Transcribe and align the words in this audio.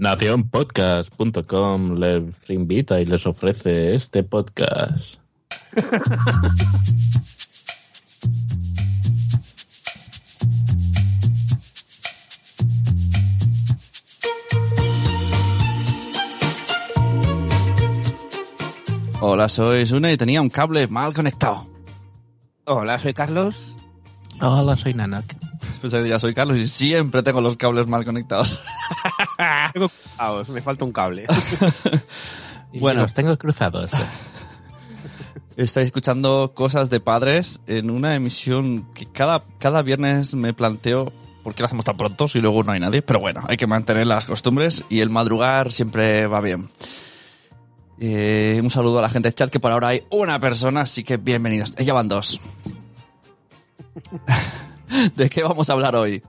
Nacionpodcast.com 0.00 1.96
les 1.96 2.22
invita 2.48 3.02
y 3.02 3.04
les 3.04 3.26
ofrece 3.26 3.94
este 3.94 4.22
podcast. 4.22 5.16
Hola, 19.20 19.50
soy 19.50 19.84
Sune 19.84 20.14
y 20.14 20.16
tenía 20.16 20.40
un 20.40 20.48
cable 20.48 20.86
mal 20.88 21.12
conectado. 21.12 21.66
Hola, 22.64 22.96
soy 22.96 23.12
Carlos. 23.12 23.76
Hola, 24.40 24.76
soy 24.76 24.94
Nanak. 24.94 25.36
Pues 25.82 25.92
ya 25.92 26.18
soy 26.18 26.34
Carlos 26.34 26.58
y 26.58 26.68
siempre 26.68 27.22
tengo 27.22 27.40
los 27.40 27.56
cables 27.56 27.86
mal 27.86 28.04
conectados. 28.04 28.60
Tengo 29.72 29.88
cruzados, 29.88 30.48
me 30.48 30.62
falta 30.62 30.84
un 30.84 30.92
cable. 30.92 31.26
Bueno. 32.72 33.02
los 33.02 33.14
tengo 33.14 33.36
cruzados. 33.36 33.90
Estáis 35.56 35.86
escuchando 35.86 36.52
cosas 36.54 36.88
de 36.88 37.00
padres 37.00 37.60
en 37.66 37.90
una 37.90 38.14
emisión 38.14 38.86
que 38.94 39.06
cada, 39.06 39.44
cada 39.58 39.82
viernes 39.82 40.34
me 40.34 40.54
planteo 40.54 41.12
por 41.42 41.54
qué 41.54 41.62
lo 41.62 41.66
hacemos 41.66 41.84
tan 41.84 41.96
pronto 41.96 42.28
si 42.28 42.38
luego 42.38 42.62
no 42.62 42.70
hay 42.70 42.78
nadie. 42.78 43.02
Pero 43.02 43.18
bueno, 43.18 43.40
hay 43.48 43.56
que 43.56 43.66
mantener 43.66 44.06
las 44.06 44.24
costumbres 44.24 44.84
y 44.88 45.00
el 45.00 45.10
madrugar 45.10 45.72
siempre 45.72 46.28
va 46.28 46.40
bien. 46.40 46.70
Eh, 47.98 48.60
un 48.62 48.70
saludo 48.70 49.00
a 49.00 49.02
la 49.02 49.10
gente 49.10 49.28
del 49.28 49.34
chat 49.34 49.50
que 49.50 49.60
por 49.60 49.72
ahora 49.72 49.88
hay 49.88 50.04
una 50.10 50.38
persona, 50.38 50.82
así 50.82 51.02
que 51.02 51.16
bienvenidos. 51.16 51.74
Ya 51.74 51.92
van 51.92 52.08
dos. 52.08 52.40
¿De 55.16 55.28
qué 55.28 55.42
vamos 55.42 55.68
a 55.68 55.72
hablar 55.74 55.96
hoy? 55.96 56.22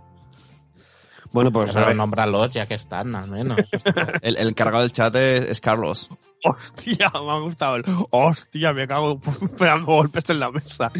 Bueno, 1.31 1.51
pues 1.51 1.71
Pero 1.73 1.93
nómbralos 1.93 2.51
ya 2.51 2.65
que 2.65 2.73
están, 2.73 3.15
al 3.15 3.29
menos. 3.29 3.57
El, 4.21 4.37
el 4.37 4.49
encargado 4.49 4.81
del 4.81 4.91
chat 4.91 5.15
es, 5.15 5.49
es 5.49 5.61
Carlos. 5.61 6.09
Hostia, 6.43 7.11
me 7.13 7.31
ha 7.31 7.39
gustado 7.39 7.77
el. 7.77 7.83
Hostia, 8.09 8.73
me 8.73 8.87
cago 8.87 9.19
pegando 9.57 9.85
golpes 9.85 10.29
en 10.29 10.39
la 10.39 10.51
mesa. 10.51 10.91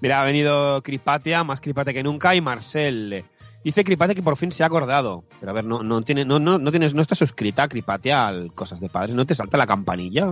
Mira, 0.00 0.20
ha 0.20 0.24
venido 0.24 0.82
Cripatia, 0.82 1.44
más 1.44 1.60
Cripatia 1.60 1.92
que 1.92 2.02
nunca, 2.02 2.34
y 2.34 2.40
Marcel. 2.40 3.24
Dice 3.66 3.82
Cripatia 3.82 4.14
que 4.14 4.22
por 4.22 4.36
fin 4.36 4.52
se 4.52 4.62
ha 4.62 4.66
acordado. 4.66 5.24
Pero 5.40 5.50
a 5.50 5.52
ver, 5.52 5.64
no, 5.64 5.82
no, 5.82 6.00
tiene, 6.02 6.24
no, 6.24 6.38
no, 6.38 6.56
no, 6.56 6.70
tienes, 6.70 6.94
no 6.94 7.02
está 7.02 7.16
suscrita 7.16 7.66
Cripatia 7.66 8.24
al 8.24 8.52
Cosas 8.54 8.78
de 8.78 8.88
Padres. 8.88 9.16
¿No 9.16 9.26
te 9.26 9.34
salta 9.34 9.58
la 9.58 9.66
campanilla? 9.66 10.26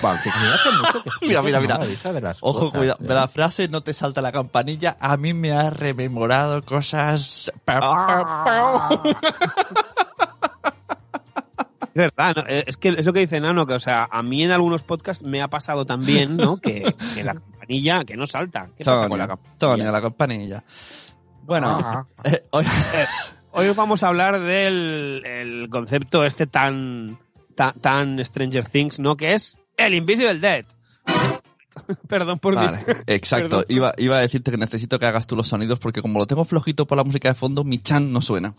Bueno, 0.00 0.20
mucho 0.78 1.02
que 1.02 1.26
Mira, 1.26 1.42
mira, 1.42 1.58
mira. 1.58 1.80
Ojo, 2.42 2.66
cosas, 2.66 2.78
cuidado. 2.78 2.98
¿eh? 3.00 3.08
De 3.08 3.14
la 3.14 3.26
frase 3.26 3.66
no 3.66 3.80
te 3.80 3.92
salta 3.92 4.22
la 4.22 4.30
campanilla. 4.30 4.96
A 5.00 5.16
mí 5.16 5.34
me 5.34 5.50
ha 5.50 5.70
rememorado 5.70 6.62
cosas. 6.62 7.52
Es 11.80 11.94
verdad, 11.94 12.36
¿no? 12.36 12.44
Eh, 12.46 12.62
es 12.68 12.76
que 12.76 12.90
es 12.90 13.04
lo 13.04 13.12
que 13.12 13.18
dice 13.18 13.40
Nano, 13.40 13.66
que 13.66 13.74
o 13.74 13.80
sea, 13.80 14.08
a 14.08 14.22
mí 14.22 14.44
en 14.44 14.52
algunos 14.52 14.84
podcasts 14.84 15.24
me 15.24 15.42
ha 15.42 15.48
pasado 15.48 15.86
también, 15.86 16.36
¿no? 16.36 16.58
Que, 16.58 16.94
que 17.16 17.24
la 17.24 17.34
campanilla, 17.34 18.04
que 18.04 18.16
no 18.16 18.28
salta. 18.28 18.68
¿Qué 18.76 18.84
pasa 18.84 19.08
con 19.08 19.18
la 19.18 19.26
campanilla? 19.26 19.58
Tonia, 19.58 19.90
la 19.90 20.00
campanilla. 20.00 20.64
Bueno, 21.44 22.06
eh, 22.24 22.42
hoy- 22.50 22.64
Hoy 23.52 23.68
vamos 23.74 24.04
a 24.04 24.08
hablar 24.08 24.38
del 24.40 25.22
el 25.26 25.68
concepto 25.70 26.24
este 26.24 26.46
tan, 26.46 27.18
tan, 27.56 27.74
tan 27.80 28.24
Stranger 28.24 28.64
Things, 28.64 29.00
¿no? 29.00 29.16
Que 29.16 29.34
es 29.34 29.58
el 29.76 29.94
Invisible 29.94 30.38
Dead. 30.38 30.64
Perdón 32.08 32.38
por 32.38 32.52
mi- 32.54 32.64
Vale, 32.64 32.84
exacto. 33.08 33.48
Perdón. 33.58 33.64
Iba, 33.68 33.92
iba 33.98 34.18
a 34.18 34.20
decirte 34.20 34.52
que 34.52 34.56
necesito 34.56 35.00
que 35.00 35.06
hagas 35.06 35.26
tú 35.26 35.34
los 35.34 35.48
sonidos 35.48 35.80
porque 35.80 36.00
como 36.00 36.20
lo 36.20 36.26
tengo 36.26 36.44
flojito 36.44 36.86
por 36.86 36.96
la 36.98 37.02
música 37.02 37.28
de 37.30 37.34
fondo, 37.34 37.64
mi 37.64 37.78
chan 37.78 38.12
no 38.12 38.20
suena. 38.20 38.54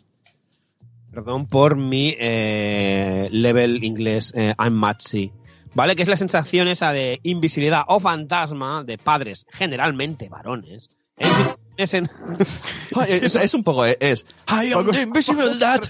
Perdón 1.09 1.45
por 1.45 1.77
mi 1.77 2.13
eh, 2.19 3.29
level 3.31 3.83
inglés 3.85 4.33
eh, 4.35 4.53
I'm 4.59 4.73
Matsy. 4.73 5.31
¿Vale? 5.73 5.95
Que 5.95 6.01
es 6.01 6.09
la 6.09 6.17
sensación 6.17 6.67
esa 6.67 6.91
de 6.91 7.21
invisibilidad 7.23 7.83
o 7.87 8.01
fantasma 8.01 8.83
de 8.83 8.97
padres, 8.97 9.45
generalmente 9.53 10.27
varones. 10.27 10.89
En 11.15 11.29
es, 13.07 13.35
es 13.35 13.53
un 13.53 13.63
poco, 13.63 13.85
es 13.85 14.25
I 14.47 14.73
am 14.73 14.91
the 14.91 15.01
invisible 15.01 15.57
dad. 15.59 15.81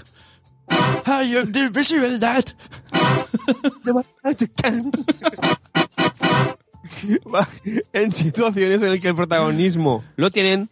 I 1.06 1.36
am 1.36 1.52
the 1.52 1.60
invisible 1.60 2.18
dad. 2.18 2.44
en 7.92 8.12
situaciones 8.12 8.82
en 8.82 8.90
las 8.90 9.00
que 9.00 9.08
el 9.08 9.14
protagonismo 9.14 10.04
lo 10.16 10.30
tienen 10.30 10.68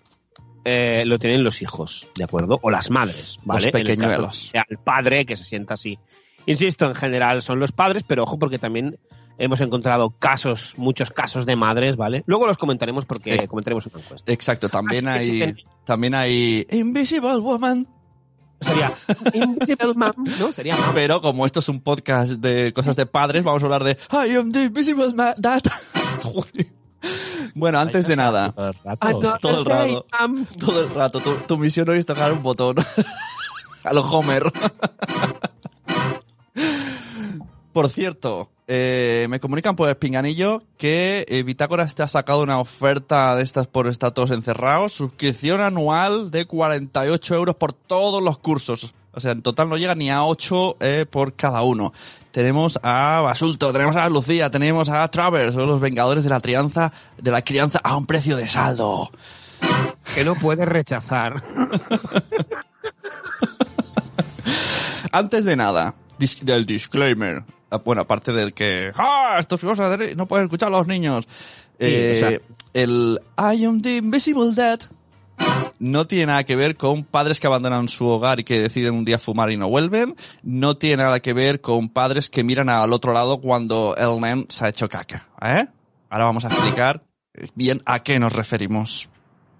eh, 0.65 1.04
lo 1.06 1.19
tienen 1.19 1.43
los 1.43 1.62
hijos, 1.62 2.06
¿de 2.16 2.25
acuerdo? 2.25 2.59
O 2.62 2.70
las 2.70 2.91
madres, 2.91 3.38
¿vale? 3.44 3.65
Los 3.65 3.66
En 3.66 3.69
el 3.69 3.72
caso 3.72 3.94
pequeñuelos. 3.94 4.43
que 4.43 4.49
sea 4.50 4.66
el 4.69 4.78
padre 4.78 5.25
que 5.25 5.37
se 5.37 5.44
sienta 5.44 5.75
así. 5.75 5.99
Insisto, 6.47 6.87
en 6.87 6.94
general 6.94 7.43
son 7.43 7.59
los 7.60 7.72
padres, 7.72 8.04
pero 8.06 8.25
ojo 8.25 8.38
porque 8.38 8.59
también 8.59 8.99
hemos 9.40 9.60
encontrado 9.60 10.10
casos, 10.18 10.74
muchos 10.76 11.10
casos 11.10 11.46
de 11.46 11.56
madres, 11.56 11.96
¿vale? 11.96 12.22
Luego 12.26 12.46
los 12.46 12.56
comentaremos 12.58 13.04
porque 13.06 13.34
Eh, 13.34 13.48
comentaremos 13.48 13.86
una 13.86 13.98
encuesta. 14.00 14.32
Exacto, 14.32 14.68
también 14.68 15.08
Así 15.08 15.42
hay, 15.42 15.50
existen- 15.50 15.64
también 15.84 16.14
hay 16.14 16.66
Invisible 16.70 17.38
Woman. 17.38 17.88
Sería 18.60 18.92
Invisible 19.32 19.94
Mom, 19.94 20.12
¿no? 20.38 20.52
Sería 20.52 20.76
Mom. 20.76 20.90
Pero 20.94 21.22
como 21.22 21.46
esto 21.46 21.60
es 21.60 21.68
un 21.70 21.80
podcast 21.80 22.32
de 22.32 22.72
cosas 22.74 22.94
de 22.94 23.06
padres, 23.06 23.42
vamos 23.42 23.62
a 23.62 23.66
hablar 23.66 23.82
de 23.84 23.96
I 24.12 24.36
am 24.36 24.52
the 24.52 24.64
invisible 24.64 25.12
ma- 25.14 25.34
dad. 25.38 25.62
bueno, 27.54 27.78
antes 27.78 28.06
de 28.06 28.16
nada, 28.16 28.52
Todo 28.52 28.68
el 28.68 28.74
rato. 28.84 29.38
Todo 29.40 29.58
el 29.60 29.64
rato. 29.64 30.06
Mom. 30.28 30.44
todo 30.58 30.82
el 30.82 30.90
rato, 30.94 31.20
tu, 31.20 31.32
tu 31.46 31.56
misión 31.56 31.88
hoy 31.88 31.98
es 31.98 32.04
tocar 32.06 32.32
un 32.32 32.42
botón. 32.42 32.76
a 33.84 33.92
lo 33.94 34.02
Homer. 34.02 34.52
Por 37.72 37.88
cierto, 37.88 38.50
eh, 38.72 39.26
me 39.28 39.41
comunican 39.41 39.75
por 39.75 39.88
el 39.88 39.97
pinganillo 39.97 40.62
que 40.78 41.26
eh, 41.28 41.42
Bitácoras 41.42 41.97
te 41.97 42.04
ha 42.04 42.08
sacado 42.08 42.44
una 42.44 42.60
oferta 42.60 43.34
de 43.34 43.42
estas 43.42 43.66
por 43.66 43.88
estar 43.88 44.12
todos 44.12 44.31
encerrados. 44.31 44.92
Suscripción 44.92 45.60
anual 45.60 46.31
de 46.31 46.47
48 46.47 47.34
euros 47.34 47.56
por 47.56 47.72
todos 47.72 48.22
los 48.22 48.38
cursos. 48.38 48.94
O 49.10 49.19
sea, 49.19 49.32
en 49.32 49.42
total 49.42 49.70
no 49.70 49.76
llega 49.76 49.97
ni 49.97 50.08
a 50.08 50.22
8 50.22 50.76
eh, 50.78 51.04
por 51.10 51.34
cada 51.34 51.62
uno. 51.62 51.92
Tenemos 52.31 52.78
a 52.84 53.22
Basulto, 53.22 53.72
tenemos 53.72 53.97
a 53.97 54.08
Lucía, 54.08 54.53
tenemos 54.53 54.88
a 54.88 55.08
Travers, 55.08 55.54
son 55.54 55.66
los 55.66 55.81
vengadores 55.81 56.22
de 56.22 56.31
la 56.31 56.38
crianza, 56.38 56.92
de 57.19 57.32
la 57.32 57.42
crianza 57.42 57.81
a 57.82 57.97
un 57.97 58.06
precio 58.06 58.37
de 58.37 58.47
saldo. 58.47 59.10
Que 60.14 60.25
no 60.25 60.37
puedes 60.37 60.69
rechazar. 60.69 61.42
Antes 65.10 65.44
de 65.44 65.56
nada, 65.56 65.97
del 66.42 66.66
disclaimer. 66.66 67.42
Ah, 67.70 67.78
Bueno, 67.84 68.03
aparte 68.03 68.32
del 68.32 68.53
que, 68.53 68.92
¡ah! 68.97 69.36
Esto 69.38 69.54
es 69.56 69.62
cosa 69.62 69.97
de- 69.97 70.14
no 70.16 70.26
pueden 70.26 70.47
escuchar 70.47 70.70
los 70.70 70.86
niños. 70.86 71.26
Eh, 71.78 72.12
o 72.16 72.28
sea- 72.28 72.38
el 72.75 73.20
I 73.38 73.64
am 73.64 73.81
the 73.82 73.97
invisible 73.97 74.53
dad 74.54 74.81
no 75.78 76.06
tiene 76.06 76.26
nada 76.26 76.44
que 76.44 76.54
ver 76.56 76.76
con 76.76 77.04
padres 77.04 77.41
que 77.41 77.47
abandonan 77.47 77.88
su 77.88 78.06
hogar 78.06 78.41
y 78.41 78.44
que 78.44 78.60
deciden 78.60 78.94
un 78.94 79.04
día 79.04 79.19
fumar 79.19 79.50
y 79.50 79.56
no 79.56 79.69
vuelven. 79.69 80.14
No 80.42 80.75
tiene 80.75 81.03
nada 81.03 81.20
que 81.20 81.32
ver 81.32 81.60
con 81.60 81.88
padres 81.88 82.28
que 82.28 82.44
miran 82.44 82.69
al 82.69 82.92
otro 82.92 83.12
lado 83.14 83.41
cuando 83.41 83.97
el 83.97 84.20
nen 84.20 84.47
se 84.50 84.64
ha 84.66 84.69
hecho 84.69 84.88
caca. 84.88 85.28
¿eh? 85.41 85.66
Ahora 86.10 86.26
vamos 86.26 86.44
a 86.44 86.48
explicar 86.48 87.02
bien 87.54 87.81
a 87.87 88.02
qué 88.02 88.19
nos 88.19 88.34
referimos. 88.34 89.08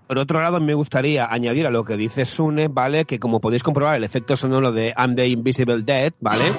Por 0.07 0.19
otro 0.19 0.41
lado, 0.43 0.61
me 0.61 0.75
gustaría 0.75 1.33
añadir 1.33 1.69
a 1.69 1.71
lo 1.71 1.85
que 1.85 1.97
dice 1.97 2.25
Sune, 2.25 2.67
¿vale? 2.67 3.05
Que 3.05 3.21
como 3.21 3.41
podéis 3.41 3.63
comprobar, 3.63 3.95
el 3.97 4.03
efecto 4.05 4.37
sonoro 4.37 4.73
de 4.73 4.93
I'm 4.99 5.15
the 5.15 5.29
Invisible 5.29 5.83
Dead, 5.83 6.13
¿vale? 6.21 6.53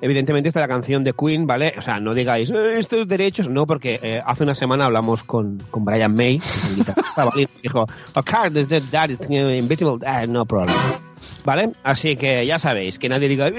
Evidentemente 0.00 0.48
está 0.48 0.60
la 0.60 0.68
canción 0.68 1.02
de 1.02 1.12
Queen, 1.12 1.46
¿vale? 1.46 1.74
O 1.76 1.82
sea, 1.82 1.98
no 1.98 2.14
digáis, 2.14 2.50
"Eh, 2.50 2.78
estos 2.78 3.08
derechos, 3.08 3.48
no, 3.48 3.66
porque 3.66 3.98
eh, 4.02 4.22
hace 4.24 4.44
una 4.44 4.54
semana 4.54 4.84
hablamos 4.84 5.24
con, 5.24 5.58
con 5.70 5.84
Brian 5.84 6.14
May, 6.14 6.38
que. 6.38 6.92
Y 7.36 7.48
dijo, 7.62 7.84
a 8.14 8.22
card 8.22 8.56
is 8.56 8.68
dead, 8.68 8.82
that 8.92 9.10
is 9.10 9.18
invisible, 9.28 9.96
dead, 9.98 10.28
no 10.28 10.44
problem. 10.46 10.76
¿Vale? 11.44 11.72
Así 11.82 12.16
que 12.16 12.46
ya 12.46 12.58
sabéis, 12.60 12.98
que 12.98 13.08
nadie 13.08 13.28
diga, 13.28 13.50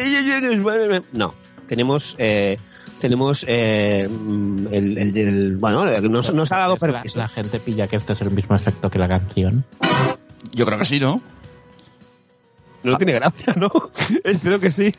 no, 1.13 1.33
tenemos... 1.67 2.15
Eh, 2.17 2.57
tenemos 3.01 3.45
eh, 3.47 4.09
mm, 4.09 4.67
el, 4.71 4.97
el- 4.97 5.17
el- 5.17 5.57
bueno 5.57 5.85
nos, 6.01 6.33
nos 6.33 6.51
ha 6.51 6.57
dado 6.57 6.75
la, 6.81 7.01
la 7.15 7.27
gente 7.29 7.59
pilla 7.61 7.87
que 7.87 7.95
este 7.95 8.11
es 8.11 8.21
el 8.21 8.29
mismo 8.31 8.55
efecto 8.57 8.89
que 8.89 8.99
la 8.99 9.07
canción. 9.07 9.63
Yo 10.51 10.65
creo 10.65 10.77
que 10.79 10.83
sí, 10.85 10.99
¿no? 10.99 11.21
No 12.83 12.97
tiene 12.97 13.13
gracia, 13.13 13.53
¿no? 13.57 13.71
Espero 14.23 14.59
que 14.59 14.71
sí. 14.71 14.91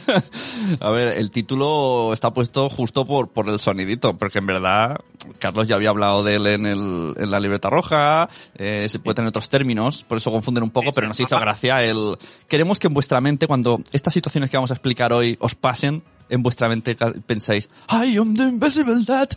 A 0.80 0.90
ver, 0.90 1.16
el 1.18 1.30
título 1.30 2.12
está 2.12 2.32
puesto 2.32 2.68
justo 2.68 3.06
por, 3.06 3.28
por 3.28 3.48
el 3.48 3.60
sonidito, 3.60 4.16
porque 4.18 4.38
en 4.38 4.46
verdad 4.46 4.96
Carlos 5.38 5.68
ya 5.68 5.76
había 5.76 5.90
hablado 5.90 6.24
de 6.24 6.36
él 6.36 6.46
en, 6.46 6.66
el, 6.66 7.14
en 7.16 7.30
la 7.30 7.40
libreta 7.40 7.70
roja, 7.70 8.28
eh, 8.56 8.88
se 8.88 8.98
puede 8.98 9.16
tener 9.16 9.28
otros 9.28 9.48
términos, 9.48 10.02
por 10.02 10.18
eso 10.18 10.30
confunden 10.32 10.64
un 10.64 10.70
poco, 10.70 10.90
pero 10.92 11.06
nos 11.06 11.20
hizo 11.20 11.38
gracia 11.38 11.84
el... 11.84 12.16
Queremos 12.48 12.78
que 12.78 12.88
en 12.88 12.94
vuestra 12.94 13.20
mente, 13.20 13.46
cuando 13.46 13.80
estas 13.92 14.14
situaciones 14.14 14.50
que 14.50 14.56
vamos 14.56 14.70
a 14.70 14.74
explicar 14.74 15.12
hoy 15.12 15.36
os 15.40 15.54
pasen, 15.54 16.02
en 16.28 16.42
vuestra 16.42 16.68
mente 16.68 16.96
pensáis, 17.26 17.70
I 17.90 18.16
am 18.18 18.34
the 18.34 18.42
invisible 18.42 19.04
dad. 19.06 19.30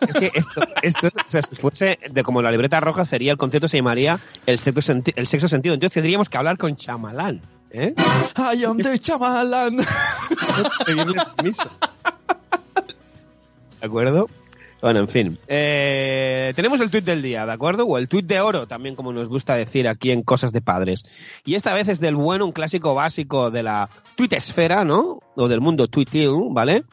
Es 0.00 0.14
que 0.14 0.30
esto, 0.34 0.60
esto 0.82 1.08
o 1.08 1.30
sea, 1.30 1.42
si 1.42 1.56
fuese 1.56 1.98
de 2.10 2.22
como 2.22 2.40
la 2.42 2.50
libreta 2.50 2.80
roja, 2.80 3.04
sería 3.04 3.32
el 3.32 3.38
concepto 3.38 3.68
se 3.68 3.76
llamaría 3.78 4.18
el 4.46 4.58
senti- 4.58 5.12
el 5.16 5.26
sexto 5.26 5.48
sentido. 5.48 5.74
Entonces 5.74 5.94
tendríamos 5.94 6.28
que 6.28 6.38
hablar 6.38 6.56
con 6.58 6.76
Chamalán. 6.76 7.40
¿Eh? 7.70 7.94
I 8.54 8.64
am 8.64 8.78
the 8.78 8.98
chamalan. 8.98 9.76
¿De 13.80 13.86
acuerdo? 13.86 14.26
Bueno, 14.80 15.00
en 15.00 15.08
fin. 15.08 15.38
Eh, 15.48 16.52
tenemos 16.54 16.80
el 16.80 16.90
tuit 16.90 17.04
del 17.04 17.20
día, 17.20 17.44
¿de 17.46 17.52
acuerdo? 17.52 17.84
O 17.84 17.98
el 17.98 18.08
tuit 18.08 18.24
de 18.26 18.40
oro, 18.40 18.66
también 18.68 18.94
como 18.94 19.12
nos 19.12 19.28
gusta 19.28 19.54
decir 19.56 19.88
aquí 19.88 20.12
en 20.12 20.22
Cosas 20.22 20.52
de 20.52 20.60
Padres. 20.60 21.04
Y 21.44 21.56
esta 21.56 21.74
vez 21.74 21.88
es 21.88 22.00
del 22.00 22.14
bueno, 22.14 22.46
un 22.46 22.52
clásico 22.52 22.94
básico 22.94 23.50
de 23.50 23.64
la 23.64 23.88
tuitesfera, 24.14 24.84
¿no? 24.84 25.20
O 25.34 25.48
del 25.48 25.60
mundo 25.60 25.88
tuitil, 25.88 26.30
¿vale? 26.50 26.84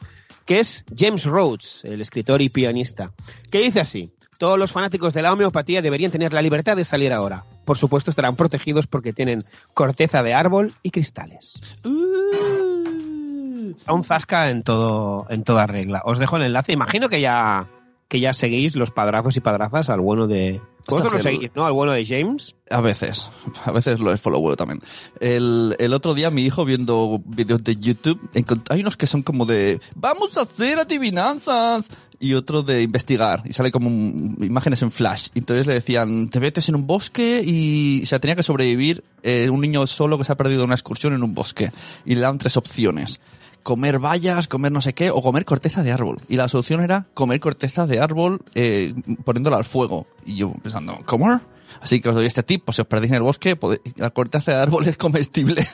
Que 0.46 0.60
es 0.60 0.84
James 0.96 1.24
Rhodes, 1.24 1.84
el 1.84 2.00
escritor 2.00 2.40
y 2.40 2.48
pianista. 2.48 3.10
Que 3.50 3.58
dice 3.58 3.80
así. 3.80 4.12
Todos 4.38 4.58
los 4.58 4.70
fanáticos 4.70 5.14
de 5.14 5.22
la 5.22 5.32
homeopatía 5.32 5.80
deberían 5.80 6.10
tener 6.12 6.32
la 6.32 6.42
libertad 6.42 6.76
de 6.76 6.84
salir 6.84 7.12
ahora. 7.12 7.44
Por 7.64 7.78
supuesto, 7.78 8.10
estarán 8.10 8.36
protegidos 8.36 8.86
porque 8.86 9.12
tienen 9.12 9.44
corteza 9.74 10.22
de 10.22 10.34
árbol 10.34 10.74
y 10.82 10.90
cristales. 10.90 11.54
Aún 13.86 14.04
zasca 14.04 14.50
en 14.50 14.62
todo, 14.62 15.26
en 15.30 15.42
toda 15.42 15.66
regla. 15.66 16.02
Os 16.04 16.18
dejo 16.18 16.36
el 16.36 16.44
enlace. 16.44 16.72
Imagino 16.72 17.08
que 17.08 17.20
ya, 17.20 17.66
que 18.08 18.20
ya 18.20 18.32
seguís 18.32 18.76
los 18.76 18.90
padrazos 18.90 19.36
y 19.36 19.40
padrazas 19.40 19.88
al 19.90 20.00
bueno 20.00 20.26
de. 20.26 20.60
Vosotros 20.88 21.14
lo 21.14 21.18
seguís, 21.18 21.50
¿no? 21.56 21.66
Al 21.66 21.72
bueno 21.72 21.92
de 21.92 22.04
James. 22.06 22.54
A 22.70 22.80
veces, 22.80 23.28
a 23.64 23.72
veces 23.72 23.98
lo 23.98 24.16
follow 24.16 24.54
también. 24.54 24.80
El, 25.20 25.74
el 25.80 25.92
otro 25.92 26.14
día 26.14 26.30
mi 26.30 26.42
hijo 26.42 26.64
viendo 26.64 27.20
vídeos 27.24 27.64
de 27.64 27.76
YouTube, 27.76 28.20
hay 28.70 28.80
unos 28.80 28.96
que 28.96 29.08
son 29.08 29.22
como 29.22 29.46
de, 29.46 29.80
vamos 29.96 30.36
a 30.38 30.42
hacer 30.42 30.78
adivinanzas, 30.78 31.86
y 32.18 32.32
otro 32.34 32.62
de 32.62 32.82
investigar, 32.82 33.42
y 33.44 33.52
sale 33.52 33.70
como 33.70 33.88
un- 33.88 34.38
imágenes 34.40 34.80
en 34.82 34.90
flash. 34.90 35.28
Entonces 35.34 35.66
le 35.66 35.74
decían, 35.74 36.28
te 36.30 36.40
metes 36.40 36.68
en 36.68 36.76
un 36.76 36.86
bosque 36.86 37.42
y, 37.44 38.02
o 38.04 38.06
sea, 38.06 38.20
tenía 38.20 38.36
que 38.36 38.42
sobrevivir 38.42 39.04
eh, 39.22 39.50
un 39.50 39.60
niño 39.60 39.86
solo 39.86 40.16
que 40.16 40.24
se 40.24 40.32
ha 40.32 40.36
perdido 40.36 40.60
en 40.60 40.66
una 40.66 40.74
excursión 40.76 41.12
en 41.12 41.22
un 41.22 41.34
bosque. 41.34 41.72
Y 42.06 42.14
le 42.14 42.20
dan 42.22 42.38
tres 42.38 42.56
opciones. 42.56 43.20
Comer 43.66 43.98
bayas, 43.98 44.46
comer 44.46 44.70
no 44.70 44.80
sé 44.80 44.92
qué, 44.94 45.10
o 45.10 45.20
comer 45.20 45.44
corteza 45.44 45.82
de 45.82 45.90
árbol. 45.90 46.18
Y 46.28 46.36
la 46.36 46.46
solución 46.46 46.84
era 46.84 47.06
comer 47.14 47.40
corteza 47.40 47.84
de 47.88 47.98
árbol 47.98 48.40
eh, 48.54 48.94
poniéndola 49.24 49.56
al 49.56 49.64
fuego. 49.64 50.06
Y 50.24 50.36
yo 50.36 50.52
pensando, 50.52 51.00
¿cómo? 51.04 51.40
Así 51.80 52.00
que 52.00 52.08
os 52.10 52.14
doy 52.14 52.26
este 52.26 52.44
tip, 52.44 52.62
pues 52.64 52.76
si 52.76 52.82
os 52.82 52.86
perdéis 52.86 53.10
en 53.10 53.16
el 53.16 53.22
bosque, 53.24 53.58
la 53.96 54.10
corteza 54.10 54.52
de 54.52 54.58
árbol 54.58 54.86
es 54.88 54.96
comestible. 54.96 55.66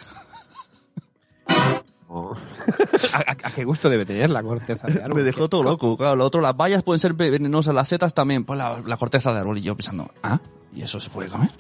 O- 2.09 2.35
¿A, 3.13 3.19
a- 3.19 3.37
a 3.49 3.51
qué 3.51 3.63
gusto 3.65 3.91
debe 3.91 4.07
tener 4.07 4.31
la 4.31 4.43
corteza 4.43 4.87
de 4.87 5.03
árbol? 5.03 5.17
Me 5.19 5.23
dejó 5.23 5.51
todo 5.51 5.63
loco. 5.63 5.95
Claro, 5.99 6.17
lo 6.17 6.25
otro, 6.25 6.41
las 6.41 6.57
bayas 6.57 6.83
pueden 6.83 6.99
ser 6.99 7.13
venenosas, 7.13 7.75
las 7.75 7.89
setas 7.89 8.15
también, 8.15 8.45
pues 8.45 8.57
la, 8.57 8.81
la 8.87 8.97
corteza 8.97 9.35
de 9.35 9.41
árbol. 9.41 9.59
Y 9.59 9.63
yo 9.65 9.77
pensando, 9.77 10.11
ah, 10.23 10.41
¿y 10.75 10.81
eso 10.81 10.99
se 10.99 11.11
puede 11.11 11.29
comer? 11.29 11.51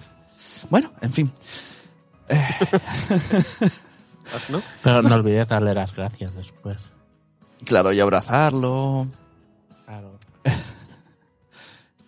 Bueno, 0.70 0.90
en 1.02 1.12
fin. 1.12 1.32
¿No? 4.48 4.62
Pero 4.82 5.02
no 5.02 5.14
olvides 5.14 5.48
darle 5.48 5.74
las 5.74 5.94
gracias 5.94 6.34
después. 6.34 6.78
Claro, 7.64 7.92
y 7.92 8.00
abrazarlo. 8.00 9.06
Claro. 9.84 10.18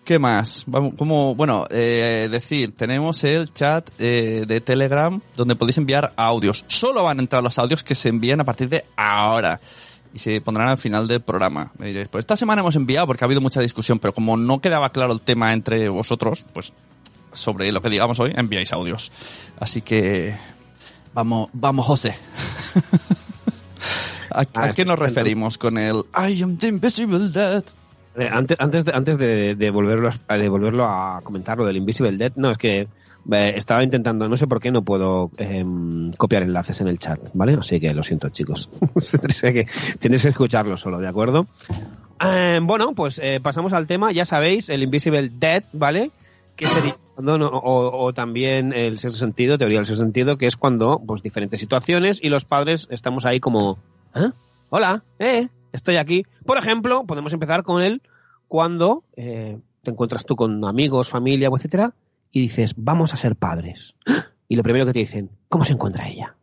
¿Qué 0.04 0.18
más? 0.18 0.64
Vamos, 0.66 0.94
como, 0.98 1.34
bueno, 1.34 1.66
eh, 1.70 2.28
decir, 2.30 2.76
tenemos 2.76 3.24
el 3.24 3.52
chat 3.52 3.88
eh, 3.98 4.44
de 4.46 4.60
Telegram 4.60 5.18
donde 5.34 5.56
podéis 5.56 5.78
enviar 5.78 6.12
audios. 6.16 6.64
Solo 6.68 7.04
van 7.04 7.18
a 7.18 7.22
entrar 7.22 7.42
los 7.42 7.58
audios 7.58 7.82
que 7.82 7.94
se 7.94 8.10
envían 8.10 8.40
a 8.40 8.44
partir 8.44 8.68
de 8.68 8.84
ahora. 8.96 9.58
Y 10.12 10.18
se 10.18 10.40
pondrán 10.42 10.68
al 10.68 10.78
final 10.78 11.08
del 11.08 11.22
programa. 11.22 11.72
Me 11.78 11.86
diréis, 11.86 12.08
pues 12.08 12.22
esta 12.22 12.36
semana 12.36 12.60
hemos 12.60 12.76
enviado 12.76 13.06
porque 13.06 13.24
ha 13.24 13.26
habido 13.26 13.40
mucha 13.40 13.60
discusión, 13.60 13.98
pero 13.98 14.12
como 14.12 14.36
no 14.36 14.60
quedaba 14.60 14.92
claro 14.92 15.12
el 15.12 15.22
tema 15.22 15.52
entre 15.52 15.88
vosotros, 15.88 16.44
pues 16.52 16.72
sobre 17.32 17.72
lo 17.72 17.82
que 17.82 17.88
digamos 17.88 18.20
hoy, 18.20 18.32
enviáis 18.36 18.72
audios. 18.72 19.10
Así 19.58 19.80
que 19.80 20.36
vamos, 21.14 21.48
vamos, 21.52 21.86
José. 21.86 22.14
¿A, 24.30 24.40
a 24.40 24.46
Ah, 24.54 24.70
qué 24.74 24.84
nos 24.84 24.98
referimos 24.98 25.58
con 25.58 25.78
el 25.78 26.04
I 26.16 26.42
am 26.42 26.56
the 26.56 26.68
invisible 26.68 27.28
dead? 27.28 27.64
Eh, 28.16 28.28
Antes, 28.30 28.56
antes, 28.60 28.84
de, 28.84 28.92
antes 28.92 29.18
de, 29.18 29.54
de 29.56 29.70
volverlo, 29.70 30.10
a, 30.28 30.38
de 30.38 30.48
volverlo 30.48 30.84
a 30.84 31.20
comentar 31.24 31.58
lo 31.58 31.66
del 31.66 31.76
Invisible 31.78 32.16
Dead, 32.16 32.32
no, 32.36 32.52
es 32.52 32.58
que 32.58 32.82
eh, 32.82 33.52
estaba 33.56 33.82
intentando, 33.82 34.28
no 34.28 34.36
sé 34.36 34.46
por 34.46 34.60
qué 34.60 34.70
no 34.70 34.82
puedo 34.82 35.32
em, 35.36 36.12
copiar 36.12 36.44
enlaces 36.44 36.80
en 36.80 36.86
el 36.86 37.00
chat, 37.00 37.18
¿vale? 37.34 37.54
Así 37.58 37.80
que 37.80 37.92
lo 37.92 38.04
siento, 38.04 38.28
chicos. 38.28 38.70
Que 39.42 39.66
tienes 39.98 40.22
que 40.22 40.28
escucharlo 40.28 40.76
solo, 40.76 40.98
¿de 41.00 41.08
acuerdo? 41.08 41.48
Eh, 42.24 42.60
bueno, 42.62 42.92
pues 42.92 43.18
eh, 43.20 43.40
pasamos 43.42 43.72
al 43.72 43.88
tema, 43.88 44.12
ya 44.12 44.24
sabéis, 44.24 44.68
el 44.68 44.84
Invisible 44.84 45.28
Dead, 45.28 45.64
¿vale? 45.72 46.12
Que 46.54 46.66
sería 46.68 46.96
no, 47.18 47.38
no, 47.38 47.48
o, 47.48 48.04
o 48.06 48.12
también 48.14 48.72
el 48.72 48.98
sexto 48.98 49.18
sentido, 49.18 49.56
teoría 49.58 49.78
del 49.78 49.86
sexto 49.86 50.02
sentido, 50.04 50.36
que 50.38 50.46
es 50.46 50.56
cuando, 50.56 51.00
pues, 51.06 51.22
diferentes 51.22 51.60
situaciones 51.60 52.18
y 52.22 52.28
los 52.28 52.44
padres 52.44 52.86
estamos 52.90 53.24
ahí 53.24 53.40
como, 53.40 53.78
¿eh? 54.14 54.30
Hola, 54.70 55.04
eh, 55.18 55.48
estoy 55.72 55.96
aquí. 55.96 56.24
Por 56.44 56.58
ejemplo, 56.58 57.04
podemos 57.04 57.32
empezar 57.32 57.62
con 57.62 57.82
el 57.82 58.02
cuando 58.48 59.04
eh, 59.16 59.58
te 59.82 59.90
encuentras 59.90 60.24
tú 60.24 60.36
con 60.36 60.64
amigos, 60.64 61.08
familia, 61.08 61.48
etcétera, 61.54 61.94
y 62.32 62.40
dices, 62.40 62.74
vamos 62.76 63.12
a 63.14 63.16
ser 63.16 63.36
padres. 63.36 63.94
Y 64.46 64.56
lo 64.56 64.62
primero 64.62 64.84
que 64.84 64.92
te 64.92 64.98
dicen, 64.98 65.30
¿cómo 65.48 65.64
se 65.64 65.72
encuentra 65.72 66.06
ella? 66.06 66.36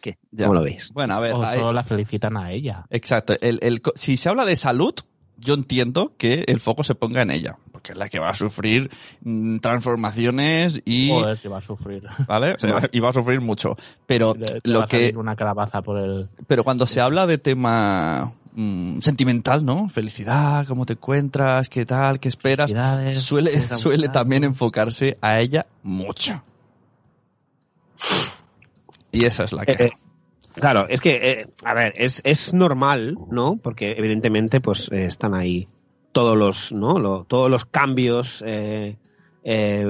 ¿Qué? 0.00 0.18
Ya. 0.30 0.46
¿Cómo 0.46 0.54
lo 0.54 0.62
veis? 0.62 0.90
Bueno, 0.94 1.14
a 1.14 1.20
ver, 1.20 1.34
O 1.34 1.44
solo 1.44 1.72
la 1.72 1.82
felicitan 1.82 2.36
a 2.36 2.52
ella. 2.52 2.86
Exacto. 2.90 3.34
El, 3.40 3.58
el 3.62 3.82
co- 3.82 3.92
si 3.96 4.16
se 4.16 4.28
habla 4.28 4.44
de 4.44 4.54
salud, 4.54 4.94
yo 5.40 5.54
entiendo 5.54 6.12
que 6.16 6.44
el 6.46 6.60
foco 6.60 6.84
se 6.84 6.94
ponga 6.94 7.22
en 7.22 7.30
ella, 7.30 7.56
porque 7.72 7.92
es 7.92 7.98
la 7.98 8.08
que 8.08 8.18
va 8.18 8.30
a 8.30 8.34
sufrir 8.34 8.90
mm, 9.22 9.58
transformaciones 9.58 10.82
y... 10.84 11.08
Joder, 11.08 11.38
si 11.38 11.48
va 11.48 11.58
a 11.58 11.62
sufrir. 11.62 12.06
¿Vale? 12.26 12.52
O 12.52 12.58
sea, 12.58 12.88
y 12.92 13.00
va 13.00 13.08
a 13.08 13.12
sufrir 13.12 13.40
mucho. 13.40 13.76
Pero 14.06 14.34
va 14.34 14.60
lo 14.64 14.82
a 14.82 14.86
que... 14.86 14.98
salir 14.98 15.18
una 15.18 15.36
calabaza 15.36 15.82
por 15.82 15.98
el... 15.98 16.28
Pero 16.46 16.62
cuando 16.62 16.86
se 16.86 17.00
habla 17.00 17.26
de 17.26 17.38
tema 17.38 18.32
mm, 18.52 19.00
sentimental, 19.00 19.64
¿no? 19.64 19.88
Felicidad, 19.88 20.66
cómo 20.66 20.84
te 20.84 20.92
encuentras, 20.92 21.68
qué 21.68 21.86
tal, 21.86 22.20
qué 22.20 22.28
esperas, 22.28 22.70
suele, 23.14 23.50
¿qué 23.50 23.56
está 23.56 23.76
suele 23.76 24.08
también 24.08 24.44
enfocarse 24.44 25.16
a 25.22 25.40
ella 25.40 25.66
mucho. 25.82 26.42
Y 29.12 29.24
esa 29.24 29.44
es 29.44 29.52
la 29.52 29.64
que... 29.64 29.90
Claro, 30.54 30.86
es 30.88 31.00
que, 31.00 31.10
eh, 31.22 31.46
a 31.64 31.74
ver, 31.74 31.94
es, 31.96 32.20
es 32.24 32.52
normal, 32.54 33.16
¿no? 33.30 33.56
Porque 33.62 33.92
evidentemente, 33.92 34.60
pues 34.60 34.90
eh, 34.92 35.06
están 35.06 35.34
ahí 35.34 35.68
todos 36.12 36.36
los, 36.36 36.72
¿no? 36.72 36.98
Lo- 36.98 37.24
todos 37.24 37.50
los 37.50 37.64
cambios 37.64 38.42
eh, 38.46 38.96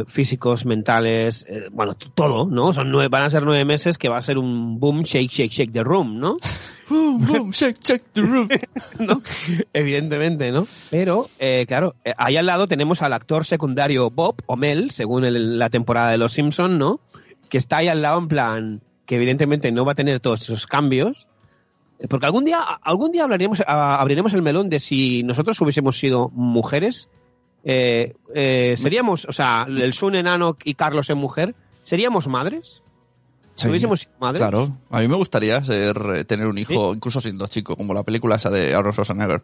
físicos, 0.06 0.64
mentales, 0.66 1.46
bueno, 1.72 1.94
todo, 1.94 2.46
¿no? 2.46 2.72
Son 2.72 2.90
nueve, 2.90 3.08
van 3.08 3.22
a 3.24 3.30
ser 3.30 3.44
nueve 3.44 3.64
meses 3.64 3.98
que 3.98 4.08
va 4.08 4.18
a 4.18 4.22
ser 4.22 4.38
un 4.38 4.78
boom, 4.78 5.02
shake, 5.02 5.28
shake, 5.30 5.50
shake 5.50 5.72
the 5.72 5.82
room, 5.82 6.18
¿no? 6.20 6.36
Boom, 6.90 7.24
boom, 7.24 7.50
shake, 7.52 7.78
shake 7.80 8.04
the 8.14 8.20
room. 8.22 8.48
¿no? 8.98 9.22
Evidentemente, 9.72 10.50
¿no? 10.50 10.66
Pero, 10.90 11.28
eh, 11.38 11.64
claro, 11.68 11.94
ahí 12.16 12.36
al 12.36 12.46
lado 12.46 12.66
tenemos 12.66 13.00
al 13.02 13.12
actor 13.12 13.44
secundario 13.44 14.10
Bob 14.10 14.36
o 14.46 14.56
Mel, 14.56 14.90
según 14.90 15.24
el- 15.24 15.56
la 15.58 15.70
temporada 15.70 16.10
de 16.10 16.18
Los 16.18 16.32
Simpson, 16.32 16.78
¿no? 16.78 16.98
Que 17.48 17.58
está 17.58 17.76
ahí 17.78 17.86
al 17.88 18.02
lado 18.02 18.18
en 18.18 18.26
plan 18.28 18.80
que 19.10 19.16
evidentemente 19.16 19.72
no 19.72 19.84
va 19.84 19.90
a 19.90 19.94
tener 19.96 20.20
todos 20.20 20.42
esos 20.42 20.68
cambios. 20.68 21.26
Eh, 21.98 22.06
Porque 22.06 22.26
algún 22.26 22.44
día, 22.44 22.60
algún 22.60 23.10
día 23.10 23.24
hablaremos, 23.24 23.60
abriremos 23.66 24.32
el 24.34 24.42
melón 24.42 24.70
de 24.70 24.78
si 24.78 25.24
nosotros 25.24 25.60
hubiésemos 25.60 25.98
sido 25.98 26.28
mujeres. 26.28 27.10
eh, 27.64 28.14
eh, 28.32 28.76
seríamos, 28.76 29.24
o 29.24 29.32
sea, 29.32 29.66
el 29.68 29.92
Sun 29.94 30.14
enano 30.14 30.56
y 30.62 30.74
Carlos 30.74 31.10
en 31.10 31.18
mujer, 31.18 31.56
¿seríamos 31.82 32.28
madres? 32.28 32.84
Sí. 33.56 33.66
¿Hubiésemos 33.68 34.02
sido 34.02 34.12
madres? 34.20 34.42
Claro, 34.42 34.76
a 34.90 35.00
mí 35.00 35.08
me 35.08 35.16
gustaría 35.16 35.62
ser, 35.64 35.96
eh, 36.14 36.24
tener 36.24 36.46
un 36.46 36.58
hijo, 36.58 36.94
incluso 36.94 37.20
siendo 37.20 37.48
chico, 37.48 37.74
como 37.74 37.92
la 37.92 38.04
película 38.04 38.36
esa 38.36 38.48
de 38.48 38.76
Arnold 38.76 38.94
Schwarzenegger. 38.94 39.42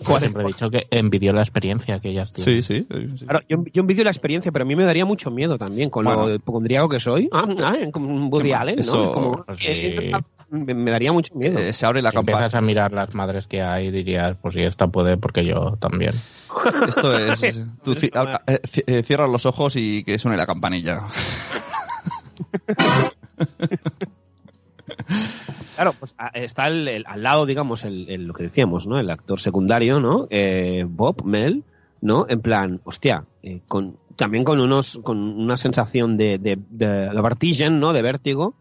Siempre 0.00 0.42
he 0.42 0.46
dicho 0.46 0.70
que 0.70 0.86
envidió 0.90 1.32
la 1.32 1.42
experiencia 1.42 2.00
que 2.00 2.08
ellas 2.10 2.32
tienen. 2.32 2.62
Sí, 2.62 2.86
sí. 2.86 2.86
sí. 3.16 3.24
Claro, 3.26 3.44
yo, 3.48 3.62
yo 3.72 3.80
envidio 3.80 4.02
la 4.04 4.10
experiencia, 4.10 4.50
pero 4.50 4.64
a 4.64 4.66
mí 4.66 4.74
me 4.74 4.84
daría 4.84 5.04
mucho 5.04 5.30
miedo 5.30 5.58
también, 5.58 5.90
con 5.90 6.04
Bueno. 6.04 6.26
lo 6.28 6.34
hipocondríaco 6.34 6.88
que 6.88 6.98
soy. 7.00 7.28
Ah, 7.32 7.44
ah, 7.62 7.76
como 7.92 8.08
un 8.08 8.32
Woody 8.32 8.52
Allen, 8.52 8.76
¿no? 8.76 8.80
eso- 8.82 9.04
Es 9.04 9.10
como, 9.10 9.36
pues 9.36 9.58
eh, 9.64 10.10
sí. 10.12 10.16
me, 10.50 10.74
me 10.74 10.90
daría 10.90 11.12
mucho 11.12 11.34
miedo. 11.34 11.58
Eh, 11.58 11.72
se 11.72 11.84
abre 11.86 12.00
la 12.02 12.10
Si 12.10 12.16
empiezas 12.18 12.42
campana. 12.52 12.58
a 12.58 12.66
mirar 12.66 12.92
las 12.92 13.14
madres 13.14 13.46
que 13.46 13.62
hay, 13.62 13.90
dirías, 13.90 14.36
pues 14.40 14.54
si 14.54 14.60
esta 14.62 14.86
puede, 14.88 15.16
porque 15.16 15.44
yo 15.44 15.76
también. 15.80 16.14
Esto 16.88 17.16
es. 17.16 17.40
Tú 17.84 17.94
ci- 17.94 18.10
a- 18.14 18.42
eh, 18.50 18.60
ci- 18.62 18.84
eh, 18.86 19.02
cierras 19.02 19.30
los 19.30 19.44
ojos 19.46 19.76
y 19.76 20.02
que 20.04 20.18
suene 20.18 20.36
la 20.36 20.46
campanilla. 20.46 21.00
Claro, 25.80 25.94
pues 25.98 26.14
a- 26.18 26.26
está 26.34 26.68
el, 26.68 26.86
el- 26.88 27.04
al 27.06 27.22
lado, 27.22 27.46
digamos, 27.46 27.84
el, 27.84 28.06
el- 28.10 28.26
lo 28.26 28.34
que 28.34 28.42
decíamos, 28.42 28.86
¿no? 28.86 28.98
El 28.98 29.08
actor 29.08 29.40
secundario, 29.40 29.98
¿no? 29.98 30.26
Eh, 30.28 30.84
Bob, 30.86 31.24
Mel, 31.24 31.64
¿no? 32.02 32.26
En 32.28 32.42
plan, 32.42 32.82
hostia, 32.84 33.24
eh, 33.42 33.62
con, 33.66 33.96
también 34.14 34.44
con 34.44 34.60
unos, 34.60 35.00
con 35.02 35.16
una 35.18 35.56
sensación 35.56 36.18
de, 36.18 36.36
de, 36.36 36.58
de, 36.68 36.86
de 37.08 37.22
vertigen, 37.22 37.80
¿no? 37.80 37.94
De 37.94 38.02
vértigo. 38.02 38.54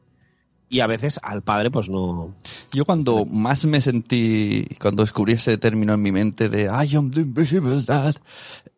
Y 0.69 0.79
a 0.79 0.87
veces 0.87 1.19
al 1.21 1.41
padre, 1.41 1.69
pues 1.71 1.89
no. 1.89 2.35
Yo 2.71 2.85
cuando 2.85 3.25
más 3.25 3.65
me 3.65 3.81
sentí, 3.81 4.65
cuando 4.79 5.03
descubrí 5.03 5.33
ese 5.33 5.57
término 5.57 5.95
en 5.95 6.01
mi 6.01 6.13
mente 6.13 6.47
de 6.47 6.65
I 6.65 6.95
am 6.95 7.11
the 7.11 7.19
invisible 7.19 7.81
dad, 7.85 8.15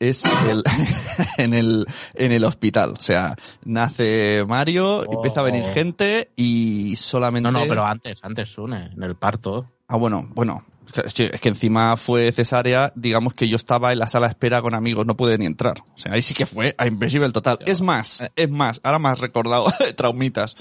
es 0.01 0.23
el, 0.49 0.63
en 1.37 1.53
el, 1.53 1.85
en 2.15 2.31
el 2.31 2.43
hospital. 2.43 2.93
O 2.97 3.01
sea, 3.01 3.35
nace 3.63 4.43
Mario, 4.47 5.03
empieza 5.09 5.41
a 5.41 5.43
venir 5.43 5.61
Oh. 5.61 5.73
gente 5.73 6.31
y 6.35 6.95
solamente... 6.95 7.51
No, 7.51 7.59
no, 7.59 7.67
pero 7.67 7.85
antes, 7.85 8.19
antes 8.23 8.49
Sune, 8.49 8.87
en 8.93 9.03
el 9.03 9.15
parto. 9.15 9.71
Ah, 9.87 9.97
bueno, 9.97 10.27
bueno. 10.33 10.63
Es 11.05 11.13
que, 11.13 11.49
encima 11.49 11.95
fue 11.95 12.31
cesárea, 12.33 12.91
digamos 12.95 13.33
que 13.33 13.47
yo 13.47 13.55
estaba 13.55 13.93
en 13.93 13.99
la 13.99 14.09
sala 14.09 14.27
de 14.27 14.31
espera 14.31 14.61
con 14.61 14.73
amigos, 14.73 15.05
no 15.05 15.15
pude 15.15 15.37
ni 15.37 15.45
entrar. 15.45 15.83
O 15.95 15.97
sea, 15.97 16.13
ahí 16.13 16.21
sí 16.21 16.33
que 16.33 16.45
fue 16.45 16.75
a 16.77 16.87
Invisible 16.87 17.31
total. 17.31 17.59
Es 17.65 17.81
más, 17.81 18.23
es 18.35 18.49
más, 18.49 18.81
ahora 18.83 18.99
me 18.99 19.07
has 19.07 19.19
recordado 19.19 19.67
traumitas. 19.95 20.57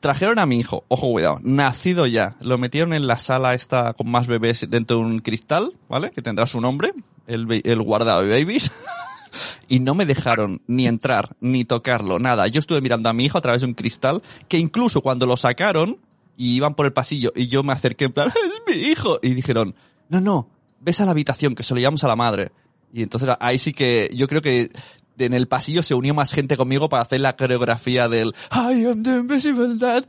Trajeron 0.00 0.38
a 0.38 0.46
mi 0.46 0.58
hijo, 0.58 0.84
ojo 0.88 1.10
cuidado, 1.12 1.40
nacido 1.42 2.06
ya. 2.06 2.36
Lo 2.40 2.56
metieron 2.56 2.94
en 2.94 3.06
la 3.06 3.18
sala 3.18 3.54
esta 3.54 3.92
con 3.92 4.10
más 4.10 4.26
bebés 4.26 4.66
dentro 4.68 4.96
de 4.96 5.02
un 5.02 5.18
cristal, 5.20 5.72
¿vale? 5.88 6.10
Que 6.10 6.22
tendrá 6.22 6.46
su 6.46 6.60
nombre, 6.60 6.94
el, 7.26 7.62
el 7.64 7.82
guardado 7.82 8.22
de 8.22 8.30
babies. 8.30 8.70
y 9.68 9.80
no 9.80 9.94
me 9.94 10.06
dejaron 10.06 10.62
ni 10.66 10.86
entrar, 10.86 11.36
ni 11.40 11.64
tocarlo, 11.64 12.18
nada. 12.18 12.46
Yo 12.48 12.60
estuve 12.60 12.80
mirando 12.80 13.08
a 13.08 13.12
mi 13.12 13.24
hijo 13.24 13.38
a 13.38 13.42
través 13.42 13.60
de 13.60 13.66
un 13.66 13.74
cristal, 13.74 14.22
que 14.48 14.58
incluso 14.58 15.00
cuando 15.02 15.26
lo 15.26 15.36
sacaron 15.36 15.98
y 16.36 16.54
iban 16.56 16.74
por 16.74 16.86
el 16.86 16.92
pasillo 16.92 17.32
y 17.34 17.48
yo 17.48 17.62
me 17.62 17.72
acerqué 17.72 18.06
en 18.06 18.12
plan, 18.12 18.28
es 18.44 18.62
mi 18.66 18.82
hijo. 18.88 19.18
Y 19.22 19.34
dijeron, 19.34 19.74
no, 20.08 20.20
no, 20.20 20.48
ves 20.80 21.00
a 21.00 21.04
la 21.04 21.12
habitación, 21.12 21.54
que 21.54 21.62
se 21.62 21.74
lo 21.74 21.80
llevamos 21.80 22.04
a 22.04 22.08
la 22.08 22.16
madre. 22.16 22.52
Y 22.92 23.02
entonces 23.02 23.28
ahí 23.40 23.58
sí 23.58 23.72
que 23.72 24.10
yo 24.14 24.28
creo 24.28 24.40
que 24.40 24.70
en 25.18 25.34
el 25.34 25.48
pasillo 25.48 25.82
se 25.82 25.94
unió 25.94 26.14
más 26.14 26.32
gente 26.32 26.56
conmigo 26.56 26.88
para 26.88 27.02
hacer 27.02 27.20
la 27.20 27.36
coreografía 27.36 28.08
del 28.08 28.34
I 28.52 28.84
am 28.86 29.02
the 29.02 29.16
invisible 29.16 29.76
dad. 29.78 30.04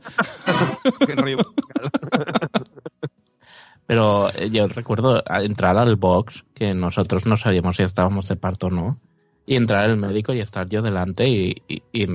Qué. 1.06 1.14
Pero 3.86 4.30
eh, 4.34 4.50
yo 4.50 4.66
recuerdo 4.66 5.22
entrar 5.40 5.76
al 5.76 5.96
box, 5.96 6.44
que 6.54 6.74
nosotros 6.74 7.24
no 7.26 7.36
sabíamos 7.36 7.76
si 7.76 7.82
estábamos 7.84 8.26
de 8.28 8.36
parto 8.36 8.66
o 8.66 8.70
no, 8.70 8.98
y 9.46 9.54
entrar 9.54 9.88
el 9.88 9.96
médico 9.96 10.32
y 10.32 10.40
estar 10.40 10.68
yo 10.68 10.82
delante 10.82 11.28
y, 11.28 11.62
y- 11.68 12.06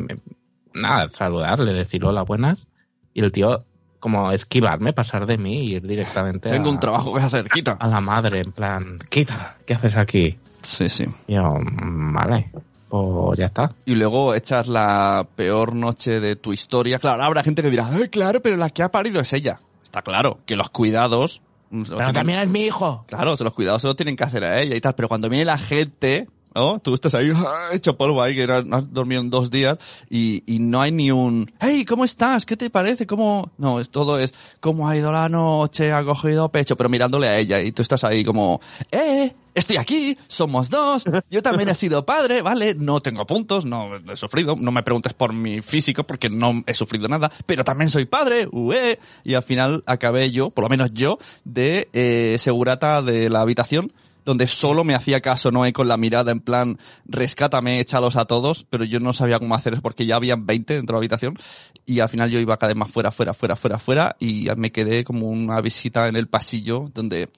nada, 0.73 1.07
saludarle, 1.09 1.71
decir 1.73 2.03
hola, 2.05 2.23
buenas, 2.23 2.67
y 3.13 3.21
el 3.21 3.31
tío 3.31 3.63
como 3.99 4.31
esquivarme, 4.31 4.93
pasar 4.93 5.25
de 5.27 5.37
mí 5.37 5.59
y 5.59 5.75
ir 5.75 5.85
directamente 5.87 6.49
Tengo 6.49 6.69
a, 6.69 6.71
un 6.71 6.79
trabajo 6.79 7.13
que 7.13 7.21
hacer, 7.21 7.49
quita. 7.49 7.73
a 7.73 7.87
la 7.87 8.01
madre, 8.01 8.41
en 8.41 8.51
plan, 8.51 8.99
quita, 9.09 9.57
¿qué 9.65 9.75
haces 9.75 9.95
aquí? 9.95 10.37
Sí, 10.63 10.89
sí. 10.89 11.05
Y 11.27 11.35
yo, 11.35 11.43
"Mm, 11.43 12.13
vale, 12.13 12.51
pues 12.91 13.39
ya 13.39 13.45
está. 13.47 13.73
Y 13.85 13.95
luego 13.95 14.35
echas 14.35 14.67
la 14.67 15.25
peor 15.35 15.73
noche 15.75 16.19
de 16.19 16.35
tu 16.35 16.53
historia. 16.53 16.99
Claro, 16.99 17.23
habrá 17.23 17.41
gente 17.43 17.63
que 17.63 17.69
dirá, 17.71 17.89
Ay, 17.91 18.09
claro, 18.09 18.41
pero 18.41 18.57
la 18.57 18.69
que 18.69 18.83
ha 18.83 18.91
parido 18.91 19.19
es 19.21 19.33
ella. 19.33 19.61
Está 19.83 20.01
claro 20.01 20.39
que 20.45 20.55
los 20.55 20.69
cuidados... 20.69 21.41
mm, 21.71 21.83
Pero 21.83 21.97
tienen- 21.97 22.13
también 22.13 22.39
es 22.39 22.49
mi 22.49 22.61
hijo. 22.65 23.05
Claro, 23.07 23.35
se 23.37 23.43
los 23.43 23.53
cuidados 23.53 23.81
se 23.81 23.87
los 23.87 23.95
tienen 23.95 24.15
que 24.15 24.23
hacer 24.25 24.43
a 24.43 24.61
ella 24.61 24.75
y 24.75 24.81
tal, 24.81 24.93
pero 24.93 25.07
cuando 25.07 25.29
viene 25.29 25.45
la 25.45 25.57
gente, 25.57 26.27
¿no? 26.53 26.79
Tú 26.79 26.93
estás 26.93 27.15
ahí 27.15 27.31
¡ah! 27.33 27.69
hecho 27.73 27.95
polvo 27.97 28.21
ahí, 28.21 28.35
que 28.35 28.45
no 28.45 28.61
no 28.63 28.75
has 28.77 28.93
dormido 28.93 29.21
en 29.21 29.29
dos 29.29 29.49
días 29.49 29.77
y, 30.09 30.43
y 30.45 30.59
no 30.59 30.81
hay 30.81 30.91
ni 30.91 31.09
un, 31.11 31.49
hey, 31.61 31.85
¿cómo 31.85 32.03
estás? 32.05 32.45
¿Qué 32.45 32.57
te 32.57 32.69
parece? 32.69 33.07
¿Cómo? 33.07 33.51
No, 33.57 33.79
es 33.79 33.89
todo 33.89 34.19
es, 34.19 34.33
¿cómo 34.59 34.87
ha 34.89 34.97
ido 34.97 35.11
la 35.13 35.29
noche? 35.29 35.91
¿Ha 35.93 36.03
cogido 36.03 36.49
pecho? 36.49 36.75
Pero 36.75 36.89
mirándole 36.89 37.27
a 37.29 37.37
ella 37.37 37.61
y 37.61 37.71
tú 37.71 37.81
estás 37.81 38.03
ahí 38.03 38.23
como, 38.25 38.59
eh, 38.91 39.33
estoy 39.53 39.77
aquí, 39.77 40.17
somos 40.27 40.69
dos, 40.69 41.05
yo 41.29 41.41
también 41.41 41.69
he 41.69 41.75
sido 41.75 42.05
padre, 42.05 42.41
¿vale? 42.41 42.75
No 42.75 43.01
tengo 43.01 43.25
puntos, 43.25 43.65
no 43.65 43.95
he 43.95 44.15
sufrido, 44.15 44.55
no 44.55 44.71
me 44.71 44.83
preguntes 44.83 45.13
por 45.13 45.33
mi 45.33 45.61
físico 45.61 46.03
porque 46.03 46.29
no 46.29 46.63
he 46.65 46.73
sufrido 46.73 47.07
nada, 47.07 47.31
pero 47.45 47.63
también 47.63 47.89
soy 47.89 48.05
padre, 48.05 48.47
ué. 48.51 48.99
Y 49.23 49.33
al 49.33 49.43
final 49.43 49.83
acabé 49.85 50.31
yo, 50.31 50.49
por 50.49 50.63
lo 50.63 50.69
menos 50.69 50.91
yo, 50.93 51.17
de 51.43 51.89
eh, 51.93 52.37
segurata 52.39 53.01
de 53.01 53.29
la 53.29 53.41
habitación, 53.41 53.91
donde 54.25 54.47
solo 54.47 54.83
me 54.83 54.93
hacía 54.93 55.21
caso 55.21 55.51
Noé 55.51 55.73
con 55.73 55.87
la 55.87 55.97
mirada 55.97 56.31
en 56.31 56.39
plan, 56.39 56.77
rescátame, 57.05 57.79
échalos 57.79 58.15
a 58.15 58.25
todos, 58.25 58.65
pero 58.69 58.83
yo 58.83 58.99
no 58.99 59.13
sabía 59.13 59.39
cómo 59.39 59.55
hacer 59.55 59.73
eso 59.73 59.81
porque 59.81 60.05
ya 60.05 60.15
habían 60.15 60.45
20 60.45 60.75
dentro 60.75 60.93
de 60.93 60.97
la 60.97 61.01
habitación 61.01 61.37
y 61.85 61.99
al 61.99 62.09
final 62.09 62.29
yo 62.29 62.39
iba 62.39 62.57
cada 62.57 62.73
vez 62.73 62.79
más 62.79 62.91
fuera, 62.91 63.11
fuera, 63.11 63.33
fuera, 63.33 63.55
fuera, 63.55 63.79
fuera 63.79 64.15
y 64.19 64.47
me 64.57 64.71
quedé 64.71 65.03
como 65.03 65.27
una 65.29 65.59
visita 65.61 66.07
en 66.07 66.15
el 66.15 66.27
pasillo 66.27 66.85
donde 66.93 67.29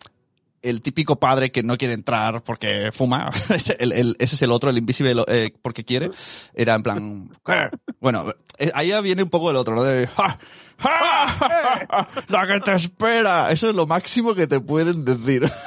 el 0.64 0.82
típico 0.82 1.20
padre 1.20 1.52
que 1.52 1.62
no 1.64 1.78
quiere 1.78 1.94
entrar 1.94 2.42
porque 2.44 2.92
fuma, 2.92 3.30
ese, 3.50 3.76
el- 3.80 3.92
el- 3.92 4.16
ese 4.20 4.36
es 4.36 4.42
el 4.42 4.52
otro, 4.52 4.70
el 4.70 4.78
invisible 4.78 5.24
eh, 5.28 5.54
porque 5.62 5.84
quiere, 5.86 6.10
era 6.56 6.74
en 6.76 6.84
plan, 6.84 7.30
¿qué? 7.46 7.70
Bueno, 8.00 8.34
eh, 8.58 8.72
ahí 8.74 8.88
ya 8.90 9.02
viene 9.02 9.24
un 9.24 9.30
poco 9.30 9.50
el 9.52 9.56
otro, 9.58 9.76
¿no? 9.76 9.84
De, 9.84 10.08
"Ja, 10.08 10.38
ja, 10.80 11.28
ja, 11.28 11.88
ja, 11.90 12.08
la 12.30 12.48
que 12.48 12.60
te 12.62 12.74
espera. 12.74 13.52
Eso 13.52 13.70
es 13.70 13.76
lo 13.76 13.86
máximo 13.86 14.34
que 14.36 14.48
te 14.48 14.60
pueden 14.60 15.06
decir. 15.06 15.50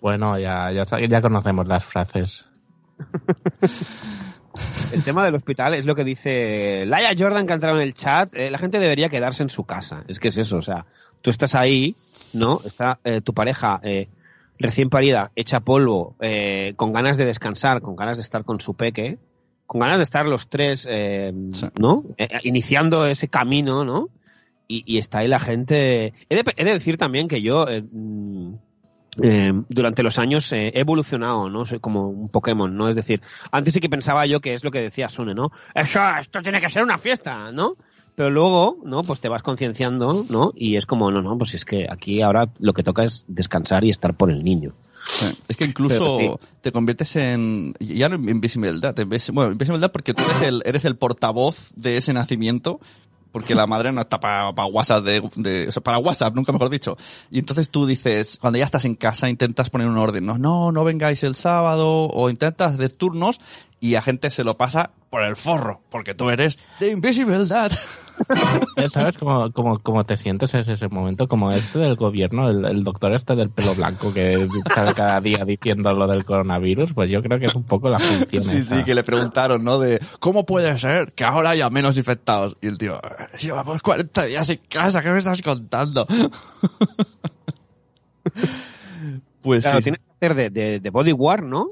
Bueno, 0.00 0.38
ya, 0.38 0.70
ya, 0.70 0.84
ya 1.08 1.20
conocemos 1.20 1.66
las 1.66 1.84
frases. 1.84 2.44
El 4.92 5.02
tema 5.02 5.24
del 5.24 5.34
hospital 5.34 5.74
es 5.74 5.84
lo 5.84 5.94
que 5.94 6.04
dice 6.04 6.84
Laia 6.86 7.10
Jordan 7.18 7.46
que 7.46 7.52
ha 7.52 7.56
entrado 7.56 7.76
en 7.76 7.82
el 7.82 7.94
chat. 7.94 8.32
eh, 8.34 8.50
la 8.50 8.58
gente 8.58 8.78
debería 8.78 9.08
quedarse 9.08 9.42
en 9.42 9.50
su 9.50 9.64
casa. 9.64 10.04
Es 10.06 10.20
que 10.20 10.28
es 10.28 10.38
eso, 10.38 10.58
o 10.58 10.62
sea, 10.62 10.86
tú 11.22 11.30
estás 11.30 11.54
ahí, 11.54 11.96
¿no? 12.36 12.60
Está 12.64 12.98
eh, 13.04 13.20
tu 13.20 13.34
pareja 13.34 13.80
eh, 13.82 14.08
recién 14.58 14.88
parida, 14.90 15.30
hecha 15.36 15.60
polvo, 15.60 16.16
eh, 16.20 16.74
con 16.76 16.92
ganas 16.92 17.16
de 17.16 17.24
descansar, 17.26 17.80
con 17.82 17.96
ganas 17.96 18.16
de 18.18 18.22
estar 18.22 18.44
con 18.44 18.60
su 18.60 18.74
peque, 18.74 19.18
con 19.66 19.80
ganas 19.80 19.98
de 19.98 20.04
estar 20.04 20.26
los 20.26 20.48
tres, 20.48 20.86
eh, 20.88 21.32
Sí. 21.52 21.66
¿no? 21.78 22.04
Eh, 22.18 22.28
iniciando 22.44 23.06
ese 23.06 23.28
camino, 23.28 23.84
¿no? 23.84 24.08
Y, 24.68 24.82
y 24.86 24.98
está 24.98 25.18
ahí 25.18 25.28
la 25.28 25.40
gente. 25.40 26.12
He 26.28 26.36
de, 26.36 26.44
he 26.56 26.64
de 26.64 26.72
decir 26.72 26.96
también 26.96 27.28
que 27.28 27.42
yo. 27.42 27.68
eh, 27.68 27.82
mm, 27.82 28.54
eh, 29.22 29.52
durante 29.70 30.02
los 30.02 30.18
años 30.18 30.52
eh, 30.52 30.72
he 30.74 30.80
evolucionado, 30.80 31.48
¿no? 31.48 31.64
Soy 31.64 31.80
como 31.80 32.08
un 32.08 32.28
Pokémon, 32.28 32.76
¿no? 32.76 32.88
Es 32.88 32.94
decir, 32.96 33.22
antes 33.50 33.72
sí 33.72 33.80
que 33.80 33.88
pensaba 33.88 34.26
yo 34.26 34.40
que 34.40 34.52
es 34.52 34.62
lo 34.62 34.70
que 34.70 34.82
decía 34.82 35.08
Sune, 35.08 35.34
¿no? 35.34 35.52
Eso, 35.74 36.00
esto 36.20 36.42
tiene 36.42 36.60
que 36.60 36.68
ser 36.68 36.82
una 36.82 36.98
fiesta, 36.98 37.50
¿no? 37.50 37.76
Pero 38.16 38.30
luego, 38.30 38.78
¿no? 38.82 39.02
Pues 39.04 39.20
te 39.20 39.28
vas 39.28 39.42
concienciando, 39.42 40.24
¿no? 40.30 40.52
Y 40.56 40.76
es 40.76 40.86
como, 40.86 41.10
no, 41.10 41.20
no, 41.22 41.36
pues 41.38 41.54
es 41.54 41.64
que 41.64 41.86
aquí 41.88 42.22
ahora 42.22 42.48
lo 42.58 42.72
que 42.72 42.82
toca 42.82 43.04
es 43.04 43.24
descansar 43.28 43.84
y 43.84 43.90
estar 43.90 44.14
por 44.14 44.30
el 44.30 44.42
niño. 44.42 44.72
Es 45.48 45.56
que 45.56 45.64
incluso 45.66 45.94
te 46.62 46.72
conviertes 46.72 47.14
en, 47.16 47.74
ya 47.78 48.08
no 48.08 48.16
en 48.16 48.28
Invisible 48.28 48.72
Dad, 48.80 48.98
en 48.98 49.08
ves- 49.10 49.30
bueno, 49.30 49.52
Invisible 49.52 49.78
Dad 49.78 49.92
porque 49.92 50.14
tú 50.14 50.22
eres 50.24 50.42
el, 50.42 50.62
eres 50.64 50.84
el 50.86 50.96
portavoz 50.96 51.70
de 51.76 51.98
ese 51.98 52.12
nacimiento, 52.14 52.80
porque 53.32 53.54
la 53.54 53.66
madre 53.66 53.92
no 53.92 54.00
está 54.00 54.18
para 54.18 54.50
WhatsApp, 54.64 55.04
de, 55.04 55.22
de- 55.36 55.68
o 55.68 55.72
sea, 55.72 55.82
para 55.82 55.98
WhatsApp, 55.98 56.34
nunca 56.34 56.52
mejor 56.52 56.70
dicho. 56.70 56.96
Y 57.30 57.38
entonces 57.38 57.68
tú 57.68 57.84
dices, 57.84 58.38
cuando 58.40 58.58
ya 58.58 58.64
estás 58.64 58.86
en 58.86 58.94
casa, 58.94 59.28
intentas 59.28 59.68
poner 59.68 59.86
un 59.88 59.98
orden, 59.98 60.24
no, 60.24 60.38
no, 60.38 60.72
no 60.72 60.84
vengáis 60.84 61.22
el 61.22 61.34
sábado, 61.34 62.06
o 62.06 62.30
intentas 62.30 62.72
hacer 62.74 62.90
turnos, 62.92 63.38
y 63.80 63.94
a 63.94 64.02
gente 64.02 64.30
se 64.30 64.44
lo 64.44 64.56
pasa 64.56 64.90
por 65.10 65.22
el 65.22 65.36
forro, 65.36 65.80
porque 65.90 66.14
tú 66.14 66.30
eres 66.30 66.58
The 66.78 66.90
Invisible 66.90 67.44
Dad. 67.46 67.72
¿Sabes 68.88 69.18
cómo, 69.18 69.52
cómo, 69.52 69.78
cómo 69.80 70.04
te 70.04 70.16
sientes 70.16 70.54
en 70.54 70.60
ese 70.60 70.88
momento? 70.88 71.28
Como 71.28 71.52
este 71.52 71.78
del 71.78 71.96
gobierno, 71.96 72.48
el, 72.48 72.64
el 72.64 72.82
doctor 72.82 73.12
este 73.12 73.36
del 73.36 73.50
pelo 73.50 73.74
blanco 73.74 74.12
que 74.14 74.48
sale 74.74 74.94
cada 74.94 75.20
día 75.20 75.44
diciendo 75.44 75.92
lo 75.92 76.06
del 76.06 76.24
coronavirus, 76.24 76.94
pues 76.94 77.10
yo 77.10 77.22
creo 77.22 77.38
que 77.38 77.44
es 77.46 77.54
un 77.54 77.64
poco 77.64 77.90
la 77.90 77.98
función 77.98 78.42
Sí, 78.42 78.56
esa. 78.56 78.78
sí, 78.78 78.84
que 78.84 78.94
le 78.94 79.04
preguntaron, 79.04 79.62
¿no? 79.62 79.78
De, 79.78 80.00
¿cómo 80.18 80.46
puede 80.46 80.78
ser 80.78 81.12
que 81.12 81.24
ahora 81.24 81.50
haya 81.50 81.68
menos 81.68 81.98
infectados? 81.98 82.56
Y 82.62 82.68
el 82.68 82.78
tío, 82.78 82.98
llevamos 83.38 83.82
40 83.82 84.24
días 84.24 84.48
en 84.48 84.60
casa, 84.68 85.02
¿qué 85.02 85.10
me 85.10 85.18
estás 85.18 85.42
contando? 85.42 86.06
pues 89.42 89.62
Claro, 89.62 89.78
sí. 89.78 89.84
tienes 89.84 90.00
que 90.00 90.26
hacer 90.26 90.34
de, 90.36 90.50
de, 90.50 90.80
de 90.80 90.90
bodyguard, 90.90 91.44
¿no? 91.44 91.68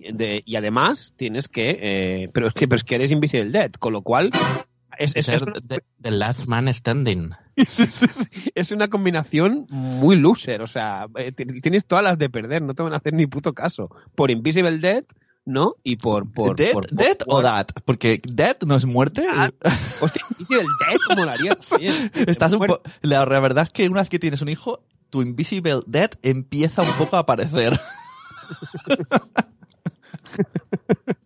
Y 0.00 0.12
de- 0.12 0.42
y 0.46 0.56
además 0.56 1.12
tienes 1.16 1.48
que, 1.48 1.78
eh, 1.80 2.30
pero 2.32 2.48
es 2.48 2.54
que, 2.54 2.66
pero 2.68 2.76
es 2.78 2.84
que 2.84 2.94
eres 2.94 3.12
Invisible 3.12 3.50
Dead, 3.50 3.72
con 3.72 3.92
lo 3.92 4.02
cual 4.02 4.30
es, 4.98 5.16
es, 5.16 5.28
es 5.28 5.44
the, 5.68 5.82
the 6.00 6.10
last 6.10 6.46
man 6.46 6.72
standing. 6.72 7.30
es, 7.56 8.72
una 8.72 8.88
combinación 8.88 9.66
muy 9.70 10.16
loser, 10.16 10.62
o 10.62 10.66
sea, 10.66 11.06
eh, 11.16 11.32
ti- 11.32 11.44
tienes 11.60 11.84
todas 11.86 12.04
las 12.04 12.18
de 12.18 12.30
perder, 12.30 12.62
no 12.62 12.74
te 12.74 12.82
van 12.82 12.92
a 12.92 12.96
hacer 12.96 13.12
ni 13.14 13.26
puto 13.26 13.52
caso. 13.52 13.90
Por 14.14 14.30
Invisible 14.30 14.78
Dead, 14.78 15.04
¿no? 15.44 15.74
Y 15.82 15.96
por... 15.96 16.32
por 16.32 16.56
¿Dead, 16.56 16.72
por- 16.72 16.86
dead 16.90 17.18
por- 17.18 17.40
o 17.40 17.42
that? 17.42 17.66
Porque 17.84 18.20
dead 18.26 18.56
no 18.66 18.76
es 18.76 18.86
muerte. 18.86 19.26
Ah, 19.30 19.50
Hostia, 20.00 20.22
Invisible 20.30 20.66
Dead, 20.88 21.28
haría 21.28 21.54
también. 21.68 22.10
Estás 22.26 22.52
un 22.52 22.66
la 23.02 23.24
verdad 23.40 23.64
es 23.64 23.70
que 23.70 23.88
una 23.88 24.00
vez 24.00 24.08
que 24.08 24.18
tienes 24.18 24.40
un 24.42 24.48
hijo, 24.48 24.84
tu 25.10 25.20
Invisible 25.22 25.80
Dead 25.86 26.10
empieza 26.22 26.82
un 26.82 26.92
poco 26.98 27.16
a 27.16 27.20
aparecer. 27.20 27.78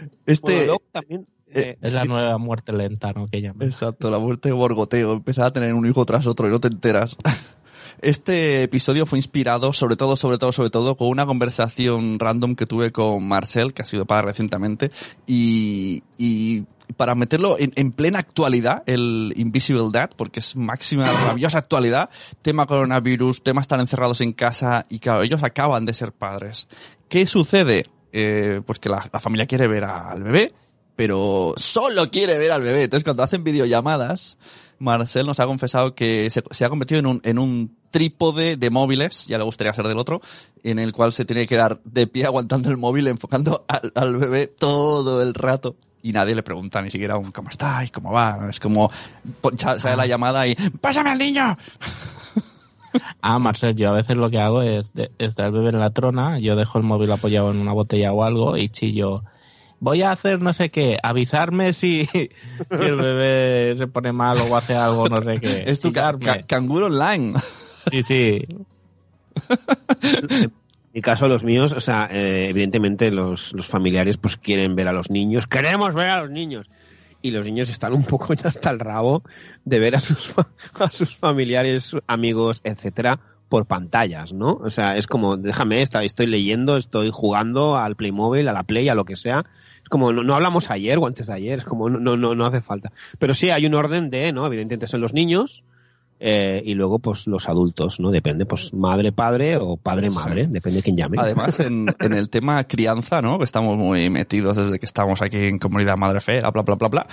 Bueno, 0.00 0.12
este, 0.26 0.66
luego 0.66 0.82
también... 0.92 1.24
eh, 1.48 1.76
Es 1.80 1.92
la 1.94 2.04
nueva 2.04 2.36
muerte 2.38 2.72
lenta, 2.72 3.12
¿no? 3.12 3.26
Que 3.28 3.40
llaman. 3.40 3.66
Exacto, 3.66 4.10
la 4.10 4.18
muerte 4.18 4.50
de 4.50 4.54
borgoteo. 4.54 5.14
Empezar 5.14 5.46
a 5.46 5.52
tener 5.52 5.72
un 5.74 5.86
hijo 5.86 6.04
tras 6.04 6.26
otro 6.26 6.46
y 6.46 6.50
no 6.50 6.60
te 6.60 6.68
enteras. 6.68 7.16
Este 8.00 8.62
episodio 8.62 9.06
fue 9.06 9.18
inspirado 9.18 9.72
sobre 9.72 9.96
todo, 9.96 10.14
sobre 10.14 10.38
todo, 10.38 10.52
sobre 10.52 10.70
todo 10.70 10.96
con 10.96 11.08
una 11.08 11.26
conversación 11.26 12.20
random 12.20 12.54
que 12.54 12.64
tuve 12.64 12.92
con 12.92 13.26
Marcel, 13.26 13.74
que 13.74 13.82
ha 13.82 13.84
sido 13.84 14.06
para 14.06 14.22
recientemente, 14.22 14.92
y, 15.26 16.04
y 16.16 16.62
para 16.96 17.16
meterlo 17.16 17.58
en, 17.58 17.72
en, 17.74 17.90
plena 17.90 18.20
actualidad, 18.20 18.84
el 18.86 19.32
Invisible 19.34 19.88
Dad, 19.90 20.10
porque 20.16 20.38
es 20.38 20.54
máxima, 20.54 21.10
rabiosa 21.10 21.58
actualidad, 21.58 22.08
tema 22.40 22.66
coronavirus, 22.66 23.42
tema 23.42 23.62
estar 23.62 23.80
encerrados 23.80 24.20
en 24.20 24.32
casa, 24.32 24.86
y 24.88 25.00
claro, 25.00 25.24
ellos 25.24 25.42
acaban 25.42 25.84
de 25.84 25.92
ser 25.94 26.12
padres. 26.12 26.68
¿Qué 27.08 27.26
sucede? 27.26 27.82
Eh, 28.12 28.62
pues 28.64 28.78
que 28.78 28.88
la, 28.88 29.02
familia 29.20 29.46
quiere 29.46 29.68
ver 29.68 29.84
al 29.84 30.22
bebé, 30.22 30.52
pero 30.96 31.54
solo 31.56 32.10
quiere 32.10 32.38
ver 32.38 32.52
al 32.52 32.62
bebé. 32.62 32.84
Entonces 32.84 33.04
cuando 33.04 33.22
hacen 33.22 33.44
videollamadas, 33.44 34.36
Marcel 34.78 35.26
nos 35.26 35.40
ha 35.40 35.46
confesado 35.46 35.94
que 35.94 36.30
se, 36.30 36.64
ha 36.64 36.68
convertido 36.68 37.00
en 37.00 37.06
un, 37.06 37.20
en 37.24 37.38
un 37.38 37.76
trípode 37.90 38.56
de 38.56 38.70
móviles, 38.70 39.26
ya 39.26 39.38
le 39.38 39.44
gustaría 39.44 39.72
ser 39.72 39.86
del 39.86 39.98
otro, 39.98 40.20
en 40.62 40.78
el 40.78 40.92
cual 40.92 41.12
se 41.12 41.24
tiene 41.24 41.42
que 41.42 41.48
quedar 41.48 41.80
de 41.84 42.06
pie 42.06 42.24
aguantando 42.24 42.70
el 42.70 42.76
móvil, 42.76 43.06
enfocando 43.08 43.64
al, 43.68 43.92
al 43.94 44.16
bebé 44.16 44.46
todo 44.46 45.22
el 45.22 45.34
rato. 45.34 45.76
Y 46.02 46.12
nadie 46.12 46.34
le 46.34 46.42
pregunta 46.42 46.80
ni 46.80 46.90
siquiera 46.90 47.18
un 47.18 47.32
¿cómo 47.32 47.50
estáis? 47.50 47.90
¿Cómo 47.90 48.12
va? 48.12 48.48
Es 48.48 48.60
como, 48.60 48.90
sale 49.58 49.96
la 49.96 50.06
llamada 50.06 50.46
y 50.46 50.54
¡pásame 50.80 51.10
al 51.10 51.18
niño! 51.18 51.58
Ah, 53.20 53.38
Marcel, 53.38 53.76
yo 53.76 53.90
a 53.90 53.92
veces 53.92 54.16
lo 54.16 54.30
que 54.30 54.40
hago 54.40 54.62
es, 54.62 54.92
de, 54.94 55.10
está 55.18 55.46
el 55.46 55.52
bebé 55.52 55.70
en 55.70 55.78
la 55.78 55.90
trona, 55.90 56.38
yo 56.38 56.56
dejo 56.56 56.78
el 56.78 56.84
móvil 56.84 57.12
apoyado 57.12 57.50
en 57.50 57.58
una 57.58 57.72
botella 57.72 58.12
o 58.12 58.24
algo 58.24 58.56
y 58.56 58.68
chillo 58.68 59.22
voy 59.80 60.02
a 60.02 60.12
hacer 60.12 60.40
no 60.40 60.52
sé 60.52 60.70
qué, 60.70 60.98
avisarme 61.02 61.72
si, 61.72 62.06
si 62.12 62.30
el 62.70 62.96
bebé 62.96 63.74
se 63.78 63.86
pone 63.86 64.12
mal 64.12 64.38
o 64.38 64.56
hace 64.56 64.74
algo, 64.74 65.08
no 65.08 65.22
sé 65.22 65.38
qué. 65.40 65.64
Es 65.66 65.80
tu 65.80 65.92
ca 65.92 66.16
ca 66.18 66.42
canguro 66.42 66.86
online. 66.86 67.34
Sí, 67.90 68.02
sí. 68.02 68.44
En 70.30 70.52
mi 70.94 71.02
caso, 71.02 71.28
los 71.28 71.44
míos, 71.44 71.72
o 71.72 71.80
sea, 71.80 72.08
eh, 72.10 72.48
evidentemente 72.48 73.10
los, 73.10 73.52
los 73.52 73.66
familiares 73.66 74.16
pues 74.16 74.36
quieren 74.36 74.74
ver 74.74 74.88
a 74.88 74.92
los 74.92 75.10
niños, 75.10 75.46
queremos 75.46 75.94
ver 75.94 76.08
a 76.08 76.22
los 76.22 76.30
niños. 76.30 76.66
Y 77.20 77.30
los 77.30 77.46
niños 77.46 77.68
están 77.70 77.92
un 77.92 78.04
poco 78.04 78.34
ya 78.34 78.48
hasta 78.48 78.70
el 78.70 78.78
rabo 78.78 79.22
de 79.64 79.78
ver 79.78 79.96
a 79.96 80.00
sus, 80.00 80.34
a 80.74 80.90
sus 80.90 81.16
familiares, 81.16 81.96
amigos, 82.06 82.60
etcétera, 82.64 83.20
por 83.48 83.66
pantallas, 83.66 84.32
¿no? 84.32 84.54
O 84.62 84.70
sea, 84.70 84.96
es 84.96 85.06
como, 85.06 85.36
déjame, 85.36 85.82
estoy 85.82 86.26
leyendo, 86.26 86.76
estoy 86.76 87.10
jugando 87.10 87.76
al 87.76 87.96
Playmobil, 87.96 88.46
a 88.48 88.52
la 88.52 88.62
Play, 88.64 88.88
a 88.88 88.94
lo 88.94 89.04
que 89.04 89.16
sea. 89.16 89.46
Es 89.82 89.88
como, 89.88 90.12
no, 90.12 90.22
no 90.22 90.34
hablamos 90.34 90.70
ayer 90.70 90.98
o 90.98 91.06
antes 91.06 91.26
de 91.28 91.34
ayer, 91.34 91.58
es 91.58 91.64
como, 91.64 91.88
no, 91.88 92.16
no, 92.16 92.34
no 92.34 92.46
hace 92.46 92.60
falta. 92.60 92.92
Pero 93.18 93.34
sí 93.34 93.50
hay 93.50 93.66
un 93.66 93.74
orden 93.74 94.10
de, 94.10 94.32
¿no? 94.32 94.46
Evidentemente 94.46 94.86
son 94.86 95.00
los 95.00 95.14
niños, 95.14 95.64
eh, 96.20 96.62
y 96.64 96.74
luego 96.74 96.98
pues 96.98 97.26
los 97.26 97.48
adultos, 97.48 98.00
¿no? 98.00 98.10
Depende, 98.10 98.46
pues 98.46 98.74
madre, 98.74 99.12
padre 99.12 99.56
o 99.56 99.76
padre, 99.76 100.10
madre, 100.10 100.46
sí. 100.46 100.50
depende 100.52 100.78
de 100.78 100.82
quién 100.82 100.96
llame. 100.96 101.16
Además, 101.20 101.60
en, 101.60 101.94
en, 102.00 102.12
el 102.12 102.28
tema 102.28 102.64
crianza, 102.64 103.22
¿no? 103.22 103.38
Que 103.38 103.44
estamos 103.44 103.76
muy 103.76 104.10
metidos 104.10 104.56
desde 104.56 104.78
que 104.78 104.86
estamos 104.86 105.22
aquí 105.22 105.36
en 105.36 105.58
Comunidad 105.58 105.96
Madre 105.96 106.20
Fe, 106.20 106.40
bla, 106.40 106.50
bla, 106.50 106.62
bla, 106.62 106.88
bla, 106.88 107.06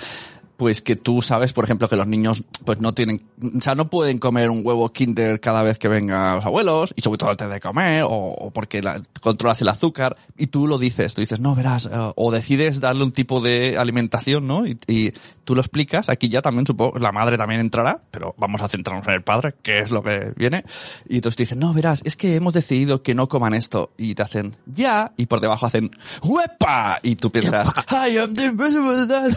pues 0.56 0.80
que 0.80 0.96
tú 0.96 1.22
sabes, 1.22 1.52
por 1.52 1.64
ejemplo, 1.64 1.88
que 1.88 1.96
los 1.96 2.06
niños 2.06 2.42
pues 2.64 2.80
no 2.80 2.94
tienen, 2.94 3.22
o 3.40 3.60
sea, 3.60 3.74
no 3.74 3.88
pueden 3.88 4.18
comer 4.18 4.50
un 4.50 4.62
huevo 4.64 4.90
Kinder 4.92 5.40
cada 5.40 5.62
vez 5.62 5.78
que 5.78 5.88
vengan 5.88 6.36
los 6.36 6.46
abuelos, 6.46 6.94
y 6.96 7.02
sobre 7.02 7.18
todo 7.18 7.30
antes 7.30 7.48
de 7.48 7.60
comer, 7.60 8.04
o, 8.04 8.08
o 8.08 8.50
porque 8.50 8.82
la, 8.82 9.02
controlas 9.20 9.60
el 9.62 9.68
azúcar, 9.68 10.16
y 10.36 10.48
tú 10.48 10.66
lo 10.66 10.78
dices, 10.78 11.14
tú 11.14 11.20
dices, 11.20 11.40
no, 11.40 11.54
verás, 11.54 11.86
uh, 11.86 12.12
o 12.16 12.30
decides 12.30 12.80
darle 12.80 13.04
un 13.04 13.12
tipo 13.12 13.40
de 13.40 13.76
alimentación, 13.78 14.46
¿no? 14.46 14.66
Y, 14.66 14.78
y, 14.86 15.12
tú 15.44 15.54
lo 15.54 15.60
explicas, 15.60 16.08
aquí 16.08 16.28
ya 16.28 16.42
también 16.42 16.66
supongo, 16.66 16.98
la 16.98 17.12
madre 17.12 17.38
también 17.38 17.60
entrará, 17.60 18.00
pero 18.10 18.34
vamos 18.36 18.62
a 18.62 18.68
centrarnos 18.68 19.06
en 19.06 19.14
el 19.14 19.22
padre, 19.22 19.54
que 19.62 19.78
es 19.78 19.92
lo 19.92 20.02
que 20.02 20.32
viene, 20.34 20.64
y 21.08 21.16
entonces 21.16 21.36
te 21.36 21.42
dicen, 21.44 21.60
no, 21.60 21.72
verás, 21.72 22.02
es 22.04 22.16
que 22.16 22.34
hemos 22.34 22.52
decidido 22.52 23.02
que 23.02 23.14
no 23.14 23.28
coman 23.28 23.54
esto, 23.54 23.92
y 23.96 24.14
te 24.16 24.22
hacen, 24.22 24.56
ya, 24.66 25.12
y 25.16 25.26
por 25.26 25.40
debajo 25.40 25.66
hacen, 25.66 25.92
¡huepa! 26.22 26.98
Y 27.02 27.14
tú 27.14 27.30
piensas, 27.30 27.68
I 27.90 28.18
am 28.18 28.34
the 28.34 28.46
invisible 28.46 29.06
dad. 29.06 29.36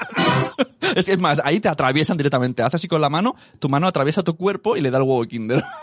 es, 0.96 1.08
es 1.08 1.20
más, 1.20 1.40
ahí 1.44 1.60
te 1.60 1.68
atraviesan 1.68 2.16
directamente. 2.16 2.62
Haces 2.62 2.76
así 2.76 2.88
con 2.88 3.00
la 3.00 3.10
mano, 3.10 3.36
tu 3.58 3.68
mano 3.68 3.86
atraviesa 3.86 4.22
tu 4.22 4.36
cuerpo 4.36 4.76
y 4.76 4.80
le 4.80 4.90
da 4.90 4.98
el 4.98 5.04
huevo 5.04 5.24
Kinder. 5.24 5.62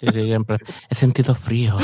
Sí, 0.00 0.06
sí, 0.12 0.22
siempre. 0.22 0.58
He 0.88 0.94
sentido 0.94 1.34
frío. 1.34 1.76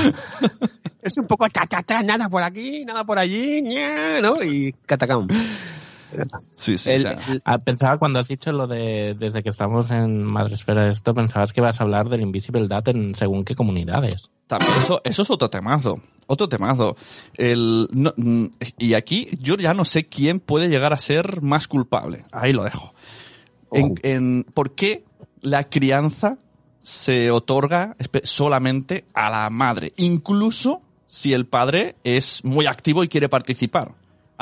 Es 1.01 1.17
un 1.17 1.27
poco 1.27 1.49
cha, 1.49 1.67
cha, 1.67 1.83
cha, 1.83 2.01
nada 2.03 2.29
por 2.29 2.43
aquí, 2.43 2.85
nada 2.85 3.03
por 3.03 3.19
allí, 3.19 3.63
¿no? 4.23 4.41
Y 4.45 4.73
catacam. 4.87 5.27
Sí, 6.51 6.79
sí. 6.79 6.91
El, 6.91 7.07
o 7.07 7.11
sea. 7.11 7.19
el, 7.45 7.61
pensaba 7.63 7.99
cuando 7.99 8.19
has 8.19 8.29
dicho 8.29 8.53
lo 8.53 8.67
de 8.67 9.17
desde 9.19 9.43
que 9.43 9.49
estamos 9.49 9.91
en 9.91 10.23
Madresfera 10.23 10.89
esto, 10.89 11.15
pensabas 11.15 11.53
que 11.53 11.61
vas 11.61 11.81
a 11.81 11.85
hablar 11.85 12.09
del 12.09 12.21
Invisible 12.21 12.67
Data 12.69 12.91
en 12.91 13.15
según 13.15 13.45
qué 13.45 13.55
comunidades. 13.55 14.31
También 14.47 14.73
eso, 14.77 15.01
eso 15.05 15.23
es 15.23 15.31
otro 15.31 15.49
temazo. 15.49 16.01
Otro 16.27 16.49
temazo. 16.49 16.97
El, 17.35 17.89
no, 17.93 18.13
y 18.79 18.95
aquí 18.95 19.29
yo 19.41 19.57
ya 19.57 19.75
no 19.75 19.85
sé 19.85 20.07
quién 20.07 20.41
puede 20.41 20.69
llegar 20.69 20.93
a 20.93 20.99
ser 20.99 21.43
más 21.43 21.69
culpable. 21.69 22.25
Ahí 22.33 22.53
lo 22.53 22.65
dejo. 22.65 22.93
Oh. 23.71 23.77
En, 23.77 23.95
en, 24.03 24.47
¿Por 24.55 24.75
qué 24.75 25.05
la 25.41 25.65
crianza 25.65 26.39
se 26.83 27.31
otorga 27.31 27.97
solamente 28.25 29.07
a 29.15 29.31
la 29.31 29.49
madre? 29.51 29.93
Incluso 29.97 30.83
si 31.07 31.35
el 31.35 31.47
padre 31.47 31.97
es 32.05 32.43
muy 32.43 32.65
activo 32.65 33.05
y 33.05 33.09
quiere 33.09 33.29
participar. 33.29 33.93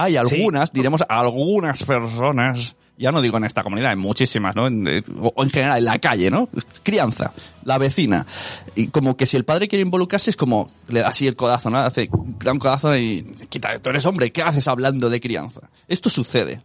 Hay 0.02 0.16
algunas, 0.16 0.70
sí. 0.70 0.76
diremos 0.76 1.02
algunas 1.08 1.82
personas, 1.84 2.76
ya 2.96 3.12
no 3.12 3.20
digo 3.20 3.36
en 3.36 3.44
esta 3.44 3.62
comunidad, 3.62 3.92
en 3.92 3.98
muchísimas, 3.98 4.56
¿no? 4.56 4.66
En, 4.66 5.04
o 5.20 5.42
en 5.42 5.50
general, 5.50 5.78
en 5.78 5.84
la 5.84 5.98
calle, 5.98 6.30
¿no? 6.30 6.48
Crianza, 6.82 7.32
la 7.64 7.78
vecina. 7.78 8.26
Y 8.74 8.88
como 8.88 9.16
que 9.16 9.26
si 9.26 9.36
el 9.36 9.44
padre 9.44 9.68
quiere 9.68 9.82
involucrarse 9.82 10.30
es 10.30 10.36
como, 10.36 10.70
le 10.88 11.00
da 11.00 11.08
así 11.08 11.26
el 11.26 11.36
codazo, 11.36 11.70
¿no? 11.70 11.78
Hace, 11.78 12.08
da 12.42 12.52
un 12.52 12.58
codazo 12.58 12.96
y, 12.96 13.22
quita, 13.48 13.78
tú 13.78 13.90
eres 13.90 14.06
hombre, 14.06 14.32
¿qué 14.32 14.42
haces 14.42 14.68
hablando 14.68 15.10
de 15.10 15.20
crianza? 15.20 15.62
Esto 15.88 16.08
sucede. 16.08 16.62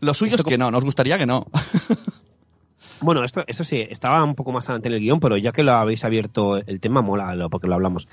Lo 0.00 0.14
suyo 0.14 0.36
es 0.36 0.44
que 0.44 0.58
no, 0.58 0.70
nos 0.70 0.84
gustaría 0.84 1.18
que 1.18 1.26
no. 1.26 1.46
Bueno, 3.00 3.22
esto, 3.22 3.44
eso 3.46 3.62
sí, 3.62 3.86
estaba 3.88 4.24
un 4.24 4.34
poco 4.34 4.50
más 4.50 4.68
adelante 4.68 4.88
en 4.88 4.94
el 4.94 5.00
guion, 5.00 5.20
pero 5.20 5.36
ya 5.36 5.52
que 5.52 5.62
lo 5.62 5.72
habéis 5.72 6.04
abierto 6.04 6.56
el 6.56 6.80
tema, 6.80 7.00
mola 7.00 7.48
porque 7.48 7.68
lo 7.68 7.74
hablamos. 7.74 8.08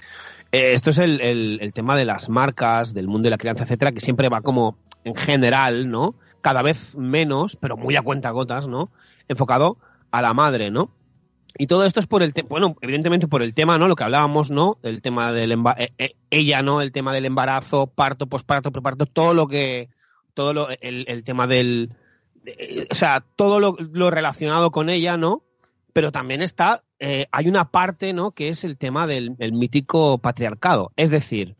Eh, 0.55 0.71
esto 0.71 0.91
es 0.91 0.99
el, 0.99 1.19
el, 1.19 1.73
tema 1.73 1.97
de 1.97 2.05
las 2.05 2.29
marcas, 2.29 2.93
del 2.93 3.09
mundo 3.09 3.25
de 3.25 3.31
la 3.31 3.37
crianza, 3.37 3.65
etcétera, 3.65 3.91
que 3.91 3.99
siempre 3.99 4.29
va 4.29 4.39
como 4.39 4.77
en 5.03 5.13
general, 5.13 5.91
¿no? 5.91 6.15
Cada 6.39 6.61
vez 6.61 6.95
menos, 6.95 7.57
pero 7.57 7.75
muy 7.75 7.97
a 7.97 8.01
cuenta 8.01 8.29
gotas, 8.29 8.65
¿no? 8.65 8.89
Enfocado 9.27 9.77
a 10.11 10.21
la 10.21 10.33
madre, 10.33 10.71
¿no? 10.71 10.91
Y 11.57 11.67
todo 11.67 11.83
esto 11.83 11.99
es 11.99 12.07
por 12.07 12.23
el 12.23 12.33
tema, 12.33 12.47
bueno, 12.47 12.77
evidentemente 12.79 13.27
por 13.27 13.41
el 13.41 13.53
tema, 13.53 13.77
¿no? 13.77 13.89
Lo 13.89 13.97
que 13.97 14.05
hablábamos, 14.05 14.49
¿no? 14.49 14.77
El 14.81 15.01
tema 15.01 15.33
del 15.33 15.51
eh, 15.51 15.91
eh, 15.97 16.15
ella, 16.29 16.61
¿no? 16.61 16.79
El 16.79 16.93
tema 16.93 17.13
del 17.13 17.25
embarazo, 17.25 17.87
parto, 17.87 18.27
posparto, 18.27 18.71
preparto, 18.71 19.07
todo 19.07 19.33
lo 19.33 19.49
que, 19.49 19.89
todo 20.33 20.53
lo, 20.53 20.69
el, 20.69 21.03
el 21.09 21.25
tema 21.25 21.47
del, 21.47 21.91
de, 22.43 22.87
o 22.89 22.95
sea, 22.95 23.25
todo 23.35 23.59
lo, 23.59 24.09
relacionado 24.09 24.71
con 24.71 24.89
ella, 24.89 25.17
¿no? 25.17 25.43
Pero 25.95 26.11
también 26.11 26.41
está, 26.41 26.83
eh, 26.99 27.27
hay 27.31 27.47
una 27.47 27.71
parte, 27.71 28.11
¿no? 28.11 28.31
Que 28.31 28.49
es 28.49 28.65
el 28.65 28.77
tema 28.77 29.07
del 29.07 29.37
el 29.39 29.53
mítico 29.53 30.17
patriarcado. 30.17 30.91
Es 30.97 31.09
decir, 31.09 31.55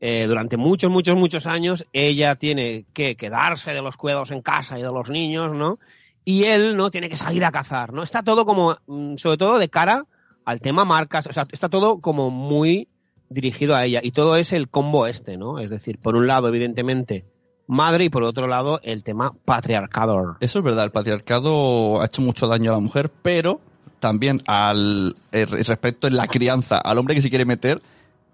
eh, 0.00 0.26
durante 0.28 0.56
muchos, 0.56 0.88
muchos, 0.88 1.16
muchos 1.16 1.48
años 1.48 1.84
ella 1.92 2.36
tiene 2.36 2.86
que 2.92 3.16
quedarse 3.16 3.72
de 3.72 3.82
los 3.82 3.96
cuidados 3.96 4.30
en 4.30 4.40
casa 4.40 4.78
y 4.78 4.82
de 4.82 4.92
los 4.92 5.10
niños, 5.10 5.52
¿no? 5.52 5.80
Y 6.24 6.44
él, 6.44 6.76
¿no? 6.76 6.92
Tiene 6.92 7.08
que 7.08 7.16
salir 7.16 7.44
a 7.44 7.50
cazar, 7.50 7.92
¿no? 7.92 8.04
Está 8.04 8.22
todo 8.22 8.46
como, 8.46 8.76
mm, 8.86 9.16
sobre 9.16 9.36
todo 9.36 9.58
de 9.58 9.68
cara 9.68 10.06
al 10.44 10.60
tema 10.60 10.84
marcas, 10.84 11.26
o 11.26 11.32
sea, 11.32 11.48
está 11.50 11.68
todo 11.68 12.00
como 12.00 12.30
muy 12.30 12.86
dirigido 13.30 13.74
a 13.74 13.84
ella. 13.84 13.98
Y 14.00 14.12
todo 14.12 14.36
es 14.36 14.52
el 14.52 14.68
combo 14.68 15.08
este, 15.08 15.36
¿no? 15.36 15.58
Es 15.58 15.70
decir, 15.70 15.98
por 15.98 16.14
un 16.14 16.28
lado, 16.28 16.46
evidentemente, 16.46 17.24
madre 17.66 18.04
y 18.04 18.10
por 18.10 18.22
otro 18.22 18.46
lado 18.46 18.78
el 18.84 19.02
tema 19.02 19.32
patriarcado. 19.44 20.36
Eso 20.38 20.60
es 20.60 20.64
verdad, 20.64 20.84
el 20.84 20.92
patriarcado 20.92 22.00
ha 22.00 22.06
hecho 22.06 22.22
mucho 22.22 22.46
daño 22.46 22.70
a 22.70 22.74
la 22.74 22.80
mujer, 22.80 23.10
pero 23.22 23.60
también 24.02 24.42
al 24.48 25.14
eh, 25.30 25.46
respecto 25.46 26.08
en 26.08 26.16
la 26.16 26.26
crianza, 26.26 26.76
al 26.76 26.98
hombre 26.98 27.14
que 27.14 27.20
se 27.20 27.30
quiere 27.30 27.44
meter, 27.44 27.80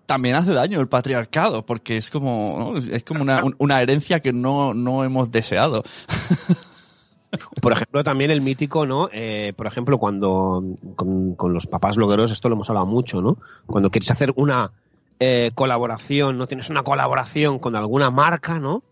también 0.07 0.35
hace 0.35 0.55
daño 0.55 0.81
el 0.81 0.89
patriarcado, 0.89 1.67
porque 1.67 1.99
es 1.99 2.09
como, 2.09 2.57
¿no? 2.59 2.79
es 2.79 3.05
como 3.05 3.21
una, 3.21 3.45
una, 3.59 3.83
herencia 3.83 4.21
que 4.21 4.33
no, 4.33 4.73
no 4.73 5.05
hemos 5.05 5.31
deseado. 5.31 5.85
Por 7.61 7.75
ejemplo, 7.75 8.03
también 8.03 8.31
el 8.31 8.41
mítico, 8.41 8.87
¿no? 8.87 9.11
Eh, 9.13 9.53
por 9.55 9.67
ejemplo, 9.67 9.99
cuando 9.99 10.65
con, 10.97 11.37
los 11.53 11.67
papás 11.67 11.97
blogueros, 11.97 12.33
esto 12.33 12.49
lo 12.49 12.55
hemos 12.55 12.71
hablado 12.71 12.87
mucho, 12.87 13.21
¿no? 13.21 13.37
Cuando 13.67 13.91
quieres 13.91 14.11
hacer 14.11 14.33
una 14.37 14.73
eh, 15.21 15.51
colaboración, 15.55 16.39
no 16.39 16.47
tienes 16.47 16.71
una 16.71 16.83
colaboración 16.83 17.59
con 17.59 17.77
alguna 17.77 18.11
marca, 18.11 18.59
¿no? 18.59 18.83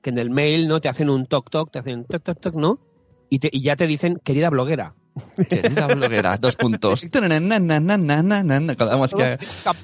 Que 0.00 0.08
en 0.08 0.16
el 0.16 0.30
mail, 0.30 0.66
¿no? 0.68 0.80
Te 0.80 0.88
hacen 0.88 1.10
un 1.10 1.26
toc 1.26 1.50
toc, 1.50 1.70
te 1.70 1.80
hacen 1.80 2.06
toc 2.06 2.22
toc 2.22 2.40
toc, 2.40 2.54
¿no? 2.54 2.78
Y, 3.28 3.40
te, 3.40 3.50
y 3.52 3.60
ya 3.60 3.76
te 3.76 3.86
dicen, 3.86 4.18
querida 4.24 4.48
bloguera. 4.48 4.94
Querida 5.48 5.86
bloguera, 5.86 6.36
dos 6.36 6.56
puntos. 6.56 7.06
que... 9.12 9.38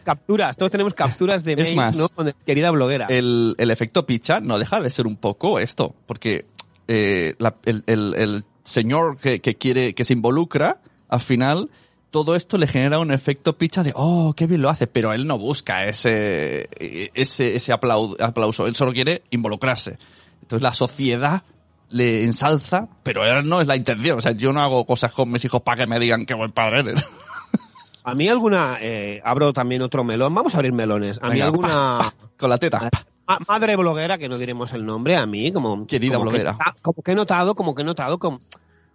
Capturas, 0.05 0.57
todos 0.57 0.73
tenemos 0.73 0.95
capturas 0.95 1.45
de 1.45 1.57
mails, 1.57 1.75
más, 1.75 1.97
¿no? 1.97 2.09
Con 2.09 2.29
el, 2.29 2.35
querida 2.47 2.71
bloguera. 2.71 3.07
El, 3.09 3.55
el 3.59 3.71
efecto 3.71 4.07
picha 4.07 4.40
no 4.40 4.59
deja 4.59 4.81
de 4.81 4.90
ser 4.90 5.07
un 5.07 5.16
poco 5.16 5.59
esto, 5.59 5.95
porque 6.07 6.47
eh, 6.88 7.35
la, 7.38 7.55
el, 7.64 7.85
el, 7.87 8.14
el, 8.16 8.45
señor 8.64 9.19
que, 9.19 9.40
que, 9.40 9.57
quiere, 9.57 9.95
que 9.95 10.05
se 10.05 10.12
involucra, 10.12 10.81
al 11.09 11.21
final 11.21 11.71
todo 12.11 12.35
esto 12.35 12.59
le 12.59 12.66
genera 12.66 12.99
un 12.99 13.12
efecto 13.12 13.57
picha 13.57 13.83
de, 13.83 13.93
oh, 13.95 14.35
qué 14.37 14.47
bien 14.47 14.62
lo 14.62 14.69
hace, 14.69 14.87
pero 14.87 15.12
él 15.12 15.27
no 15.27 15.38
busca 15.38 15.87
ese, 15.87 16.69
ese, 17.14 17.57
ese 17.57 17.73
aplau- 17.73 18.16
aplauso, 18.21 18.66
él 18.66 18.75
solo 18.75 18.93
quiere 18.93 19.23
involucrarse. 19.31 19.99
Entonces 20.43 20.62
la 20.62 20.73
sociedad 20.75 21.45
le 21.90 22.24
ensalza, 22.24 22.88
pero 23.03 23.24
él 23.24 23.48
no 23.48 23.61
es 23.61 23.66
la 23.66 23.76
intención. 23.76 24.18
O 24.18 24.20
sea, 24.20 24.33
yo 24.33 24.53
no 24.53 24.61
hago 24.61 24.85
cosas 24.87 25.12
con 25.12 25.31
mis 25.31 25.44
hijos 25.44 25.61
para 25.62 25.83
que 25.85 25.87
me 25.87 25.98
digan 25.98 26.24
qué 26.26 26.35
buen 26.35 26.53
padre 26.53 26.81
eres. 26.81 27.05
A 28.03 28.14
mí 28.14 28.29
alguna, 28.29 28.79
eh, 28.81 29.20
abro 29.22 29.53
también 29.53 29.83
otro 29.83 30.03
melón, 30.05 30.35
vamos 30.35 30.55
a 30.55 30.59
abrir 30.59 30.72
melones. 30.72 31.18
A 31.22 31.26
mí 31.26 31.35
Venga, 31.35 31.46
alguna 31.46 32.12
Con 32.38 32.48
la 32.48 32.57
teta. 32.57 32.88
pa. 33.26 33.38
madre 33.46 33.76
bloguera, 33.76 34.16
que 34.16 34.26
no 34.29 34.38
diremos 34.38 34.72
el 34.72 34.87
nombre, 34.87 35.16
a 35.16 35.26
mí 35.26 35.53
como... 35.53 35.87
Querida 35.87 36.14
como 36.16 36.31
bloguera. 36.31 36.57
como 36.81 37.03
que 37.03 37.12
he 37.12 37.14
notado, 37.14 37.55
como 37.55 37.74
que 37.74 37.83
he 37.83 37.85
notado, 37.85 38.18
como, 38.18 38.40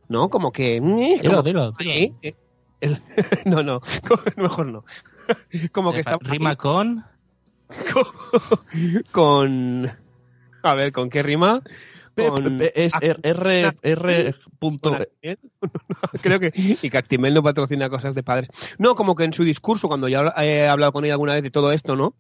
¿no? 0.10 0.30
Como 0.30 0.52
que... 0.52 0.78
eh, 0.78 0.82
Dilo, 0.82 1.30
como- 1.30 1.44
dilo, 1.44 1.72
dilo. 1.74 1.92
eh, 1.92 2.14
eh, 2.24 2.36
el- 2.82 3.00
no, 3.46 3.62
no, 3.62 3.80
mejor 4.38 4.66
no. 4.66 4.84
Como 5.72 5.94
que 5.94 6.00
está... 6.00 6.18
Rima 6.22 6.56
con... 6.56 7.06
con... 9.12 9.92
A 10.64 10.74
ver, 10.74 10.92
¿con 10.92 11.10
qué 11.10 11.22
rima? 11.22 11.62
Con- 12.16 12.60
es 12.76 12.94
R, 13.02 13.74
punto- 14.60 14.96
Actimel. 14.96 15.40
Creo 16.22 16.40
que 16.40 16.52
y 16.56 16.90
que 16.90 16.98
Actimel 16.98 17.34
no 17.34 17.44
patrocina 17.44 17.90
cosas 17.90 18.16
de 18.16 18.24
padres. 18.24 18.50
No, 18.78 18.96
como 18.96 19.16
que 19.16 19.24
en 19.26 19.34
su 19.34 19.44
discurso, 19.44 19.88
cuando 19.88 20.08
ya 20.08 20.34
he 20.38 20.68
hablado 20.68 20.92
con 20.94 21.04
ella 21.06 21.14
alguna 21.14 21.34
vez 21.34 21.44
de 21.44 21.52
todo 21.52 21.72
esto, 21.72 21.96
¿no? 21.96 22.16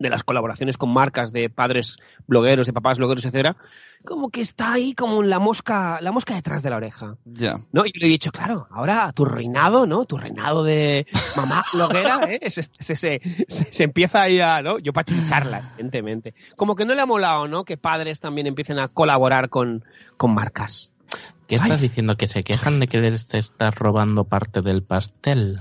De 0.00 0.10
las 0.10 0.24
colaboraciones 0.24 0.76
con 0.76 0.92
marcas 0.92 1.30
de 1.30 1.48
padres 1.50 1.98
blogueros, 2.26 2.66
de 2.66 2.72
papás 2.72 2.98
blogueros, 2.98 3.24
etcétera, 3.24 3.56
como 4.04 4.30
que 4.30 4.40
está 4.40 4.72
ahí 4.72 4.94
como 4.94 5.22
la 5.22 5.38
mosca, 5.38 6.00
la 6.00 6.10
mosca 6.10 6.34
detrás 6.34 6.62
de 6.62 6.70
la 6.70 6.76
oreja. 6.76 7.16
Ya. 7.26 7.60
¿no? 7.70 7.84
Y 7.86 7.92
yo 7.92 8.00
le 8.00 8.06
he 8.06 8.08
dicho, 8.08 8.32
claro, 8.32 8.66
ahora 8.70 9.12
tu 9.12 9.26
reinado, 9.26 9.86
¿no? 9.86 10.06
Tu 10.06 10.16
reinado 10.16 10.64
de 10.64 11.06
mamá 11.36 11.62
bloguera, 11.74 12.18
¿eh? 12.28 12.50
Se, 12.50 12.62
se, 12.62 12.96
se, 12.96 13.20
se- 13.46 13.72
se 13.72 13.84
empieza 13.84 14.22
ahí 14.22 14.40
a, 14.40 14.62
¿no? 14.62 14.78
Yo 14.78 14.92
para 14.94 15.04
chincharla, 15.04 15.72
evidentemente. 15.74 16.34
Como 16.56 16.74
que 16.74 16.86
no 16.86 16.94
le 16.94 17.02
ha 17.02 17.06
molado, 17.06 17.46
¿no? 17.46 17.64
Que 17.66 17.76
padres 17.76 18.20
también 18.20 18.46
empiecen 18.46 18.78
a 18.78 18.88
colaborar 18.88 19.50
con, 19.50 19.84
con 20.16 20.32
marcas. 20.32 20.92
¿Qué 21.46 21.56
estás 21.56 21.80
diciendo? 21.82 22.16
¿Que 22.16 22.26
se 22.26 22.42
quejan 22.42 22.80
de 22.80 22.86
que 22.86 23.00
les 23.00 23.26
te 23.26 23.36
estás 23.38 23.74
robando 23.74 24.24
parte 24.24 24.62
del 24.62 24.82
pastel? 24.82 25.60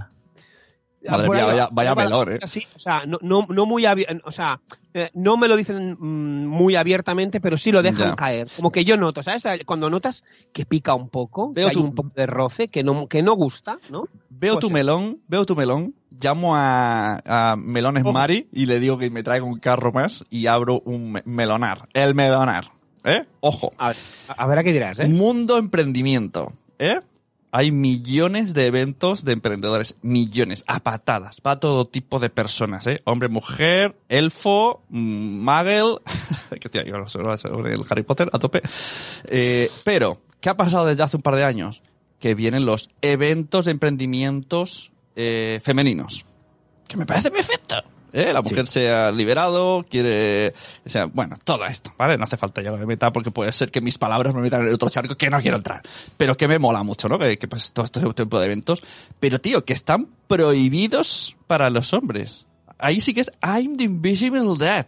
Madre 1.08 1.30
mía, 1.30 1.46
vaya- 1.46 1.70
vaya 1.72 1.92
¿eh? 2.36 2.40
sí, 2.48 2.68
o 2.76 2.80
sea, 2.80 3.06
no, 3.06 3.18
no, 3.22 3.46
no 3.50 3.66
muy 3.66 3.86
o 4.26 4.32
sea, 4.32 4.60
eh, 4.94 5.10
no 5.14 5.38
me 5.38 5.48
lo 5.48 5.56
dicen 5.56 5.96
mm, 6.00 6.46
muy 6.48 6.76
abiertamente, 6.76 7.40
pero 7.40 7.58
sí 7.58 7.72
lo 7.72 7.82
dejan 7.82 8.10
Ya. 8.10 8.16
caer. 8.16 8.48
Como 8.56 8.72
que 8.72 8.84
yo 8.84 8.98
noto, 8.98 9.24
¿sabes? 9.24 9.44
Cuando 9.66 9.90
notas 9.90 10.26
que 10.52 10.66
pica 10.66 10.94
un 10.96 11.10
poco, 11.10 11.54
Veo 11.54 11.70
que 11.70 11.76
hay 11.78 11.82
un 11.82 11.96
poco 11.96 12.12
de 12.16 12.26
roce, 12.26 12.68
que 12.68 12.84
no, 12.84 13.08
que 13.08 13.24
no 13.24 13.34
gusta, 13.34 13.80
¿no? 13.90 14.08
Veo 14.30 14.56
Pues 14.56 14.62
tu 14.66 14.70
melón, 14.70 15.20
veo 15.28 15.46
tu 15.46 15.56
melón, 15.56 15.94
llamo 16.22 16.56
a, 16.56 17.22
a 17.26 17.56
Melones 17.56 18.04
Ojo. 18.04 18.12
Mari 18.14 18.48
y 18.52 18.66
le 18.66 18.80
digo 18.80 18.98
que 18.98 19.10
me 19.10 19.24
traiga 19.24 19.46
un 19.46 19.60
carro 19.60 19.92
más 19.92 20.26
y 20.30 20.48
abro 20.48 20.82
un 20.86 21.12
me- 21.14 21.24
melonar. 21.26 21.88
El 21.94 22.16
melonar. 22.16 22.66
¿Eh? 23.06 23.24
Ojo. 23.40 23.72
A 23.78 23.90
ver, 23.90 23.98
a 24.28 24.48
ver 24.48 24.60
a 24.60 24.64
qué 24.64 24.74
dirás, 24.74 25.00
¿eh? 25.00 25.08
Mundo 25.08 25.58
emprendimiento. 25.58 26.52
¿Eh? 26.78 27.00
Hay 27.52 27.72
millones 27.72 28.54
de 28.54 28.68
eventos 28.68 29.26
de 29.26 29.34
emprendedores. 29.34 29.96
Millones. 30.02 30.64
A 30.68 30.82
patadas. 30.82 31.42
Para 31.42 31.60
todo 31.60 31.88
tipo 31.88 32.20
de 32.20 32.30
personas, 32.30 32.86
¿eh? 32.88 33.02
Hombre, 33.06 33.28
mujer, 33.28 33.96
elfo, 34.08 34.84
mm, 34.90 35.44
muggle. 35.44 35.98
que 36.60 36.86
yo 36.86 37.08
sobre 37.08 37.74
el 37.74 37.84
Harry 37.90 38.04
Potter 38.04 38.30
a 38.32 38.40
tope. 38.40 38.62
Eh, 39.26 39.70
pero, 39.84 40.22
¿qué 40.40 40.50
ha 40.50 40.58
pasado 40.58 40.86
desde 40.86 41.04
hace 41.04 41.18
un 41.18 41.24
par 41.24 41.36
de 41.36 41.44
años? 41.44 41.82
Que 42.20 42.36
vienen 42.36 42.66
los 42.66 42.90
eventos 43.02 43.66
de 43.66 43.72
emprendimientos 43.72 44.92
eh, 45.16 45.60
femeninos. 45.64 46.26
Que 46.90 46.98
me 46.98 47.06
parece 47.06 47.30
perfecto. 47.30 47.76
¿eh? 48.14 48.34
La 48.34 48.42
mujer 48.42 48.66
se 48.66 48.92
ha 48.92 49.12
liberado, 49.12 49.86
quiere... 49.88 50.56
O 50.84 50.90
sea, 50.90 51.06
bueno, 51.06 51.38
todo 51.44 51.66
esto, 51.66 51.92
¿vale? 52.00 52.18
No 52.18 52.24
hace 52.24 52.36
falta 52.36 52.64
yo 52.64 52.76
me 52.76 52.86
meta 52.88 53.14
porque 53.14 53.30
puede 53.30 53.52
ser 53.52 53.70
que 53.70 53.80
mis 53.80 54.00
palabras 54.00 54.34
me 54.34 54.42
metan 54.42 54.68
en 54.68 54.74
otro 54.74 54.90
charco 54.90 55.16
que 55.16 55.30
no 55.30 55.40
quiero 55.40 55.58
entrar. 55.58 55.84
Pero 56.18 56.36
que 56.36 56.48
me 56.48 56.58
mola 56.58 56.82
mucho, 56.82 57.08
¿no? 57.08 57.20
Que, 57.20 57.38
que 57.38 57.48
pues 57.48 57.72
todo 57.74 57.86
este 57.86 58.02
tipo 58.02 58.40
de 58.40 58.46
eventos. 58.48 58.82
Pero, 59.20 59.38
tío, 59.38 59.64
que 59.64 59.74
están 59.74 60.08
prohibidos 60.28 61.38
para 61.46 61.70
los 61.70 61.94
hombres. 61.94 62.48
Ahí 62.80 63.02
sí 63.02 63.14
que 63.14 63.22
es 63.22 63.32
I'm 63.44 63.78
the 63.78 63.84
Invisible 63.84 64.58
Dead. 64.58 64.88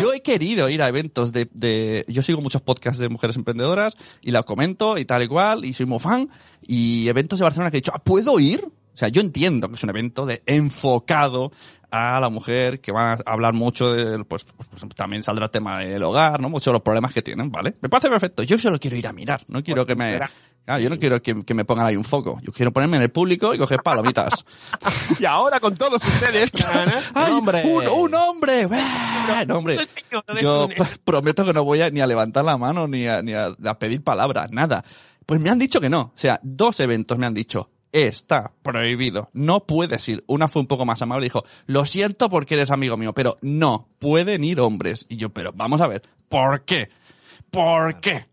Yo 0.00 0.12
he 0.12 0.20
querido 0.20 0.68
ir 0.68 0.82
a 0.82 0.88
eventos 0.88 1.32
de, 1.32 1.48
de, 1.52 2.04
yo 2.08 2.22
sigo 2.22 2.40
muchos 2.40 2.60
podcasts 2.60 3.00
de 3.00 3.08
mujeres 3.08 3.36
emprendedoras 3.36 3.96
y 4.20 4.30
la 4.32 4.42
comento 4.42 4.98
y 4.98 5.04
tal 5.04 5.22
y 5.22 5.28
cual 5.28 5.64
y 5.64 5.74
soy 5.74 5.86
muy 5.86 6.00
fan 6.00 6.28
y 6.60 7.08
eventos 7.08 7.38
de 7.38 7.44
Barcelona 7.44 7.70
que 7.70 7.76
he 7.76 7.80
dicho, 7.80 7.92
ah, 7.94 8.00
¿puedo 8.02 8.40
ir? 8.40 8.66
O 9.00 9.02
sea, 9.02 9.08
yo 9.08 9.22
entiendo 9.22 9.66
que 9.70 9.76
es 9.76 9.82
un 9.82 9.88
evento 9.88 10.26
de 10.26 10.42
enfocado 10.44 11.52
a 11.90 12.20
la 12.20 12.28
mujer, 12.28 12.82
que 12.82 12.92
van 12.92 13.18
a 13.24 13.32
hablar 13.32 13.54
mucho 13.54 13.94
de, 13.94 14.22
pues, 14.24 14.44
pues, 14.44 14.68
pues, 14.68 14.94
también 14.94 15.22
saldrá 15.22 15.46
el 15.46 15.50
tema 15.50 15.78
del 15.78 16.02
hogar, 16.02 16.38
¿no? 16.38 16.50
Muchos 16.50 16.66
de 16.66 16.72
los 16.72 16.82
problemas 16.82 17.14
que 17.14 17.22
tienen, 17.22 17.50
¿vale? 17.50 17.76
Me 17.80 17.88
parece 17.88 18.10
perfecto. 18.10 18.42
Yo 18.42 18.58
solo 18.58 18.78
quiero 18.78 18.98
ir 18.98 19.06
a 19.06 19.14
mirar, 19.14 19.42
no 19.48 19.62
quiero 19.62 19.86
que 19.86 19.96
me, 19.96 20.20
claro, 20.66 20.82
yo 20.82 20.90
no 20.90 20.98
quiero 20.98 21.22
que, 21.22 21.42
que 21.46 21.54
me 21.54 21.64
pongan 21.64 21.86
ahí 21.86 21.96
un 21.96 22.04
foco. 22.04 22.40
Yo 22.42 22.52
quiero 22.52 22.74
ponerme 22.74 22.98
en 22.98 23.04
el 23.04 23.10
público 23.10 23.54
y 23.54 23.58
coger 23.58 23.80
palomitas. 23.82 24.44
Y 25.18 25.24
ahora 25.24 25.60
con 25.60 25.74
todos 25.74 26.06
ustedes. 26.06 26.50
¡Ay, 27.14 27.32
hombre! 27.32 27.64
un, 27.64 27.88
un 27.88 28.14
hombre! 28.14 28.68
No, 29.46 29.56
hombre. 29.56 29.78
Yo 30.42 30.68
prometo 31.04 31.42
que 31.46 31.54
no 31.54 31.64
voy 31.64 31.80
a, 31.80 31.88
ni 31.88 32.02
a 32.02 32.06
levantar 32.06 32.44
la 32.44 32.58
mano 32.58 32.86
ni 32.86 33.06
a, 33.06 33.22
ni 33.22 33.32
a, 33.32 33.56
a 33.64 33.78
pedir 33.78 34.04
palabras, 34.04 34.52
nada. 34.52 34.84
Pues 35.24 35.40
me 35.40 35.48
han 35.48 35.58
dicho 35.58 35.80
que 35.80 35.88
no. 35.88 36.00
O 36.00 36.12
sea, 36.16 36.38
dos 36.42 36.80
eventos 36.80 37.16
me 37.16 37.24
han 37.24 37.32
dicho. 37.32 37.70
Está 37.92 38.52
prohibido. 38.62 39.30
No 39.32 39.66
puedes 39.66 40.08
ir. 40.08 40.22
Una 40.26 40.48
fue 40.48 40.62
un 40.62 40.68
poco 40.68 40.84
más 40.84 41.02
amable 41.02 41.26
y 41.26 41.28
dijo, 41.28 41.44
lo 41.66 41.84
siento 41.84 42.30
porque 42.30 42.54
eres 42.54 42.70
amigo 42.70 42.96
mío, 42.96 43.12
pero 43.12 43.36
no, 43.42 43.88
pueden 43.98 44.44
ir 44.44 44.60
hombres. 44.60 45.06
Y 45.08 45.16
yo, 45.16 45.30
pero 45.30 45.52
vamos 45.52 45.80
a 45.80 45.88
ver, 45.88 46.02
¿por 46.28 46.64
qué? 46.64 46.88
¿Por 47.50 48.00
qué? 48.00 48.29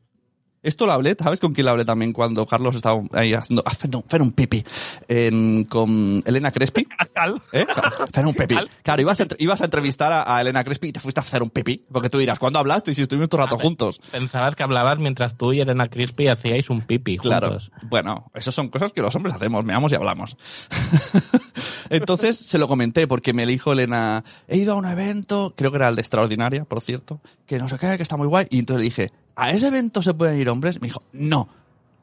Esto 0.67 0.85
lo 0.85 0.91
hablé, 0.91 1.15
¿sabes 1.17 1.39
con 1.39 1.53
quién 1.53 1.63
lo 1.65 1.71
hablé 1.71 1.85
también 1.85 2.11
cuando 2.11 2.45
Carlos 2.45 2.75
estaba 2.75 3.01
ahí 3.13 3.33
haciendo, 3.33 3.63
haciendo, 3.65 4.03
haciendo 4.05 4.25
un 4.25 4.31
pipi 4.33 4.65
en- 5.07 5.63
con 5.63 6.21
Elena 6.25 6.51
Crespi? 6.51 6.85
¿Eh? 7.53 7.65
Hacer 8.09 8.25
un 8.25 8.33
pipí. 8.33 8.55
Claro, 8.83 9.01
ibas 9.01 9.21
a, 9.21 9.27
ibas 9.37 9.61
a 9.61 9.65
entrevistar 9.65 10.11
a, 10.11 10.35
a 10.35 10.41
Elena 10.41 10.63
Crespi 10.65 10.89
y 10.89 10.91
te 10.91 10.99
fuiste 10.99 11.21
a 11.21 11.23
hacer 11.23 11.41
un 11.41 11.49
pipí. 11.49 11.85
Porque 11.91 12.09
tú 12.09 12.17
dirás, 12.17 12.37
¿cuándo 12.37 12.59
hablaste? 12.59 12.91
Y 12.91 12.95
si 12.95 13.03
estuvimos 13.03 13.29
todo 13.29 13.41
rato 13.41 13.55
A 13.55 13.57
ver. 13.57 13.65
juntos. 13.65 13.99
Pensabas 14.11 14.55
que 14.55 14.63
hablabas 14.63 14.99
mientras 14.99 15.37
tú 15.37 15.53
y 15.53 15.61
Elena 15.61 15.87
Crispy 15.87 16.27
hacíais 16.27 16.69
un 16.69 16.81
pipi 16.81 17.17
Claro. 17.17 17.47
juntos. 17.47 17.71
Bueno, 17.83 18.29
esas 18.33 18.53
son 18.53 18.67
cosas 18.67 18.91
que 18.91 19.01
los 19.01 19.15
hombres 19.15 19.35
hacemos, 19.35 19.63
meamos 19.63 19.91
y 19.93 19.95
hablamos. 19.95 20.35
Entonces 21.89 22.37
se 22.37 22.57
lo 22.57 22.67
comenté 22.67 23.07
porque 23.07 23.33
me 23.33 23.45
dijo 23.45 23.73
Elena, 23.73 24.23
he 24.47 24.57
ido 24.57 24.73
a 24.73 24.75
un 24.75 24.85
evento, 24.85 25.53
creo 25.55 25.71
que 25.71 25.77
era 25.77 25.89
el 25.89 25.95
de 25.95 26.01
Extraordinaria, 26.01 26.65
por 26.65 26.81
cierto, 26.81 27.19
que 27.45 27.57
no 27.59 27.67
sé 27.67 27.77
qué, 27.77 27.97
que 27.97 28.03
está 28.03 28.17
muy 28.17 28.27
guay. 28.27 28.47
Y 28.49 28.59
entonces 28.59 28.79
le 28.79 28.85
dije, 28.85 29.11
¿a 29.35 29.51
ese 29.51 29.67
evento 29.67 30.01
se 30.01 30.13
pueden 30.13 30.39
ir 30.39 30.49
hombres? 30.49 30.81
Me 30.81 30.87
dijo, 30.87 31.03
no. 31.13 31.49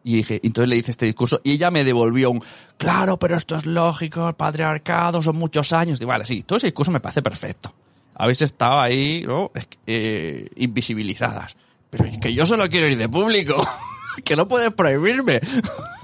Y 0.03 0.17
dije, 0.17 0.41
entonces 0.43 0.69
le 0.69 0.77
hice 0.77 0.91
este 0.91 1.07
discurso 1.07 1.41
y 1.45 1.53
ella 1.53 1.71
me 1.71 1.83
devolvió 1.83 2.31
un, 2.31 2.45
claro, 2.77 3.19
pero 3.19 3.37
esto 3.37 3.57
es 3.57 3.65
lógico, 3.65 4.33
patriarcado, 4.35 5.23
son 5.23 5.37
muchos 5.37 5.73
años. 5.73 6.01
Y 6.01 6.05
vale, 6.05 6.27
sí, 6.27 6.43
todo 6.43 6.59
ese 6.59 6.67
discurso 6.67 6.93
me 6.93 7.01
parece 7.01 7.23
perfecto. 7.23 7.73
Habéis 8.15 8.43
estado 8.43 8.81
ahí, 8.81 9.25
¿no? 9.27 9.51
Eh, 9.87 10.49
invisibilizadas. 10.57 11.57
Pero 11.91 12.05
es 12.05 12.19
que 12.19 12.35
yo 12.35 12.45
solo 12.45 12.69
quiero 12.69 12.89
ir 12.89 12.99
de 12.99 13.09
público. 13.09 13.67
que 14.25 14.37
no 14.37 14.47
puedes 14.47 14.73
prohibirme. 14.73 15.41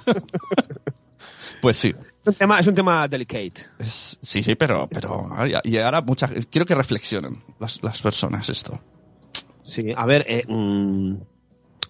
pues 1.61 1.77
sí. 1.77 1.95
Es 2.31 2.35
un 2.37 2.39
tema, 2.39 2.61
es 2.61 2.67
un 2.69 2.75
tema 2.75 3.09
delicate. 3.09 3.55
Es- 3.79 4.19
sí, 4.23 4.43
sí, 4.43 4.55
pero, 4.55 4.89
pero, 4.89 5.29
y 5.65 5.77
ahora 5.79 6.01
muchas, 6.01 6.31
quiero 6.51 6.65
que 6.65 6.75
reflexionen 6.75 7.43
las, 7.59 7.83
las 7.83 8.01
personas 8.01 8.49
esto. 8.49 8.79
Sí, 9.65 9.93
a 9.97 10.07
ver, 10.07 10.25
eh, 10.29 10.45
mm, 10.47 11.15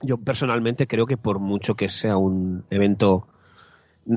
yo 0.02 0.16
personalmente 0.18 0.86
creo 0.86 1.06
que 1.06 1.16
por 1.18 1.38
mucho 1.38 1.74
que 1.74 1.88
sea 1.88 2.16
un 2.16 2.64
evento 2.70 3.26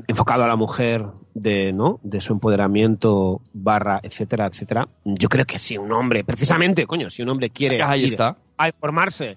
enfocado 0.08 0.44
a 0.44 0.48
la 0.48 0.56
mujer 0.56 1.04
de 1.34 1.72
no 1.72 2.00
de 2.02 2.20
su 2.22 2.32
empoderamiento 2.32 3.42
barra 3.52 4.00
etcétera 4.02 4.46
etcétera 4.46 4.88
yo 5.04 5.28
creo 5.28 5.44
que 5.44 5.58
si 5.58 5.76
un 5.76 5.92
hombre 5.92 6.24
precisamente 6.24 6.86
coño 6.86 7.10
si 7.10 7.22
un 7.22 7.28
hombre 7.28 7.50
quiere 7.50 7.82
Ahí 7.82 8.00
ir 8.04 8.06
está. 8.06 8.36
a 8.56 8.68
informarse 8.68 9.36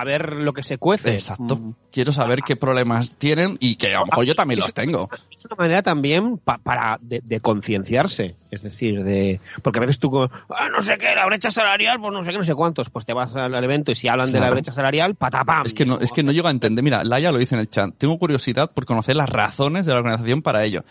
a 0.00 0.04
ver 0.04 0.32
lo 0.34 0.52
que 0.52 0.62
se 0.62 0.78
cuece 0.78 1.12
Exacto. 1.12 1.56
mm, 1.56 1.74
Quiero 1.92 2.10
saber 2.12 2.40
qué 2.42 2.56
problemas 2.56 3.12
tienen 3.18 3.56
y 3.60 3.76
que 3.76 3.94
a 3.94 4.00
lo 4.00 4.06
mejor 4.06 4.24
yo 4.24 4.34
también 4.34 4.60
los 4.60 4.74
tengo. 4.74 5.08
es 5.34 5.44
una 5.46 5.56
manera 5.56 5.82
también 5.82 6.38
pa- 6.38 6.58
para 6.58 6.98
de, 7.00 7.20
de 7.24 7.40
concienciarse 7.40 8.36
es 8.50 8.62
decir 8.62 9.02
de 9.04 9.40
porque 9.62 9.78
a 9.78 9.82
veces 9.82 9.98
tú 9.98 10.10
"Ah, 10.22 10.68
no 10.72 10.80
sé 10.82 10.96
qué 10.98 11.14
la 11.14 11.26
brecha 11.26 11.50
salarial 11.50 12.00
pues 12.00 12.12
no 12.12 12.24
sé 12.24 12.30
qué 12.32 12.38
no 12.38 12.44
sé 12.44 12.54
cuántos 12.54 12.90
pues 12.90 13.04
te 13.04 13.12
vas 13.12 13.34
al, 13.36 13.54
evento 13.62 13.92
y 13.92 13.94
si 13.94 14.08
hablan 14.08 14.30
de 14.32 14.40
la 14.40 14.50
brecha 14.50 14.72
salarial 14.72 15.14
patapam 15.14 15.66
Es 15.66 15.74
que 15.74 15.84
no, 15.86 15.98
es 16.00 16.12
que 16.12 16.22
no 16.22 16.32
llego 16.32 16.48
a 16.48 16.50
entender. 16.50 16.82
Mira, 16.82 17.04
Laia 17.04 17.30
lo 17.32 17.38
dice 17.38 17.54
en 17.54 17.60
el 17.60 17.68
chat. 17.70 17.94
Tengo 17.96 18.18
curiosidad 18.18 18.72
por 18.72 18.84
conocer 18.86 19.16
las 19.16 19.28
razones 19.28 19.86
de 19.86 19.92
la 19.92 19.98
organización 19.98 20.42
para 20.42 20.64
ello. 20.64 20.84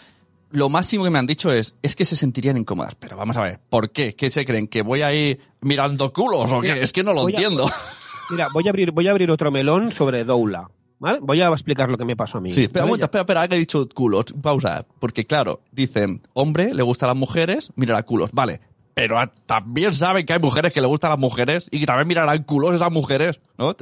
Lo 0.51 0.69
máximo 0.69 1.03
que 1.03 1.09
me 1.09 1.17
han 1.19 1.25
dicho 1.25 1.51
es, 1.51 1.75
es 1.81 1.95
que 1.95 2.05
se 2.05 2.15
sentirían 2.15 2.57
incómodas. 2.57 2.95
Pero 2.95 3.17
vamos 3.17 3.35
a 3.37 3.41
ver, 3.43 3.59
¿por 3.69 3.89
qué? 3.91 4.15
¿Qué 4.15 4.29
se 4.29 4.45
creen? 4.45 4.67
¿Que 4.67 4.81
voy 4.83 5.01
a 5.01 5.11
ir 5.13 5.39
mirando 5.61 6.13
culos 6.13 6.51
o 6.51 6.61
qué? 6.61 6.81
Es 6.81 6.93
que 6.93 7.03
no 7.03 7.11
lo 7.13 7.27
entiendo. 7.27 7.65
Mira, 8.29 8.47
voy 8.53 8.65
a 8.67 8.69
abrir, 8.69 8.91
voy 8.91 9.07
a 9.07 9.11
abrir 9.11 9.29
otro 9.31 9.51
melón 9.51 9.91
sobre 9.91 10.23
Doula, 10.23 10.69
¿vale? 10.99 11.19
Voy 11.21 11.41
a 11.41 11.47
explicar 11.49 11.89
lo 11.89 11.97
que 11.97 12.05
me 12.05 12.15
pasó 12.15 12.37
a 12.37 12.41
mí. 12.41 12.51
Sí, 12.51 12.63
espera 12.63 12.85
espera, 12.85 13.21
espera, 13.21 13.47
que 13.47 13.55
he 13.55 13.59
dicho 13.59 13.87
culos. 13.93 14.25
Pausa. 14.41 14.85
Porque 14.99 15.25
claro, 15.25 15.61
dicen, 15.71 16.21
hombre, 16.33 16.73
le 16.73 16.83
gustan 16.83 17.07
las 17.07 17.17
mujeres, 17.17 17.71
mirará 17.75 18.03
culos. 18.03 18.31
Vale. 18.31 18.61
Pero 18.95 19.17
a- 19.19 19.27
también 19.47 19.93
saben 19.93 20.25
que 20.25 20.33
hay 20.33 20.39
mujeres 20.39 20.71
que 20.71 20.79
le 20.79 20.85
gustan 20.87 21.09
las 21.09 21.19
mujeres 21.19 21.67
y 21.71 21.79
que 21.79 21.85
también 21.85 22.07
mirarán 22.07 22.43
culos 22.43 22.75
esas 22.75 22.91
mujeres, 22.91 23.39
¿no? 23.57 23.75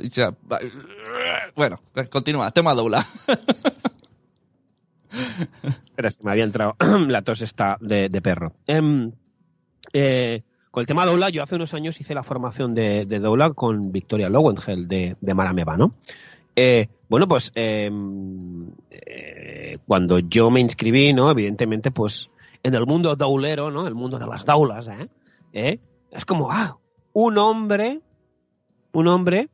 Bueno, 1.56 1.80
continúa. 2.10 2.50
Tema 2.52 2.74
doula. 2.74 3.06
Espera, 5.86 6.08
es 6.08 6.18
que 6.18 6.24
me 6.24 6.32
había 6.32 6.46
entrado 6.46 6.76
la 7.08 7.22
tos 7.22 7.42
esta 7.42 7.78
de, 7.82 8.08
de 8.10 8.22
perro. 8.22 8.54
Em, 8.66 9.12
eh, 9.94 10.44
con 10.72 10.82
el 10.82 10.88
tema 10.88 11.06
doula, 11.06 11.30
yo 11.30 11.44
hace 11.44 11.56
unos 11.56 11.74
años 11.74 12.00
hice 12.00 12.16
la 12.16 12.24
formación 12.24 12.74
de, 12.74 13.06
de 13.06 13.20
doula 13.20 13.52
con 13.52 13.92
Victoria 13.92 14.30
Lowengel 14.30 14.88
de, 14.88 15.18
de 15.20 15.34
Marameva, 15.34 15.76
¿no? 15.76 15.96
Eh, 16.56 16.88
bueno, 17.10 17.28
pues 17.28 17.52
em, 17.56 18.72
eh, 18.90 19.78
cuando 19.86 20.20
yo 20.20 20.50
me 20.50 20.62
inscribí, 20.62 21.14
¿no? 21.14 21.30
Evidentemente, 21.30 21.92
pues 21.92 22.30
en 22.64 22.74
el 22.74 22.86
mundo 22.86 23.16
doulero, 23.18 23.70
¿no? 23.70 23.86
El 23.86 23.96
mundo 23.96 24.18
de 24.18 24.28
las 24.28 24.46
daulas, 24.46 24.88
¿eh? 24.88 25.10
¿Eh? 25.52 25.80
Es 26.10 26.24
como, 26.24 26.50
ah, 26.52 26.78
un 27.12 27.38
hombre, 27.38 28.00
un 28.94 29.08
hombre 29.10 29.50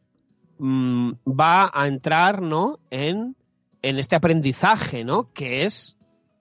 mm, 0.60 1.12
va 1.28 1.72
a 1.74 1.88
entrar, 1.88 2.44
¿no? 2.44 2.78
En, 2.92 3.36
en 3.82 3.98
este 3.98 4.16
aprendizaje, 4.16 5.04
¿no? 5.04 5.32
Que 5.34 5.64
es, 5.64 5.98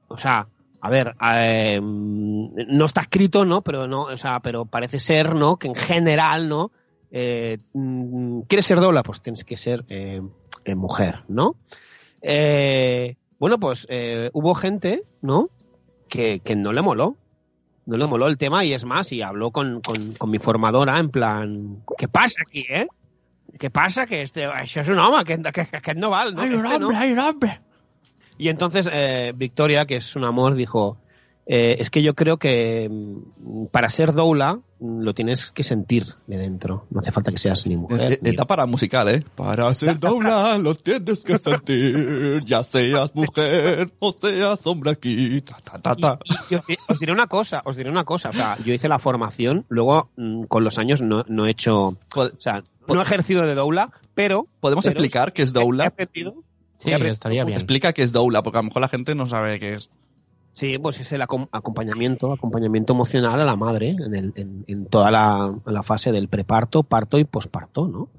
o 0.09 0.19
sea, 0.19 0.49
a 0.81 0.91
ver, 0.91 1.15
eh, 1.21 1.81
no 1.83 2.85
está 2.85 3.03
escrito, 3.03 3.45
¿no? 3.45 3.63
Pero 3.63 3.87
no, 3.87 4.03
o 4.05 4.17
sea, 4.17 4.41
pero 4.41 4.67
parece 4.67 4.99
ser, 4.99 5.35
¿no? 5.35 5.57
Que 5.59 5.69
en 5.69 5.75
general, 5.75 6.49
¿no? 6.49 6.71
Eh, 7.11 7.59
mm, 7.73 8.41
¿Quieres 8.43 8.67
ser 8.67 8.81
doula? 8.81 9.03
Pues 9.03 9.23
tienes 9.23 9.45
que 9.45 9.57
ser 9.57 9.85
eh, 9.89 10.21
eh, 10.65 10.75
mujer, 10.75 11.17
¿no? 11.29 11.57
Eh, 12.23 13.17
bueno, 13.39 13.59
pues 13.59 13.87
hubo 14.33 14.55
gente, 14.55 15.05
¿no? 15.23 15.51
Que, 16.09 16.41
que 16.41 16.57
no 16.57 16.73
le 16.73 16.83
moló. 16.83 17.17
No 17.87 17.97
le 17.97 18.07
moló 18.07 18.27
el 18.27 18.37
tema 18.37 18.65
y 18.65 18.73
es 18.73 18.85
más, 18.85 19.13
y 19.13 19.23
habló 19.23 19.53
con, 19.53 19.81
con, 19.81 20.15
con 20.15 20.31
mi 20.31 20.39
formadora 20.39 20.99
en 20.99 21.11
plan, 21.11 21.85
¿qué 21.97 22.09
pasa 22.09 22.41
aquí, 22.45 22.67
eh? 22.69 22.89
¿Qué 23.59 23.71
pasa? 23.71 24.07
Que 24.07 24.23
este, 24.23 24.47
això 24.47 24.83
és 24.83 24.91
un 24.93 24.99
home, 25.01 25.23
que, 25.25 25.39
que, 25.39 25.65
que 25.71 25.79
aquest 25.79 25.99
no 25.99 26.11
val, 26.11 26.35
no? 26.35 26.45
Este 26.45 26.79
no. 26.79 26.91
hay 26.91 27.13
un 27.13 27.21
hombre. 27.21 27.61
Y 28.39 28.49
entonces 28.49 28.89
eh, 28.93 29.33
Victoria, 29.37 29.87
que 29.87 29.97
es 29.97 30.17
un 30.17 30.25
amor, 30.25 30.55
dijo, 30.55 30.97
eh, 31.47 31.77
es 31.79 31.91
que 31.91 32.03
yo 32.03 32.15
creo 32.15 32.39
que 32.39 32.89
mm, 32.91 33.67
para 33.67 33.89
ser 33.89 34.13
doula 34.13 34.59
mm, 34.81 35.01
lo 35.03 35.15
tienes 35.15 35.53
que 35.53 35.63
sentir 35.63 36.05
de 36.27 36.37
dentro. 36.39 36.87
No 36.91 36.99
hace 37.01 37.13
falta 37.13 37.31
que 37.31 37.39
seas 37.39 37.67
ni 37.67 37.77
mujer. 37.77 38.15
Eh, 38.15 38.19
ni- 38.21 38.31
Etapa 38.31 38.67
musical, 38.67 39.09
¿eh? 39.09 39.25
Para 39.37 39.73
ser 39.75 39.99
doula 40.01 40.59
lo 40.59 40.75
tienes 40.75 41.23
que 41.23 41.39
sentir, 41.39 42.43
ya 42.45 42.63
seas 42.65 43.15
mujer 43.15 43.91
o 44.01 44.13
seas 44.13 44.67
hombre 44.67 44.91
aquí. 44.91 45.41
Ta, 45.43 45.57
ta, 45.65 45.79
ta, 45.79 45.95
ta. 45.97 46.19
Y- 46.25 46.55
y 46.55 46.57
os, 46.57 46.67
di- 46.67 46.77
os 46.89 46.99
diré 46.99 47.13
una 47.13 47.29
cosa, 47.29 47.63
os 47.65 47.77
diré 47.77 47.91
una 47.91 48.05
cosa. 48.05 48.31
O 48.31 48.33
sea, 48.33 48.59
yo 48.65 48.75
hice 48.75 48.89
la 48.89 48.99
formación, 48.99 49.65
luego 49.69 50.11
mm, 50.17 50.45
con 50.45 50.65
los 50.65 50.79
años 50.79 51.01
no, 51.01 51.25
no 51.29 51.47
he 51.47 51.51
hecho, 51.51 51.97
Pod- 52.13 52.35
o 52.37 52.41
sea, 52.41 52.63
no 52.89 52.99
he 53.01 53.03
ejercido 53.03 53.43
de 53.43 53.55
doula, 53.55 53.91
pero 54.15 54.47
¿Podemos 54.61 54.85
pero 54.85 54.95
explicar 54.99 55.33
qué 55.33 55.43
es 55.43 55.51
he 55.51 55.53
doula? 55.53 55.87
aprendido. 55.87 56.35
Sí, 56.79 56.91
he 56.91 56.95
aprendido- 56.95 57.13
estaría 57.15 57.45
bien. 57.45 57.57
Explica 57.59 57.93
qué 57.93 58.03
es 58.03 58.13
doula, 58.13 58.43
porque 58.43 58.59
a 58.59 58.63
lo 58.63 58.69
mejor 58.69 58.83
la 58.83 58.89
gente 58.89 59.15
no 59.15 59.27
sabe 59.27 59.59
qué 59.59 59.75
es. 59.75 59.91
Sí, 60.53 60.79
pues 60.79 60.99
es 61.01 61.13
el 61.13 61.21
acom- 61.21 61.49
acompañamiento, 61.53 62.33
acompañamiento 62.33 62.95
emocional 62.95 63.39
a 63.41 63.45
la 63.45 63.57
madre 63.57 63.91
en, 63.91 64.15
el- 64.15 64.33
en- 64.37 64.65
en 64.67 64.87
toda 64.87 65.11
la, 65.11 65.55
la 65.67 65.83
fase 65.83 66.13
del 66.13 66.29
preparto, 66.29 66.83
parto 66.83 67.19
y 67.19 67.25
posparto, 67.25 67.87
¿no? 67.89 67.99
O 68.01 68.11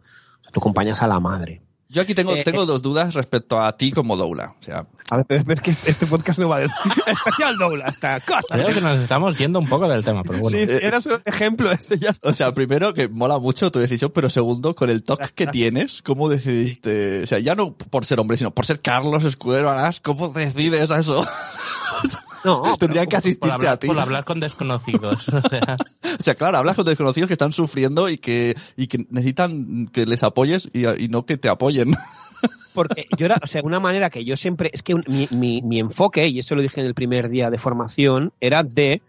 sea, 0.43 0.52
tú 0.52 0.60
acompañas 0.60 1.02
a 1.02 1.08
la 1.08 1.20
madre. 1.20 1.62
Yo 1.89 2.02
aquí 2.02 2.13
tengo, 2.13 2.36
Eh, 2.36 2.43
tengo 2.43 2.65
dos 2.65 2.82
dudas 2.82 3.13
respecto 3.13 3.62
a 3.62 3.76
ti 3.78 3.91
como 3.91 4.17
doula. 4.17 4.56
O 4.60 4.63
sea, 4.63 4.86
A 5.10 5.17
ver, 5.17 5.26
pero 5.45 5.54
es 5.54 5.62
que 5.62 5.71
este 5.71 6.06
podcast 6.06 6.38
no 6.38 6.50
va 6.50 6.60
de 6.60 6.65
especial 7.08 7.58
doula, 7.58 7.86
esta 7.88 8.19
cosa. 8.19 8.56
Creo 8.56 8.73
que 8.73 8.82
nos 8.82 9.00
estamos 9.00 9.38
yendo 9.38 9.60
un 9.60 9.67
poco 9.67 9.88
del 9.88 10.04
tema, 10.04 10.21
pero 10.23 10.39
bueno. 10.39 10.58
Sí, 10.58 10.67
sí, 10.67 10.78
era 10.82 11.00
solo 11.00 11.15
un 11.15 11.21
ejemplo 11.26 11.71
ese 11.71 11.97
ya 11.97 12.10
está. 12.10 12.30
o 12.30 12.34
sea, 12.34 12.52
primero 12.52 12.93
que 12.93 13.08
mola 13.08 13.39
mucho 13.39 13.71
tu 13.71 13.80
decisión, 13.80 14.12
pero 14.13 14.30
segundo, 14.30 14.76
con 14.76 14.89
el 14.89 15.02
toque 15.04 15.30
que 15.34 15.47
tienes, 15.52 16.02
¿cómo 16.02 16.28
decidiste? 16.28 17.23
O 17.23 17.28
sea, 17.28 17.39
ya 17.39 17.56
no 17.56 17.73
por 17.73 18.04
ser 18.06 18.19
hombre, 18.19 18.36
sino 18.36 18.52
por 18.52 18.65
ser 18.65 18.82
Carlos 18.82 19.23
Escudero 19.23 19.69
Arás, 19.69 20.02
¿cómo 20.02 20.28
decides 20.28 20.91
a 20.91 21.00
eso? 21.00 21.26
No, 22.48 22.78
Tendrían 22.78 23.06
que 23.06 23.12
por 23.12 23.18
asistirte 23.20 23.52
hablar, 23.54 23.74
a 23.74 23.78
ti. 23.80 23.88
por 23.88 24.00
hablar 24.00 24.24
con 24.24 24.40
desconocidos. 24.40 25.28
O 25.30 25.42
sea, 25.42 25.78
O 26.20 26.24
sea, 26.24 26.36
claro, 26.36 26.58
hablas 26.58 26.76
con 26.76 26.86
desconocidos 26.86 27.28
que 27.28 27.34
están 27.34 27.52
sufriendo 27.52 28.10
y 28.10 28.18
que, 28.18 28.56
y 28.76 28.88
que 28.88 29.06
necesitan 29.10 29.88
que 29.88 30.06
les 30.06 30.24
apoyes 30.24 30.70
y, 30.74 30.88
y 31.04 31.08
no 31.10 31.26
que 31.26 31.38
te 31.38 31.50
apoyen. 31.50 31.96
porque 32.74 33.06
yo 33.18 33.26
era, 33.26 33.38
o 33.44 33.48
sea, 33.48 33.62
una 33.64 33.80
manera 33.80 34.10
que 34.10 34.24
yo 34.24 34.38
siempre, 34.38 34.70
es 34.74 34.84
que 34.84 34.96
mi, 34.96 35.28
mi, 35.32 35.62
mi 35.62 35.80
enfoque, 35.80 36.28
y 36.28 36.40
eso 36.40 36.56
lo 36.56 36.62
dije 36.62 36.80
en 36.82 36.88
el 36.88 36.94
primer 36.94 37.30
día 37.30 37.50
de 37.50 37.58
formación, 37.58 38.34
era 38.40 38.64
de 38.64 39.02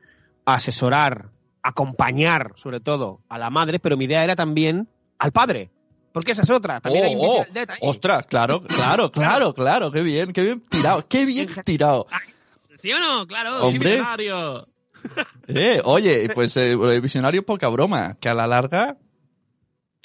asesorar, 0.45 1.29
acompañar, 1.63 2.53
sobre 2.57 2.81
todo, 2.81 3.21
a 3.29 3.39
la 3.39 3.51
madre, 3.51 3.79
pero 3.79 3.97
mi 3.97 4.07
idea 4.07 4.25
era 4.25 4.35
también 4.37 4.89
al 5.19 5.33
padre. 5.33 5.71
Porque 6.13 6.33
esa 6.33 6.43
es 6.43 6.51
otra. 6.51 6.81
También 6.81 7.05
hay 7.05 7.15
Oh, 7.19 7.41
oh, 7.41 7.47
death 7.53 7.71
ahí. 7.71 7.79
ostras, 7.83 8.27
claro, 8.27 8.63
claro, 8.63 9.13
claro, 9.13 9.53
claro, 9.55 9.93
qué 9.93 10.03
bien, 10.03 10.33
qué 10.33 10.43
bien 10.43 10.63
tirado, 10.69 11.05
qué 11.07 11.25
bien 11.27 11.49
tirado. 11.65 12.07
¿Sí 12.79 12.93
o 12.93 13.01
no? 13.01 13.27
Claro. 13.27 13.67
Hombre. 13.67 13.91
visionario. 13.91 14.69
Eh, 15.47 15.81
oye, 15.85 16.29
pues 16.35 16.55
eh, 16.59 16.77
visionario 17.01 17.43
poca 17.47 17.69
broma, 17.69 18.19
que 18.21 18.29
a 18.29 18.35
la 18.35 18.47
larga 18.47 18.99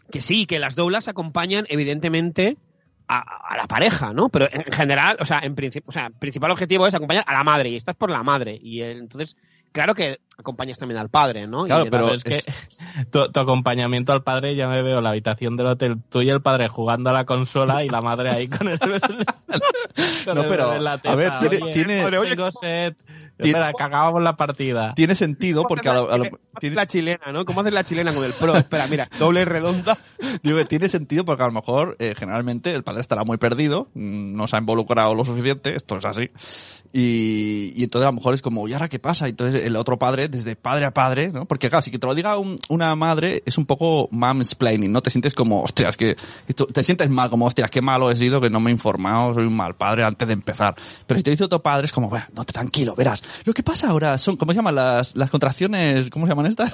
Que 0.09 0.21
sí, 0.21 0.45
que 0.45 0.59
las 0.59 0.75
doulas 0.75 1.09
acompañan, 1.09 1.65
evidentemente, 1.67 2.57
a, 3.09 3.19
a 3.19 3.57
la 3.57 3.67
pareja, 3.67 4.13
¿no? 4.13 4.29
Pero 4.29 4.47
en 4.49 4.71
general, 4.71 5.17
o 5.19 5.25
sea, 5.25 5.39
en 5.39 5.55
principio, 5.55 5.89
o 5.89 5.91
sea, 5.91 6.07
el 6.07 6.13
principal 6.13 6.51
objetivo 6.51 6.87
es 6.87 6.93
acompañar 6.93 7.25
a 7.27 7.33
la 7.33 7.43
madre, 7.43 7.69
y 7.69 7.75
estás 7.75 7.95
por 7.95 8.09
la 8.09 8.23
madre. 8.23 8.57
Y 8.61 8.81
eh, 8.81 8.91
entonces, 8.91 9.35
claro 9.73 9.93
que 9.95 10.21
acompañas 10.37 10.79
también 10.79 10.99
al 10.99 11.09
padre, 11.09 11.45
¿no? 11.45 11.65
Y 11.65 11.67
Claro, 11.67 11.83
le 11.85 11.91
pero 11.91 12.07
es 12.13 12.23
que 12.23 12.41
tu, 13.11 13.29
tu 13.31 13.39
acompañamiento 13.39 14.13
al 14.13 14.23
padre, 14.23 14.55
ya 14.55 14.67
me 14.69 14.81
veo 14.81 15.01
la 15.01 15.09
habitación 15.09 15.57
del 15.57 15.67
hotel, 15.67 15.97
tú 16.09 16.21
y 16.21 16.29
el 16.29 16.41
padre 16.41 16.69
jugando 16.69 17.09
a 17.09 17.13
la 17.13 17.25
consola 17.25 17.83
y 17.83 17.89
la 17.89 18.01
madre 18.01 18.29
ahí 18.29 18.47
con 18.47 18.67
el. 18.69 18.79
con 18.79 20.35
No, 20.35 20.41
el 20.43 20.49
pero, 20.49 20.71
a 20.71 21.15
ver, 21.15 21.31
tiene- 21.39 21.63
Oye, 21.63 21.73
tiene- 21.73 22.01
padre, 22.03 22.29
tengo 22.29 22.51
sed. 22.51 22.93
Tiene- 23.35 23.57
Espera, 23.57 23.73
que 23.73 23.83
acabamos 23.83 24.21
la 24.21 24.37
partida. 24.37 24.93
tiene 24.93 25.15
sentido 25.15 25.63
porque 25.67 25.89
a 25.89 25.93
lo- 25.95 26.11
a 26.11 26.17
lo- 26.19 26.25
¿Cómo 26.25 26.37
haces 26.53 26.59
tiene, 26.59 26.75
la 26.75 26.85
chilena, 26.87 27.31
¿no? 27.31 27.45
¿Cómo 27.45 27.61
haces 27.61 27.73
la 27.73 27.83
chilena 27.83 28.13
con 28.13 28.23
el 28.23 28.33
pro? 28.33 28.55
Espera, 28.55 28.85
mira, 28.87 29.09
doble 29.17 29.43
redonda. 29.43 29.97
digo 30.43 30.57
que 30.59 30.65
tiene 30.65 30.87
sentido 30.87 31.25
porque 31.25 31.41
a 31.43 31.47
lo 31.47 31.51
mejor 31.51 31.95
eh, 31.99 32.13
generalmente 32.15 32.73
el 32.75 32.83
padre 32.83 33.01
estará 33.01 33.23
muy 33.23 33.37
perdido, 33.37 33.87
mm, 33.95 34.35
no 34.35 34.47
se 34.47 34.55
ha 34.55 34.59
involucrado 34.59 35.15
lo 35.15 35.25
suficiente, 35.25 35.75
esto 35.75 35.97
es 35.97 36.05
así, 36.05 36.29
y, 36.95 37.83
entonces 37.83 38.05
a 38.05 38.11
lo 38.11 38.15
mejor 38.17 38.35
es 38.35 38.41
como, 38.43 38.67
¿y 38.67 38.73
ahora 38.73 38.87
qué 38.87 38.99
pasa? 38.99 39.27
Y 39.27 39.31
entonces 39.31 39.65
el 39.65 39.75
otro 39.75 39.97
padre, 39.97 40.27
desde 40.27 40.55
padre 40.55 40.85
a 40.85 40.91
padre, 40.93 41.29
¿no? 41.31 41.45
Porque 41.45 41.67
claro, 41.69 41.81
si 41.81 41.89
que 41.89 41.97
te 41.97 42.05
lo 42.05 42.13
diga 42.13 42.37
un- 42.37 42.59
una 42.69 42.95
madre 42.95 43.41
es 43.47 43.57
un 43.57 43.65
poco 43.65 44.07
mansplaining, 44.11 44.91
¿no? 44.91 45.01
Te 45.01 45.09
sientes 45.09 45.33
como, 45.33 45.63
hostias, 45.63 45.97
que 45.97 46.15
te 46.71 46.83
sientes 46.83 47.09
mal, 47.09 47.31
como, 47.31 47.47
hostias, 47.47 47.71
qué 47.71 47.81
malo 47.81 48.11
he 48.11 48.15
sido, 48.15 48.39
que 48.39 48.51
no 48.51 48.59
me 48.59 48.69
he 48.69 48.73
informado, 48.73 49.33
soy 49.33 49.45
un 49.47 49.55
mal 49.55 49.75
padre 49.75 50.03
antes 50.03 50.27
de 50.27 50.33
empezar. 50.35 50.75
Pero 51.07 51.17
si 51.17 51.23
te 51.23 51.31
dice 51.31 51.43
otro 51.45 51.63
padre 51.63 51.85
es 51.85 51.91
como, 51.91 52.09
bueno, 52.09 52.25
no, 52.33 52.45
tranquilo, 52.45 52.93
verás. 52.95 53.23
Lo 53.43 53.53
que 53.53 53.63
pasa 53.63 53.89
ahora 53.89 54.15
son, 54.19 54.37
¿cómo 54.37 54.51
se 54.51 54.57
llaman 54.57 54.75
las, 54.75 55.15
las 55.15 55.31
contracciones? 55.31 56.11
¿Cómo 56.11 56.27
se 56.27 56.31
llaman 56.31 56.45
estas? 56.45 56.71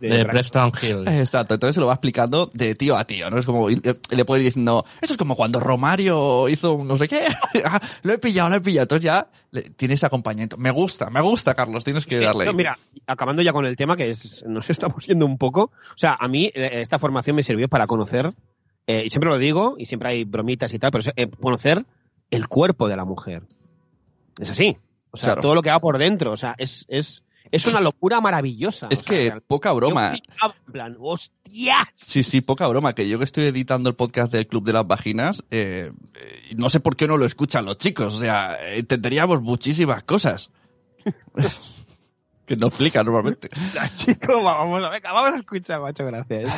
De 0.00 0.24
Preston 0.24 0.72
Hill. 0.80 1.08
Exacto, 1.08 1.54
entonces 1.54 1.74
se 1.74 1.80
lo 1.80 1.86
va 1.88 1.94
explicando 1.94 2.50
de 2.52 2.74
tío 2.74 2.96
a 2.96 3.04
tío, 3.04 3.28
¿no? 3.30 3.38
Es 3.38 3.46
como, 3.46 3.68
le 3.68 4.24
puede 4.24 4.40
ir 4.42 4.46
diciendo, 4.46 4.84
esto 5.00 5.14
es 5.14 5.16
como 5.18 5.34
cuando 5.36 5.58
Romario 5.60 6.48
hizo 6.48 6.74
un 6.74 6.86
no 6.88 6.96
sé 6.96 7.08
qué, 7.08 7.26
Ah, 7.64 7.80
lo 8.02 8.12
he 8.12 8.18
pillado, 8.18 8.48
lo 8.50 8.56
he 8.56 8.60
pillado, 8.60 8.84
entonces 8.84 9.04
ya 9.04 9.26
le- 9.50 9.62
tiene 9.70 9.94
ese 9.94 10.06
acompañamiento. 10.06 10.56
Me 10.56 10.70
gusta, 10.70 11.10
me 11.10 11.20
gusta, 11.20 11.54
Carlos, 11.54 11.82
tienes 11.84 12.06
que 12.06 12.18
darle. 12.20 12.44
No, 12.44 12.52
mira, 12.52 12.78
acabando 13.06 13.42
ya 13.42 13.52
con 13.52 13.66
el 13.66 13.76
tema, 13.76 13.96
que 13.96 14.10
es, 14.10 14.44
nos 14.46 14.68
estamos 14.70 15.06
yendo 15.06 15.26
un 15.26 15.38
poco. 15.38 15.62
O 15.64 15.96
sea, 15.98 16.16
a 16.18 16.28
mí 16.28 16.50
eh, 16.54 16.80
esta 16.80 16.98
formación 16.98 17.36
me 17.36 17.42
sirvió 17.42 17.68
para 17.68 17.86
conocer, 17.86 18.32
eh, 18.86 19.02
y 19.06 19.10
siempre 19.10 19.30
lo 19.30 19.38
digo, 19.38 19.74
y 19.78 19.86
siempre 19.86 20.10
hay 20.10 20.24
bromitas 20.24 20.72
y 20.72 20.78
tal, 20.78 20.90
pero 20.90 21.00
es, 21.00 21.10
eh, 21.16 21.28
conocer 21.28 21.84
el 22.30 22.46
cuerpo 22.48 22.88
de 22.88 22.96
la 22.96 23.04
mujer. 23.04 23.42
Es 24.40 24.50
así. 24.50 24.76
O 25.10 25.16
sea, 25.16 25.28
Claro. 25.28 25.40
todo 25.42 25.54
lo 25.54 25.62
que 25.62 25.70
va 25.70 25.80
por 25.80 25.98
dentro. 25.98 26.30
O 26.32 26.36
sea, 26.36 26.54
es, 26.58 26.84
es, 26.88 27.24
es 27.50 27.66
una 27.66 27.80
locura 27.80 28.20
maravillosa. 28.20 28.88
es 28.90 29.00
O 29.00 29.04
que 29.04 29.40
poca 29.46 29.72
broma. 29.72 30.14
Yo 30.14 30.54
En 30.66 30.72
plan, 30.72 30.96
¡hostias! 31.00 31.86
Sí, 31.94 32.22
sí, 32.22 32.40
poca 32.40 32.66
broma, 32.68 32.94
que 32.94 33.08
yo 33.08 33.18
que 33.18 33.24
estoy 33.24 33.44
editando 33.44 33.88
el 33.88 33.96
podcast 33.96 34.32
del 34.32 34.46
Club 34.46 34.64
de 34.64 34.72
las 34.72 34.86
Vaginas, 34.86 35.44
eh, 35.50 35.92
eh, 36.14 36.54
no 36.56 36.68
sé 36.68 36.80
por 36.80 36.96
qué 36.96 37.06
no 37.06 37.16
lo 37.16 37.24
escuchan 37.24 37.64
los 37.64 37.78
chicos, 37.78 38.16
o 38.16 38.18
sea, 38.18 38.58
entenderíamos 38.74 39.42
muchísimas 39.42 40.02
cosas. 40.04 40.50
que 42.48 42.56
no 42.56 42.68
explican 42.68 43.04
normalmente. 43.04 43.48
Chico, 43.94 44.42
vamos 44.42 44.82
a, 44.82 44.88
venga, 44.88 45.12
vamos 45.12 45.34
a 45.34 45.36
escuchar, 45.36 45.80
macho, 45.80 46.06
gracias. 46.06 46.50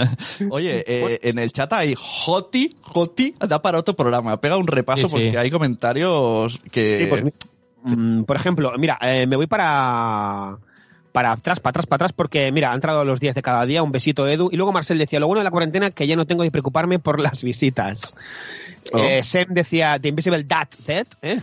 Oye, 0.50 0.84
eh, 0.86 1.20
en 1.22 1.38
el 1.38 1.52
chat 1.52 1.72
hay 1.72 1.94
Joti, 1.96 2.74
Joti, 2.82 3.34
da 3.38 3.62
para 3.62 3.78
otro 3.78 3.94
programa. 3.94 4.38
Pega 4.40 4.56
un 4.56 4.66
repaso 4.66 5.02
Sí, 5.02 5.06
sí. 5.06 5.12
porque 5.12 5.38
hay 5.38 5.50
comentarios 5.50 6.60
que... 6.70 6.98
Sí, 6.98 7.06
pues, 7.06 7.24
mm, 7.86 8.24
por 8.24 8.36
ejemplo, 8.36 8.72
mira, 8.78 8.98
eh, 9.00 9.26
me 9.26 9.36
voy 9.36 9.46
para 9.46 10.56
para 11.12 11.32
atrás, 11.32 11.60
para 11.60 11.70
atrás, 11.70 11.86
para 11.86 11.96
atrás, 11.96 12.12
porque 12.12 12.52
mira, 12.52 12.68
han 12.68 12.74
entrado 12.74 13.02
los 13.02 13.20
días 13.20 13.34
de 13.34 13.40
cada 13.40 13.64
día, 13.64 13.82
un 13.82 13.90
besito 13.90 14.28
Edu, 14.28 14.50
y 14.52 14.56
luego 14.56 14.70
Marcel 14.72 14.98
decía, 14.98 15.18
lo 15.18 15.26
bueno 15.26 15.40
de 15.40 15.44
la 15.44 15.50
cuarentena 15.50 15.90
que 15.90 16.06
ya 16.06 16.14
no 16.14 16.26
tengo 16.26 16.42
que 16.42 16.50
preocuparme 16.50 16.98
por 16.98 17.20
las 17.20 17.42
visitas. 17.42 18.14
Oh. 18.92 18.98
Eh, 18.98 19.22
Sem 19.22 19.46
decía, 19.48 19.98
The 19.98 20.08
Invisible 20.08 20.44
Dad, 20.44 20.68
Dead, 20.86 21.06
¿eh? 21.22 21.40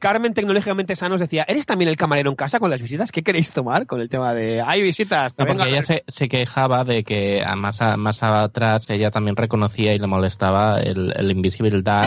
Carmen, 0.00 0.32
tecnológicamente 0.32 0.96
sanos, 0.96 1.20
decía, 1.20 1.44
¿eres 1.46 1.66
también 1.66 1.90
el 1.90 1.96
camarero 1.96 2.30
en 2.30 2.34
casa 2.34 2.58
con 2.58 2.70
las 2.70 2.80
visitas? 2.80 3.12
¿Qué 3.12 3.22
queréis 3.22 3.52
tomar 3.52 3.86
con 3.86 4.00
el 4.00 4.08
tema 4.08 4.32
de, 4.32 4.62
hay 4.62 4.80
visitas? 4.82 5.32
No, 5.36 5.44
venga". 5.44 5.58
porque 5.64 5.74
ella 5.76 5.82
se, 5.82 6.04
se 6.08 6.28
quejaba 6.28 6.84
de 6.84 7.04
que 7.04 7.44
a 7.46 7.54
más, 7.54 7.82
a- 7.82 7.98
más 7.98 8.22
atrás 8.22 8.86
ella 8.88 9.10
también 9.10 9.36
reconocía 9.36 9.94
y 9.94 9.98
le 9.98 10.06
molestaba 10.06 10.80
el, 10.80 11.12
el 11.16 11.30
invisible 11.30 11.82
dad 11.82 12.06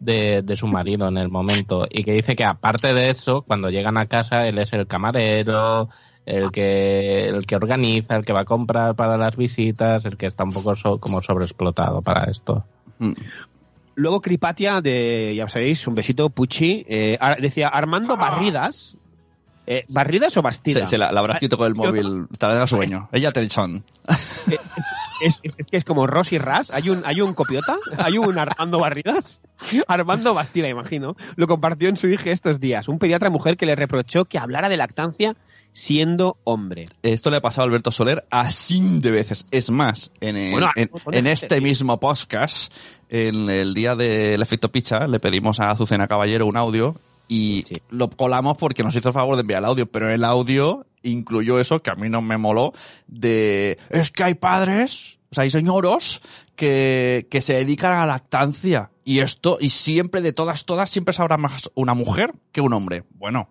de, 0.00 0.42
de 0.42 0.56
su 0.56 0.66
marido 0.66 1.08
en 1.08 1.18
el 1.18 1.28
momento. 1.28 1.86
Y 1.90 2.04
que 2.04 2.12
dice 2.12 2.36
que 2.36 2.44
aparte 2.44 2.94
de 2.94 3.10
eso, 3.10 3.42
cuando 3.42 3.70
llegan 3.70 3.96
a 3.96 4.06
casa, 4.06 4.46
él 4.48 4.58
es 4.58 4.72
el 4.72 4.86
camarero, 4.86 5.88
el 6.24 6.50
que, 6.50 7.26
el 7.28 7.46
que 7.46 7.56
organiza, 7.56 8.16
el 8.16 8.24
que 8.24 8.32
va 8.32 8.40
a 8.40 8.44
comprar 8.44 8.94
para 8.96 9.16
las 9.16 9.36
visitas, 9.36 10.04
el 10.04 10.16
que 10.16 10.26
está 10.26 10.44
un 10.44 10.50
poco 10.50 10.74
so- 10.74 10.98
como 10.98 11.22
sobreexplotado 11.22 12.02
para 12.02 12.24
esto. 12.30 12.64
Mm. 12.98 13.12
Luego 13.94 14.20
Cripatia, 14.20 14.80
de, 14.82 15.32
ya 15.36 15.48
sabéis, 15.48 15.86
un 15.86 15.94
besito, 15.94 16.28
Pucci, 16.28 16.84
eh, 16.88 17.18
decía, 17.40 17.68
Armando 17.68 18.16
Barridas, 18.18 18.96
eh, 19.66 19.84
¿Barridas 19.88 20.36
o 20.36 20.42
Bastida? 20.42 20.80
Se, 20.80 20.86
se 20.86 20.98
la, 20.98 21.10
la 21.10 21.20
habrá 21.20 21.32
escrito 21.34 21.56
con 21.58 21.66
el 21.66 21.74
móvil. 21.74 22.26
Estaba 22.30 22.60
en 22.60 22.66
sueño. 22.66 23.08
Ella 23.10 23.32
te 23.32 23.48
son. 23.48 23.82
Es, 25.20 25.40
es- 25.42 25.54
es 25.58 25.66
que 25.66 25.76
es 25.76 25.84
como 25.84 26.06
Rosy 26.06 26.38
Ras. 26.38 26.70
Hay 26.70 26.90
un, 26.90 27.02
hay 27.04 27.20
un 27.20 27.34
copiota, 27.34 27.76
hay 27.98 28.18
un 28.18 28.38
Armando 28.38 28.78
Barridas. 28.78 29.40
Armando 29.88 30.34
Bastida, 30.34 30.68
imagino. 30.68 31.16
Lo 31.36 31.46
compartió 31.46 31.88
en 31.88 31.96
su 31.96 32.08
hija 32.08 32.30
estos 32.30 32.60
días. 32.60 32.88
Un 32.88 32.98
pediatra 32.98 33.30
mujer 33.30 33.56
que 33.56 33.66
le 33.66 33.74
reprochó 33.74 34.24
que 34.26 34.38
hablara 34.38 34.68
de 34.68 34.76
lactancia 34.76 35.34
siendo 35.72 36.38
hombre. 36.44 36.86
Esto 37.02 37.30
le 37.30 37.36
ha 37.36 37.40
pasado 37.42 37.64
a 37.64 37.68
Alberto 37.68 37.90
Soler 37.90 38.24
así 38.30 39.00
de 39.00 39.10
veces. 39.10 39.46
Es 39.50 39.70
más, 39.70 40.10
en, 40.20 40.36
el- 40.36 40.52
Bueno, 40.52 40.70
en, 40.74 40.90
en 41.12 41.26
este 41.26 41.60
mismo 41.60 42.00
podcast, 42.00 42.72
en 43.10 43.50
el 43.50 43.74
día 43.74 43.94
del 43.94 44.40
efecto 44.40 44.70
picha, 44.72 45.06
le 45.06 45.20
pedimos 45.20 45.60
a 45.60 45.70
Azucena 45.70 46.06
Caballero 46.08 46.46
un 46.46 46.56
audio 46.56 46.96
y 47.28 47.64
Sí. 47.66 47.82
lo 47.90 48.08
colamos 48.10 48.56
porque 48.56 48.82
nos 48.82 48.94
hizo 48.94 49.08
el 49.08 49.14
favor 49.14 49.34
de 49.36 49.40
enviar 49.42 49.58
el 49.60 49.64
audio, 49.66 49.86
pero 49.86 50.10
el 50.10 50.24
audio 50.24 50.86
incluyó 51.02 51.60
eso 51.60 51.80
que 51.82 51.90
a 51.90 51.94
mí 51.94 52.08
no 52.08 52.20
me 52.22 52.36
moló 52.36 52.72
de 53.06 53.76
es 53.90 54.10
que 54.10 54.24
hay 54.24 54.34
padres, 54.34 55.18
o 55.30 55.34
sea, 55.34 55.42
hay 55.44 55.50
señoros 55.50 56.20
que, 56.54 57.26
que 57.30 57.40
se 57.40 57.54
dedican 57.54 57.92
a 57.92 58.00
la 58.00 58.14
lactancia 58.14 58.90
y 59.04 59.20
esto, 59.20 59.56
y 59.60 59.70
siempre 59.70 60.20
de 60.20 60.32
todas, 60.32 60.64
todas, 60.64 60.90
siempre 60.90 61.14
sabrá 61.14 61.36
más 61.36 61.70
una 61.74 61.94
mujer 61.94 62.32
que 62.52 62.60
un 62.60 62.72
hombre. 62.72 63.04
Bueno, 63.14 63.48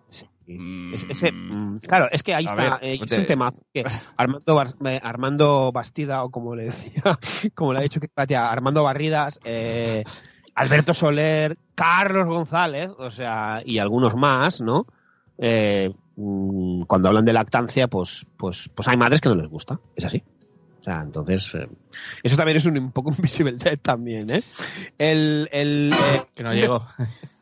Mm. 0.48 0.94
Es- 0.94 1.04
ese- 1.08 1.32
mm, 1.32 1.80
claro, 1.80 2.06
es 2.12 2.22
que 2.22 2.32
ahí 2.32 2.46
A 2.46 2.50
está, 2.50 2.78
ver, 2.78 2.84
eh, 2.88 2.98
es 3.02 3.08
te- 3.08 3.18
un 3.18 3.26
tema 3.26 3.52
que 3.74 3.82
Armando, 4.16 4.62
eh, 4.84 5.00
Armando 5.02 5.72
Bastida, 5.72 6.22
o 6.22 6.30
como 6.30 6.54
le 6.54 6.66
decía, 6.66 7.02
como 7.56 7.72
le 7.72 7.80
ha 7.80 7.82
dicho 7.82 7.98
Cripatia, 7.98 8.46
Armando 8.48 8.84
Barridas, 8.84 9.40
eh, 9.42 10.04
Alberto 10.56 10.94
Soler, 10.94 11.58
Carlos 11.74 12.26
González, 12.26 12.90
o 12.98 13.10
sea, 13.10 13.62
y 13.64 13.78
algunos 13.78 14.16
más, 14.16 14.62
¿no? 14.62 14.86
Eh, 15.36 15.92
mm, 16.16 16.82
cuando 16.84 17.08
hablan 17.08 17.26
de 17.26 17.34
lactancia, 17.34 17.88
pues, 17.88 18.26
pues, 18.38 18.70
pues 18.74 18.88
hay 18.88 18.96
madres 18.96 19.20
que 19.20 19.28
no 19.28 19.34
les 19.34 19.50
gusta, 19.50 19.78
es 19.94 20.06
así. 20.06 20.22
O 20.80 20.82
sea, 20.82 21.02
entonces, 21.02 21.54
eh, 21.54 21.68
eso 22.22 22.36
también 22.36 22.56
es 22.56 22.64
un, 22.64 22.78
un 22.78 22.90
poco 22.90 23.10
invisible 23.10 23.54
también, 23.82 24.30
¿eh? 24.30 24.42
El, 24.96 25.48
el, 25.52 25.92
eh, 25.92 26.22
Que 26.34 26.42
no 26.42 26.54
llegó. 26.54 26.86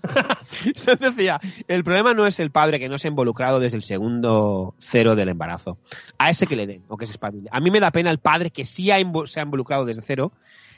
se 0.75 0.97
decía, 0.97 1.41
el 1.69 1.85
problema 1.85 2.15
no 2.15 2.27
es 2.27 2.41
el 2.41 2.51
padre 2.51 2.81
que 2.81 2.89
no 2.89 2.99
se 2.99 3.07
ha 3.07 3.11
involucrado 3.11 3.61
desde 3.61 3.77
el 3.77 3.85
segundo 3.85 4.75
cero 4.79 5.15
del 5.15 5.29
embarazo. 5.29 5.79
A 6.19 6.31
ese 6.31 6.49
que 6.49 6.57
le 6.57 6.67
den, 6.67 6.83
o 6.89 6.97
que 6.97 7.07
se 7.07 7.13
espabile. 7.13 7.49
A 7.53 7.61
mí 7.61 7.71
me 7.71 7.79
da 7.79 7.93
pena 7.93 8.11
el 8.11 8.19
padre 8.19 8.51
que 8.51 8.65
sí 8.65 8.91
ha 8.91 8.97
se 9.27 9.39
ha 9.39 9.45
involucrado 9.45 9.85
desde 9.85 10.03
cero 10.03 10.33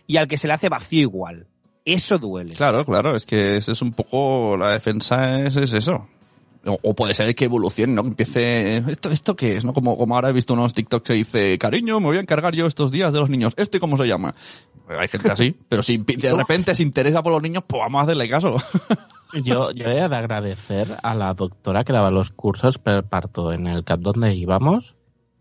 y 0.06 0.18
al 0.18 0.28
que 0.28 0.36
se 0.36 0.48
le 0.48 0.52
hace 0.52 0.68
vacío 0.68 1.00
igual. 1.00 1.46
Eso 1.86 2.18
duele. 2.18 2.52
Claro, 2.54 2.84
claro, 2.84 3.14
es 3.14 3.24
que 3.24 3.56
ese 3.56 3.70
es 3.70 3.80
un 3.80 3.92
poco 3.92 4.56
la 4.56 4.72
defensa 4.72 5.40
es, 5.42 5.54
es 5.54 5.72
eso. 5.72 6.08
O, 6.64 6.76
o 6.82 6.94
puede 6.94 7.14
ser 7.14 7.32
que 7.36 7.44
evolucione, 7.44 7.92
¿no? 7.92 8.02
Que 8.02 8.08
empiece, 8.08 8.78
¿esto, 8.78 9.08
esto 9.12 9.36
qué 9.36 9.56
es? 9.56 9.64
¿No? 9.64 9.72
Como, 9.72 9.96
como 9.96 10.16
ahora 10.16 10.30
he 10.30 10.32
visto 10.32 10.54
unos 10.54 10.74
TikToks 10.74 11.06
que 11.06 11.12
dice, 11.12 11.56
cariño, 11.58 12.00
me 12.00 12.06
voy 12.06 12.16
a 12.16 12.20
encargar 12.20 12.56
yo 12.56 12.66
estos 12.66 12.90
días 12.90 13.12
de 13.12 13.20
los 13.20 13.30
niños. 13.30 13.52
¿Este 13.56 13.78
cómo 13.78 13.96
se 13.96 14.08
llama? 14.08 14.34
Pues 14.84 14.98
hay 14.98 15.06
gente 15.06 15.30
así, 15.30 15.56
pero 15.68 15.84
si 15.84 15.96
de 15.98 16.34
repente 16.34 16.74
se 16.74 16.82
interesa 16.82 17.22
por 17.22 17.32
los 17.32 17.42
niños, 17.42 17.62
pues 17.64 17.78
vamos 17.78 18.00
a 18.00 18.02
hacerle 18.02 18.28
caso. 18.28 18.56
Yo, 19.42 19.72
yo 19.72 19.86
he 19.86 20.08
de 20.08 20.16
agradecer 20.16 20.86
a 21.02 21.12
la 21.14 21.34
doctora 21.34 21.82
que 21.82 21.92
daba 21.92 22.12
los 22.12 22.30
cursos 22.30 22.78
per 22.78 23.04
parto 23.04 23.52
en 23.52 23.66
el 23.66 23.82
CAP 23.82 24.00
donde 24.00 24.34
íbamos, 24.34 24.94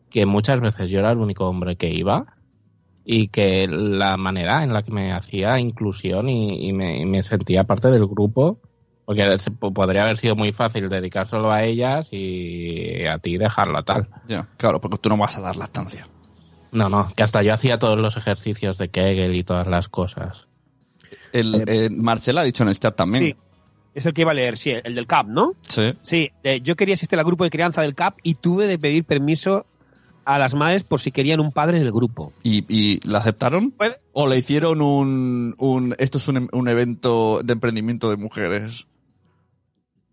que 0.09 0.25
muchas 0.25 0.59
veces 0.59 0.89
yo 0.89 0.99
era 0.99 1.11
el 1.11 1.19
único 1.19 1.45
hombre 1.45 1.75
que 1.75 1.93
iba 1.93 2.34
y 3.05 3.27
que 3.27 3.67
la 3.67 4.17
manera 4.17 4.63
en 4.63 4.73
la 4.73 4.81
que 4.83 4.91
me 4.91 5.13
hacía 5.13 5.59
inclusión 5.59 6.27
y, 6.27 6.67
y 6.67 6.73
me, 6.73 6.99
y 6.99 7.05
me 7.05 7.21
sentía 7.23 7.63
parte 7.63 7.89
del 7.91 8.07
grupo, 8.07 8.59
porque 9.05 9.37
se- 9.39 9.51
podría 9.51 10.03
haber 10.03 10.17
sido 10.17 10.35
muy 10.35 10.51
fácil 10.51 10.89
dedicar 10.89 11.27
solo 11.27 11.51
a 11.51 11.63
ellas 11.63 12.07
y 12.11 13.05
a 13.05 13.19
ti 13.19 13.37
dejarla 13.37 13.83
tal. 13.83 14.09
ya, 14.27 14.47
claro, 14.57 14.81
porque 14.81 14.97
tú 14.97 15.09
no 15.09 15.17
vas 15.17 15.37
a 15.37 15.41
dar 15.41 15.55
lactancia. 15.55 16.07
No, 16.71 16.89
no, 16.89 17.07
que 17.15 17.23
hasta 17.23 17.41
yo 17.43 17.53
hacía 17.53 17.77
todos 17.79 17.99
los 17.99 18.17
ejercicios 18.17 18.77
de 18.77 18.89
Kegel 18.89 19.35
y 19.35 19.43
todas 19.43 19.67
las 19.67 19.87
cosas. 19.87 20.47
El, 21.31 21.63
eh, 21.67 21.89
Marcela 21.89 22.41
ha 22.41 22.43
dicho 22.43 22.63
en 22.63 22.69
el 22.69 22.79
chat 22.79 22.95
también. 22.95 23.23
Sí. 23.23 23.35
Es 23.93 24.05
el 24.05 24.13
que 24.13 24.21
iba 24.23 24.31
a 24.31 24.33
leer, 24.33 24.57
sí, 24.57 24.71
el 24.83 24.93
del 24.95 25.07
CAP, 25.07 25.27
¿no? 25.27 25.53
Sí. 25.69 25.93
Sí, 26.01 26.29
eh, 26.43 26.59
yo 26.61 26.75
quería 26.75 26.95
asistir 26.95 27.17
al 27.17 27.23
grupo 27.23 27.45
de 27.45 27.49
crianza 27.49 27.81
del 27.81 27.95
CAP 27.95 28.17
y 28.23 28.33
tuve 28.35 28.67
de 28.67 28.77
pedir 28.77 29.05
permiso 29.05 29.65
a 30.25 30.37
las 30.39 30.53
madres 30.55 30.83
por 30.83 30.99
si 30.99 31.11
querían 31.11 31.39
un 31.39 31.51
padre 31.51 31.77
en 31.77 31.83
el 31.83 31.91
grupo. 31.91 32.33
¿Y, 32.43 32.65
y 32.67 32.99
la 33.07 33.19
aceptaron? 33.19 33.71
Puede- 33.71 33.97
¿O 34.13 34.27
le 34.27 34.37
hicieron 34.37 34.81
un, 34.81 35.55
un 35.57 35.95
esto 35.99 36.17
es 36.17 36.27
un, 36.27 36.49
un 36.51 36.67
evento 36.67 37.41
de 37.43 37.53
emprendimiento 37.53 38.09
de 38.09 38.17
mujeres? 38.17 38.85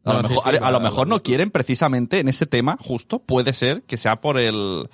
A, 0.05 0.13
No, 0.15 0.23
lo, 0.23 0.29
sí, 0.29 0.35
mejor, 0.35 0.53
sí, 0.55 0.59
a, 0.63 0.67
a 0.67 0.73
lo 0.73 0.81
mejor 0.81 1.09
no 1.09 1.23
quieren 1.23 1.51
precisamente 1.51 2.19
en 2.21 2.29
ese 2.29 2.47
tema, 2.47 2.77
justo, 2.81 3.21
puede 3.21 3.53
ser 3.53 3.83
que 3.83 3.97
sea 3.97 4.21
por 4.21 4.37
el, 4.39 4.89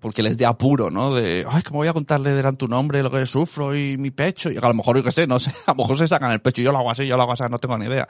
porque 0.00 0.22
les 0.22 0.38
dé 0.38 0.46
apuro, 0.46 0.90
¿no? 0.90 1.12
De, 1.14 1.44
ay, 1.48 1.62
¿cómo 1.62 1.78
voy 1.80 1.88
a 1.88 1.92
contarle 1.92 2.32
delante 2.32 2.58
tu 2.58 2.68
nombre 2.68 3.02
lo 3.02 3.10
que 3.10 3.26
sufro 3.26 3.74
y 3.76 3.98
mi 3.98 4.12
pecho? 4.12 4.50
Y 4.52 4.56
a 4.56 4.60
lo 4.68 4.74
mejor, 4.74 4.96
yo 4.96 5.02
qué 5.02 5.10
sé, 5.12 5.26
no 5.26 5.40
sé, 5.40 5.50
a 5.66 5.72
lo 5.72 5.76
mejor 5.76 5.98
se 5.98 6.06
sacan 6.06 6.30
el 6.30 6.40
pecho 6.40 6.60
y 6.60 6.64
yo 6.64 6.70
lo 6.72 6.78
hago 6.78 6.90
así, 6.92 7.06
yo 7.06 7.16
lo 7.16 7.22
hago 7.24 7.32
así, 7.32 7.42
no 7.50 7.58
tengo 7.58 7.76
ni 7.78 7.86
idea. 7.86 8.06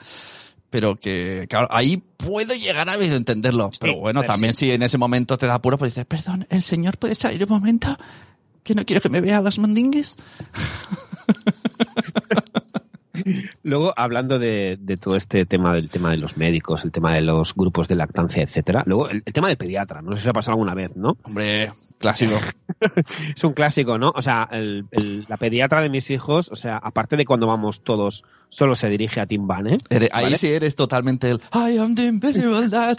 Pero 0.75 0.97
que, 0.97 1.45
claro, 1.49 1.69
ahí 1.71 1.95
puedo 1.95 2.53
llegar 2.53 2.89
a 2.89 2.95
entenderlo. 2.95 3.69
Sí, 3.71 3.77
pero 3.79 3.95
bueno, 3.95 4.19
pero 4.19 4.33
también 4.33 4.51
sí. 4.51 4.65
si 4.65 4.71
en 4.73 4.83
ese 4.83 4.97
momento 4.97 5.37
te 5.37 5.47
da 5.47 5.53
apuro, 5.53 5.77
pues 5.77 5.93
dices, 5.93 6.05
perdón, 6.05 6.45
¿el 6.49 6.63
señor 6.63 6.97
puede 6.97 7.15
salir 7.15 7.41
un 7.45 7.49
momento? 7.49 7.97
¿Que 8.61 8.75
no 8.75 8.83
quiero 8.83 9.01
que 9.01 9.07
me 9.07 9.21
vea 9.21 9.39
las 9.39 9.57
mandingues? 9.57 10.17
Luego, 13.63 13.93
hablando 13.95 14.37
de, 14.37 14.77
de 14.81 14.97
todo 14.97 15.15
este 15.15 15.45
tema 15.45 15.73
del 15.73 15.89
tema 15.89 16.11
de 16.11 16.17
los 16.17 16.35
médicos, 16.35 16.83
el 16.83 16.91
tema 16.91 17.13
de 17.13 17.21
los 17.21 17.55
grupos 17.55 17.87
de 17.87 17.95
lactancia, 17.95 18.43
etcétera, 18.43 18.83
luego 18.85 19.07
el, 19.07 19.23
el 19.25 19.31
tema 19.31 19.47
del 19.47 19.55
pediatra, 19.55 20.01
no 20.01 20.13
sé 20.13 20.23
si 20.23 20.27
ha 20.27 20.33
pasado 20.33 20.55
alguna 20.55 20.73
vez, 20.73 20.93
¿no? 20.97 21.15
Hombre, 21.23 21.71
clásico. 21.99 22.35
Es 23.35 23.43
un 23.43 23.53
clásico, 23.53 23.97
¿no? 23.97 24.11
O 24.15 24.21
sea, 24.21 24.47
el- 24.51 24.85
el- 24.91 25.25
la 25.27 25.37
pediatra 25.37 25.81
de 25.81 25.89
mis 25.89 26.09
hijos, 26.11 26.49
o 26.51 26.55
sea, 26.55 26.77
aparte 26.77 27.17
de 27.17 27.25
cuando 27.25 27.47
vamos 27.47 27.83
todos, 27.83 28.23
solo 28.49 28.75
se 28.75 28.89
dirige 28.89 29.19
a 29.19 29.25
Tim 29.25 29.47
Van, 29.47 29.67
¿eh? 29.67 29.77
Eres- 29.89 30.09
ahí 30.13 30.23
¿Vale? 30.25 30.37
sí 30.37 30.47
eres 30.47 30.75
totalmente 30.75 31.29
el 31.29 31.41
I 31.53 31.77
am 31.77 31.95
the 31.95 32.05
invisible 32.05 32.67
dad. 32.69 32.97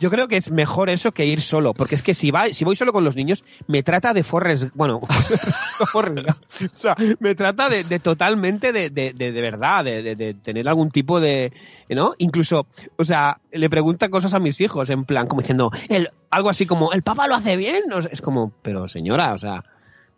Yo 0.00 0.10
creo 0.10 0.28
que 0.28 0.36
es 0.36 0.50
mejor 0.50 0.90
eso 0.90 1.12
que 1.12 1.24
ir 1.24 1.40
solo, 1.40 1.72
porque 1.72 1.94
es 1.94 2.02
que 2.02 2.14
si, 2.14 2.30
va, 2.30 2.48
si 2.52 2.64
voy 2.64 2.76
solo 2.76 2.92
con 2.92 3.04
los 3.04 3.16
niños, 3.16 3.44
me 3.66 3.82
trata 3.82 4.12
de 4.12 4.22
Forrest, 4.22 4.68
bueno, 4.74 5.00
Forrest 5.92 6.28
o 6.28 6.78
sea, 6.78 6.96
me 7.18 7.34
trata 7.34 7.68
de, 7.68 7.84
totalmente 8.00 8.72
de, 8.72 8.90
de, 8.90 9.12
de, 9.12 9.40
verdad, 9.40 9.84
de, 9.84 10.36
tener 10.42 10.68
algún 10.68 10.90
tipo 10.90 11.20
de, 11.20 11.52
¿no? 11.88 12.14
Incluso, 12.18 12.66
o 12.96 13.04
sea, 13.04 13.40
le 13.50 13.70
pregunta 13.70 14.10
cosas 14.10 14.34
a 14.34 14.38
mis 14.38 14.60
hijos, 14.60 14.90
en 14.90 15.04
plan, 15.04 15.26
como 15.26 15.40
diciendo, 15.40 15.70
el, 15.88 16.10
algo 16.30 16.50
así 16.50 16.66
como, 16.66 16.92
¿el 16.92 17.02
papá 17.02 17.26
lo 17.26 17.34
hace 17.34 17.56
bien? 17.56 17.84
Es 18.10 18.20
como, 18.20 18.52
pero 18.62 18.88
señora, 18.88 19.32
o 19.32 19.38
sea, 19.38 19.64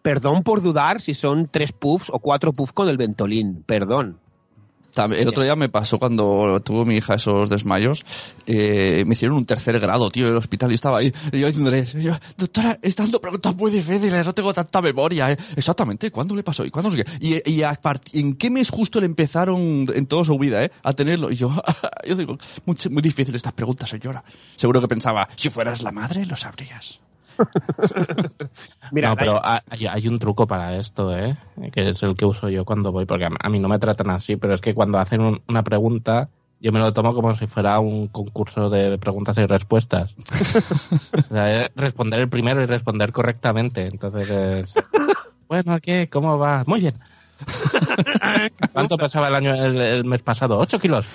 perdón 0.03 0.43
por 0.43 0.63
dudar 0.63 1.01
si 1.01 1.15
son 1.15 1.49
tres 1.49 1.73
puffs 1.73 2.11
o 2.13 2.19
cuatro 2.19 2.53
puffs 2.53 2.73
con 2.73 2.89
el 2.89 2.97
ventolín, 2.97 3.63
perdón. 3.65 4.19
El 4.97 5.29
otro 5.29 5.43
día 5.43 5.57
me 5.57 5.69
pasó 5.69 5.99
cuando 5.99 6.61
tuvo 6.61 6.85
mi 6.85 6.95
hija 6.97 7.15
esos 7.15 7.49
desmayos, 7.49 8.05
eh, 8.47 9.05
me 9.07 9.15
hicieron 9.15 9.37
un 9.37 9.45
tercer 9.45 9.79
grado, 9.81 10.11
tío, 10.11 10.27
en 10.27 10.33
el 10.33 10.39
hospital 10.39 10.71
y 10.71 10.75
estaba 10.75 10.99
ahí, 10.99 11.13
y 11.33 11.41
yo 11.41 11.47
diciéndole, 11.47 11.85
yo, 11.85 12.13
doctora, 12.37 12.79
está 12.81 13.03
dando 13.03 13.21
preguntas 13.21 13.57
muy 13.57 13.71
difíciles, 13.71 14.25
no 14.25 14.33
tengo 14.33 14.55
tanta 14.55 14.81
memoria, 14.81 15.33
¿eh? 15.33 15.37
Exactamente, 15.57 16.11
¿cuándo 16.11 16.37
le 16.37 16.43
pasó? 16.43 16.65
¿Y 16.65 16.71
cuándo? 16.71 16.91
no 16.91 16.97
sé 16.97 17.05
qué? 17.05 17.43
Y, 17.45 17.51
y 17.51 17.63
a 17.63 17.79
¿en 18.13 18.37
qué 18.37 18.51
mes 18.51 18.71
justo 18.71 19.01
le 19.01 19.07
empezaron 19.07 19.87
en 19.93 20.07
toda 20.07 20.25
su 20.25 20.39
vida, 20.39 20.65
eh, 20.65 20.71
a 20.83 20.93
tenerlo? 20.93 21.31
Y 21.31 21.37
yo, 21.37 21.51
yo 22.09 22.15
digo, 22.15 22.39
muy, 22.65 22.77
muy 22.91 23.03
difícil 23.03 23.35
estas 23.35 23.53
preguntas, 23.53 23.89
señora. 23.89 24.23
Seguro 24.57 24.81
que 24.81 24.89
pensaba, 24.89 25.29
si 25.35 25.51
fueras 25.51 25.83
la 25.83 25.93
madre, 25.93 26.25
lo 26.25 26.37
sabrías. 26.37 27.01
Mira, 28.93 29.11
no, 29.11 29.17
pero 29.17 29.41
hay, 29.45 29.87
hay 29.87 30.09
un 30.09 30.19
truco 30.19 30.47
para 30.47 30.77
esto, 30.77 31.17
¿eh? 31.17 31.37
Que 31.73 31.91
es 31.91 32.03
el 32.03 32.17
que 32.17 32.25
uso 32.27 32.49
yo 32.49 32.65
cuando 32.65 32.93
voy, 32.93 33.07
porque 33.07 33.27
a 33.39 33.49
mí 33.49 33.59
no 33.59 33.69
me 33.69 33.79
tratan 33.79 34.11
así, 34.11 34.37
pero 34.37 34.55
es 34.55 34.61
que 34.61 34.75
cuando 34.75 34.99
hacen 34.99 35.21
un- 35.21 35.43
una 35.49 35.63
pregunta, 35.63 36.29
yo 36.61 36.73
me 36.73 36.79
lo 36.79 36.93
tomo 36.93 37.15
como 37.15 37.35
si 37.35 37.47
fuera 37.47 37.79
un 37.81 38.09
concurso 38.09 38.71
de 38.71 38.99
preguntas 38.99 39.37
y 39.39 39.47
respuestas. 39.47 40.15
O 41.15 41.35
sea, 41.37 41.65
es 41.65 41.71
responder 41.75 42.21
el 42.21 42.29
primero 42.29 42.63
y 42.63 42.67
responder 42.67 43.13
correctamente. 43.13 43.87
Entonces 43.87 44.31
es... 44.31 44.75
Bueno, 45.49 45.79
¿qué? 45.81 46.09
¿Cómo 46.11 46.39
va? 46.39 46.65
Muy 46.67 46.81
bien. 46.81 46.95
¿Cuánto 48.73 48.97
pesaba 48.97 49.29
el 49.29 49.35
año 49.35 49.55
el, 49.55 49.81
el 49.81 50.05
mes 50.05 50.23
pasado? 50.23 50.59
¿Ocho 50.59 50.79
kilos? 50.79 51.07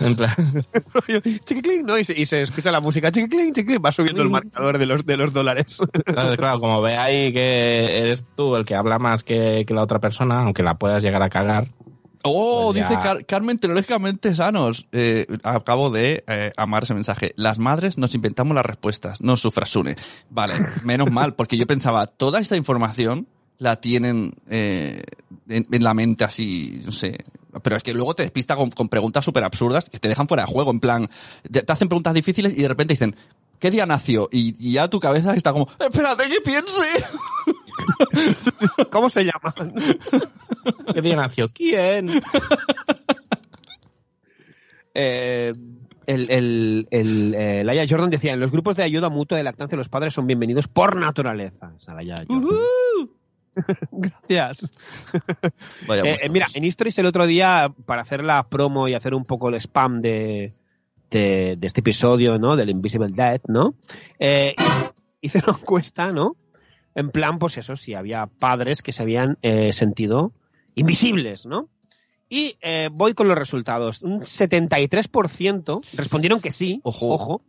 En 0.00 0.16
plan, 0.16 0.30
chiquiclín, 1.44 1.84
¿no? 1.86 1.98
Y 1.98 2.04
se, 2.04 2.18
y 2.18 2.26
se 2.26 2.42
escucha 2.42 2.70
la 2.72 2.80
música, 2.80 3.10
chiquiclín, 3.12 3.52
chiquiclín, 3.52 3.82
va 3.84 3.92
subiendo 3.92 4.22
el 4.22 4.30
marcador 4.30 4.78
de 4.78 4.86
los, 4.86 5.04
de 5.04 5.16
los 5.16 5.32
dólares. 5.32 5.78
Entonces, 6.06 6.36
claro, 6.36 6.60
como 6.60 6.80
ve 6.82 6.96
ahí 6.96 7.32
que 7.32 7.98
eres 7.98 8.24
tú 8.36 8.56
el 8.56 8.64
que 8.64 8.74
habla 8.74 8.98
más 8.98 9.22
que, 9.22 9.64
que 9.66 9.74
la 9.74 9.82
otra 9.82 9.98
persona, 9.98 10.40
aunque 10.42 10.62
la 10.62 10.74
puedas 10.76 11.02
llegar 11.02 11.22
a 11.22 11.28
cagar. 11.28 11.66
Oh, 12.22 12.72
Pues 12.72 12.86
dice 12.86 13.00
Car- 13.02 13.24
Carmen 13.24 13.58
Tecnológicamente 13.58 14.34
Sanos. 14.34 14.86
Eh, 14.92 15.26
acabo 15.42 15.90
de 15.90 16.22
eh, 16.26 16.52
amar 16.56 16.82
ese 16.82 16.92
mensaje. 16.92 17.32
Las 17.36 17.58
madres 17.58 17.96
nos 17.96 18.14
inventamos 18.14 18.54
las 18.54 18.64
respuestas, 18.66 19.22
no 19.22 19.38
sufrasune. 19.38 19.96
Vale, 20.28 20.54
menos 20.84 21.10
mal, 21.10 21.34
porque 21.34 21.56
yo 21.56 21.66
pensaba, 21.66 22.06
toda 22.06 22.38
esta 22.40 22.56
información 22.56 23.26
la 23.56 23.76
tienen 23.76 24.32
eh, 24.50 25.02
en, 25.50 25.66
en 25.70 25.84
la 25.84 25.94
mente 25.94 26.24
así, 26.24 26.80
no 26.84 26.92
sé. 26.92 27.24
Pero 27.62 27.76
es 27.76 27.82
que 27.82 27.92
luego 27.92 28.14
te 28.14 28.22
despista 28.22 28.56
con, 28.56 28.70
con 28.70 28.88
preguntas 28.88 29.24
súper 29.24 29.44
absurdas 29.44 29.90
que 29.90 29.98
te 29.98 30.08
dejan 30.08 30.28
fuera 30.28 30.44
de 30.44 30.52
juego. 30.52 30.70
En 30.70 30.80
plan, 30.80 31.08
te, 31.50 31.62
te 31.62 31.72
hacen 31.72 31.88
preguntas 31.88 32.14
difíciles 32.14 32.56
y 32.56 32.62
de 32.62 32.68
repente 32.68 32.94
dicen, 32.94 33.16
¿qué 33.58 33.70
día 33.70 33.86
nació? 33.86 34.28
Y, 34.30 34.54
y 34.58 34.74
ya 34.74 34.88
tu 34.88 35.00
cabeza 35.00 35.34
está 35.34 35.52
como, 35.52 35.68
espérate 35.78 36.28
que 36.28 36.40
piense. 36.40 36.84
¿Cómo 38.90 39.10
se 39.10 39.24
llama? 39.24 39.54
¿Qué 40.94 41.02
día 41.02 41.16
nació? 41.16 41.48
¿Quién? 41.48 42.08
Eh, 44.94 45.52
el, 46.06 46.30
el, 46.30 46.88
el, 46.90 47.34
eh, 47.34 47.64
Laia 47.64 47.86
Jordan 47.88 48.10
decía, 48.10 48.32
en 48.32 48.40
los 48.40 48.50
grupos 48.50 48.76
de 48.76 48.82
ayuda 48.82 49.08
mutua 49.08 49.38
de 49.38 49.44
lactancia 49.44 49.76
los 49.78 49.88
padres 49.88 50.12
son 50.14 50.26
bienvenidos 50.26 50.66
por 50.68 50.96
naturaleza. 50.96 51.72
Esa 51.76 51.94
Laia 51.94 52.16
Jordan. 52.28 52.44
Ujú. 52.44 53.19
Gracias. 53.90 54.70
Vaya 55.86 56.02
Eh, 56.02 56.16
eh, 56.22 56.28
mira, 56.30 56.46
en 56.54 56.64
Histories 56.64 56.98
el 56.98 57.06
otro 57.06 57.26
día, 57.26 57.72
para 57.86 58.02
hacer 58.02 58.24
la 58.24 58.48
promo 58.48 58.88
y 58.88 58.94
hacer 58.94 59.14
un 59.14 59.24
poco 59.24 59.48
el 59.48 59.56
spam 59.56 60.00
de, 60.00 60.54
de, 61.10 61.56
de 61.58 61.66
este 61.66 61.80
episodio, 61.80 62.38
¿no? 62.38 62.56
Del 62.56 62.70
Invisible 62.70 63.12
Dead, 63.12 63.40
¿no? 63.48 63.74
Eh, 64.18 64.54
hice 65.20 65.42
una 65.46 65.58
encuesta, 65.58 66.12
¿no? 66.12 66.36
En 66.94 67.10
plan, 67.10 67.38
pues 67.38 67.56
eso, 67.58 67.76
si 67.76 67.94
había 67.94 68.26
padres 68.26 68.82
que 68.82 68.92
se 68.92 69.02
habían 69.02 69.38
eh, 69.42 69.72
sentido 69.72 70.32
invisibles, 70.74 71.46
¿no? 71.46 71.68
Y 72.28 72.56
voy 72.92 73.14
con 73.14 73.26
los 73.26 73.36
resultados. 73.36 74.02
Un 74.02 74.20
73% 74.20 75.80
respondieron 75.94 76.40
que 76.40 76.52
sí. 76.52 76.80
Ojo. 76.84 77.08
Ojo. 77.08 77.42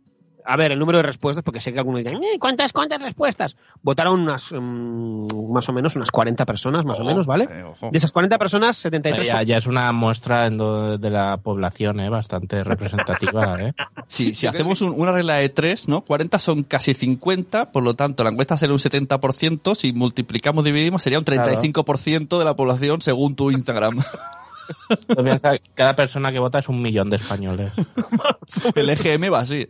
A 0.44 0.56
ver, 0.56 0.72
el 0.72 0.78
número 0.78 0.98
de 0.98 1.02
respuestas, 1.02 1.44
porque 1.44 1.60
sé 1.60 1.72
que 1.72 1.78
algunos 1.78 2.02
dirán, 2.02 2.22
"Eh, 2.22 2.38
¿cuántas, 2.40 2.72
cuántas 2.72 3.00
respuestas? 3.02 3.56
Votaron 3.82 4.20
unas, 4.20 4.50
mm, 4.52 5.52
más 5.52 5.68
o 5.68 5.72
menos, 5.72 5.94
unas 5.96 6.10
40 6.10 6.44
personas, 6.44 6.84
más 6.84 6.98
o 6.98 7.04
menos, 7.04 7.26
¿vale? 7.26 7.44
Eh. 7.50 7.64
De 7.90 7.98
esas 7.98 8.10
40 8.12 8.38
personas, 8.38 8.76
73 8.76 9.26
Ya, 9.26 9.42
ya 9.42 9.56
es 9.58 9.66
una 9.66 9.92
muestra 9.92 10.46
en 10.46 10.56
do- 10.58 10.98
de 10.98 11.10
la 11.10 11.36
población, 11.36 12.00
¿eh? 12.00 12.08
Bastante 12.08 12.64
representativa, 12.64 13.56
¿eh? 13.60 13.72
Si, 14.08 14.34
si 14.34 14.46
hacemos 14.46 14.80
un- 14.82 14.94
una 15.00 15.12
regla 15.12 15.36
de 15.36 15.48
tres, 15.48 15.88
¿no? 15.88 16.00
40 16.02 16.38
son 16.38 16.62
casi 16.64 16.94
50, 16.94 17.70
por 17.72 17.82
lo 17.82 17.94
tanto, 17.94 18.24
la 18.24 18.30
encuesta 18.30 18.56
sería 18.56 18.72
un 18.72 18.78
70%. 18.80 19.74
Si 19.74 19.92
multiplicamos, 19.92 20.64
dividimos, 20.64 21.02
sería 21.02 21.18
un 21.18 21.24
35% 21.24 22.38
de 22.38 22.44
la 22.44 22.56
población 22.56 23.00
según 23.00 23.36
tu 23.36 23.50
Instagram. 23.50 23.98
Cada 25.74 25.96
persona 25.96 26.32
que 26.32 26.38
vota 26.38 26.58
es 26.58 26.68
un 26.68 26.80
millón 26.80 27.10
de 27.10 27.16
españoles. 27.16 27.72
El 28.74 28.88
EGM 28.90 29.32
va 29.32 29.40
así. 29.40 29.66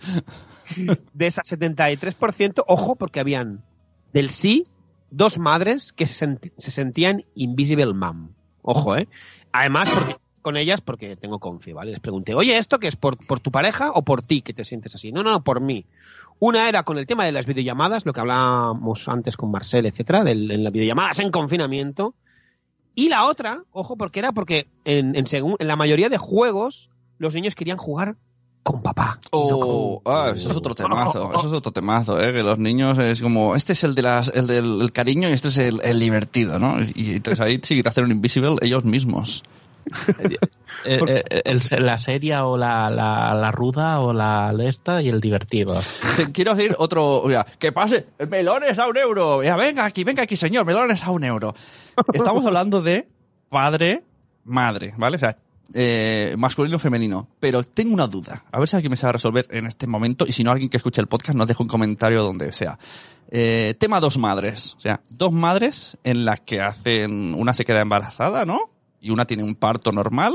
de 1.13 1.27
esas 1.27 1.51
73%, 1.51 2.65
ojo, 2.67 2.97
porque 2.97 3.21
habían 3.21 3.65
del 4.13 4.31
sí 4.31 4.67
dos 5.11 5.39
madres 5.39 5.93
que 5.93 6.07
se, 6.07 6.39
sentían 6.57 7.25
invisible 7.35 7.93
mom. 7.93 8.31
Ojo, 8.63 8.97
¿eh? 8.97 9.09
Además, 9.53 9.91
porque 9.91 10.17
con 10.41 10.57
ellas, 10.57 10.81
porque 10.81 11.17
tengo 11.17 11.39
confi, 11.39 11.73
¿vale? 11.73 11.93
Les 11.93 12.01
pregunté, 12.01 12.35
oye, 12.35 12.59
¿esto 12.59 12.79
qué 12.79 12.89
es? 12.89 12.97
¿Por, 12.97 13.17
por 13.27 13.41
tu 13.41 13.51
pareja 13.51 13.93
o 13.93 14.03
por 14.03 14.23
ti 14.23 14.43
que 14.43 14.55
te 14.55 14.65
sientes 14.65 14.95
así? 14.95 15.13
No, 15.13 15.23
no, 15.23 15.31
no, 15.31 15.45
por 15.45 15.61
mí. 15.61 15.87
Una 16.39 16.69
era 16.69 16.83
con 16.83 16.99
el 16.99 17.07
tema 17.07 17.25
de 17.25 17.33
las 17.33 17.47
videollamadas, 17.47 18.05
lo 18.05 18.13
que 18.13 18.21
hablábamos 18.21 19.09
antes 19.09 19.37
con 19.37 19.51
Marcel, 19.51 19.87
etcétera, 19.87 20.25
de 20.25 20.35
las 20.35 20.73
videollamadas 20.73 21.21
en 21.21 21.31
confinamiento. 21.31 22.15
Y 22.95 23.09
la 23.09 23.25
otra, 23.27 23.63
ojo, 23.73 23.97
porque 23.97 24.19
era 24.21 24.33
porque 24.33 24.67
en, 24.85 25.17
en, 25.17 25.25
segun- 25.27 25.57
en 25.59 25.67
la 25.67 25.77
mayoría 25.77 26.09
de 26.09 26.19
juegos 26.19 26.91
los 27.19 27.35
niños 27.35 27.55
querían 27.55 27.79
jugar 27.79 28.17
con 28.63 28.81
papá. 28.83 29.19
y 29.25 29.29
no 29.37 29.41
Oh, 29.57 30.01
con- 30.05 30.13
ah, 30.15 30.33
eso 30.37 30.51
es 30.51 30.57
otro 30.57 30.75
temazo, 30.75 31.33
eso 31.35 31.47
es 31.49 31.53
otro 31.53 31.73
temazo, 31.73 32.21
¿eh? 32.21 32.33
Que 32.33 32.43
los 32.43 32.59
niños 32.59 32.99
es 32.99 33.21
como, 33.23 33.57
este 33.57 33.73
es 33.73 33.83
el 33.85 33.95
de 33.95 34.03
las, 34.03 34.29
el 34.35 34.47
del 34.47 34.83
el 34.83 34.93
cariño 34.93 35.29
y 35.29 35.33
este 35.33 35.49
es 35.49 35.59
el, 35.59 35.81
el 35.83 35.99
divertido, 35.99 36.59
¿no? 36.59 36.77
Y 36.95 37.15
entonces 37.15 37.41
ahí 37.41 37.59
sí 37.63 37.77
que 37.77 37.83
te 37.83 37.89
hacen 37.89 38.05
un 38.05 38.11
invisible 38.13 38.57
ellos 38.61 38.85
mismos. 38.85 39.43
Eh, 40.85 40.99
eh, 41.07 41.43
el- 41.45 41.63
la 41.85 41.99
seria 41.99 42.47
o 42.47 42.57
la, 42.57 42.91
la, 42.91 43.35
la 43.35 43.53
ruda 43.53 44.01
o 44.01 44.13
la 44.13 44.53
esta 44.61 45.01
y 45.03 45.09
el 45.09 45.21
divertido. 45.21 45.81
Quiero 46.33 46.55
decir 46.55 46.75
otro, 46.79 47.23
mira, 47.27 47.47
que 47.59 47.73
pase, 47.73 48.07
melones 48.29 48.79
a 48.79 48.89
un 48.89 48.97
euro. 48.97 49.43
Ya, 49.43 49.57
venga 49.57 49.85
aquí, 49.85 50.03
venga 50.05 50.23
aquí, 50.25 50.37
señor, 50.37 50.65
melones 50.65 51.03
a 51.05 51.11
un 51.11 51.25
euro. 51.25 51.55
Estamos 52.13 52.45
hablando 52.47 52.81
de 52.83 53.07
padre, 53.49 54.03
madre, 54.45 54.95
¿vale? 54.97 55.17
O 55.17 55.19
sea, 55.21 55.37
eh, 55.75 56.35
masculino, 56.37 56.79
femenino. 56.79 57.29
Pero 57.39 57.63
tengo 57.63 57.95
una 57.95 58.07
duda. 58.07 58.45
A 58.51 58.59
ver 58.59 58.69
si 58.69 58.77
alguien 58.77 58.91
me 58.91 58.97
sabe 58.97 59.13
resolver 59.15 59.47
en 59.51 59.67
este 59.67 59.87
momento. 59.87 60.27
Y 60.27 60.33
si 60.33 60.43
no, 60.43 60.51
alguien 60.51 60.69
que 60.69 60.79
escuche 60.79 61.01
el 61.01 61.07
podcast 61.07 61.37
nos 61.37 61.47
deja 61.47 61.63
un 61.63 61.69
comentario 61.69 62.23
donde 62.23 62.53
sea. 62.53 62.79
Eh, 63.31 63.75
tema 63.79 64.01
dos 64.01 64.19
madres. 64.19 64.75
O 64.79 64.81
sea, 64.81 65.01
dos 65.09 65.33
madres 65.33 65.97
en 66.05 66.25
las 66.25 66.41
que 66.41 66.61
hacen, 66.61 67.35
una 67.35 67.53
se 67.53 67.65
queda 67.65 67.81
embarazada, 67.81 68.45
¿no? 68.45 68.72
Y 69.03 69.11
una 69.11 69.27
tiene 69.27 69.43
un 69.43 69.55
parto 69.57 69.93
normal. 69.93 70.33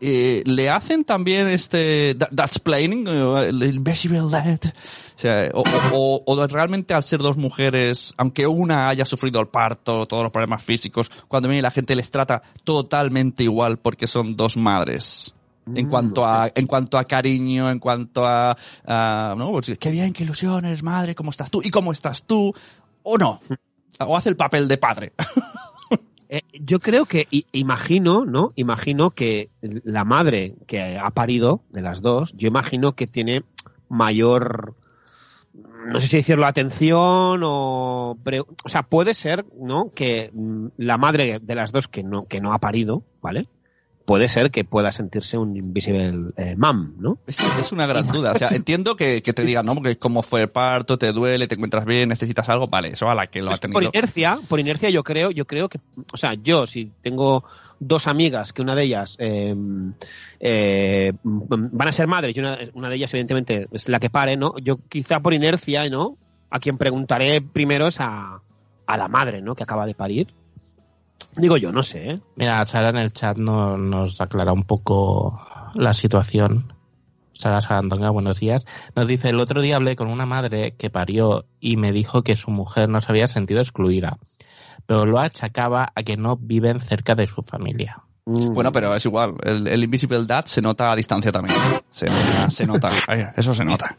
Eh, 0.00 0.42
le 0.46 0.70
hacen 0.70 1.04
también 1.04 1.48
este 1.48 2.14
that- 2.16 2.30
that's 2.34 2.58
planning 2.58 3.06
eh, 3.06 3.48
el 3.48 3.62
invisible 3.62 4.22
dead 4.28 4.58
o 4.66 5.18
sea 5.18 5.48
o, 5.54 5.62
o- 5.92 6.22
o- 6.26 6.46
realmente 6.48 6.92
al 6.92 7.04
ser 7.04 7.20
dos 7.20 7.36
mujeres 7.36 8.12
aunque 8.18 8.46
una 8.46 8.88
haya 8.88 9.04
sufrido 9.04 9.40
el 9.40 9.46
parto 9.46 10.04
todos 10.06 10.24
los 10.24 10.32
problemas 10.32 10.62
físicos 10.64 11.10
cuando 11.28 11.48
viene 11.48 11.62
la 11.62 11.70
gente 11.70 11.94
les 11.94 12.10
trata 12.10 12.42
totalmente 12.64 13.44
igual 13.44 13.78
porque 13.78 14.06
son 14.08 14.34
dos 14.36 14.56
madres. 14.56 15.32
En 15.74 15.86
Mm, 15.86 15.88
cuanto 15.90 16.26
a 16.26 16.50
en 16.54 16.66
cuanto 16.66 16.98
a 16.98 17.04
cariño 17.04 17.70
en 17.70 17.78
cuanto 17.78 18.26
a, 18.26 18.54
a, 18.84 19.34
no 19.38 19.52
Pues, 19.52 19.78
qué 19.78 19.90
bien 19.90 20.12
qué 20.12 20.24
ilusiones 20.24 20.82
madre 20.82 21.14
cómo 21.14 21.30
estás 21.30 21.50
tú 21.50 21.62
y 21.64 21.70
cómo 21.70 21.92
estás 21.92 22.24
tú 22.24 22.52
o 23.04 23.16
no 23.16 23.40
o 24.00 24.16
hace 24.16 24.28
el 24.28 24.36
papel 24.36 24.66
de 24.68 24.76
padre 24.76 25.12
Eh, 26.34 26.42
yo 26.52 26.80
creo 26.80 27.06
que, 27.06 27.28
imagino, 27.52 28.24
¿no? 28.24 28.52
Imagino 28.56 29.12
que 29.12 29.50
la 29.60 30.04
madre 30.04 30.56
que 30.66 30.98
ha 30.98 31.08
parido 31.10 31.62
de 31.70 31.80
las 31.80 32.02
dos, 32.02 32.32
yo 32.36 32.48
imagino 32.48 32.96
que 32.96 33.06
tiene 33.06 33.44
mayor, 33.88 34.74
no 35.52 36.00
sé 36.00 36.08
si 36.08 36.16
decirlo, 36.16 36.46
atención 36.46 37.42
o... 37.44 38.18
o 38.64 38.68
sea, 38.68 38.82
puede 38.82 39.14
ser, 39.14 39.46
¿no? 39.60 39.92
Que 39.94 40.32
mm, 40.34 40.66
la 40.76 40.98
madre 40.98 41.38
de 41.40 41.54
las 41.54 41.70
dos 41.70 41.86
que 41.86 42.02
no, 42.02 42.26
que 42.26 42.40
no 42.40 42.52
ha 42.52 42.58
parido, 42.58 43.04
¿vale? 43.22 43.46
Puede 44.04 44.28
ser 44.28 44.50
que 44.50 44.64
pueda 44.64 44.92
sentirse 44.92 45.38
un 45.38 45.56
invisible 45.56 46.32
eh, 46.36 46.56
mom, 46.56 46.94
¿no? 46.98 47.18
Es, 47.26 47.40
es 47.40 47.72
una 47.72 47.86
gran 47.86 48.06
duda. 48.08 48.32
O 48.32 48.38
sea, 48.38 48.48
entiendo 48.52 48.96
que, 48.96 49.22
que 49.22 49.32
te 49.32 49.44
digan, 49.44 49.64
¿no? 49.64 49.74
Porque 49.74 49.96
como 49.96 50.20
fue 50.20 50.42
el 50.42 50.48
parto, 50.50 50.98
te 50.98 51.12
duele, 51.12 51.48
te 51.48 51.54
encuentras 51.54 51.86
bien, 51.86 52.10
necesitas 52.10 52.48
algo. 52.50 52.68
Vale, 52.68 52.88
eso 52.88 53.08
a 53.08 53.14
la 53.14 53.28
que 53.28 53.40
lo 53.40 53.50
ha 53.50 53.54
Es 53.54 53.60
que 53.60 53.68
por 53.68 53.82
tenido. 53.82 53.90
inercia, 53.94 54.38
por 54.46 54.60
inercia 54.60 54.90
yo 54.90 55.02
creo, 55.02 55.30
yo 55.30 55.46
creo 55.46 55.70
que, 55.70 55.80
o 56.12 56.16
sea, 56.18 56.34
yo 56.34 56.66
si 56.66 56.92
tengo 57.00 57.44
dos 57.80 58.06
amigas 58.06 58.52
que 58.52 58.60
una 58.62 58.74
de 58.74 58.82
ellas 58.82 59.16
eh, 59.18 59.54
eh, 60.40 61.12
van 61.22 61.88
a 61.88 61.92
ser 61.92 62.06
madres 62.06 62.36
y 62.36 62.40
una, 62.40 62.58
una 62.74 62.88
de 62.90 62.96
ellas 62.96 63.12
evidentemente 63.14 63.68
es 63.72 63.88
la 63.88 63.98
que 64.00 64.10
pare, 64.10 64.36
¿no? 64.36 64.54
Yo 64.58 64.78
quizá 64.88 65.20
por 65.20 65.32
inercia, 65.34 65.88
¿no? 65.88 66.18
A 66.50 66.60
quien 66.60 66.76
preguntaré 66.76 67.40
primero 67.40 67.86
es 67.86 68.00
a, 68.00 68.40
a 68.86 68.96
la 68.96 69.08
madre, 69.08 69.40
¿no? 69.40 69.54
Que 69.54 69.62
acaba 69.62 69.86
de 69.86 69.94
parir. 69.94 70.28
Digo 71.36 71.56
yo, 71.56 71.72
no 71.72 71.82
sé, 71.82 72.10
¿eh? 72.10 72.20
Mira, 72.36 72.64
Sara 72.64 72.90
en 72.90 72.96
el 72.96 73.12
chat 73.12 73.36
no- 73.36 73.76
nos 73.76 74.20
aclara 74.20 74.52
un 74.52 74.64
poco 74.64 75.40
la 75.74 75.92
situación. 75.94 76.72
Sara 77.32 77.60
Sarandonga, 77.60 78.10
buenos 78.10 78.38
días. 78.38 78.64
Nos 78.94 79.08
dice, 79.08 79.30
el 79.30 79.40
otro 79.40 79.60
día 79.60 79.76
hablé 79.76 79.96
con 79.96 80.08
una 80.08 80.26
madre 80.26 80.74
que 80.78 80.90
parió 80.90 81.46
y 81.58 81.76
me 81.76 81.90
dijo 81.92 82.22
que 82.22 82.36
su 82.36 82.50
mujer 82.52 82.88
no 82.88 83.00
se 83.00 83.10
había 83.10 83.26
sentido 83.26 83.60
excluida, 83.60 84.18
pero 84.86 85.04
lo 85.06 85.18
achacaba 85.18 85.90
a 85.96 86.02
que 86.04 86.16
no 86.16 86.36
viven 86.36 86.78
cerca 86.78 87.16
de 87.16 87.26
su 87.26 87.42
familia. 87.42 88.02
Bueno, 88.26 88.70
pero 88.72 88.94
es 88.94 89.04
igual. 89.04 89.34
El, 89.42 89.66
el 89.66 89.84
Invisible 89.84 90.24
Dad 90.24 90.44
se 90.46 90.62
nota 90.62 90.92
a 90.92 90.96
distancia 90.96 91.30
también. 91.32 91.56
Se 91.90 92.06
nota, 92.06 92.50
se 92.50 92.66
nota. 92.66 92.90
Eso 93.36 93.52
se 93.52 93.64
nota. 93.64 93.96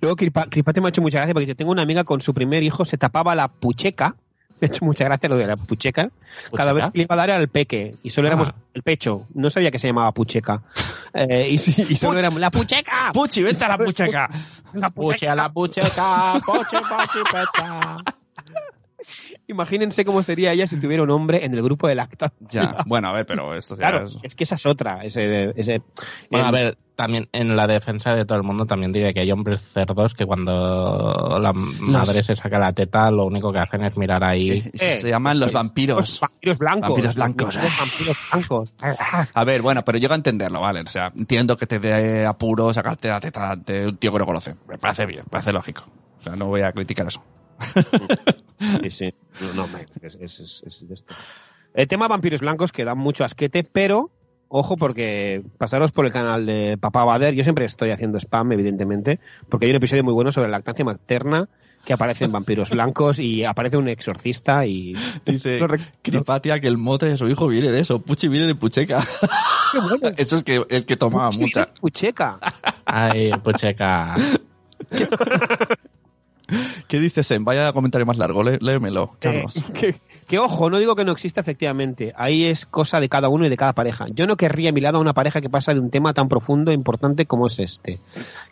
Luego 0.00 0.16
Kripate 0.16 0.80
me 0.80 0.86
ha 0.86 0.90
hecho 0.90 1.02
mucha 1.02 1.18
gracia 1.18 1.34
porque 1.34 1.46
yo 1.48 1.56
tengo 1.56 1.72
una 1.72 1.82
amiga 1.82 2.04
con 2.04 2.20
su 2.22 2.32
primer 2.32 2.62
hijo, 2.62 2.84
se 2.86 2.96
tapaba 2.96 3.34
la 3.34 3.48
pucheca 3.48 4.14
Me 4.62 4.66
ha 4.66 4.68
hecho 4.68 4.84
mucha 4.84 5.04
gracia 5.04 5.28
lo 5.28 5.36
de 5.36 5.46
la 5.46 5.56
pucheca. 5.56 6.08
Cada 6.54 6.72
vez 6.72 6.82
¿Pucheca? 6.84 6.92
que 6.92 6.98
le 6.98 7.04
iba 7.04 7.14
a 7.14 7.18
dar 7.18 7.30
era 7.30 7.38
el 7.40 7.48
peque 7.48 7.96
y 8.04 8.10
solo 8.10 8.28
éramos 8.28 8.48
Ah. 8.50 8.54
el 8.74 8.82
pecho. 8.84 9.26
No 9.34 9.50
sabía 9.50 9.70
que 9.72 9.78
se 9.80 9.88
llamaba 9.88 10.12
pucheca. 10.12 10.62
Eh, 11.14 11.48
y, 11.50 11.58
solo 11.58 12.14
Puch- 12.14 12.18
éramos 12.18 12.40
la 12.40 12.50
pucheca. 12.50 13.10
Puchi, 13.12 13.42
vente 13.42 13.64
a 13.64 13.68
la 13.68 13.78
pucheca. 13.78 14.30
La 14.74 14.88
Puche 14.88 15.28
a 15.28 15.34
la 15.34 15.52
pucheca, 15.52 16.34
poche, 16.46 16.78
poche, 16.78 17.18
pecha. 17.30 17.96
Imagínense 19.48 20.04
cómo 20.04 20.22
sería 20.22 20.52
ella 20.52 20.66
si 20.66 20.78
tuviera 20.80 21.02
un 21.02 21.10
hombre 21.10 21.44
en 21.44 21.52
el 21.52 21.62
grupo 21.62 21.88
de 21.88 21.94
lactancia. 21.96 22.36
Ya, 22.48 22.76
bueno, 22.86 23.08
a 23.08 23.12
ver, 23.12 23.26
pero 23.26 23.54
esto 23.54 23.74
ya 23.74 23.80
Claro, 23.90 24.06
es- 24.06 24.16
es 24.22 24.34
que 24.34 24.44
esa 24.44 24.54
es 24.54 24.64
otra. 24.64 25.04
Ese, 25.04 25.52
ese, 25.56 25.82
Bueno, 26.30 26.46
a 26.46 26.50
ver, 26.52 26.78
también 26.94 27.28
en 27.32 27.56
la 27.56 27.66
defensa 27.66 28.14
de 28.14 28.24
todo 28.24 28.36
el 28.38 28.44
mundo 28.44 28.66
también 28.66 28.92
diré 28.92 29.12
que 29.14 29.20
hay 29.20 29.32
hombres 29.32 29.62
cerdos 29.62 30.14
que 30.14 30.26
cuando 30.26 31.38
la 31.40 31.52
madre 31.52 32.22
se 32.22 32.36
saca 32.36 32.58
la 32.58 32.72
teta 32.72 33.10
lo 33.10 33.24
único 33.26 33.52
que 33.52 33.58
hacen 33.58 33.82
es 33.84 33.96
mirar 33.96 34.22
ahí. 34.24 34.62
Eh, 34.74 34.98
Se 35.00 35.08
llaman 35.08 35.38
los 35.38 35.46
Los 35.46 35.52
vampiros. 35.54 36.20
vampiros 36.20 36.58
blancos. 36.58 36.88
Vampiros 36.90 37.14
blancos. 37.14 37.54
Los 37.54 37.78
vampiros 37.78 38.16
blancos. 38.30 38.72
A 39.34 39.44
ver, 39.44 39.62
bueno, 39.62 39.84
pero 39.84 39.98
llego 39.98 40.12
a 40.12 40.16
entenderlo, 40.16 40.60
¿vale? 40.60 40.80
O 40.80 40.86
sea, 40.90 41.12
entiendo 41.16 41.56
que 41.56 41.66
te 41.66 41.78
dé 41.78 42.26
apuro 42.26 42.72
sacarte 42.72 43.08
la 43.08 43.20
teta 43.20 43.56
de 43.56 43.88
un 43.88 43.96
tío 43.96 44.12
que 44.12 44.18
no 44.18 44.26
conoce. 44.26 44.54
Me 44.68 44.78
parece 44.78 45.06
bien, 45.06 45.20
me 45.24 45.30
parece 45.30 45.52
lógico. 45.52 45.84
O 46.20 46.22
sea, 46.22 46.36
no 46.36 46.46
voy 46.46 46.60
a 46.62 46.72
criticar 46.72 47.06
eso. 47.06 47.22
Sí, 48.82 48.90
sí. 48.90 49.14
No, 49.56 49.66
no, 49.66 49.78
es, 50.02 50.14
es- 50.20 50.40
es- 50.40 50.62
es 50.64 50.88
de 50.88 50.94
esto. 50.94 51.14
El 51.74 51.88
tema 51.88 52.06
vampiros 52.06 52.40
blancos 52.40 52.70
que 52.70 52.84
da 52.84 52.94
mucho 52.94 53.24
asquete, 53.24 53.64
pero 53.64 54.10
ojo 54.54 54.76
porque 54.76 55.42
pasaros 55.58 55.92
por 55.92 56.04
el 56.06 56.12
canal 56.12 56.44
de 56.46 56.76
Papá 56.78 57.04
Bader. 57.04 57.34
Yo 57.34 57.42
siempre 57.42 57.64
estoy 57.64 57.90
haciendo 57.90 58.18
spam, 58.18 58.52
evidentemente, 58.52 59.18
porque 59.48 59.64
hay 59.66 59.70
un 59.70 59.76
episodio 59.76 60.04
muy 60.04 60.12
bueno 60.12 60.30
sobre 60.30 60.48
la 60.48 60.58
lactancia 60.58 60.84
materna 60.84 61.48
que 61.84 61.92
aparecen 61.94 62.30
vampiros 62.30 62.70
blancos 62.70 63.18
y 63.18 63.42
aparece 63.44 63.76
un 63.76 63.88
exorcista 63.88 64.64
y 64.66 64.94
Dice 65.26 65.58
No 65.66 65.66
Cripatia 66.02 66.60
que 66.60 66.68
el 66.68 66.78
mote 66.78 67.06
de 67.06 67.16
su 67.16 67.26
hijo 67.28 67.48
viene 67.48 67.70
de 67.70 67.80
eso. 67.80 68.00
Puchi 68.02 68.28
viene 68.28 68.46
de 68.46 68.54
Pucheca. 68.54 69.02
eso 70.16 70.36
es 70.36 70.44
que 70.44 70.64
el 70.68 70.86
que 70.86 70.96
tomaba 70.96 71.30
mucha. 71.32 71.72
Pucheca. 71.80 72.38
Ay, 72.84 73.32
pucheca. 73.42 74.14
¿Qué 76.88 77.00
dices, 77.00 77.26
Sen? 77.26 77.44
Vaya 77.44 77.72
comentario 77.72 78.04
más 78.06 78.18
largo, 78.18 78.42
lé- 78.42 78.58
léemelo, 78.60 79.16
Carlos. 79.18 79.56
Eh, 79.56 79.62
que, 79.72 79.94
que, 80.32 80.38
ojo, 80.38 80.70
no 80.70 80.78
digo 80.78 80.96
que 80.96 81.04
no 81.04 81.12
exista 81.12 81.42
efectivamente. 81.42 82.14
Ahí 82.16 82.46
es 82.46 82.64
cosa 82.64 83.00
de 83.00 83.10
cada 83.10 83.28
uno 83.28 83.44
y 83.44 83.50
de 83.50 83.56
cada 83.58 83.74
pareja. 83.74 84.06
Yo 84.14 84.26
no 84.26 84.38
querría 84.38 84.70
a 84.70 84.72
mi 84.72 84.80
lado 84.80 84.96
a 84.96 85.00
una 85.02 85.12
pareja 85.12 85.42
que 85.42 85.50
pasa 85.50 85.74
de 85.74 85.80
un 85.80 85.90
tema 85.90 86.14
tan 86.14 86.30
profundo 86.30 86.70
e 86.70 86.74
importante 86.74 87.26
como 87.26 87.48
es 87.48 87.58
este. 87.58 88.00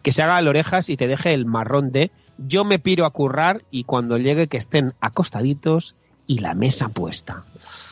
Que 0.03 0.13
se 0.13 0.23
haga 0.23 0.37
al 0.37 0.47
orejas 0.47 0.91
y 0.91 0.99
te 0.99 1.07
deje 1.09 1.33
el 1.33 1.47
marrón 1.47 1.91
de 1.91 2.11
yo 2.37 2.67
me 2.67 2.79
piro 2.79 3.07
a 3.07 3.11
currar 3.11 3.63
y 3.71 3.85
cuando 3.85 4.19
llegue 4.19 4.47
que 4.47 4.59
estén 4.59 4.93
acostaditos 5.01 5.97
y 6.27 6.41
la 6.41 6.53
mesa 6.53 6.91
puesta. 6.91 7.45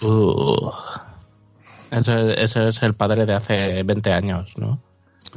Uh. 0.03 0.70
Es 1.91 2.82
el 2.82 2.93
padre 2.93 3.24
de 3.24 3.32
hace 3.32 3.82
20 3.84 4.12
años, 4.12 4.53
¿no? 4.59 4.82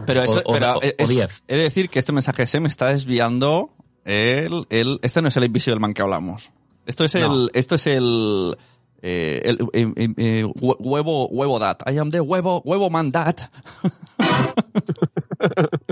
Pero 0.06 0.24
eso, 0.24 0.42
O- 0.46 0.52
o- 0.52 0.54
pero 0.54 0.74
o- 0.76 0.82
es- 0.82 1.10
o 1.10 1.28
he 1.48 1.56
de 1.56 1.64
decir 1.64 1.90
que 1.90 2.00
este 2.00 2.12
mensaje 2.12 2.46
se 2.48 2.60
me 2.60 2.68
está 2.68 2.88
desviando. 2.88 3.70
El, 4.04 4.66
el, 4.70 5.00
este 5.04 5.22
no 5.22 5.30
es 5.30 5.38
el 5.38 5.46
Invisible 5.46 5.80
Man 5.80 5.94
que 5.94 6.02
hablamos. 6.02 6.52
Esto 6.86 7.06
es 7.06 7.16
No. 7.16 7.34
el, 7.46 7.52
esto 7.54 7.76
es 7.76 7.88
el, 7.88 8.58
eh, 9.02 9.42
el, 9.46 9.60
eh, 9.74 9.94
eh, 10.18 10.44
hue- 10.46 10.78
huevo, 10.80 11.28
huevo 11.30 11.60
dat. 11.60 11.82
I 11.92 11.98
am 12.00 12.12
the 12.12 12.20
huevo, 12.22 12.62
huevo 12.66 12.90
man 12.90 13.12
dat. 13.12 13.50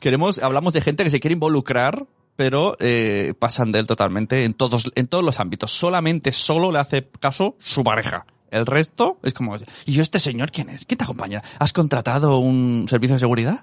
Queremos, 0.00 0.38
hablamos 0.40 0.72
de 0.72 0.80
gente 0.80 1.04
que 1.04 1.10
se 1.10 1.20
quiere 1.20 1.34
involucrar, 1.34 2.06
pero 2.36 2.76
eh, 2.80 3.34
pasan 3.38 3.72
de 3.72 3.78
él 3.78 3.86
totalmente 3.86 4.44
en 4.44 4.54
todos, 4.54 4.90
en 4.94 5.06
todos 5.06 5.24
los 5.24 5.40
ámbitos. 5.40 5.70
Solamente, 5.72 6.32
solo 6.32 6.72
le 6.72 6.78
hace 6.78 7.08
caso 7.20 7.56
su 7.58 7.82
pareja. 7.84 8.26
El 8.50 8.66
resto 8.66 9.18
es 9.22 9.34
como, 9.34 9.56
¿y 9.86 9.92
yo 9.92 10.02
este 10.02 10.20
señor 10.20 10.50
quién 10.50 10.68
es? 10.70 10.84
¿Quién 10.84 10.98
te 10.98 11.04
acompaña? 11.04 11.42
¿Has 11.58 11.72
contratado 11.72 12.38
un 12.38 12.86
servicio 12.88 13.14
de 13.14 13.20
seguridad? 13.20 13.60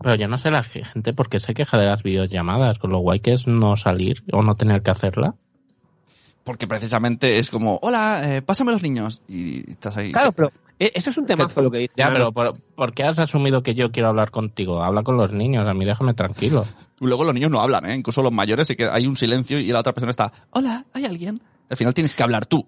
Pero 0.00 0.14
yo 0.14 0.28
no 0.28 0.38
sé 0.38 0.50
la 0.50 0.62
gente 0.62 1.12
por 1.12 1.28
qué 1.28 1.40
se 1.40 1.54
queja 1.54 1.78
de 1.78 1.86
las 1.86 2.02
videollamadas, 2.02 2.78
con 2.78 2.90
lo 2.90 2.98
guay 2.98 3.20
que 3.20 3.32
es 3.32 3.46
no 3.46 3.76
salir 3.76 4.22
o 4.32 4.42
no 4.42 4.54
tener 4.54 4.82
que 4.82 4.90
hacerla. 4.90 5.34
Porque 6.44 6.66
precisamente 6.66 7.38
es 7.38 7.50
como, 7.50 7.78
hola, 7.82 8.22
eh, 8.24 8.42
pásame 8.42 8.72
los 8.72 8.82
niños. 8.82 9.20
Y 9.28 9.70
estás 9.72 9.96
ahí. 9.96 10.12
Claro, 10.12 10.32
pero 10.32 10.52
eh, 10.78 10.92
eso 10.94 11.10
es 11.10 11.18
un 11.18 11.26
temazo 11.26 11.60
lo 11.60 11.70
que 11.70 11.78
dice. 11.78 11.92
Ya, 11.96 12.10
pero 12.12 12.32
¿por, 12.32 12.56
por 12.74 12.94
qué 12.94 13.02
has 13.02 13.18
asumido 13.18 13.62
que 13.62 13.74
yo 13.74 13.90
quiero 13.90 14.08
hablar 14.08 14.30
contigo? 14.30 14.82
Habla 14.82 15.02
con 15.02 15.16
los 15.16 15.32
niños, 15.32 15.66
a 15.66 15.74
mí 15.74 15.84
déjame 15.84 16.14
tranquilo. 16.14 16.64
Luego 17.00 17.24
los 17.24 17.34
niños 17.34 17.50
no 17.50 17.60
hablan, 17.60 17.90
¿eh? 17.90 17.96
Incluso 17.96 18.22
los 18.22 18.32
mayores, 18.32 18.70
y 18.70 18.76
que 18.76 18.86
hay 18.86 19.06
un 19.06 19.16
silencio 19.16 19.58
y 19.58 19.66
la 19.68 19.80
otra 19.80 19.92
persona 19.92 20.10
está, 20.10 20.32
hola, 20.50 20.86
¿hay 20.92 21.04
alguien? 21.04 21.40
Al 21.68 21.76
final 21.76 21.92
tienes 21.94 22.14
que 22.14 22.22
hablar 22.22 22.46
tú. 22.46 22.66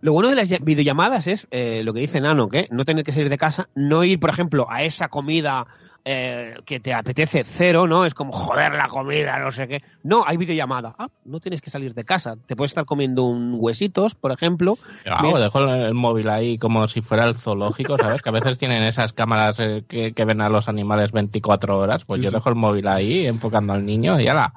Lo 0.00 0.12
bueno 0.12 0.28
de 0.28 0.36
las 0.36 0.48
videollamadas 0.62 1.26
es 1.26 1.48
eh, 1.50 1.82
lo 1.84 1.92
que 1.92 2.00
dice 2.00 2.20
Nano, 2.20 2.48
que 2.48 2.68
no 2.70 2.84
tener 2.84 3.04
que 3.04 3.12
salir 3.12 3.30
de 3.30 3.38
casa, 3.38 3.68
no 3.74 4.04
ir, 4.04 4.20
por 4.20 4.30
ejemplo, 4.30 4.66
a 4.70 4.84
esa 4.84 5.08
comida 5.08 5.66
eh, 6.04 6.54
que 6.64 6.80
te 6.80 6.94
apetece 6.94 7.44
cero, 7.44 7.86
¿no? 7.86 8.04
Es 8.06 8.14
como 8.14 8.32
joder 8.32 8.72
la 8.72 8.88
comida, 8.88 9.38
no 9.38 9.50
sé 9.50 9.68
qué. 9.68 9.82
No, 10.02 10.24
hay 10.26 10.36
videollamada. 10.38 10.94
Ah, 10.98 11.08
no 11.24 11.40
tienes 11.40 11.60
que 11.60 11.68
salir 11.70 11.92
de 11.94 12.04
casa. 12.04 12.36
Te 12.46 12.56
puedes 12.56 12.70
estar 12.70 12.86
comiendo 12.86 13.24
un 13.24 13.56
huesitos, 13.58 14.14
por 14.14 14.32
ejemplo. 14.32 14.78
Ah, 15.06 15.20
Mira. 15.22 15.38
dejo 15.40 15.60
el, 15.64 15.94
móvil 15.94 16.28
ahí 16.30 16.56
como 16.56 16.88
si 16.88 17.02
fuera 17.02 17.24
el 17.26 17.36
zoológico, 17.36 17.96
¿sabes? 17.98 18.22
Que 18.22 18.28
a 18.30 18.32
veces 18.32 18.56
tienen 18.58 18.82
esas 18.84 19.12
cámaras 19.12 19.60
eh, 19.60 19.84
que, 19.86 20.12
que 20.14 20.24
ven 20.24 20.40
a 20.40 20.48
los 20.48 20.68
animales 20.68 21.12
24 21.12 21.78
horas. 21.78 22.04
Pues 22.04 22.18
Sí, 22.20 22.24
yo 22.24 22.30
sí. 22.30 22.36
dejo 22.36 22.48
el 22.48 22.54
móvil 22.54 22.88
ahí 22.88 23.26
enfocando 23.26 23.72
al 23.74 23.84
niño 23.84 24.18
y 24.20 24.28
ala, 24.28 24.52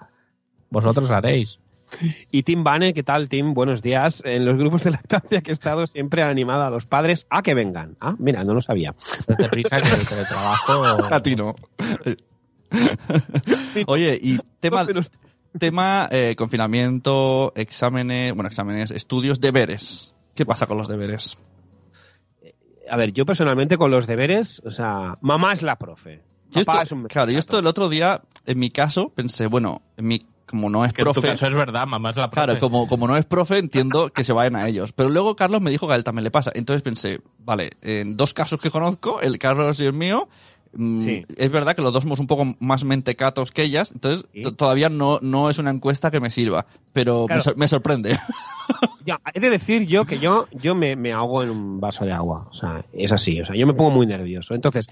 vosotros 0.70 1.12
haréis. 1.12 1.60
Y 2.32 2.44
Tim 2.44 2.64
Bane, 2.64 2.94
¿qué 2.94 3.04
tal, 3.04 3.28
Tim? 3.30 3.54
Buenos 3.54 3.82
días. 3.82 4.22
En 4.26 4.46
los 4.46 4.58
grupos 4.58 4.84
de 4.84 4.92
lactancia 4.92 5.42
que 5.42 5.52
he 5.52 5.54
estado 5.54 5.86
siempre 5.88 6.22
han 6.22 6.30
animado 6.30 6.64
a 6.64 6.70
los 6.70 6.86
padres 6.86 7.26
a 7.30 7.42
que 7.42 7.54
vengan. 7.54 7.98
Ah, 8.00 8.16
mira, 8.18 8.44
no 8.44 8.54
lo 8.54 8.62
sabía. 8.62 8.96
Desde 9.28 9.50
prisa 9.50 9.82
que 9.82 9.88
el 9.90 10.08
teletrabajo... 10.08 10.84
A 11.14 11.20
ti 11.20 11.36
no. 11.36 11.54
Oye, 13.88 14.18
y 14.22 14.40
tema, 14.60 14.88
tema 15.58 16.08
eh, 16.12 16.36
confinamiento, 16.38 17.52
exámenes, 17.56 18.34
bueno, 18.34 18.48
exámenes, 18.48 18.92
estudios, 18.92 19.40
deberes. 19.42 20.14
¿Qué 20.34 20.46
pasa 20.46 20.68
con 20.68 20.78
los 20.78 20.88
deberes? 20.88 21.38
A 22.90 22.98
ver, 22.98 23.12
yo 23.14 23.26
personalmente 23.26 23.78
con 23.78 23.92
los 23.92 24.08
deberes, 24.08 24.62
o 24.66 24.72
sea, 24.72 25.18
mamá 25.22 25.54
es 25.54 25.62
la 25.62 25.78
profe. 25.78 26.22
Yo 26.52 26.64
Papá 26.64 26.82
esto- 26.82 26.84
es 26.84 26.92
un 26.92 27.04
claro, 27.08 27.32
yo 27.32 27.40
esto 27.40 27.60
el 27.60 27.68
otro 27.68 27.88
día, 27.90 28.22
en 28.46 28.60
mi 28.60 28.70
caso, 28.70 29.10
pensé, 29.10 29.48
bueno, 29.48 29.82
en 29.98 30.08
mi, 30.08 30.26
como 30.52 30.70
no 30.70 30.86
es 30.86 30.94
Que 30.94 31.02
en 31.02 31.08
tu 31.08 31.14
profe, 31.14 31.28
caso 31.30 31.48
es 31.48 31.56
verdad, 31.56 31.88
mamá 31.88 32.12
es 32.12 32.16
la 32.18 32.30
profe. 32.30 32.46
claro, 32.46 32.60
como, 32.60 32.88
como 32.88 33.08
no 33.08 33.18
es 33.18 33.26
profe, 33.26 33.58
entiendo 33.58 34.10
que 34.14 34.24
se 34.24 34.34
vayan 34.34 34.56
a 34.56 34.68
ellos. 34.68 34.94
Pero 34.94 35.10
luego 35.10 35.36
Carlos 35.36 35.62
me 35.62 35.72
dijo 35.72 35.88
que 35.88 35.94
a 35.94 35.96
él 35.96 36.04
también 36.04 36.24
le 36.26 36.32
pasa. 36.32 36.52
Entonces 36.54 36.84
pensé, 36.84 37.22
vale, 37.40 37.72
en 37.82 38.16
dos 38.18 38.34
casos 38.34 38.62
que 38.62 38.70
conozco, 38.70 39.20
el 39.22 39.40
Carlos 39.40 39.80
y 39.80 39.86
el 39.86 39.94
mío, 39.94 40.30
mm, 40.74 41.04
Sí. 41.04 41.26
es 41.38 41.52
verdad 41.52 41.76
que 41.76 41.82
los 41.82 41.92
dos 41.94 42.04
somos 42.04 42.20
un 42.20 42.28
poco 42.28 42.56
más 42.60 42.84
mentecatos 42.84 43.52
que 43.52 43.64
ellas, 43.64 43.92
entonces 43.92 44.26
Sí. 44.34 44.44
todavía 44.56 44.90
no, 44.90 45.20
no 45.22 45.50
es 45.50 45.58
una 45.58 45.72
encuesta 45.72 46.12
que 46.12 46.20
me 46.20 46.30
sirva, 46.30 46.66
pero 46.94 47.26
me, 47.28 47.42
sor- 47.42 47.58
me 47.58 47.68
sorprende. 47.68 48.18
Ya, 49.04 49.20
he 49.34 49.40
de 49.40 49.50
decir 49.50 49.86
yo 49.88 50.06
que 50.06 50.20
yo, 50.20 50.48
yo 50.52 50.76
me, 50.76 50.96
me 50.96 51.12
ahogo 51.12 51.42
en 51.44 51.50
un 51.50 51.80
vaso 51.82 52.06
de 52.06 52.12
agua. 52.14 52.48
O 52.50 52.54
sea, 52.54 52.86
es 52.94 53.12
así. 53.12 53.42
O 53.42 53.46
sea, 53.46 53.56
yo 53.56 53.66
me 53.66 53.74
pongo 53.74 53.90
muy 53.90 54.06
nervioso. 54.06 54.54
Entonces, 54.54 54.88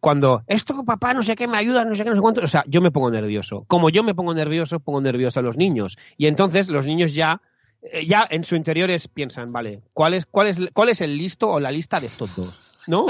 cuando 0.00 0.42
esto, 0.46 0.84
papá, 0.84 1.14
no 1.14 1.22
sé 1.22 1.34
qué, 1.34 1.48
me 1.48 1.58
ayuda, 1.58 1.84
no 1.84 1.94
sé 1.94 2.04
qué, 2.04 2.10
no 2.10 2.16
sé 2.16 2.22
cuánto. 2.22 2.42
O 2.42 2.46
sea, 2.46 2.64
yo 2.66 2.80
me 2.80 2.90
pongo 2.90 3.10
nervioso. 3.10 3.64
Como 3.66 3.90
yo 3.90 4.04
me 4.04 4.14
pongo 4.14 4.34
nervioso, 4.34 4.80
pongo 4.80 5.00
nervioso 5.00 5.40
a 5.40 5.42
los 5.42 5.56
niños. 5.56 5.98
Y 6.16 6.26
entonces 6.26 6.68
los 6.68 6.86
niños 6.86 7.14
ya, 7.14 7.40
eh, 7.82 8.06
ya 8.06 8.26
en 8.30 8.44
su 8.44 8.56
interior 8.56 8.90
es, 8.90 9.08
piensan, 9.08 9.52
vale, 9.52 9.82
¿cuál 9.92 10.14
es, 10.14 10.26
cuál, 10.26 10.46
es, 10.48 10.58
¿cuál 10.72 10.88
es 10.90 11.00
el 11.00 11.18
listo 11.18 11.50
o 11.50 11.60
la 11.60 11.70
lista 11.70 12.00
de 12.00 12.06
estos 12.06 12.34
dos? 12.36 12.60
¿No? 12.86 13.06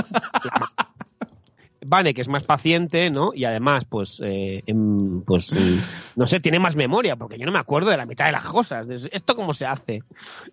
Vane, 1.88 2.14
que 2.14 2.20
es 2.20 2.28
más 2.28 2.42
paciente, 2.44 3.10
¿no? 3.10 3.32
Y 3.34 3.44
además, 3.44 3.84
pues, 3.84 4.20
eh, 4.24 4.62
em, 4.66 5.22
pues, 5.22 5.52
em, 5.52 5.80
no 6.16 6.26
sé, 6.26 6.40
tiene 6.40 6.58
más 6.58 6.76
memoria, 6.76 7.16
porque 7.16 7.38
yo 7.38 7.46
no 7.46 7.52
me 7.52 7.58
acuerdo 7.58 7.90
de 7.90 7.96
la 7.96 8.06
mitad 8.06 8.26
de 8.26 8.32
las 8.32 8.44
cosas. 8.44 8.86
De 8.86 8.96
¿Esto 9.12 9.34
cómo 9.34 9.52
se 9.52 9.66
hace? 9.66 10.02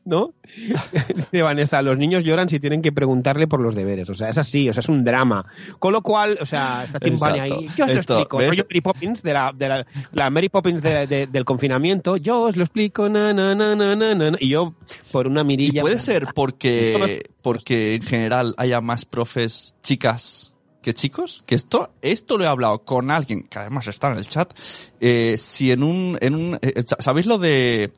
¿No? 0.06 0.34
Dice 1.16 1.42
Vanessa, 1.42 1.82
los 1.82 1.98
niños 1.98 2.24
lloran 2.24 2.50
si 2.50 2.60
tienen 2.60 2.82
que 2.82 2.92
preguntarle 2.92 3.48
por 3.48 3.60
los 3.60 3.76
deberes. 3.76 4.10
O 4.10 4.16
sea, 4.16 4.30
es 4.30 4.38
así, 4.38 4.70
o 4.70 4.74
sea, 4.74 4.80
es 4.82 4.90
un 4.90 5.04
drama. 5.04 5.46
Con 5.80 5.94
lo 5.94 6.02
cual, 6.02 6.38
o 6.42 6.46
sea, 6.46 6.84
está 6.86 7.00
Tim 7.00 7.14
Exacto. 7.14 7.42
ahí. 7.42 7.68
Yo 7.76 7.86
os 7.86 7.94
lo 7.94 8.00
Esto, 8.00 8.14
explico. 8.20 8.38
¿ves? 8.38 8.48
Rollo 8.50 8.66
Mary 8.70 8.82
Poppins, 8.82 9.24
de 9.24 9.34
la, 9.34 9.52
de 9.56 9.70
la, 9.70 9.86
la 10.14 10.30
Mary 10.30 10.50
Poppins 10.50 10.82
de- 10.82 11.08
de- 11.08 11.28
del 11.28 11.46
confinamiento. 11.46 12.18
Yo 12.18 12.42
os 12.44 12.56
lo 12.56 12.64
explico, 12.64 13.10
na, 13.10 13.34
na, 13.34 13.54
na, 13.56 13.76
na, 13.76 13.96
na, 13.96 14.16
na. 14.16 14.38
Y 14.40 14.50
yo, 14.50 14.74
por 15.12 15.28
una 15.28 15.42
Y 15.42 15.46
mirilla... 15.46 15.82
puede 15.82 16.00
ser 16.00 16.28
porque, 16.34 17.24
porque 17.42 17.96
en 17.96 18.02
general 18.04 18.54
haya 18.58 18.82
más 18.82 19.06
profes 19.06 19.74
chicas 19.84 20.55
que 20.86 20.94
chicos, 20.94 21.44
que 21.48 21.56
esto, 21.56 21.90
esto 22.04 22.38
lo 22.38 22.44
he 22.44 22.48
hablado 22.48 22.86
con 22.86 23.10
alguien, 23.10 23.48
que 23.48 23.58
además 23.58 23.88
está 23.88 24.12
en 24.12 24.20
el 24.20 24.28
chat, 24.28 24.54
eh, 25.00 25.36
si 25.36 25.72
en 25.72 25.82
un, 25.82 26.16
en 26.22 26.36
un, 26.36 26.60
eh, 26.62 26.86
¿sabéis 27.00 27.26
lo 27.26 27.40
de, 27.40 27.92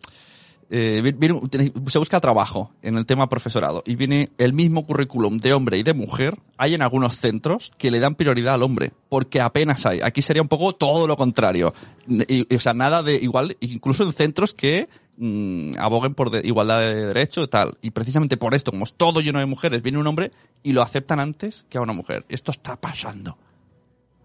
eh, 0.70 1.02
vi- 1.04 1.12
viene 1.14 1.40
se 1.88 1.98
busca 2.00 2.20
trabajo 2.20 2.72
en 2.82 2.98
el 2.98 3.06
tema 3.06 3.30
profesorado 3.30 3.84
y 3.86 3.96
viene 3.96 4.32
el 4.38 4.52
mismo 4.54 4.86
currículum 4.86 5.38
de 5.38 5.54
hombre 5.54 5.78
y 5.78 5.84
de 5.84 5.94
mujer. 5.94 6.38
Hay 6.58 6.74
en 6.74 6.82
algunos 6.82 7.20
centros 7.20 7.72
que 7.78 7.90
le 7.92 8.00
dan 8.00 8.16
prioridad 8.16 8.56
al 8.56 8.64
hombre, 8.64 8.92
porque 9.10 9.40
apenas 9.42 9.86
hay. 9.86 10.02
Aquí 10.02 10.22
sería 10.22 10.42
un 10.42 10.48
poco 10.50 10.74
todo 10.76 11.08
lo 11.08 11.16
contrario. 11.16 11.74
Y- 12.08 12.46
y, 12.54 12.56
o 12.56 12.60
sea, 12.60 12.74
nada 12.74 13.02
de 13.04 13.16
igual, 13.16 13.56
incluso 13.62 14.04
en 14.04 14.12
centros 14.14 14.54
que 14.54 14.90
mm, 15.18 15.74
aboguen 15.80 16.14
por 16.14 16.30
de- 16.30 16.46
igualdad 16.48 16.80
de 16.82 16.94
derecho 17.08 17.44
y 17.44 17.48
tal. 17.48 17.78
Y 17.82 17.92
precisamente 17.92 18.38
por 18.38 18.54
esto, 18.54 18.72
como 18.72 18.84
es 18.84 18.94
todo 18.94 19.22
lleno 19.22 19.40
de 19.40 19.46
mujeres, 19.46 19.82
viene 19.82 19.98
un 19.98 20.08
hombre 20.08 20.32
y 20.64 20.74
lo 20.74 20.82
aceptan 20.82 21.20
antes 21.20 21.66
que 21.70 21.78
a 21.78 21.82
una 21.82 21.94
mujer. 21.94 22.26
Esto 22.30 22.52
está 22.52 22.76
pasando. 22.76 23.38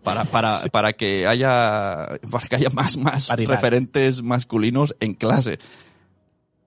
Para, 0.03 0.24
para, 0.24 0.59
para 0.72 0.93
que 0.95 1.28
haya, 1.28 2.18
para 2.30 2.47
que 2.49 2.57
haya 2.57 2.70
más, 2.70 2.97
más 2.97 3.28
Paridad. 3.28 3.53
referentes 3.53 4.20
masculinos 4.20 4.97
en 4.99 5.14
clase 5.14 5.61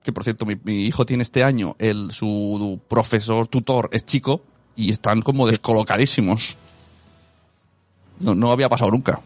que 0.05 0.13
por 0.13 0.23
cierto, 0.23 0.45
mi, 0.45 0.55
mi 0.63 0.85
hijo 0.85 1.05
tiene 1.05 1.23
este 1.23 1.43
año, 1.43 1.75
el, 1.79 2.11
su 2.11 2.79
profesor 2.87 3.47
tutor 3.47 3.89
es 3.91 4.05
chico 4.05 4.41
y 4.75 4.91
están 4.91 5.21
como 5.21 5.47
descolocadísimos. 5.47 6.55
No, 8.19 8.35
no 8.35 8.51
había 8.51 8.69
pasado 8.69 8.91
nunca. 8.91 9.19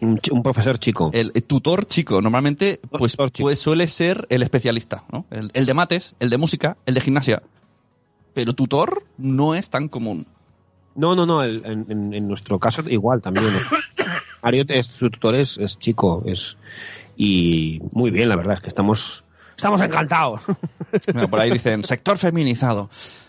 Un, 0.00 0.20
profesor 0.44 0.78
chico. 0.78 1.10
El, 1.12 1.32
el 1.34 1.42
tutor 1.42 1.84
chico, 1.84 2.22
normalmente, 2.22 2.78
pues, 2.88 3.12
chico. 3.16 3.32
pues 3.38 3.58
suele 3.58 3.88
ser 3.88 4.26
el 4.30 4.42
especialista, 4.42 5.02
¿no? 5.12 5.26
El, 5.30 5.50
el 5.54 5.66
de 5.66 5.74
mates, 5.74 6.14
el 6.20 6.30
de 6.30 6.38
música, 6.38 6.76
el 6.86 6.94
de 6.94 7.00
gimnasia. 7.00 7.42
Pero 8.32 8.52
tutor 8.54 9.02
no 9.16 9.56
es 9.56 9.68
tan 9.70 9.88
común. 9.88 10.24
No, 10.94 11.16
no, 11.16 11.26
no, 11.26 11.42
el- 11.42 11.64
en, 11.66 11.86
en- 11.88 12.14
en 12.14 12.28
nuestro 12.28 12.60
caso 12.60 12.82
igual 12.88 13.20
también. 13.20 13.46
Mario 14.40 14.64
es, 14.68 14.86
su 14.86 15.10
tutor 15.10 15.34
es, 15.34 15.58
es 15.58 15.76
chico, 15.76 16.22
es 16.26 16.56
y 17.18 17.80
muy 17.92 18.10
bien, 18.10 18.28
la 18.28 18.36
verdad, 18.36 18.54
es 18.54 18.60
que 18.60 18.68
estamos, 18.68 19.24
estamos 19.56 19.80
encantados. 19.82 20.40
Mira, 21.14 21.26
por 21.28 21.40
ahí 21.40 21.50
dicen, 21.50 21.84
sector 21.84 22.16
feminizado. 22.16 22.88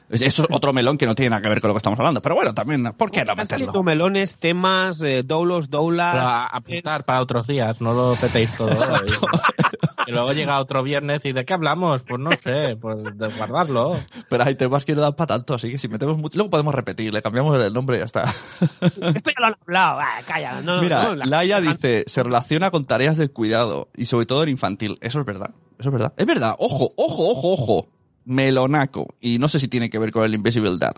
Es- 0.10 0.22
Eso 0.22 0.44
es 0.44 0.50
otro 0.52 0.74
melón 0.74 0.98
que 0.98 1.06
no 1.06 1.14
tiene 1.16 1.32
nada 1.32 1.42
que 1.42 1.50
ver 1.50 1.60
con 1.62 1.68
lo 1.68 1.74
que 1.76 1.78
estamos 1.80 2.00
hablando. 2.00 2.22
Pero 2.22 2.36
bueno, 2.36 2.54
también, 2.54 2.84
¿por 2.98 3.12
qué 3.12 3.24
no 3.26 3.36
meterlo? 3.36 3.84
melones, 3.84 4.36
temas, 4.38 5.02
eh, 5.02 5.22
doulos, 5.24 5.70
doulas. 5.70 6.14
Pero 6.16 6.26
a 6.28 6.46
apuntar 6.48 7.04
para 7.04 7.22
otros 7.22 7.46
días, 7.48 7.80
no 7.82 7.94
lo 7.94 8.16
petéis 8.16 8.56
todo. 8.56 8.70
Y, 10.10 10.12
luego 10.12 10.34
llega 10.34 10.60
otro 10.60 10.82
viernes 10.84 11.24
y 11.24 11.32
¿de 11.34 11.46
qué 11.46 11.54
hablamos? 11.54 12.04
Pues 12.04 12.20
no 12.20 12.32
sé, 12.32 12.76
pues 12.82 13.04
de 13.18 13.28
guardarlo. 13.30 13.96
Pero 14.30 14.44
hay 14.44 14.56
temas 14.56 14.86
que 14.86 14.96
no 14.96 15.02
dan 15.02 15.16
para 15.16 15.28
tanto, 15.38 15.54
así 15.54 15.72
que 15.72 15.78
si 15.78 15.88
metemos 15.88 16.18
mucho, 16.18 16.38
luego 16.38 16.50
podemos 16.50 16.74
repetir, 16.74 17.14
le 17.14 17.22
cambiamos 17.22 17.62
el 17.64 17.74
nombre 17.74 17.98
y 17.98 18.00
ya 18.00 18.06
está. 18.06 18.24
Esto 18.24 19.02
ya 19.02 19.40
lo 19.40 19.46
han 19.46 19.56
hablado, 19.62 20.00
ah, 20.00 20.20
calla. 20.26 20.62
No, 20.62 20.82
Mira, 20.82 21.04
no, 21.04 21.16
la- 21.16 21.26
Laia 21.26 21.62
dice, 21.62 22.04
se 22.08 22.24
relaciona 22.24 22.72
con 22.72 22.86
tareas 22.86 23.18
del 23.18 23.32
cuidado 23.32 23.90
y 23.96 24.06
sobre 24.06 24.26
todo 24.26 24.44
en 24.44 24.50
infantil. 24.50 24.98
Eso 25.02 25.20
es 25.20 25.26
verdad. 25.26 25.52
Eso 25.78 25.90
es 25.90 25.94
verdad. 25.94 26.14
Es 26.18 26.26
verdad. 26.26 26.56
Ojo, 26.60 26.92
ojo, 26.96 27.30
ojo, 27.30 27.54
ojo. 27.54 27.88
Melonaco. 28.26 29.16
Y 29.22 29.40
no 29.40 29.48
sé 29.48 29.60
si 29.60 29.68
tiene 29.68 29.90
que 29.90 29.98
ver 29.98 30.12
con 30.12 30.24
el 30.24 30.34
Invisible 30.34 30.78
Dad. 30.78 30.96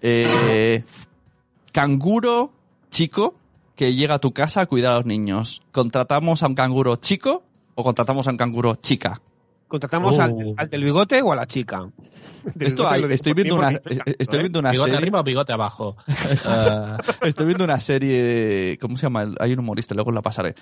Eh, 0.00 0.84
canguro 1.72 2.52
chico 2.90 3.34
que 3.74 3.94
llega 3.94 4.14
a 4.14 4.18
tu 4.18 4.32
casa 4.32 4.62
a 4.62 4.66
cuidar 4.66 4.92
a 4.92 4.96
los 4.96 5.06
niños. 5.06 5.62
¿Contratamos 5.72 6.42
a 6.42 6.46
un 6.48 6.54
canguro 6.54 6.96
chico 6.96 7.42
o 7.78 7.84
contratamos 7.84 8.26
a 8.26 8.30
un 8.32 8.36
canguro 8.36 8.74
chica? 8.74 9.20
¿Contratamos 9.68 10.18
al, 10.18 10.32
Oh. 10.32 10.54
al 10.56 10.68
del 10.70 10.82
bigote 10.82 11.22
o 11.22 11.30
a 11.32 11.36
la 11.36 11.46
chica? 11.46 11.88
Esto 12.58 12.88
hay- 12.88 13.04
estoy 13.10 13.34
viendo 13.34 13.54
una, 13.54 13.70
estoy 13.70 14.00
estoy 14.18 14.38
¿eh? 14.38 14.42
viendo 14.42 14.58
una 14.58 14.70
¿Bigote 14.72 14.90
serie. 14.90 14.98
arriba 15.04 15.20
o 15.20 15.22
bigote 15.22 15.52
abajo? 15.52 15.96
Eh, 16.08 16.34
Estoy 17.28 17.46
viendo 17.46 17.64
una 17.64 17.78
serie, 17.78 18.78
¿cómo 18.80 18.96
se 18.96 19.02
llama? 19.04 19.28
Hay 19.38 19.52
un 19.52 19.60
humorista, 19.60 19.94
luego 19.94 20.10
la 20.10 20.22
pasaré. 20.22 20.54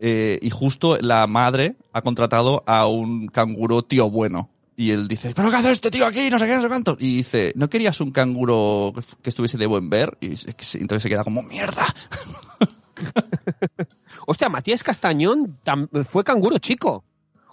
Eh, 0.00 0.38
y 0.40 0.48
justo 0.50 0.96
la 0.98 1.26
madre 1.26 1.74
ha 1.92 2.00
contratado 2.00 2.62
a 2.66 2.86
un 2.86 3.26
canguro 3.26 3.82
tío 3.82 4.08
bueno. 4.08 4.48
Y 4.76 4.92
él 4.92 5.06
dice, 5.08 5.32
¿pero 5.34 5.50
qué 5.50 5.56
hace 5.56 5.72
este 5.72 5.90
tío 5.90 6.06
aquí? 6.06 6.30
No 6.30 6.38
sé 6.38 6.46
qué, 6.46 6.54
no 6.56 6.62
sé 6.62 6.68
cuánto. 6.68 6.96
Y 6.98 7.16
dice, 7.16 7.52
¿no 7.56 7.68
querías 7.68 8.00
un 8.00 8.10
canguro 8.12 8.94
que 9.20 9.28
estuviese 9.28 9.58
de 9.58 9.66
buen 9.66 9.90
ver? 9.90 10.16
Y 10.20 10.28
entonces 10.28 11.02
se 11.02 11.08
queda 11.10 11.24
como, 11.24 11.42
mierda. 11.42 11.84
Hostia, 14.26 14.48
Matías 14.48 14.82
Castañón 14.82 15.58
tam- 15.64 15.88
fue 16.04 16.24
canguro 16.24 16.58
chico. 16.58 17.04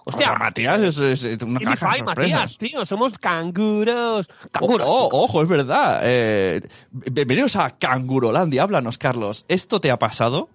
Hostia, 0.04 0.34
Matías 0.34 0.80
es, 0.98 1.24
una 1.42 1.60
caja 1.60 1.96
de. 1.96 2.02
Matías, 2.02 2.56
tío, 2.56 2.84
somos 2.86 3.18
canguros. 3.18 4.28
Oh, 4.30 4.48
Canguros. 4.50 4.86
oh, 4.88 5.08
ojo, 5.12 5.42
es 5.42 5.48
verdad. 5.48 6.00
Eh, 6.02 6.62
bienvenidos 6.90 7.54
a 7.56 7.70
Cangurolandia. 7.78 8.62
Háblanos, 8.62 8.96
Carlos. 8.98 9.44
¿Esto 9.48 9.80
te 9.80 9.90
ha 9.90 9.98
pasado? 9.98 10.48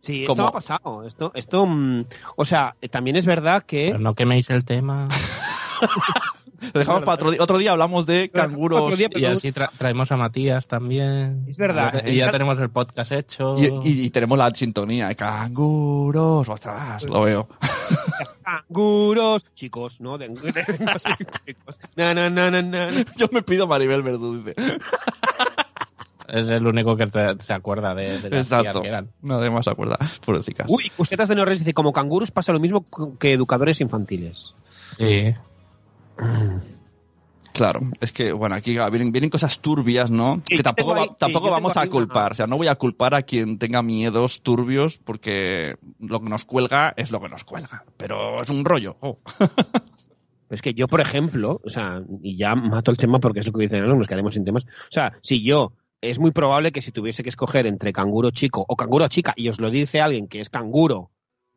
Sí, 0.00 0.22
esto 0.22 0.36
¿Cómo? 0.36 0.48
ha 0.48 0.52
pasado. 0.52 1.04
Esto, 1.06 1.32
esto, 1.34 1.66
mm, 1.66 2.04
o 2.36 2.44
sea, 2.44 2.76
eh, 2.80 2.88
también 2.88 3.16
es 3.16 3.26
verdad 3.26 3.64
que 3.64 3.88
pero 3.88 3.98
no 3.98 4.14
queméis 4.14 4.48
el 4.50 4.64
tema. 4.64 5.08
Lo 6.72 6.80
dejamos 6.80 7.02
para 7.04 7.14
otro 7.14 7.30
día. 7.30 7.42
Otro 7.42 7.58
día 7.58 7.72
hablamos 7.72 8.06
de 8.06 8.30
canguros. 8.30 8.80
Otro 8.80 8.96
día, 8.96 9.08
Y 9.14 9.24
así 9.26 9.52
tra- 9.52 9.70
traemos 9.76 10.10
a 10.10 10.16
Matías 10.16 10.66
también. 10.66 11.44
Es 11.48 11.58
verdad. 11.58 12.02
Y 12.04 12.06
ya, 12.06 12.12
y 12.12 12.16
ya 12.16 12.30
tenemos 12.30 12.58
el 12.58 12.70
podcast 12.70 13.12
hecho. 13.12 13.56
Y, 13.58 13.66
y- 13.88 14.04
y 14.06 14.10
tenemos 14.10 14.38
la 14.38 14.50
sintonía. 14.50 15.14
Canguros. 15.14 16.48
Ostras, 16.48 17.04
lo 17.04 17.20
veo. 17.22 17.48
canguros, 18.44 19.44
chicos, 19.54 20.00
¿no? 20.00 20.16
De- 20.18 20.28
de- 20.28 20.52
de- 20.52 20.64
chicos. 21.46 21.78
Na, 21.94 22.14
na, 22.14 22.30
na, 22.30 22.50
na, 22.50 22.62
na. 22.62 22.88
Yo 23.16 23.28
me 23.32 23.42
pido 23.42 23.66
Maribel 23.66 24.02
Verdú, 24.02 24.42
dice. 24.42 24.54
Es 26.28 26.50
el 26.50 26.66
único 26.66 26.96
que 26.96 27.06
te- 27.06 27.40
se 27.40 27.52
acuerda 27.52 27.94
de, 27.94 28.18
de 28.20 28.30
las 28.30 28.46
Exacto. 28.50 28.82
que 28.82 28.88
eran. 28.88 29.10
Nadie 29.22 29.50
más 29.50 29.64
se 29.64 29.70
acuerda. 29.70 29.98
Pobrecicas. 30.24 30.66
Uy, 30.68 30.90
Cusetas 30.96 31.28
de 31.28 31.36
Norres 31.36 31.60
dice, 31.60 31.74
como 31.74 31.92
canguros 31.92 32.30
pasa 32.30 32.52
lo 32.52 32.58
mismo 32.60 32.84
que 33.18 33.32
educadores 33.34 33.80
infantiles. 33.80 34.54
Sí. 34.64 35.34
Claro. 37.52 37.80
Es 38.00 38.12
que, 38.12 38.32
bueno, 38.32 38.54
aquí 38.54 38.76
ah, 38.76 38.90
vienen, 38.90 39.12
vienen 39.12 39.30
cosas 39.30 39.60
turbias, 39.60 40.10
¿no? 40.10 40.42
Que 40.46 40.62
tampoco, 40.62 40.94
va- 40.94 41.06
tampoco 41.18 41.50
vamos 41.50 41.76
a 41.78 41.86
culpar. 41.88 42.24
una- 42.26 42.32
O 42.32 42.34
sea, 42.34 42.46
no 42.46 42.58
voy 42.58 42.66
a 42.66 42.74
culpar 42.74 43.14
a 43.14 43.22
quien 43.22 43.58
tenga 43.58 43.82
miedos 43.82 44.42
turbios 44.42 44.98
porque 44.98 45.76
lo 45.98 46.20
que 46.20 46.28
nos 46.28 46.44
cuelga 46.44 46.92
es 46.98 47.10
lo 47.10 47.18
que 47.20 47.30
nos 47.30 47.44
cuelga. 47.44 47.84
Pero 47.96 48.42
es 48.42 48.50
un 48.50 48.62
rollo. 48.64 48.96
Oh. 49.00 49.18
Es 50.50 50.60
que 50.60 50.74
yo, 50.74 50.86
por 50.86 51.00
ejemplo, 51.00 51.60
o 51.64 51.70
sea, 51.70 52.02
y 52.22 52.36
ya 52.36 52.54
mato 52.54 52.90
el 52.90 52.98
tema 52.98 53.18
porque 53.20 53.40
es 53.40 53.46
lo 53.46 53.52
que 53.54 53.62
dicen, 53.62 53.86
¿no? 53.88 53.94
nos 53.96 54.06
quedaremos 54.06 54.34
sin 54.34 54.44
temas. 54.44 54.64
O 54.64 54.92
sea, 54.92 55.14
si 55.22 55.42
yo, 55.42 55.72
es 56.02 56.18
muy 56.18 56.32
probable 56.32 56.72
que 56.72 56.82
si 56.82 56.92
tuviese 56.92 57.22
que 57.22 57.30
escoger 57.30 57.66
entre 57.66 57.92
canguro 57.92 58.30
chico 58.32 58.64
o 58.68 58.76
canguro 58.76 59.08
chica, 59.08 59.32
y 59.34 59.48
os 59.48 59.60
lo 59.60 59.70
dice 59.70 60.02
alguien 60.02 60.28
que 60.28 60.40
es 60.40 60.50
canguro 60.50 61.10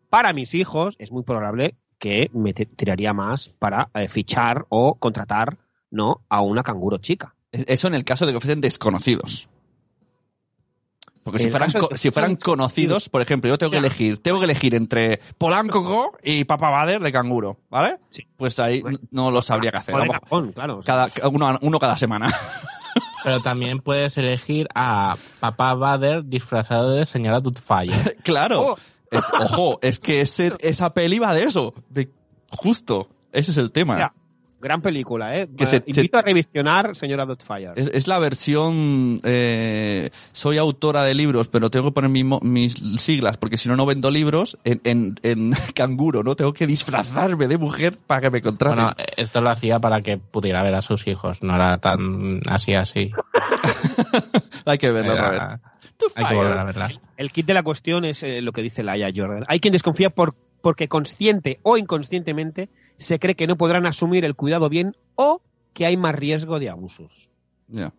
para 0.09 0.31
mis 0.33 0.55
hijos, 0.55 0.95
es 0.97 1.11
muy 1.11 1.23
probable 1.23 1.75
que 1.99 2.31
me 2.33 2.53
ti- 2.53 2.65
tiraría 2.65 3.13
más 3.13 3.49
para 3.49 3.89
eh, 3.93 4.07
fichar 4.07 4.65
o 4.69 4.95
contratar, 4.95 5.57
¿no? 5.91 6.21
A 6.29 6.41
una 6.41 6.63
canguro 6.63 6.97
chica. 6.97 7.35
Eso 7.51 7.87
en 7.87 7.93
el 7.95 8.03
caso 8.05 8.25
de 8.25 8.33
que 8.33 8.39
fuesen 8.39 8.61
desconocidos. 8.61 9.49
Porque 11.23 11.39
si 11.39 11.49
fueran, 11.49 11.71
co- 11.71 11.89
si 11.95 12.09
fueran 12.11 12.35
conocidos, 12.37 13.09
por 13.09 13.21
ejemplo, 13.21 13.49
yo 13.49 13.57
tengo 13.57 13.69
que 13.71 13.75
Ya. 13.75 13.81
elegir, 13.85 14.17
tengo 14.21 14.39
que 14.39 14.45
elegir 14.45 14.73
entre 14.73 15.19
Polanco 15.37 16.13
y 16.23 16.45
Papa 16.45 16.69
Bader 16.69 17.01
de 17.01 17.11
canguro, 17.11 17.57
¿vale? 17.69 17.97
Sí. 18.09 18.25
Pues 18.37 18.59
ahí 18.59 18.81
Bueno. 18.81 18.97
no 19.11 19.29
lo 19.29 19.41
sabría 19.41 19.71
qué 19.71 19.77
hacer. 19.77 19.95
Japón, 20.11 20.53
claro. 20.53 20.77
o 20.79 20.83
sea, 20.83 21.09
Cada, 21.09 21.27
uno, 21.29 21.59
uno 21.61 21.79
cada 21.79 21.97
semana. 21.97 22.33
Pero 23.23 23.41
también 23.41 23.79
puedes 23.79 24.17
elegir 24.17 24.67
a 24.73 25.17
Papá 25.41 25.73
Bader 25.73 26.23
disfrazado 26.25 26.91
de 26.91 27.05
señora 27.05 27.41
Doubtfire. 27.41 28.15
claro. 28.23 28.61
Oh. 28.61 28.75
Es- 29.11 29.25
ojo, 29.39 29.79
es 29.81 29.99
que 29.99 30.21
ese, 30.21 30.53
esa 30.59 30.93
peli 30.93 31.19
va 31.19 31.33
de 31.33 31.43
eso. 31.43 31.73
De, 31.89 32.09
justo. 32.49 33.09
Ese 33.31 33.51
es 33.51 33.57
el 33.57 33.71
tema. 33.71 33.97
Ya. 33.97 34.13
Gran 34.61 34.81
película, 34.81 35.37
¿eh? 35.37 35.47
Que 35.57 35.65
se- 35.65 35.81
Invito 35.85 36.17
a 36.17 36.21
revisionar, 36.21 36.93
señora 36.93 37.25
Dotfire. 37.25 37.71
Es, 37.77 37.89
es 37.93 38.07
la 38.09 38.19
versión. 38.19 39.21
eh, 39.23 40.09
soy 40.33 40.57
autora 40.57 41.03
de 41.03 41.13
libros, 41.13 41.47
pero 41.47 41.69
tengo 41.71 41.85
que 41.85 41.93
poner 41.93 42.09
mi 42.09 42.25
mo- 42.25 42.41
mis 42.43 42.73
siglas, 42.97 43.37
porque 43.37 43.55
si 43.55 43.69
no, 43.69 43.77
no 43.77 43.85
vendo 43.85 44.11
libros 44.11 44.57
en, 44.65 44.81
en, 44.83 45.15
en 45.23 45.53
canguro, 45.75 46.23
¿no? 46.23 46.35
Tengo 46.35 46.51
que 46.51 46.67
disfrazarme 46.67 47.47
de 47.47 47.57
mujer 47.57 47.97
para 48.05 48.19
que 48.19 48.31
me 48.31 48.41
contraten. 48.41 48.83
Bueno, 48.83 48.93
esto 49.15 49.39
lo 49.39 49.49
hacía 49.49 49.79
para 49.79 50.01
que 50.01 50.17
pudiera 50.17 50.61
ver 50.61 50.75
a 50.75 50.81
sus 50.81 51.07
hijos. 51.07 51.41
No 51.41 51.55
era 51.55 51.77
tan 51.77 52.41
así, 52.49 52.73
así. 52.73 53.11
Hay 54.65 54.77
que 54.77 54.91
verlo 54.91 55.13
otra 55.13 55.29
vez. 55.31 55.59
Era- 56.15 56.27
Hay 56.27 56.29
que 56.29 56.35
volver 56.35 56.59
a 56.59 56.63
verla. 56.63 56.91
El 57.17 57.31
kit 57.31 57.45
de 57.45 57.53
la 57.53 57.63
cuestión 57.63 58.05
es 58.05 58.23
eh, 58.23 58.41
lo 58.41 58.51
que 58.51 58.61
dice 58.61 58.83
Laia 58.83 59.11
Jordan. 59.15 59.45
Hay 59.47 59.59
quien 59.59 59.71
desconfía 59.73 60.09
por, 60.09 60.35
porque 60.61 60.87
consciente 60.87 61.59
o 61.63 61.77
inconscientemente 61.77 62.69
se 62.97 63.19
cree 63.19 63.35
que 63.35 63.47
no 63.47 63.57
podrán 63.57 63.85
asumir 63.85 64.25
el 64.25 64.35
cuidado 64.35 64.69
bien 64.69 64.95
o 65.15 65.41
que 65.73 65.85
hay 65.85 65.97
más 65.97 66.15
riesgo 66.15 66.59
de 66.59 66.69
abusos. 66.69 67.29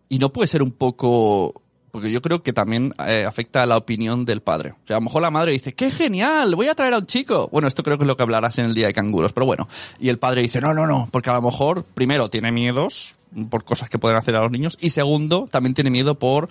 Y 0.09 0.19
no 0.19 0.29
puede 0.33 0.47
ser 0.47 0.61
un 0.61 0.71
poco. 0.71 1.61
Porque 1.91 2.09
yo 2.11 2.21
creo 2.21 2.41
que 2.41 2.53
también 2.53 2.93
eh, 3.05 3.25
afecta 3.27 3.63
a 3.63 3.65
la 3.65 3.75
opinión 3.75 4.23
del 4.23 4.41
padre. 4.41 4.71
O 4.71 4.87
sea, 4.87 4.95
a 4.95 4.99
lo 4.99 5.03
mejor 5.05 5.21
la 5.21 5.29
madre 5.29 5.51
dice, 5.51 5.73
¡qué 5.73 5.91
genial! 5.91 6.55
Voy 6.55 6.67
a 6.69 6.75
traer 6.75 6.93
a 6.93 6.99
un 6.99 7.05
chico. 7.05 7.49
Bueno, 7.51 7.67
esto 7.67 7.83
creo 7.83 7.97
que 7.97 8.05
es 8.05 8.07
lo 8.07 8.15
que 8.15 8.23
hablarás 8.23 8.57
en 8.59 8.65
el 8.65 8.73
día 8.73 8.87
de 8.87 8.93
canguros, 8.93 9.33
pero 9.33 9.45
bueno. 9.45 9.67
Y 9.99 10.07
el 10.07 10.17
padre 10.17 10.41
dice, 10.41 10.61
no, 10.61 10.73
no, 10.73 10.87
no, 10.87 11.09
porque 11.11 11.29
a 11.29 11.33
lo 11.33 11.41
mejor, 11.41 11.83
primero, 11.83 12.29
tiene 12.29 12.51
miedos 12.53 13.15
por 13.49 13.65
cosas 13.65 13.89
que 13.89 13.99
pueden 13.99 14.17
hacer 14.17 14.35
a 14.37 14.39
los 14.41 14.51
niños. 14.51 14.77
Y 14.79 14.91
segundo, 14.91 15.49
también 15.51 15.73
tiene 15.73 15.89
miedo 15.89 16.15
por, 16.15 16.47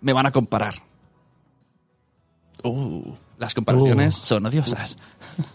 me 0.00 0.12
van 0.12 0.26
a 0.26 0.32
comparar. 0.32 0.74
Uh, 2.64 3.14
las 3.38 3.54
comparaciones 3.54 4.14
son 4.14 4.46
odiosas. 4.46 4.96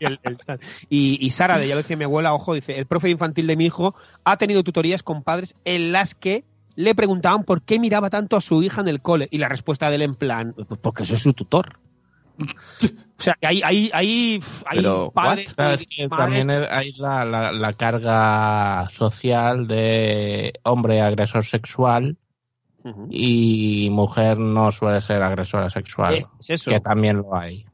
el- 0.00 0.18
el 0.22 0.38
tal. 0.38 0.60
y, 0.88 1.24
y 1.24 1.30
Sara, 1.30 1.58
de 1.58 1.68
ya 1.68 1.74
lo 1.74 1.82
decía 1.82 1.96
mi 1.96 2.04
abuela, 2.04 2.34
ojo, 2.34 2.54
dice, 2.54 2.78
el 2.78 2.86
profe 2.86 3.10
infantil 3.10 3.46
de 3.46 3.56
mi 3.56 3.66
hijo 3.66 3.94
ha 4.24 4.36
tenido 4.36 4.62
tutorías 4.64 5.02
con 5.02 5.22
padres 5.22 5.54
en 5.64 5.92
las 5.92 6.14
que 6.14 6.44
le 6.74 6.94
preguntaban 6.94 7.44
por 7.44 7.62
qué 7.62 7.78
miraba 7.78 8.08
tanto 8.10 8.36
a 8.36 8.40
su 8.40 8.62
hija 8.62 8.80
en 8.80 8.88
el 8.88 9.02
cole. 9.02 9.28
Y 9.30 9.38
la 9.38 9.48
respuesta 9.48 9.90
de 9.90 9.96
él 9.96 10.02
en 10.02 10.14
plan, 10.14 10.54
pues 10.54 10.80
porque 10.80 11.04
soy 11.04 11.18
su 11.18 11.32
tutor. 11.32 11.78
O 13.18 13.24
sea, 13.24 13.36
que 13.40 13.46
hay, 13.46 13.62
hay, 13.62 13.88
hay, 13.94 14.42
hay 14.66 14.78
Pero, 14.78 15.12
padres 15.14 15.54
Claro, 15.54 15.74
es 15.74 15.82
y 15.82 15.86
que 15.86 16.08
madres 16.08 16.44
también 16.44 16.50
hay 16.68 16.90
la, 16.94 17.24
la- 17.24 17.52
la 17.52 17.72
carga 17.74 18.88
social 18.90 19.68
de 19.68 20.54
hombre 20.64 21.00
agresor 21.00 21.44
sexual 21.44 22.16
Y 23.10 23.88
mujer 23.90 24.38
no 24.38 24.72
suele 24.72 25.00
ser 25.00 25.22
agresora 25.22 25.70
sexual, 25.70 26.14
Es, 26.16 26.24
es 26.40 26.50
eso. 26.50 26.70
que 26.70 26.80
también 26.80 27.18
lo 27.18 27.34
hay. 27.36 27.64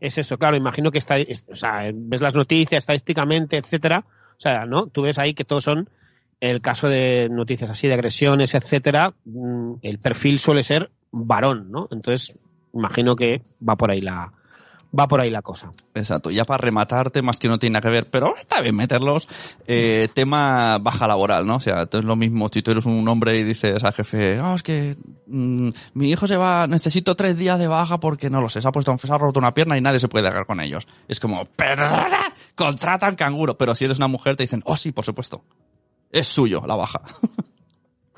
Es 0.00 0.18
eso, 0.18 0.38
claro, 0.38 0.56
imagino 0.56 0.90
que 0.90 0.98
está, 0.98 1.18
es- 1.18 1.46
o 1.50 1.56
sea, 1.56 1.90
ves 1.92 2.20
las 2.20 2.34
noticias 2.34 2.78
estadísticamente, 2.80 3.56
etcétera, 3.56 4.04
o 4.06 4.40
sea, 4.40 4.64
¿no? 4.66 4.86
Tú 4.86 5.02
ves 5.02 5.18
ahí 5.18 5.34
que 5.34 5.44
todos 5.44 5.64
son 5.64 5.88
el 6.40 6.60
caso 6.60 6.88
de 6.88 7.28
noticias 7.30 7.68
así 7.70 7.88
de 7.88 7.94
agresiones, 7.94 8.54
etcétera, 8.54 9.14
mm, 9.24 9.72
el 9.82 9.98
perfil 9.98 10.38
suele 10.38 10.62
ser 10.62 10.90
varón, 11.10 11.70
¿no? 11.72 11.88
Entonces, 11.90 12.38
imagino 12.72 13.16
que 13.16 13.42
va 13.66 13.76
por 13.76 13.90
ahí 13.90 14.00
la 14.00 14.32
va 14.96 15.08
por 15.08 15.20
ahí 15.20 15.30
la 15.30 15.42
cosa. 15.42 15.70
Exacto, 15.94 16.30
ya 16.30 16.44
para 16.44 16.58
rematar 16.58 17.10
temas 17.10 17.36
que 17.36 17.48
no 17.48 17.58
tienen 17.58 17.74
nada 17.74 17.82
que 17.82 17.92
ver, 17.92 18.10
pero 18.10 18.36
está 18.36 18.60
bien 18.60 18.76
meterlos. 18.76 19.28
Eh, 19.66 20.08
tema 20.14 20.78
baja 20.78 21.06
laboral, 21.06 21.46
¿no? 21.46 21.56
O 21.56 21.60
sea, 21.60 21.82
entonces 21.82 22.06
lo 22.06 22.16
mismo, 22.16 22.48
si 22.52 22.62
tú 22.62 22.70
eres 22.70 22.86
un 22.86 23.06
hombre 23.08 23.38
y 23.38 23.44
dices 23.44 23.82
al 23.84 23.92
jefe, 23.92 24.40
oh, 24.40 24.54
es 24.54 24.62
que 24.62 24.96
mm, 25.26 25.68
mi 25.94 26.10
hijo 26.10 26.26
se 26.26 26.36
va, 26.36 26.66
necesito 26.66 27.14
tres 27.14 27.36
días 27.36 27.58
de 27.58 27.68
baja 27.68 28.00
porque 28.00 28.30
no 28.30 28.40
lo 28.40 28.48
sé, 28.48 28.60
se 28.60 28.68
ha 28.68 28.72
puesto, 28.72 28.96
se 28.98 29.12
ha 29.12 29.18
roto 29.18 29.38
una 29.38 29.54
pierna 29.54 29.76
y 29.76 29.80
nadie 29.80 30.00
se 30.00 30.08
puede 30.08 30.26
agarrar 30.26 30.46
con 30.46 30.60
ellos. 30.60 30.86
Es 31.06 31.20
como, 31.20 31.44
perdona, 31.44 32.34
contratan 32.54 33.16
canguro. 33.16 33.56
Pero 33.58 33.74
si 33.74 33.84
eres 33.84 33.98
una 33.98 34.08
mujer 34.08 34.36
te 34.36 34.44
dicen, 34.44 34.62
oh 34.64 34.76
sí, 34.76 34.92
por 34.92 35.04
supuesto. 35.04 35.42
Es 36.10 36.26
suyo 36.26 36.62
la 36.66 36.76
baja. 36.76 37.02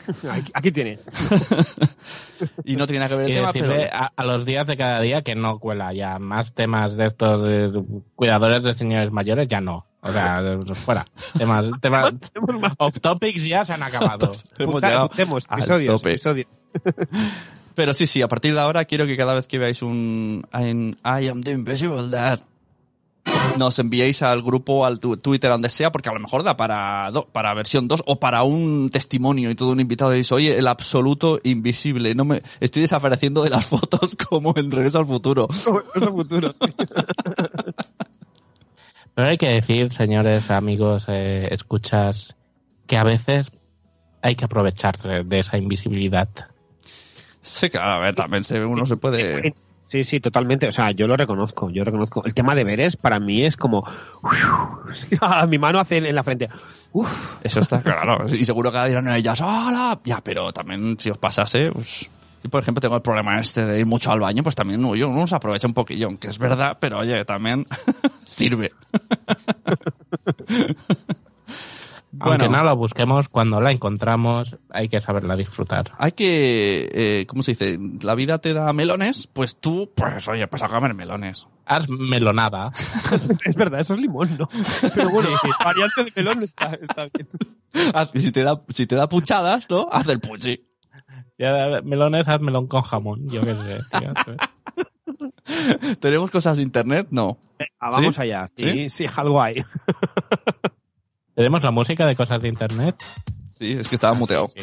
Aquí, 0.30 0.50
aquí 0.54 0.72
tiene. 0.72 0.98
y 2.64 2.76
no 2.76 2.86
tiene 2.86 3.00
nada 3.00 3.08
que 3.10 3.16
ver 3.16 3.26
el 3.26 3.32
Y 3.32 3.34
tema, 3.34 3.46
decirle 3.52 3.88
pero... 3.90 3.96
a, 3.96 4.12
a 4.16 4.24
los 4.24 4.44
días 4.44 4.66
de 4.66 4.76
cada 4.76 5.00
día 5.00 5.22
que 5.22 5.34
no 5.34 5.58
cuela 5.58 5.92
ya. 5.92 6.18
Más 6.18 6.52
temas 6.54 6.96
de 6.96 7.06
estos 7.06 7.42
de 7.42 7.82
cuidadores 8.14 8.62
de 8.62 8.74
señores 8.74 9.10
mayores 9.10 9.48
ya 9.48 9.60
no. 9.60 9.84
O 10.02 10.12
sea, 10.12 10.42
fuera. 10.74 11.04
Temas, 11.38 11.66
temas 11.80 12.12
off 12.78 13.00
topics 13.00 13.44
ya 13.44 13.64
se 13.64 13.74
han 13.74 13.82
acabado. 13.82 14.32
Hemos 14.58 14.82
llegado 14.82 15.10
al 15.14 15.58
episodios, 15.58 15.96
tope. 15.96 16.10
episodios. 16.10 16.60
Pero 17.74 17.94
sí, 17.94 18.06
sí, 18.06 18.22
a 18.22 18.28
partir 18.28 18.54
de 18.54 18.60
ahora 18.60 18.84
quiero 18.84 19.06
que 19.06 19.16
cada 19.16 19.34
vez 19.34 19.46
que 19.46 19.58
veáis 19.58 19.82
un 19.82 20.46
I 20.52 21.28
am 21.28 21.42
the 21.42 21.52
invisible 21.52 22.08
dad 22.10 22.40
nos 23.60 23.78
enviéis 23.78 24.22
al 24.22 24.42
grupo, 24.42 24.84
al 24.84 24.98
tu- 24.98 25.16
Twitter, 25.16 25.50
a 25.50 25.52
donde 25.54 25.68
sea, 25.68 25.92
porque 25.92 26.08
a 26.08 26.12
lo 26.12 26.18
mejor 26.18 26.42
da 26.42 26.56
para, 26.56 27.10
do- 27.12 27.26
para 27.26 27.54
versión 27.54 27.86
2 27.86 28.02
o 28.06 28.18
para 28.18 28.42
un 28.42 28.90
testimonio 28.90 29.50
y 29.50 29.54
todo 29.54 29.70
un 29.70 29.78
invitado 29.80 30.12
y 30.14 30.18
dice, 30.18 30.34
oye, 30.34 30.58
el 30.58 30.66
absoluto 30.66 31.38
invisible, 31.44 32.14
no 32.14 32.24
me, 32.24 32.42
estoy 32.58 32.82
desapareciendo 32.82 33.44
de 33.44 33.50
las 33.50 33.66
fotos 33.72 34.16
como 34.16 34.52
en 34.56 34.70
Regreso 34.70 34.98
al 34.98 35.06
Futuro. 35.06 35.46
Es 35.52 35.66
el 35.94 36.08
futuro. 36.10 36.54
Pero 39.14 39.28
hay 39.28 39.36
que 39.38 39.48
decir, 39.48 39.92
señores, 39.92 40.50
amigos, 40.50 41.04
eh, 41.08 41.48
escuchas, 41.50 42.34
que 42.86 42.96
a 42.96 43.04
veces 43.04 43.50
hay 44.22 44.34
que 44.36 44.44
aprovecharse 44.46 45.24
de 45.24 45.38
esa 45.38 45.58
invisibilidad. 45.58 46.28
Sí, 47.42 47.70
claro, 47.70 47.92
a 47.92 47.98
ver, 47.98 48.14
también 48.14 48.44
se, 48.44 48.64
uno 48.64 48.86
se 48.86 48.96
puede... 48.96 49.54
Sí, 49.90 50.04
sí, 50.04 50.20
totalmente. 50.20 50.68
O 50.68 50.72
sea, 50.72 50.92
yo 50.92 51.08
lo 51.08 51.16
reconozco, 51.16 51.68
yo 51.68 51.82
reconozco. 51.82 52.24
El 52.24 52.32
tema 52.32 52.54
de 52.54 52.62
veres 52.62 52.96
para 52.96 53.18
mí 53.18 53.44
es 53.44 53.56
como... 53.56 53.84
mi 55.48 55.58
mano 55.58 55.80
hace 55.80 55.96
en 55.96 56.14
la 56.14 56.22
frente. 56.22 56.48
Uf, 56.92 57.42
Eso 57.42 57.58
está 57.58 57.82
claro. 57.82 58.24
Y 58.32 58.44
seguro 58.44 58.70
que 58.70 58.74
cada 58.74 58.86
dirán 58.86 59.08
ellas, 59.08 59.40
¡Hola! 59.40 59.98
Ya, 60.04 60.20
pero 60.20 60.52
también 60.52 60.96
si 60.98 61.10
os 61.10 61.18
pasase, 61.18 61.72
pues... 61.72 62.08
Yo, 62.42 62.48
por 62.48 62.62
ejemplo, 62.62 62.80
tengo 62.80 62.94
el 62.94 63.02
problema 63.02 63.40
este 63.40 63.66
de 63.66 63.80
ir 63.80 63.86
mucho 63.86 64.12
al 64.12 64.20
baño, 64.20 64.44
pues 64.44 64.54
también 64.54 64.82
oye, 64.84 65.04
uno 65.04 65.26
se 65.26 65.34
aprovecha 65.34 65.66
un 65.66 65.74
poquillo, 65.74 66.06
aunque 66.06 66.28
es 66.28 66.38
verdad, 66.38 66.78
pero 66.80 67.00
oye, 67.00 67.24
también 67.24 67.66
sirve. 68.24 68.72
Aunque 72.18 72.48
no 72.48 72.64
la 72.64 72.72
busquemos, 72.72 73.28
cuando 73.28 73.60
la 73.60 73.70
encontramos 73.70 74.56
hay 74.70 74.88
que 74.88 75.00
saberla 75.00 75.36
disfrutar. 75.36 75.92
hay 75.98 76.10
que, 76.12 76.90
eh, 76.92 77.26
¿cómo 77.28 77.42
se 77.44 77.52
dice? 77.52 77.78
La 78.02 78.16
vida 78.16 78.38
te 78.38 78.52
da 78.52 78.72
melones, 78.72 79.28
pues 79.28 79.56
tú, 79.60 79.92
pues 79.94 80.26
oye, 80.26 80.46
pues 80.48 80.62
a 80.64 80.68
comer 80.68 80.92
melones. 80.94 81.46
Haz 81.66 81.88
melonada. 81.88 82.72
es 83.44 83.54
verdad, 83.54 83.78
eso 83.80 83.92
es 83.94 84.00
limón, 84.00 84.28
¿no? 84.38 84.48
Pero 84.94 85.10
bueno, 85.10 85.28
variante 85.64 86.02
de 86.04 86.12
melón 86.16 86.42
está, 86.42 86.74
está 86.82 87.06
bien. 87.14 87.28
Haz- 87.94 88.10
Si 88.14 88.32
te 88.32 88.42
da, 88.42 88.60
si 88.70 88.86
te 88.88 88.96
da 88.96 89.08
puchadas, 89.08 89.66
¿no? 89.70 89.88
Haz 89.92 90.08
el 90.08 90.18
puchi. 90.20 90.66
Ya, 91.38 91.80
melones, 91.84 92.26
haz 92.26 92.40
melón 92.40 92.66
con 92.66 92.82
jamón. 92.82 93.28
Yo 93.28 93.42
qué 93.42 93.54
sé. 93.54 93.78
tío. 93.98 94.12
¿Tenemos 96.00 96.30
cosas 96.30 96.56
de 96.56 96.62
internet? 96.64 97.06
No. 97.10 97.38
Venga, 97.58 97.72
vamos 97.96 98.14
¿Sí? 98.16 98.20
allá. 98.22 98.46
¿Sí? 98.56 98.68
Sí, 98.68 98.90
sí, 98.90 99.06
algo 99.16 99.40
hay. 99.40 99.64
¿Tenemos 101.40 101.62
la 101.62 101.70
música 101.70 102.04
de 102.04 102.14
cosas 102.14 102.42
de 102.42 102.48
internet? 102.48 103.02
Sí, 103.58 103.72
es 103.72 103.88
que 103.88 103.94
estaba 103.94 104.12
muteado. 104.12 104.48
Sí. 104.48 104.60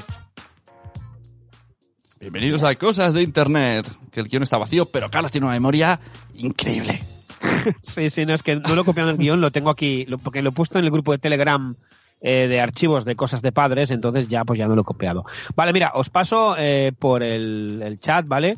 Bienvenidos 2.20 2.62
a 2.62 2.76
Cosas 2.76 3.16
de 3.16 3.24
Internet. 3.24 3.88
Que 4.12 4.20
el 4.20 4.28
guion 4.28 4.44
está 4.44 4.60
vacío, 4.60 4.86
pero 4.86 5.10
Carlos 5.10 5.32
tiene 5.32 5.48
una 5.48 5.56
memoria 5.56 6.00
increíble. 6.36 7.02
Sí, 7.82 8.12
sí, 8.12 8.28
no 8.28 8.36
es 8.36 8.44
que 8.44 8.58
no 8.58 8.76
lo 8.76 8.84
he 8.84 8.86
copiado 8.86 9.10
en 9.10 9.16
el 9.16 9.20
guion, 9.20 9.42
lo 9.42 9.50
tengo 9.50 9.72
aquí, 9.72 10.06
lo- 10.06 10.20
porque 10.20 10.44
lo 10.44 10.50
he 10.50 10.52
puesto 10.52 10.78
en 10.78 10.86
el 10.86 10.92
grupo 10.92 11.14
de 11.14 11.18
Telegram 11.18 11.76
eh, 12.22 12.48
de 12.48 12.62
archivos 12.62 13.06
de 13.06 13.16
cosas 13.16 13.42
de 13.42 13.52
padres, 13.52 13.90
entonces 13.90 14.28
ya 14.28 14.46
pues 14.46 14.60
ya 14.60 14.68
no 14.68 14.76
lo 14.76 14.82
he 14.84 14.86
copiado. 14.86 15.26
Vale, 15.56 15.74
mira, 15.74 15.94
os 15.96 16.12
paso 16.12 16.56
eh, 16.60 16.92
por 17.00 17.24
el, 17.24 17.82
el 17.84 18.00
chat, 18.00 18.28
¿vale? 18.28 18.56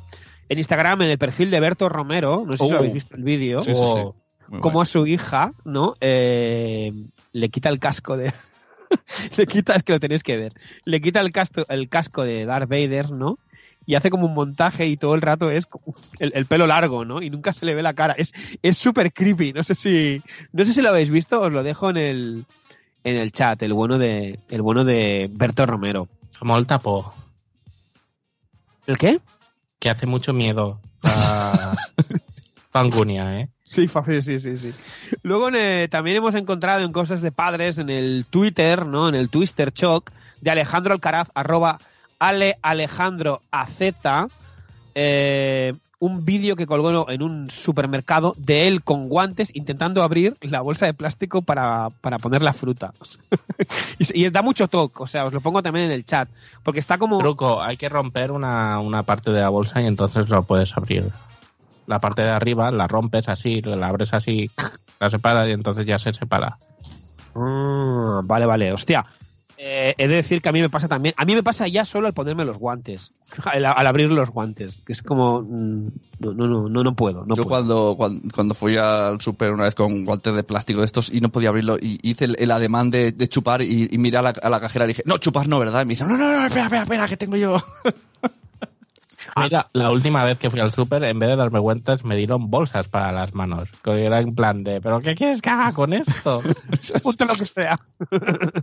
En 0.50 0.58
Instagram, 0.58 1.04
en 1.04 1.12
el 1.12 1.18
perfil 1.18 1.50
de 1.52 1.60
Berto 1.62 1.88
Romero, 1.88 2.44
no 2.46 2.52
sé 2.52 2.66
si 2.66 2.74
Oh. 2.74 2.78
habéis 2.80 2.94
visto 2.94 3.16
el 3.16 3.24
vídeo, 3.24 3.62
Sí, 3.62 3.74
sí, 3.74 3.76
sí. 3.76 3.82
o 3.86 4.16
Muy 4.50 4.60
cómo 4.60 4.74
guay. 4.80 4.84
a 4.84 4.86
su 4.86 5.08
hija, 5.08 5.54
¿no? 5.64 5.96
Eh, 6.02 6.92
le 7.32 7.50
quita 7.50 7.70
el 7.70 7.80
casco 7.80 8.18
de... 8.18 8.34
le 9.38 9.48
quita, 9.48 9.76
es 9.76 9.84
que 9.84 9.94
lo 9.94 10.00
tenéis 10.00 10.24
que 10.24 10.38
ver, 10.38 10.54
le 10.86 11.02
quita 11.02 11.22
el 11.22 11.32
casco, 11.32 11.66
el 11.70 11.90
casco 11.90 12.24
de 12.24 12.46
Darth 12.46 12.70
Vader, 12.70 13.12
¿no? 13.12 13.40
Y 13.86 13.96
hace 13.96 14.10
como 14.12 14.28
un 14.28 14.34
montaje 14.36 14.86
y 14.88 14.98
todo 14.98 15.16
el 15.16 15.22
rato 15.22 15.50
es 15.50 15.68
el, 16.20 16.32
el 16.36 16.46
pelo 16.46 16.68
largo, 16.68 17.06
¿no? 17.06 17.22
Y 17.22 17.30
nunca 17.32 17.54
se 17.54 17.66
le 17.66 17.74
ve 17.74 17.82
la 17.82 17.96
cara. 17.96 18.14
Es 18.14 18.34
es 18.62 18.78
súper 18.78 19.12
creepy. 19.12 19.52
No 19.52 19.64
sé 19.64 19.74
si 19.74 20.22
no 20.52 20.64
sé 20.64 20.74
si 20.74 20.82
lo 20.84 20.90
habéis 20.90 21.10
visto. 21.10 21.42
Os 21.42 21.52
lo 21.52 21.64
dejo 21.64 21.90
en 21.90 21.98
el 21.98 22.46
en 23.04 23.16
el 23.16 23.32
chat. 23.32 23.64
El 23.64 23.74
bueno 23.74 23.98
de 23.98 24.42
el 24.50 24.62
bueno 24.62 24.86
de 24.86 25.28
Berto 25.32 25.66
Romero. 25.66 26.08
Como 26.38 26.56
el 26.58 26.68
tapo, 26.68 27.16
¿El 28.86 28.98
qué? 28.98 29.20
que 29.80 29.90
hace 29.90 30.06
mucho 30.06 30.34
miedo 30.34 30.82
Fangunia, 32.72 33.40
¿eh? 33.40 33.50
Sí, 33.64 33.88
sí, 33.88 34.40
sí, 34.40 34.58
sí. 34.58 34.74
Luego 35.24 35.50
eh, 35.50 35.88
también 35.90 36.18
hemos 36.18 36.36
encontrado 36.36 36.84
en 36.84 36.92
cosas 36.92 37.22
de 37.22 37.32
padres 37.32 37.78
en 37.80 37.90
el 37.90 38.26
Twitter, 38.30 38.86
¿no? 38.86 39.10
En 39.10 39.16
el 39.16 39.30
Twister 39.30 39.72
Choc 39.72 40.12
de 40.42 40.52
Alejandro 40.52 40.94
Alcaraz, 40.94 41.30
arroba 41.34 41.80
Ale 42.20 42.58
Alejandro 42.62 43.42
AZ, 43.52 44.30
eh, 44.94 45.74
un 46.00 46.26
vídeo 46.26 46.56
que 46.56 46.66
colgó 46.66 47.10
en 47.10 47.24
un 47.24 47.50
supermercado 47.50 48.34
de 48.38 48.68
él 48.68 48.84
con 48.84 49.10
guantes 49.10 49.54
intentando 49.54 50.02
abrir 50.02 50.38
la 50.42 50.62
bolsa 50.62 50.86
de 50.86 50.94
plástico 50.94 51.42
para, 51.42 51.90
para 52.02 52.20
poner 52.20 52.42
la 52.42 52.54
fruta. 52.54 52.94
y, 54.00 54.26
y 54.26 54.30
da 54.30 54.42
mucho 54.42 54.68
toque, 54.68 55.04
o 55.04 55.08
sea, 55.08 55.26
os 55.26 55.34
lo 55.34 55.42
pongo 55.42 55.62
también 55.62 55.88
en 55.88 55.92
el 55.92 56.06
chat, 56.06 56.30
porque 56.64 56.80
está 56.80 56.98
como... 56.98 57.20
Truco, 57.20 57.62
hay 57.62 57.78
que 57.78 57.90
romper 57.90 58.32
una, 58.32 58.80
una 58.80 59.04
parte 59.04 59.32
de 59.32 59.42
la 59.42 59.50
bolsa 59.50 59.82
y 59.82 59.88
entonces 59.88 60.30
lo 60.30 60.44
puedes 60.44 60.76
abrir. 60.78 61.12
La 61.90 62.00
parte 62.00 62.22
de 62.22 62.30
arriba 62.30 62.70
la 62.72 62.88
rompes 62.88 63.28
así, 63.28 63.62
la 63.64 63.88
abres 63.88 64.14
así, 64.14 64.50
la 65.00 65.10
separas 65.10 65.48
y 65.50 65.52
entonces 65.52 65.86
ya 65.88 65.98
se 65.98 66.14
separa. 66.14 66.58
Ah, 67.36 68.22
vale, 68.24 68.46
vale, 68.46 68.72
hostia. 68.72 69.06
Eh, 69.62 69.94
he 69.98 70.08
de 70.08 70.16
decir 70.16 70.42
que 70.42 70.48
a 70.48 70.52
mí 70.54 70.62
me 70.62 70.70
pasa 70.70 70.88
también. 70.88 71.14
A 71.18 71.26
mí 71.26 71.34
me 71.36 71.44
pasa 71.44 71.68
ya 71.68 71.84
solo 71.84 72.08
al 72.08 72.14
ponerme 72.14 72.46
los 72.46 72.58
guantes. 72.58 73.12
Al, 73.44 73.66
al 73.66 73.88
abrir 73.88 74.10
los 74.10 74.30
guantes. 74.30 74.84
Que 74.86 74.94
es 74.94 75.04
como. 75.04 75.42
mm, 75.42 75.88
No, 76.20 76.34
no, 76.34 76.48
no, 76.48 76.70
no, 76.70 76.84
no 76.84 76.96
puedo. 76.96 77.26
No 77.26 77.36
Yo 77.36 77.44
puedo. 77.44 77.48
cuando, 77.50 77.96
cuando, 77.98 78.22
cuando 78.34 78.54
fui 78.56 78.78
al 78.78 79.20
super 79.20 79.52
una 79.52 79.64
vez 79.66 79.76
con 79.76 80.06
guantes 80.06 80.34
de 80.34 80.44
plástico 80.44 80.80
de 80.80 80.86
estos 80.86 81.12
y 81.12 81.20
no 81.20 81.28
podía 81.30 81.50
abrirlo 81.50 81.78
y 81.78 82.00
hice 82.04 82.26
el, 82.26 82.36
el 82.40 82.52
ademán 82.52 82.90
de, 82.90 83.12
de 83.12 83.28
chupar 83.28 83.62
y, 83.62 83.90
y 83.92 83.98
miré 83.98 84.18
a 84.18 84.22
la, 84.22 84.30
a 84.30 84.50
la 84.50 84.62
cajera 84.62 84.86
y 84.86 84.90
dije, 84.90 85.04
no, 85.06 85.18
chupar 85.18 85.48
no, 85.50 85.60
¿verdad? 85.60 85.82
Y 85.82 85.86
me 85.86 85.90
dice, 85.94 86.06
no, 86.06 86.16
no, 86.16 86.32
no, 86.32 86.46
espera, 86.46 86.66
espera, 86.66 86.84
espera, 86.84 87.08
que 87.08 87.18
tengo 87.18 87.36
yo. 87.36 87.58
Mira, 89.38 89.68
la 89.74 89.92
última 89.92 90.24
vez 90.24 90.40
que 90.40 90.50
fui 90.50 90.60
al 90.60 90.72
súper, 90.72 91.04
en 91.04 91.20
vez 91.20 91.30
de 91.30 91.36
darme 91.36 91.60
cuentas, 91.62 92.04
me 92.06 92.16
dieron 92.16 92.50
bolsas 92.50 92.88
para 92.90 93.12
las 93.12 93.34
manos. 93.34 93.70
Que 93.84 94.04
era 94.06 94.20
en 94.20 94.36
plan 94.36 94.64
de, 94.64 94.82
¿pero 94.82 95.00
qué 95.02 95.16
quieres 95.16 95.42
que 95.42 95.50
haga 95.50 95.74
con 95.74 95.94
esto? 95.94 96.42
Ponte 97.04 97.26
lo 97.26 97.34
que 97.36 97.46
sea. 97.46 97.78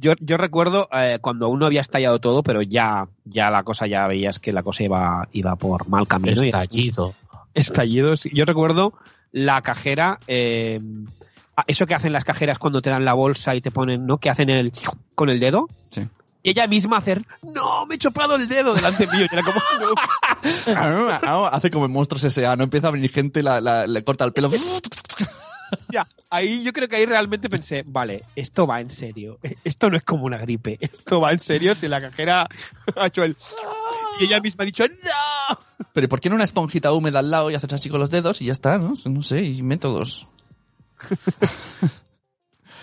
Yo, 0.00 0.12
yo 0.20 0.36
recuerdo 0.36 0.88
eh, 0.92 1.18
cuando 1.20 1.46
aún 1.46 1.58
no 1.58 1.66
había 1.66 1.80
estallado 1.80 2.20
todo, 2.20 2.44
pero 2.44 2.62
ya, 2.62 3.08
ya 3.24 3.50
la 3.50 3.64
cosa, 3.64 3.88
ya 3.88 4.06
veías 4.06 4.38
que 4.38 4.52
la 4.52 4.62
cosa 4.62 4.84
iba, 4.84 5.28
iba 5.32 5.56
por 5.56 5.88
mal 5.88 6.06
camino. 6.06 6.40
y- 6.44 6.48
Estallido. 6.50 7.14
estallidos. 7.54 8.28
Yo 8.32 8.44
recuerdo 8.44 8.92
la 9.32 9.60
cajera, 9.62 10.20
eh, 10.28 10.78
ah, 11.56 11.64
eso 11.66 11.86
que 11.86 11.94
hacen 11.96 12.12
las 12.12 12.22
cajeras 12.24 12.60
cuando 12.60 12.80
te 12.80 12.90
dan 12.90 13.04
la 13.04 13.14
bolsa 13.14 13.56
y 13.56 13.60
te 13.60 13.72
ponen, 13.72 14.06
¿no? 14.06 14.18
Que 14.18 14.30
hacen 14.30 14.50
el 14.50 14.70
con 15.16 15.30
el 15.30 15.40
dedo. 15.40 15.66
Sí. 15.90 16.06
Y 16.48 16.50
ella 16.52 16.66
misma 16.66 16.96
hacer, 16.98 17.22
no, 17.42 17.86
me 17.86 17.96
he 17.96 17.98
chopado 17.98 18.36
el 18.36 18.48
dedo 18.48 18.74
delante 18.74 19.06
mío. 19.06 19.26
Y 19.30 19.34
era 19.34 19.42
como, 19.42 19.60
no. 21.22 21.46
Hace 21.46 21.70
como 21.70 21.84
en 21.86 21.92
Monstruos 21.92 22.24
S.A., 22.24 22.56
no 22.56 22.64
empieza 22.64 22.88
a 22.88 22.90
venir 22.90 23.10
gente, 23.12 23.42
la, 23.42 23.60
la- 23.60 23.86
le 23.86 24.02
corta 24.04 24.24
el 24.24 24.32
pelo. 24.32 24.50
Ya, 25.90 26.08
ahí 26.30 26.62
yo 26.62 26.72
creo 26.72 26.88
que 26.88 26.96
ahí 26.96 27.04
realmente 27.04 27.50
pensé, 27.50 27.84
vale, 27.86 28.24
esto 28.34 28.66
va 28.66 28.80
en 28.80 28.88
serio. 28.88 29.38
Esto 29.64 29.90
no 29.90 29.98
es 29.98 30.02
como 30.02 30.24
una 30.24 30.38
gripe. 30.38 30.78
Esto 30.80 31.20
va 31.20 31.30
en 31.32 31.38
serio 31.38 31.76
si 31.76 31.88
la 31.88 32.00
cajera 32.00 32.48
ha 32.96 33.06
hecho 33.06 33.22
el... 33.22 33.36
Y 34.18 34.24
ella 34.24 34.40
misma 34.40 34.62
ha 34.62 34.64
dicho, 34.64 34.86
no. 34.88 35.58
Pero 35.92 36.06
¿y 36.06 36.08
por 36.08 36.20
qué 36.20 36.30
no 36.30 36.36
una 36.36 36.44
esponjita 36.44 36.90
húmeda 36.92 37.18
al 37.18 37.30
lado 37.30 37.50
y 37.50 37.54
haces 37.54 37.70
así 37.70 37.90
con 37.90 38.00
los 38.00 38.08
dedos 38.08 38.40
y 38.40 38.46
ya 38.46 38.52
está, 38.52 38.78
¿no? 38.78 38.94
No 39.04 39.22
sé, 39.22 39.42
y 39.42 39.62
métodos. 39.62 40.26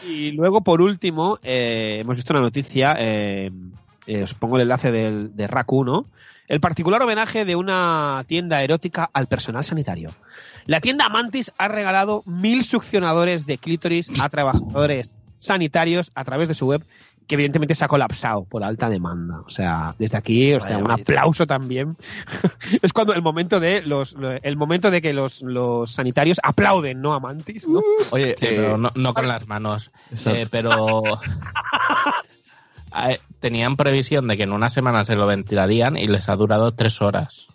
Y 0.07 0.31
luego, 0.31 0.61
por 0.61 0.81
último, 0.81 1.39
eh, 1.41 1.97
hemos 2.01 2.15
visto 2.15 2.33
una 2.33 2.41
noticia, 2.41 2.95
eh, 2.99 3.51
eh, 4.05 4.23
os 4.23 4.33
pongo 4.33 4.57
el 4.57 4.63
enlace 4.63 4.91
del, 4.91 5.35
de 5.35 5.47
RAC 5.47 5.71
1, 5.71 6.05
el 6.47 6.59
particular 6.59 7.01
homenaje 7.01 7.43
de 7.43 7.55
una 7.55 8.23
tienda 8.27 8.61
erótica 8.61 9.09
al 9.13 9.27
personal 9.27 9.65
sanitario. 9.65 10.11
La 10.65 10.79
tienda 10.79 11.09
Mantis 11.09 11.51
ha 11.57 11.67
regalado 11.67 12.23
mil 12.25 12.63
succionadores 12.63 13.45
de 13.45 13.57
clítoris 13.57 14.19
a 14.19 14.29
trabajadores 14.29 15.17
sanitarios 15.39 16.11
a 16.15 16.23
través 16.23 16.47
de 16.47 16.53
su 16.53 16.67
web, 16.67 16.83
que 17.27 17.35
evidentemente 17.35 17.75
se 17.75 17.85
ha 17.85 17.87
colapsado 17.87 18.43
por 18.43 18.63
alta 18.63 18.89
demanda. 18.89 19.41
O 19.45 19.49
sea, 19.49 19.95
desde 19.97 20.17
aquí, 20.17 20.53
o 20.53 20.59
sea, 20.59 20.77
un 20.77 20.91
aplauso 20.91 21.47
también. 21.47 21.97
es 22.81 22.93
cuando 22.93 23.13
el 23.13 23.21
momento 23.21 23.59
de 23.59 23.81
los, 23.81 24.15
el 24.41 24.57
momento 24.57 24.91
de 24.91 25.01
que 25.01 25.13
los, 25.13 25.41
los 25.41 25.91
sanitarios 25.91 26.39
aplauden, 26.43 27.01
¿no? 27.01 27.13
A 27.13 27.19
Mantis, 27.19 27.67
¿no? 27.67 27.81
Oye, 28.11 28.35
Sí, 28.37 28.45
eh, 28.45 28.53
pero 28.55 28.77
no, 28.77 28.91
no 28.95 29.13
con 29.13 29.27
las 29.27 29.47
manos. 29.47 29.91
Eh, 30.25 30.47
pero 30.49 31.03
eh, 33.07 33.19
tenían 33.39 33.75
previsión 33.75 34.27
de 34.27 34.37
que 34.37 34.43
en 34.43 34.53
una 34.53 34.69
semana 34.69 35.05
se 35.05 35.15
lo 35.15 35.25
ventilarían 35.25 35.97
y 35.97 36.07
les 36.07 36.29
ha 36.29 36.35
durado 36.35 36.73
tres 36.73 37.01
horas. 37.01 37.47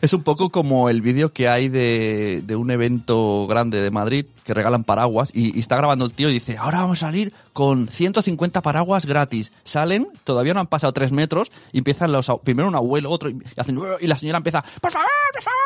Es 0.00 0.12
un 0.12 0.22
poco 0.22 0.50
como 0.50 0.88
el 0.88 1.02
vídeo 1.02 1.32
que 1.32 1.48
hay 1.48 1.68
de, 1.68 2.42
de 2.42 2.56
un 2.56 2.70
evento 2.70 3.46
grande 3.48 3.80
de 3.80 3.90
Madrid 3.90 4.26
que 4.44 4.54
regalan 4.54 4.84
paraguas 4.84 5.30
y, 5.34 5.56
y 5.56 5.60
está 5.60 5.76
grabando 5.76 6.04
el 6.04 6.12
tío 6.12 6.28
y 6.30 6.34
dice, 6.34 6.56
ahora 6.56 6.78
vamos 6.80 7.02
a 7.02 7.06
salir 7.06 7.32
con 7.52 7.88
150 7.88 8.62
paraguas 8.62 9.06
gratis. 9.06 9.52
Salen, 9.64 10.08
todavía 10.24 10.54
no 10.54 10.60
han 10.60 10.66
pasado 10.66 10.92
tres 10.92 11.12
metros 11.12 11.50
y 11.72 11.78
empiezan 11.78 12.12
los, 12.12 12.30
primero 12.44 12.68
un 12.68 12.76
abuelo, 12.76 13.10
otro, 13.10 13.30
y, 13.30 13.38
hacen, 13.56 13.78
y 14.00 14.06
la 14.06 14.16
señora 14.16 14.38
empieza, 14.38 14.64
por 14.80 14.90
favor, 14.92 15.08
por 15.32 15.42
favor, 15.42 15.58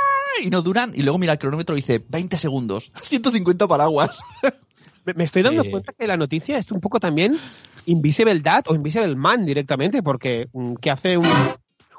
y 0.42 0.50
no 0.50 0.62
duran, 0.62 0.92
y 0.94 1.02
luego 1.02 1.18
mira 1.18 1.32
el 1.34 1.38
cronómetro 1.38 1.76
y 1.76 1.80
dice, 1.80 2.02
20 2.08 2.36
segundos, 2.38 2.90
150 3.04 3.66
paraguas. 3.68 4.18
Me, 5.16 5.24
estoy 5.24 5.42
dando 5.42 5.64
Eh. 5.64 5.70
cuenta 5.70 5.92
que 5.98 6.06
la 6.06 6.16
noticia 6.16 6.58
es 6.58 6.70
un 6.70 6.80
poco 6.80 7.00
también 7.00 7.36
Invisible 7.86 8.38
Dad 8.38 8.62
o 8.68 8.74
Invisible 8.76 9.16
Man 9.16 9.44
directamente, 9.44 10.00
porque 10.00 10.48
mm, 10.52 10.74
¿qué 10.76 10.90
hace 10.92 11.16
un, 11.16 11.26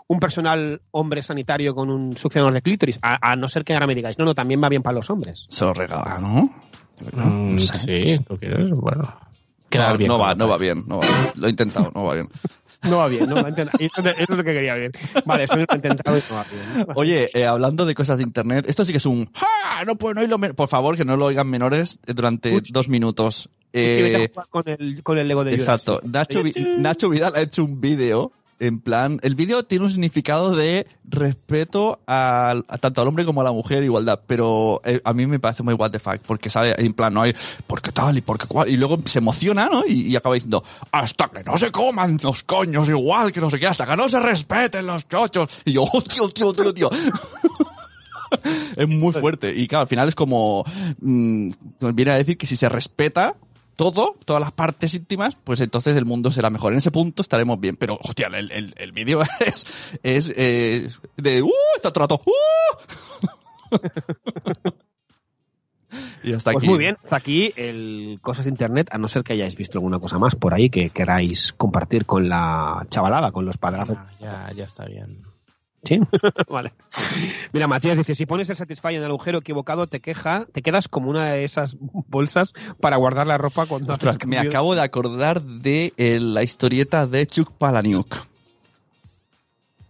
un 0.08 0.20
personal 0.20 0.82
hombre 0.92 1.22
sanitario 1.22 1.74
con 1.76 1.90
un 1.90 2.16
succionador 2.18 2.54
de 2.54 2.62
clítoris? 2.62 3.00
A, 3.02 3.32
a 3.32 3.36
no 3.36 3.48
ser 3.48 3.64
que 3.64 3.74
ahora 3.74 3.88
me 3.88 3.96
digáis, 3.96 4.18
no, 4.20 4.26
no, 4.26 4.36
también 4.36 4.62
va 4.64 4.70
bien 4.70 4.82
para 4.84 4.96
los 4.96 5.10
hombres. 5.10 5.46
Se 5.50 5.66
lo 5.66 5.74
regala, 5.74 6.20
¿no? 6.20 6.54
Mm, 7.12 7.52
No 7.54 7.58
sé. 7.60 7.74
Sí, 8.18 8.24
¿tú 8.28 8.38
quieres? 8.38 8.70
Bueno. 8.72 9.14
Quedar 9.70 9.94
no, 9.94 9.98
bien 9.98 10.08
no 10.10 10.20
va, 10.20 10.36
no 10.36 10.48
va 10.48 10.58
bien, 10.58 10.84
no 10.88 11.00
va 11.00 11.08
bien. 11.08 11.32
Lo 11.36 11.48
he 11.48 11.50
intentado, 11.50 11.92
no 11.96 12.04
va 12.04 12.14
bien. 12.16 12.30
No 12.84 12.98
va 12.98 13.08
bien, 13.08 13.30
no 13.30 13.36
va 13.36 13.48
Eso, 13.48 13.62
es- 13.80 13.96
eso 13.96 14.02
es 14.18 14.30
lo 14.38 14.44
que 14.44 14.52
quería 14.54 14.74
ver. 14.76 14.92
Vale, 15.26 15.46
eso 15.46 15.56
lo 15.56 15.62
he 15.62 15.76
intentado 15.76 16.18
y 16.18 16.22
no 16.30 16.36
va 16.36 16.46
bien. 16.52 16.88
Oye, 16.96 17.30
eh, 17.34 17.46
hablando 17.46 17.86
de 17.86 17.96
cosas 17.96 18.18
de 18.18 18.24
internet, 18.26 18.66
esto 18.68 18.84
sí 18.84 18.92
que 18.92 18.98
es 18.98 19.06
un 19.06 19.30
¡Ja! 19.34 19.86
No 19.86 19.96
pueden 19.96 20.18
oírlo. 20.18 20.38
men-". 20.38 20.54
Por 20.54 20.68
favor, 20.68 20.98
que 20.98 21.06
no 21.06 21.16
lo 21.16 21.28
oigan 21.28 21.50
menores 21.50 21.98
eh, 22.06 22.14
durante 22.14 22.54
Uch. 22.54 22.72
dos 22.74 22.90
minutos. 22.90 23.44
Sí, 23.74 23.80
vete 23.80 24.16
a 24.18 24.20
Eh, 24.24 24.32
jugar 24.34 24.48
con 24.50 24.64
el, 24.68 25.02
con 25.02 25.18
el 25.18 25.30
Lego 25.30 25.46
de 25.46 25.54
exacto. 25.56 26.02
Nacho, 26.04 26.44
Nacho 26.78 27.08
Vidal 27.10 27.32
ha 27.38 27.42
hecho 27.42 27.64
un 27.64 27.80
vídeo. 27.80 28.34
En 28.60 28.80
plan, 28.80 29.20
el 29.24 29.36
vídeo 29.36 29.64
tiene 29.64 29.86
un 29.86 29.92
significado 29.92 30.56
de 30.56 30.88
respeto 31.04 32.00
a, 32.08 32.56
tanto 32.80 33.02
al 33.02 33.08
hombre 33.08 33.26
como 33.26 33.42
a 33.42 33.44
la 33.44 33.52
mujer, 33.52 33.84
igualdad. 33.84 34.22
Pero 34.28 34.82
eh, 34.86 35.02
a 35.04 35.14
mí 35.14 35.28
me 35.28 35.40
parece 35.40 35.64
muy 35.64 35.74
what 35.74 35.92
the 35.92 36.00
fuck, 36.00 36.20
porque 36.26 36.50
sale 36.50 36.74
en 36.78 36.94
plan, 36.94 37.14
no 37.14 37.24
hay, 37.24 37.36
¿por 37.68 37.82
qué 37.82 37.92
tal 37.92 38.18
y 38.18 38.22
por 38.22 38.38
qué 38.38 38.48
cual? 38.48 38.70
Y 38.70 38.78
luego 38.78 38.98
se 39.06 39.20
emociona, 39.20 39.68
¿no? 39.70 39.84
Y, 39.86 40.08
y 40.08 40.16
acaba 40.16 40.36
diciendo, 40.36 40.64
hasta 40.92 41.30
que 41.30 41.44
no 41.44 41.58
se 41.58 41.72
coman 41.72 42.18
los 42.22 42.44
coños 42.44 42.88
igual 42.90 43.32
que 43.32 43.42
no 43.42 43.50
sé 43.50 43.60
qué, 43.60 43.68
hasta 43.68 43.86
que 43.86 43.98
no 43.98 44.08
se 44.08 44.20
respeten 44.20 44.86
los 44.86 45.08
chochos. 45.08 45.50
Y 45.66 45.74
yo, 45.74 45.84
oh, 45.84 46.02
tío, 46.02 46.30
tío, 46.30 46.54
tío, 46.54 46.74
tío. 46.74 46.90
es 48.76 48.88
muy 48.88 49.14
fuerte. 49.14 49.54
Y 49.56 49.68
claro, 49.68 49.84
al 49.84 49.88
final 49.88 50.08
es 50.08 50.16
como, 50.16 50.64
mm, 51.00 51.50
nos 51.80 51.96
viene 51.96 52.12
a 52.12 52.18
decir 52.18 52.38
que 52.38 52.48
si 52.48 52.56
se 52.56 52.70
respeta 52.70 53.36
todo, 53.76 54.16
todas 54.26 54.40
las 54.40 54.52
partes 54.52 54.94
íntimas, 54.94 55.36
pues 55.44 55.62
entonces 55.62 55.96
el 55.98 56.06
mundo 56.06 56.32
será 56.32 56.50
mejor. 56.50 56.74
En 56.74 56.78
ese 56.80 56.92
punto 56.92 57.22
estaremos 57.22 57.60
bien. 57.60 57.76
Pero, 57.78 57.98
hostia, 58.02 58.28
el, 58.28 58.52
el, 58.52 58.74
el 58.78 58.92
vídeo 58.92 59.22
es, 59.40 59.66
es 60.04 60.34
eh, 60.36 60.90
de, 61.18 61.42
¡uh! 61.42 61.52
Está 61.76 61.92
todo 61.92 62.06
el 62.06 62.10
rato, 62.10 62.22
¡uh! 62.26 62.34
y 66.24 66.34
hasta 66.34 66.52
Pues 66.52 66.64
aquí. 66.64 66.70
muy 66.70 66.80
bien, 66.80 66.98
hasta 67.04 67.16
aquí 67.16 67.54
el 67.56 68.20
Cosas 68.22 68.46
de 68.46 68.52
Internet, 68.52 68.88
a 68.92 68.98
no 68.98 69.08
ser 69.08 69.24
que 69.24 69.34
hayáis 69.34 69.56
visto 69.56 69.78
alguna 69.78 70.00
cosa 70.00 70.18
más 70.20 70.36
por 70.36 70.54
ahí 70.54 70.70
que 70.70 70.90
queráis 70.90 71.54
compartir 71.54 72.06
con 72.06 72.30
la 72.30 72.86
chavalada, 72.90 73.32
con 73.32 73.46
los 73.46 73.58
padrazos. 73.58 73.98
Ah, 74.00 74.08
ya, 74.20 74.52
ya 74.56 74.64
está 74.66 74.86
bien. 74.86 75.22
Sí, 75.84 76.00
vale. 76.50 76.74
Mira, 77.52 77.68
Matías 77.68 77.98
dice, 77.98 78.16
si 78.16 78.26
pones 78.26 78.50
el 78.50 78.56
Satisfy 78.56 78.96
en 78.96 79.04
el 79.04 79.10
agujero 79.10 79.40
equivocado, 79.40 79.88
te 79.88 80.00
queja, 80.00 80.46
te 80.52 80.62
quedas 80.62 80.88
como 80.88 81.10
una 81.10 81.32
de 81.32 81.44
esas 81.44 81.78
bolsas 81.80 82.54
para 82.80 82.98
guardar 82.98 83.28
la 83.28 83.38
ropa 83.38 83.66
cuando 83.66 83.94
Ostras, 83.94 84.18
me 84.26 84.38
acabo 84.38 84.76
de 84.76 84.82
acordar 84.82 85.42
de 85.42 85.94
eh, 85.98 86.20
la 86.20 86.44
historieta 86.44 87.06
de 87.06 87.28
Chuck 87.28 87.52
Palahniuk. 87.52 88.16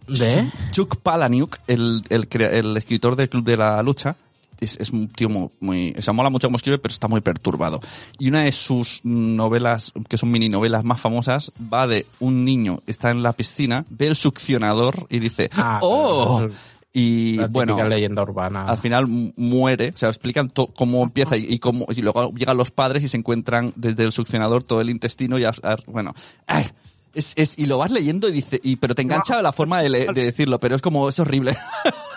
¿De? 0.08 0.46
Chuck 0.70 0.96
Palahniuk, 0.96 1.58
el, 1.66 2.02
el, 2.10 2.28
el 2.30 2.76
escritor 2.76 3.16
del 3.16 3.28
Club 3.28 3.44
de 3.44 3.56
la 3.56 3.82
Lucha, 3.82 4.16
es, 4.64 4.76
es 4.80 4.90
un 4.90 5.08
tío 5.08 5.28
muy, 5.28 5.48
muy... 5.60 5.94
Se 6.00 6.10
mola 6.12 6.28
mucho 6.30 6.48
como 6.48 6.56
escribe, 6.56 6.78
pero 6.78 6.92
está 6.92 7.06
muy 7.08 7.20
perturbado. 7.20 7.80
Y 8.18 8.28
una 8.28 8.42
de 8.44 8.52
sus 8.52 9.00
novelas, 9.04 9.92
que 10.08 10.18
son 10.18 10.30
mini 10.30 10.48
novelas 10.48 10.84
más 10.84 11.00
famosas, 11.00 11.52
va 11.72 11.86
de 11.86 12.06
un 12.20 12.44
niño, 12.44 12.82
está 12.86 13.10
en 13.10 13.22
la 13.22 13.32
piscina, 13.32 13.84
ve 13.88 14.08
el 14.08 14.16
succionador 14.16 15.06
y 15.10 15.18
dice, 15.20 15.48
Ah, 15.54 15.78
¡Oh! 15.82 16.38
pero- 16.40 16.54
Y 16.96 17.38
La 17.38 17.48
bueno, 17.48 17.88
leyenda 17.88 18.22
urbana. 18.22 18.66
al 18.66 18.78
final 18.78 19.08
mu- 19.08 19.32
muere, 19.36 19.90
o 19.92 19.96
sea, 19.98 20.10
explican 20.10 20.52
cómo 20.76 21.02
empieza 21.02 21.36
y, 21.36 21.44
y 21.52 21.58
cómo, 21.58 21.86
y 21.90 22.00
luego 22.02 22.30
llegan 22.34 22.56
los 22.56 22.70
padres 22.70 23.02
y 23.02 23.08
se 23.08 23.16
encuentran 23.16 23.72
desde 23.74 24.04
el 24.04 24.12
succionador 24.12 24.62
todo 24.62 24.80
el 24.80 24.90
intestino 24.90 25.36
y, 25.38 25.44
a- 25.44 25.54
a- 25.64 25.76
bueno, 25.88 26.14
¡ay! 26.46 26.66
es, 27.12 27.32
es, 27.36 27.58
y 27.58 27.66
lo 27.66 27.78
vas 27.78 27.90
leyendo 27.90 28.28
y 28.28 28.32
dice, 28.32 28.60
y, 28.62 28.76
pero 28.76 28.94
te 28.94 29.02
engancha 29.02 29.42
la 29.42 29.52
forma 29.52 29.80
de, 29.82 29.88
de 29.90 30.24
decirlo, 30.24 30.60
pero 30.60 30.76
es 30.76 30.82
como, 30.82 31.08
es 31.08 31.18
horrible. 31.18 31.56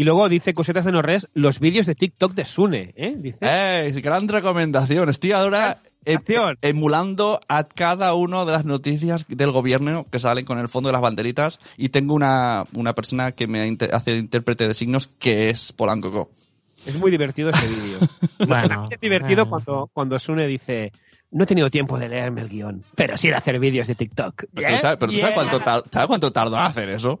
Y 0.00 0.04
luego 0.04 0.30
dice 0.30 0.54
cosetas 0.54 0.86
de 0.86 0.92
Norres, 0.92 1.28
los 1.34 1.60
vídeos 1.60 1.84
de 1.84 1.94
TikTok 1.94 2.32
de 2.32 2.46
Sune, 2.46 2.94
¿eh? 2.96 3.12
Dice. 3.18 3.36
¡Eh! 3.42 3.92
Gran 4.02 4.28
recomendación. 4.28 5.10
Estoy 5.10 5.32
ahora 5.32 5.82
Recomendación. 6.06 6.56
emulando 6.62 7.38
a 7.48 7.64
cada 7.64 8.14
una 8.14 8.46
de 8.46 8.52
las 8.52 8.64
noticias 8.64 9.26
del 9.28 9.50
gobierno 9.50 10.06
que 10.10 10.18
salen 10.18 10.46
con 10.46 10.58
el 10.58 10.70
fondo 10.70 10.88
de 10.88 10.94
las 10.94 11.02
banderitas 11.02 11.58
y 11.76 11.90
tengo 11.90 12.14
una, 12.14 12.64
una 12.74 12.94
persona 12.94 13.32
que 13.32 13.46
me 13.46 13.66
inter- 13.66 13.94
hace 13.94 14.12
de 14.12 14.16
intérprete 14.20 14.66
de 14.68 14.72
signos 14.72 15.08
que 15.18 15.50
es 15.50 15.70
Polanco. 15.74 16.30
Es 16.86 16.98
muy 16.98 17.10
divertido 17.10 17.50
ese 17.50 17.68
vídeo. 17.68 17.98
Bueno, 18.48 18.86
es 18.90 18.98
divertido 19.00 19.42
eh. 19.42 19.46
cuando, 19.50 19.90
cuando 19.92 20.18
Sune 20.18 20.46
dice, 20.46 20.92
no 21.30 21.44
he 21.44 21.46
tenido 21.46 21.68
tiempo 21.68 21.98
de 21.98 22.08
leerme 22.08 22.40
el 22.40 22.48
guion, 22.48 22.82
pero 22.94 23.18
sí 23.18 23.28
de 23.28 23.34
hacer 23.34 23.58
vídeos 23.60 23.86
de 23.86 23.96
TikTok. 23.96 24.44
Pero 24.54 24.76
tú 24.76 24.80
sabes, 24.80 24.96
pero 24.98 25.12
tú 25.12 25.18
sabes 25.18 25.34
cuánto, 25.34 25.60
tar- 25.60 25.84
¿sabes 25.92 26.06
cuánto 26.08 26.32
tardó 26.32 26.56
en 26.56 26.62
hacer 26.62 26.88
eso? 26.88 27.20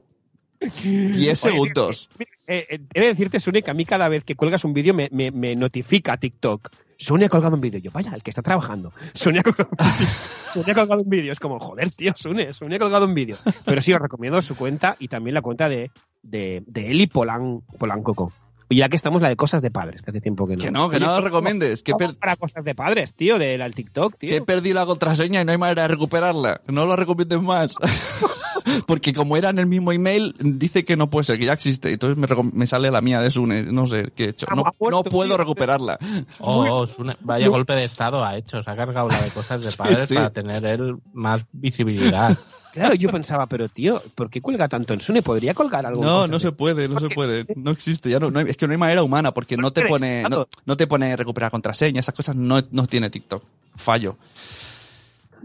10 0.60 1.38
segundos. 1.38 2.08
Mira, 2.18 2.30
eh, 2.46 2.66
eh, 2.68 2.80
he 2.92 3.00
de 3.00 3.06
decirte, 3.06 3.40
Sune, 3.40 3.62
que 3.62 3.70
a 3.70 3.74
mí 3.74 3.84
cada 3.84 4.08
vez 4.08 4.24
que 4.24 4.36
cuelgas 4.36 4.64
un 4.64 4.72
vídeo 4.72 4.94
me, 4.94 5.08
me, 5.12 5.30
me 5.30 5.56
notifica 5.56 6.16
TikTok. 6.16 6.70
Sune 6.98 7.26
ha 7.26 7.28
colgado 7.30 7.54
un 7.54 7.62
vídeo. 7.62 7.80
Yo, 7.80 7.90
vaya, 7.90 8.12
el 8.14 8.22
que 8.22 8.30
está 8.30 8.42
trabajando. 8.42 8.92
Sune 9.14 9.40
ha 9.40 9.42
colgado 9.42 9.70
un 9.70 9.78
vídeo. 9.78 10.08
Sune 10.52 10.72
ha 10.72 10.74
colgado 10.74 11.02
un 11.02 11.08
vídeo. 11.08 11.32
Es 11.32 11.40
como, 11.40 11.58
joder, 11.58 11.90
tío, 11.92 12.12
Sune, 12.14 12.52
Sune 12.52 12.76
ha 12.76 12.78
colgado 12.78 13.06
un 13.06 13.14
vídeo. 13.14 13.38
Pero 13.64 13.80
sí, 13.80 13.92
os 13.94 14.00
recomiendo 14.00 14.42
su 14.42 14.54
cuenta 14.54 14.96
y 14.98 15.08
también 15.08 15.34
la 15.34 15.42
cuenta 15.42 15.68
de, 15.68 15.90
de, 16.22 16.62
de 16.66 16.90
Eli 16.90 17.06
Polan, 17.06 17.62
Polancoco. 17.78 18.32
Y 18.72 18.76
ya 18.76 18.88
que 18.88 18.94
estamos, 18.96 19.20
la 19.20 19.28
de 19.28 19.36
cosas 19.36 19.60
de 19.62 19.70
padres, 19.72 20.00
que 20.00 20.10
hace 20.12 20.20
tiempo 20.20 20.46
que 20.46 20.56
no. 20.56 20.62
Que 20.62 20.70
no, 20.70 20.88
que 20.88 20.96
Oye, 20.96 21.04
no 21.04 21.10
lo 21.10 21.16
¿cómo- 21.16 21.26
recomiendes. 21.26 21.82
Que, 21.82 21.92
per- 21.94 22.14
para 22.16 22.36
cosas 22.36 22.64
de 22.64 22.74
padres, 22.74 23.12
tío, 23.14 23.36
del 23.38 23.60
al 23.62 23.74
TikTok, 23.74 24.16
tío. 24.16 24.30
que 24.30 24.36
he 24.36 24.40
perdido 24.42 24.76
la 24.76 24.86
contraseña 24.86 25.42
y 25.42 25.44
no 25.44 25.50
hay 25.52 25.58
manera 25.58 25.82
de 25.82 25.88
recuperarla. 25.88 26.60
No 26.68 26.86
lo 26.86 26.94
recomiendes 26.96 27.42
más. 27.42 27.74
Porque 28.86 29.12
como 29.12 29.36
era 29.36 29.50
en 29.50 29.58
el 29.58 29.66
mismo 29.66 29.90
email, 29.92 30.34
dice 30.38 30.84
que 30.84 30.96
no 30.96 31.10
puede 31.10 31.24
ser, 31.24 31.38
que 31.38 31.46
ya 31.46 31.52
existe. 31.54 31.92
Entonces 31.92 32.16
me, 32.16 32.26
recom- 32.28 32.52
me 32.52 32.66
sale 32.66 32.90
la 32.90 33.00
mía 33.00 33.20
de 33.20 33.30
Sune. 33.30 33.62
No 33.64 33.86
sé 33.86 34.12
qué 34.14 34.24
he 34.26 34.28
hecho. 34.28 34.46
Ah, 34.50 34.54
No, 34.54 34.64
no 34.90 35.02
puedo 35.02 35.36
recuperarla. 35.36 35.98
Oh, 36.40 36.86
Sune- 36.86 37.16
vaya 37.20 37.48
golpe 37.48 37.74
de 37.74 37.84
estado 37.84 38.24
ha 38.24 38.36
hecho. 38.36 38.62
Se 38.62 38.70
ha 38.70 38.76
cargado 38.76 39.08
la 39.08 39.20
de 39.22 39.30
cosas 39.30 39.62
de 39.64 39.70
Sí, 39.70 39.76
padres 39.76 40.08
sí. 40.08 40.14
para 40.14 40.30
tener 40.30 40.64
él 40.64 40.96
más 41.12 41.44
visibilidad. 41.52 42.36
Claro, 42.72 42.94
yo 42.94 43.08
pensaba, 43.10 43.46
pero 43.46 43.68
tío, 43.68 44.02
¿por 44.14 44.30
qué 44.30 44.40
cuelga 44.40 44.68
tanto 44.68 44.94
en 44.94 45.00
Sune? 45.00 45.22
¿Podría 45.22 45.54
colgar 45.54 45.84
algo? 45.86 46.02
No, 46.04 46.26
no 46.26 46.34
de- 46.34 46.40
se 46.40 46.52
puede, 46.52 46.88
no 46.88 47.00
se 47.00 47.08
puede. 47.10 47.44
No 47.56 47.70
existe, 47.70 48.10
ya 48.10 48.18
no, 48.20 48.30
no 48.30 48.38
hay- 48.40 48.50
es 48.50 48.56
que 48.56 48.66
no 48.66 48.72
hay 48.72 48.78
manera 48.78 49.02
humana 49.02 49.32
porque 49.32 49.56
no 49.56 49.72
te 49.72 49.84
pone, 49.86 50.22
no, 50.28 50.46
no 50.64 50.76
te 50.76 50.86
pone 50.86 51.16
recuperar 51.16 51.50
contraseña, 51.50 52.00
esas 52.00 52.14
cosas 52.14 52.36
no, 52.36 52.60
no 52.70 52.86
tiene 52.86 53.10
TikTok. 53.10 53.42
Fallo. 53.76 54.16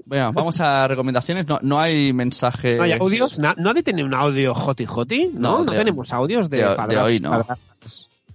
Bueno, 0.05 0.31
vamos 0.33 0.59
a 0.59 0.87
recomendaciones. 0.87 1.47
No, 1.47 1.59
no 1.61 1.79
hay 1.79 2.13
mensaje. 2.13 2.75
¿No 2.77 2.83
hay 2.83 2.91
audios? 2.93 3.39
Na- 3.39 3.55
¿No 3.57 3.71
ha 3.71 3.73
de 3.73 3.83
tener 3.83 4.05
un 4.05 4.13
audio 4.13 4.53
hoti 4.53 4.85
hoti? 4.87 5.29
No, 5.33 5.59
No, 5.59 5.65
no, 5.65 5.71
de- 5.71 5.77
tenemos 5.79 6.11
audios 6.13 6.49
de, 6.49 6.57
de- 6.57 6.97
hoy 6.97 7.19
no. 7.19 7.43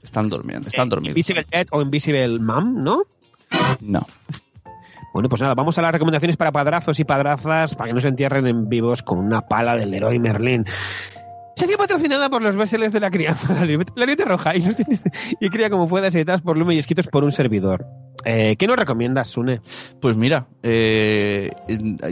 Están 0.03 0.28
durmiendo, 0.30 0.68
están 0.68 0.86
Eh, 0.88 0.91
dormidos. 0.91 1.11
Invisible 1.12 1.47
Dad 1.51 1.66
o 1.70 1.82
Invisible 1.82 2.38
Mom, 2.38 2.82
¿no? 2.82 3.03
No. 3.80 4.07
Bueno, 5.13 5.29
pues 5.29 5.43
nada, 5.43 5.55
vamos 5.55 5.77
a 5.79 5.83
las 5.83 5.93
recomendaciones 5.93 6.37
para 6.37 6.53
padrazos 6.53 7.01
y 7.01 7.05
padrazas 7.05 7.75
para 7.75 7.89
que 7.89 7.95
no 7.95 8.01
se 8.01 8.09
entierren 8.09 8.47
en 8.47 8.69
vivos 8.69 9.03
con 9.03 9.19
una 9.19 9.43
pala 9.43 9.77
del 9.77 9.93
héroe 9.93 10.19
Merlín. 10.19 10.65
Sección 11.57 11.79
patrocinada 11.79 12.31
por 12.31 12.43
los 12.43 12.57
béseles 12.57 12.93
de 12.93 13.01
la 13.01 13.11
crianza, 13.11 13.53
la 13.55 13.67
libreta 13.67 14.25
roja, 14.25 14.57
y, 14.57 14.65
y 15.41 15.51
cría 15.51 15.69
como 15.69 15.89
puedas, 15.89 16.15
editadas 16.15 16.41
por 16.41 16.57
Lume 16.57 16.75
y 16.75 16.79
escritos 16.79 17.09
por 17.09 17.25
un 17.25 17.33
servidor. 17.33 17.87
Eh, 18.25 18.57
¿Qué 18.57 18.67
nos 18.67 18.77
recomiendas, 18.77 19.29
Sune? 19.29 19.61
Pues 20.01 20.17
mira, 20.17 20.47
eh, 20.63 21.51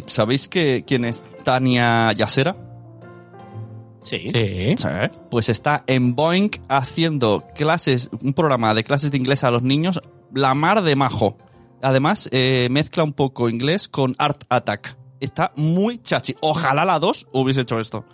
¿sabéis 0.06 0.48
que 0.48 0.84
quién 0.86 1.04
es 1.04 1.24
Tania 1.44 2.12
Yasera? 2.12 2.56
Sí. 4.02 4.30
Sí. 4.30 4.74
Pues 5.30 5.48
está 5.48 5.84
en 5.86 6.14
Boeing 6.14 6.50
haciendo 6.68 7.44
clases, 7.54 8.10
un 8.22 8.34
programa 8.34 8.74
de 8.74 8.84
clases 8.84 9.10
de 9.10 9.18
inglés 9.18 9.44
a 9.44 9.50
los 9.50 9.62
niños, 9.62 10.00
la 10.34 10.54
mar 10.54 10.82
de 10.82 10.96
majo. 10.96 11.38
Además, 11.82 12.28
eh, 12.32 12.68
mezcla 12.70 13.04
un 13.04 13.12
poco 13.12 13.48
inglés 13.48 13.88
con 13.88 14.14
Art 14.18 14.44
Attack. 14.48 14.96
Está 15.20 15.52
muy 15.56 15.98
chachi. 15.98 16.34
Ojalá 16.40 16.84
la 16.84 16.98
2 16.98 17.28
hubiese 17.32 17.62
hecho 17.62 17.78
esto. 17.80 18.04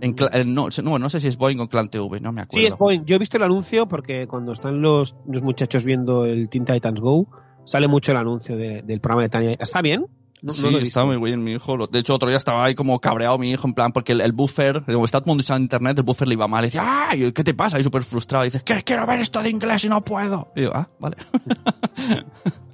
En 0.00 0.16
no, 0.52 0.68
no, 0.82 0.98
no 0.98 1.08
sé 1.08 1.20
si 1.20 1.28
es 1.28 1.36
Boeing 1.36 1.60
o 1.60 1.68
Clan 1.68 1.88
TV, 1.88 2.18
no 2.20 2.32
me 2.32 2.40
acuerdo. 2.40 2.60
Sí, 2.60 2.66
es 2.66 2.76
Boeing. 2.76 3.04
Yo 3.04 3.14
he 3.16 3.18
visto 3.20 3.36
el 3.36 3.44
anuncio 3.44 3.86
porque 3.86 4.26
cuando 4.26 4.52
están 4.52 4.82
los, 4.82 5.14
los 5.28 5.42
muchachos 5.42 5.84
viendo 5.84 6.24
el 6.24 6.48
Teen 6.48 6.64
Titans 6.64 7.00
Go, 7.00 7.28
sale 7.64 7.86
mucho 7.86 8.10
el 8.10 8.18
anuncio 8.18 8.56
de- 8.56 8.82
del 8.82 9.00
programa 9.00 9.22
de 9.22 9.28
Tania. 9.28 9.56
¿Está 9.60 9.80
bien? 9.80 10.06
No- 10.40 10.52
sí, 10.52 10.66
está 10.80 11.04
muy 11.04 11.18
bien 11.18 11.44
mi 11.44 11.52
hijo. 11.52 11.86
De 11.86 12.00
hecho, 12.00 12.14
otro 12.16 12.28
día 12.28 12.38
estaba 12.38 12.64
ahí 12.64 12.74
como 12.74 12.98
cabreado 13.00 13.38
mi 13.38 13.52
hijo, 13.52 13.68
en 13.68 13.74
plan, 13.74 13.92
porque 13.92 14.10
el, 14.10 14.20
el 14.22 14.32
buffer, 14.32 14.82
como 14.86 15.04
está 15.04 15.20
todo 15.20 15.26
el 15.26 15.30
mundo 15.34 15.42
usando 15.42 15.62
internet, 15.62 15.96
el 15.98 16.02
buffer 16.04 16.26
le 16.26 16.34
iba 16.34 16.48
mal. 16.48 16.64
Y 16.64 16.66
decía, 16.66 16.82
¡ay! 17.10 17.30
¿Qué 17.30 17.44
te 17.44 17.54
pasa? 17.54 17.78
Y 17.78 17.84
súper 17.84 18.02
frustrado. 18.02 18.44
Y 18.44 18.48
dices, 18.48 18.64
que 18.64 18.82
quiero 18.82 19.06
ver 19.06 19.20
esto 19.20 19.40
de 19.40 19.50
inglés 19.50 19.84
y 19.84 19.88
no 19.88 20.02
puedo. 20.04 20.50
Y 20.56 20.62
yo, 20.62 20.72
ah, 20.74 20.88
vale. 20.98 21.16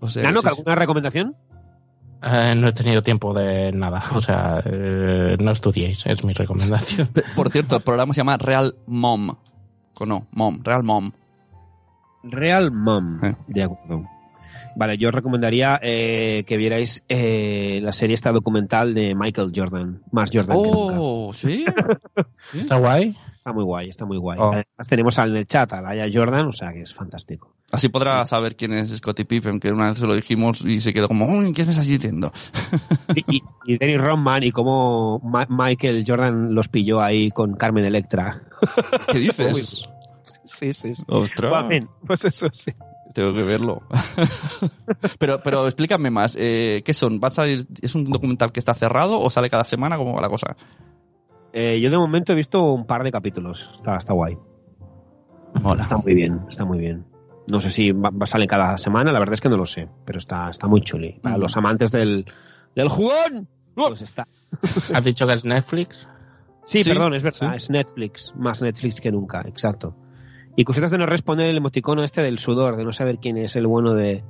o 0.00 0.08
sea, 0.08 0.22
Nano, 0.24 0.40
sí, 0.40 0.44
sí. 0.44 0.48
¿alguna 0.56 0.74
recomendación? 0.74 1.36
Eh, 2.22 2.54
no 2.56 2.68
he 2.68 2.72
tenido 2.72 3.02
tiempo 3.02 3.34
de 3.34 3.72
nada. 3.72 4.02
O 4.14 4.20
sea, 4.20 4.62
eh, 4.64 5.36
no 5.38 5.50
estudiéis, 5.52 6.04
es 6.06 6.24
mi 6.24 6.32
recomendación. 6.32 7.08
Por 7.34 7.50
cierto, 7.50 7.76
el 7.76 7.82
programa 7.82 8.14
se 8.14 8.18
llama 8.18 8.36
Real 8.36 8.74
Mom. 8.86 9.36
Con 9.94 10.08
no, 10.08 10.26
Mom, 10.32 10.60
Real 10.62 10.82
Mom. 10.82 11.10
Real 12.22 12.72
Mom. 12.72 13.24
Eh. 13.24 13.36
De 13.48 13.62
acuerdo. 13.62 14.04
Vale, 14.78 14.98
yo 14.98 15.08
os 15.08 15.14
recomendaría 15.14 15.78
eh, 15.82 16.44
que 16.46 16.58
vierais 16.58 17.02
eh, 17.08 17.80
la 17.82 17.92
serie 17.92 18.12
esta 18.14 18.30
documental 18.30 18.92
de 18.92 19.14
Michael 19.14 19.52
Jordan, 19.54 20.02
más 20.12 20.30
Jordan 20.32 20.62
que 20.62 20.70
nunca. 20.70 20.96
Oh, 20.98 21.32
¿sí? 21.32 21.64
¿Está 22.54 22.76
guay? 22.76 23.16
Está 23.36 23.52
muy 23.54 23.64
guay, 23.64 23.88
está 23.88 24.04
muy 24.04 24.18
guay. 24.18 24.38
Oh. 24.38 24.48
Además 24.48 24.88
tenemos 24.88 25.18
al- 25.18 25.30
en 25.30 25.36
el 25.36 25.46
chat 25.46 25.72
a 25.72 25.80
Laia 25.80 26.10
Jordan, 26.12 26.48
o 26.48 26.52
sea 26.52 26.72
que 26.74 26.82
es 26.82 26.92
fantástico. 26.92 27.55
Así 27.72 27.88
podrá 27.88 28.24
saber 28.26 28.54
quién 28.56 28.72
es 28.72 28.96
Scottie 28.96 29.24
Pippen, 29.24 29.58
que 29.58 29.72
una 29.72 29.88
vez 29.88 29.98
se 29.98 30.06
lo 30.06 30.14
dijimos 30.14 30.62
y 30.64 30.80
se 30.80 30.94
quedó 30.94 31.08
como, 31.08 31.26
uy, 31.26 31.52
¿qué 31.52 31.64
me 31.64 31.72
estás 31.72 31.86
diciendo? 31.86 32.32
Y, 33.14 33.36
y, 33.36 33.42
y 33.66 33.76
Dennis 33.78 34.00
Rodman 34.00 34.44
y 34.44 34.52
cómo 34.52 35.18
Ma- 35.24 35.46
Michael 35.50 36.04
Jordan 36.06 36.54
los 36.54 36.68
pilló 36.68 37.00
ahí 37.02 37.30
con 37.32 37.54
Carmen 37.56 37.84
Electra. 37.84 38.42
¿Qué 39.08 39.18
dices? 39.18 39.84
Sí, 40.44 40.72
sí, 40.72 40.94
sí. 40.94 41.02
Ostras. 41.08 41.66
Bueno, 41.66 41.88
pues 42.06 42.24
eso 42.24 42.48
sí. 42.52 42.72
Tengo 43.12 43.34
que 43.34 43.42
verlo. 43.42 43.82
pero, 45.18 45.42
pero 45.42 45.66
explícame 45.66 46.10
más. 46.10 46.36
Eh, 46.38 46.82
¿Qué 46.84 46.94
son? 46.94 47.20
¿Va 47.22 47.28
a 47.28 47.30
salir? 47.32 47.66
¿Es 47.82 47.94
un 47.94 48.04
documental 48.04 48.52
que 48.52 48.60
está 48.60 48.74
cerrado 48.74 49.18
o 49.20 49.28
sale 49.30 49.50
cada 49.50 49.64
semana? 49.64 49.96
¿Cómo 49.96 50.14
va 50.14 50.20
la 50.20 50.28
cosa? 50.28 50.54
Eh, 51.52 51.80
yo 51.80 51.90
de 51.90 51.96
momento 51.98 52.32
he 52.32 52.36
visto 52.36 52.62
un 52.72 52.86
par 52.86 53.02
de 53.02 53.10
capítulos. 53.10 53.70
Está, 53.74 53.96
está 53.96 54.12
guay. 54.12 54.36
Mola. 55.62 55.82
Está 55.82 55.96
muy 55.96 56.14
bien, 56.14 56.40
está 56.48 56.64
muy 56.64 56.78
bien. 56.78 57.06
No 57.48 57.60
sé 57.60 57.70
si 57.70 57.92
va, 57.92 58.10
va- 58.10 58.26
sale 58.26 58.46
cada 58.46 58.76
semana, 58.76 59.12
la 59.12 59.18
verdad 59.18 59.34
es 59.34 59.40
que 59.40 59.48
no 59.48 59.56
lo 59.56 59.66
sé, 59.66 59.88
pero 60.04 60.18
está, 60.18 60.50
está 60.50 60.66
muy 60.66 60.80
chuli. 60.82 61.18
Para 61.22 61.38
los 61.38 61.56
amantes 61.56 61.92
del, 61.92 62.26
del 62.74 62.88
jugón, 62.88 63.48
pues 63.74 64.02
está. 64.02 64.26
¿Has 64.94 65.04
dicho 65.04 65.26
que 65.26 65.34
es 65.34 65.44
Netflix? 65.44 66.08
Sí, 66.64 66.82
Sí, 66.82 66.90
perdón, 66.90 67.14
es 67.14 67.22
verdad, 67.22 67.50
sí. 67.50 67.56
es 67.56 67.70
Netflix, 67.70 68.34
más 68.36 68.60
Netflix 68.62 69.00
que 69.00 69.12
nunca, 69.12 69.42
exacto. 69.46 69.94
Y 70.56 70.64
cositas 70.64 70.90
de 70.90 70.98
no 70.98 71.06
responder 71.06 71.48
el 71.48 71.58
emoticono 71.58 72.02
este 72.02 72.22
del 72.22 72.38
sudor, 72.38 72.76
de 72.76 72.84
no 72.84 72.90
saber 72.92 73.18
quién 73.20 73.36
es 73.36 73.54
el 73.56 73.66
bueno 73.68 73.92
de, 73.94 74.24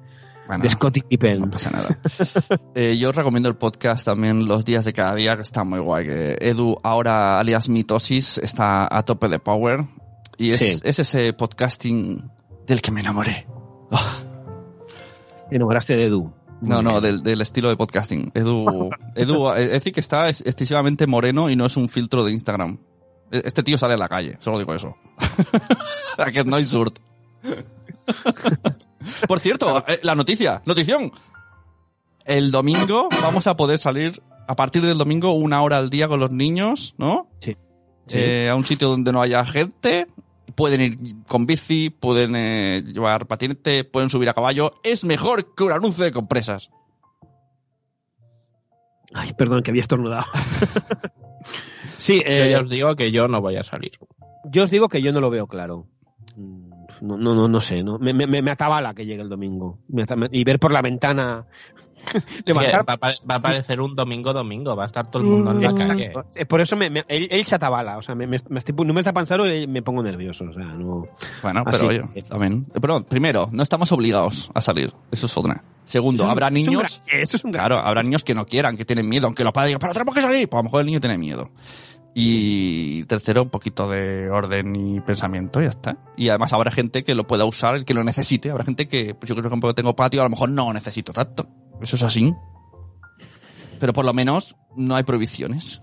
Bueno, 0.47 0.62
de 0.64 0.71
Scottie 0.71 1.03
Pippen. 1.09 1.41
no 1.41 1.51
pasa 1.51 1.71
nada. 1.71 1.99
Eh, 2.75 2.99
yo 2.99 3.09
os 3.09 3.17
recomiendo 3.17 3.49
el 3.49 3.57
podcast 3.57 4.05
también 4.05 4.47
Los 4.47 4.64
Días 4.67 4.85
de 4.85 4.93
Cada 4.93 5.14
Día, 5.14 5.37
que 5.37 5.43
está 5.43 5.64
muy 5.64 5.79
guay. 5.79 6.05
Que 6.05 6.37
Edu, 6.41 6.77
ahora 6.83 7.39
alias 7.41 7.71
Mitosis, 7.71 8.37
está 8.39 8.87
a 8.95 9.03
tope 9.05 9.29
de 9.29 9.39
power. 9.39 9.85
Y 10.37 10.51
es, 10.51 10.59
Sí. 10.59 10.81
es 10.85 10.99
ese 10.99 11.33
podcasting 11.33 12.23
del 12.67 12.81
que 12.83 12.91
me 12.91 13.01
enamoré. 13.01 13.47
Te 15.49 15.57
enamoraste 15.57 15.97
de 15.97 16.05
Edu. 16.07 16.33
No, 16.61 16.83
no, 16.83 17.01
del, 17.01 17.23
del 17.23 17.41
estilo 17.43 17.69
de 17.69 17.77
podcasting. 17.77 18.33
Edu, 18.35 18.91
Edu, 19.14 19.53
es 19.53 19.71
decir, 19.71 19.93
que 19.93 20.01
está 20.01 20.29
ex- 20.29 20.41
excesivamente 20.47 21.07
moreno 21.07 21.51
y 21.51 21.57
no 21.57 21.67
es 21.67 21.77
un 21.77 21.89
filtro 21.89 22.25
de 22.25 22.33
Instagram. 22.33 22.79
E- 23.31 23.43
Este 23.45 23.62
tío 23.62 23.77
sale 23.79 23.95
a 23.95 23.99
la 23.99 24.09
calle, 24.09 24.37
solo 24.41 24.59
digo 24.59 24.75
eso. 24.75 24.97
a 26.19 26.31
que 26.33 26.45
no 26.45 26.57
hay 26.57 26.64
surt. 26.64 26.99
Por 29.29 29.39
cierto, 29.41 29.85
eh, 29.87 30.01
la 30.03 30.14
noticia, 30.14 30.62
notición. 30.64 31.12
El 32.25 32.51
domingo 32.51 33.09
vamos 33.23 33.47
a 33.47 33.57
poder 33.57 33.79
salir, 33.79 34.21
a 34.49 34.57
partir 34.57 34.85
del 34.85 34.99
domingo, 34.99 35.33
una 35.33 35.62
hora 35.62 35.77
al 35.79 35.91
día 35.91 36.09
con 36.09 36.19
los 36.19 36.33
niños, 36.33 36.95
¿no? 36.99 37.29
Sí. 37.41 37.57
Eh, 38.09 38.49
a 38.51 38.57
un 38.57 38.64
sitio 38.64 38.89
donde 38.89 39.12
no 39.12 39.21
haya 39.23 39.45
gente. 39.45 40.07
Pueden 40.57 40.80
ir 40.80 40.98
con 41.28 41.46
bici, 41.46 41.90
pueden 41.90 42.34
eh, 42.34 42.82
llevar 42.84 43.26
patinete, 43.26 43.84
pueden 43.84 44.11
subir 44.11 44.28
a 44.28 44.34
caballo. 44.34 44.72
Es 44.82 45.04
mejor 45.04 45.54
que 45.54 45.64
un 45.64 45.72
anuncio 45.72 46.04
de 46.04 46.12
compresas. 46.12 46.70
Ay, 49.14 49.32
perdón, 49.34 49.62
que 49.62 49.70
había 49.70 49.82
estornudado. 49.82 50.24
sí, 51.96 52.16
Yo 52.18 52.24
eh, 52.26 52.50
ya 52.50 52.61
os 52.61 52.68
digo 52.70 52.96
que 52.96 53.11
yo 53.12 53.28
no 53.28 53.40
voy 53.40 53.57
a 53.57 53.62
salir. 53.62 53.92
yo 54.50 54.64
os 54.64 54.70
digo 54.70 54.88
que 54.88 55.02
yo 55.02 55.12
no 55.12 55.20
lo 55.20 55.30
veo 55.30 55.46
claro. 55.46 55.86
No, 56.36 57.16
no, 57.18 57.34
no, 57.34 57.48
no 57.48 57.61
sé, 57.61 57.82
¿no? 57.82 57.98
Me, 57.98 58.12
me, 58.14 58.26
me 58.26 58.50
atabala 58.50 58.94
que 58.94 59.04
llegue 59.04 59.22
el 59.22 59.28
domingo. 59.28 59.78
Y 60.30 60.44
ver 60.44 60.59
por 60.59 60.72
la 60.72 60.82
ventana. 60.82 61.46
Va, 62.57 62.92
a 62.92 62.97
pare- 62.97 63.18
va 63.28 63.34
a 63.36 63.40
parecer 63.42 63.80
un 63.80 63.94
domingo 63.97 64.32
domingo, 64.32 64.76
va 64.76 64.84
a 64.84 64.86
estar 64.86 65.11
todo 65.11 65.22
el 65.22 65.28
mundo 65.28 65.51
en 65.53 65.62
la 65.62 65.74
calle. 65.74 66.05
Exacto. 66.07 66.28
Eh, 66.38 66.47
Por 66.47 66.61
eso 66.61 66.76
me, 66.76 66.88
me- 66.90 67.05
él, 67.09 67.28
él 67.30 67.44
se 67.44 67.55
atabala, 67.57 67.97
o 67.99 68.03
sea, 68.03 68.14
me, 68.14 68.26
me- 68.26 68.36
me 68.49 68.59
estoy- 68.59 68.74
no 68.86 68.92
me 68.94 69.01
está 69.01 69.12
pensando 69.12 69.53
y 69.53 69.66
me 69.66 69.82
pongo 69.82 70.03
nervioso, 70.03 70.44
o 70.44 70.53
sea, 70.53 70.64
no. 70.66 71.07
Bueno, 71.42 71.62
Así 71.66 71.78
pero 71.86 71.88
oye, 71.88 72.22
también. 72.22 72.66
Pero 72.80 73.03
primero, 73.03 73.49
no 73.53 73.62
estamos 73.62 73.90
obligados 73.92 74.51
a 74.55 74.61
salir. 74.61 74.92
Eso 75.11 75.26
es 75.26 75.36
otra. 75.36 75.62
Segundo, 75.84 76.22
Eso 76.22 76.24
es 76.24 76.26
un- 76.26 76.30
habrá 76.32 76.47
es 76.47 76.51
un 76.51 76.55
niños. 76.74 77.03
gran- 77.07 77.20
Eso 77.22 77.36
es 77.36 77.44
un 77.44 77.51
gran- 77.53 77.66
Claro, 77.66 77.80
habrá 77.84 78.03
niños 78.03 78.24
que 78.24 78.34
no 78.34 78.44
quieran, 78.47 78.76
que 78.76 78.84
tienen 78.84 79.09
miedo, 79.09 79.26
aunque 79.26 79.42
los 79.44 79.53
padres 79.53 79.68
digan, 79.70 79.80
pero 79.80 79.92
tenemos 79.92 80.14
que 80.14 80.20
salir. 80.20 80.49
Pues 80.49 80.59
a 80.59 80.62
lo 80.62 80.64
mejor 80.64 80.80
el 80.80 80.86
niño 80.86 81.01
tiene 81.01 81.18
miedo. 81.18 81.51
Y 82.18 83.05
tercero, 83.05 83.42
un 83.42 83.51
poquito 83.51 83.90
de 83.90 84.30
orden 84.30 84.74
y 84.74 85.01
pensamiento, 85.01 85.61
y 85.61 85.64
ya 85.64 85.68
está. 85.68 85.99
Y 86.16 86.30
además 86.30 86.51
habrá 86.55 86.70
gente 86.70 87.05
que 87.05 87.14
lo 87.14 87.26
pueda 87.26 87.44
usar, 87.44 87.74
el 87.76 87.84
que 87.84 87.92
lo 87.92 88.03
necesite. 88.05 88.51
Habrá 88.51 88.64
gente 88.64 88.88
que, 88.88 89.14
pues 89.14 89.28
yo 89.28 89.36
creo 89.36 89.51
que 89.51 89.74
tengo 89.74 89.94
patio, 89.94 90.22
a 90.22 90.24
lo 90.24 90.30
mejor 90.30 90.49
no 90.49 90.72
necesito 90.72 91.12
tanto. 91.12 91.47
Eso 91.81 91.97
es 91.97 92.03
así. 92.03 92.35
Pero 93.79 93.93
por 93.93 94.05
lo 94.05 94.12
menos 94.14 94.57
no 94.77 94.97
hay 94.97 95.05
prohibiciones. 95.05 95.81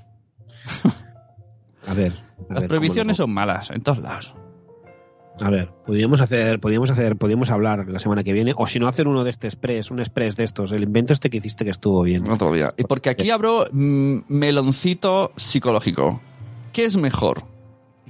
A 1.85 1.93
ver. 1.93 2.13
a 2.49 2.53
Las 2.53 2.61
ver, 2.61 2.69
prohibiciones 2.69 3.17
¿cómo 3.17 3.27
son 3.27 3.33
malas 3.33 3.69
en 3.69 3.81
todos 3.81 3.97
lados. 3.97 4.33
A 5.41 5.49
ver, 5.49 5.69
podríamos 5.85 6.21
hacer, 6.21 6.59
podríamos 6.59 6.91
hacer, 6.91 7.17
podríamos 7.17 7.49
hablar 7.49 7.89
la 7.89 7.99
semana 7.99 8.23
que 8.23 8.33
viene, 8.33 8.53
o 8.55 8.67
si 8.67 8.79
no 8.79 8.87
hacer 8.87 9.07
uno 9.07 9.23
de 9.23 9.31
este 9.31 9.47
express, 9.47 9.89
un 9.89 9.99
express 9.99 10.35
de 10.35 10.43
estos, 10.43 10.71
el 10.71 10.83
invento 10.83 11.11
este 11.11 11.29
que 11.29 11.37
hiciste 11.37 11.65
que 11.65 11.71
estuvo 11.71 12.03
bien. 12.03 12.29
Otro 12.29 12.53
día. 12.53 12.73
Y 12.77 12.83
porque 12.83 13.09
aquí 13.09 13.31
abro 13.31 13.65
mm, 13.71 14.19
meloncito 14.27 15.31
psicológico. 15.35 16.21
¿Qué 16.71 16.85
es 16.85 16.97
mejor? 16.97 17.43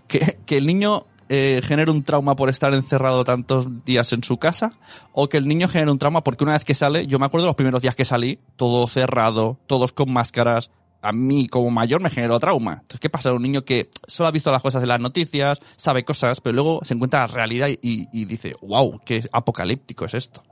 ¿Que, 0.08 0.38
que 0.46 0.58
el 0.58 0.68
niño 0.68 1.06
eh, 1.30 1.62
genere 1.64 1.92
un 1.92 2.04
trauma 2.04 2.36
por 2.36 2.50
estar 2.50 2.74
encerrado 2.74 3.24
tantos 3.24 3.86
días 3.86 4.14
en 4.14 4.24
su 4.24 4.38
casa? 4.38 4.74
¿O 5.12 5.30
que 5.30 5.38
el 5.38 5.46
niño 5.46 5.68
genere 5.68 5.92
un 5.92 6.00
trauma 6.00 6.24
porque 6.24 6.44
una 6.44 6.54
vez 6.54 6.64
que 6.64 6.76
sale, 6.76 7.08
yo 7.08 7.20
me 7.20 7.26
acuerdo 7.26 7.48
los 7.48 7.56
primeros 7.56 7.82
días 7.82 7.96
que 7.96 8.06
salí, 8.06 8.40
todo 8.56 8.88
cerrado, 8.88 9.58
todos 9.68 9.92
con 9.92 10.12
máscaras, 10.12 10.70
a 11.02 11.12
mí 11.12 11.48
como 11.48 11.70
mayor 11.70 12.02
me 12.02 12.10
generó 12.10 12.40
trauma. 12.40 12.80
Entonces, 12.82 13.00
¿qué 13.00 13.10
pasa? 13.10 13.34
Un 13.34 13.42
niño 13.42 13.66
que 13.66 13.90
solo 14.08 14.28
ha 14.28 14.32
visto 14.32 14.52
las 14.52 14.62
cosas 14.62 14.82
en 14.82 14.90
las 14.90 15.00
noticias, 15.00 15.60
sabe 15.76 16.06
cosas, 16.06 16.40
pero 16.40 16.54
luego 16.54 16.80
se 16.84 16.94
encuentra 16.94 17.22
la 17.22 17.28
realidad 17.28 17.68
y, 17.68 17.78
y 17.82 18.26
dice, 18.26 18.56
wow, 18.62 19.00
qué 19.06 19.28
apocalíptico 19.32 20.06
es 20.06 20.14
esto. 20.14 20.44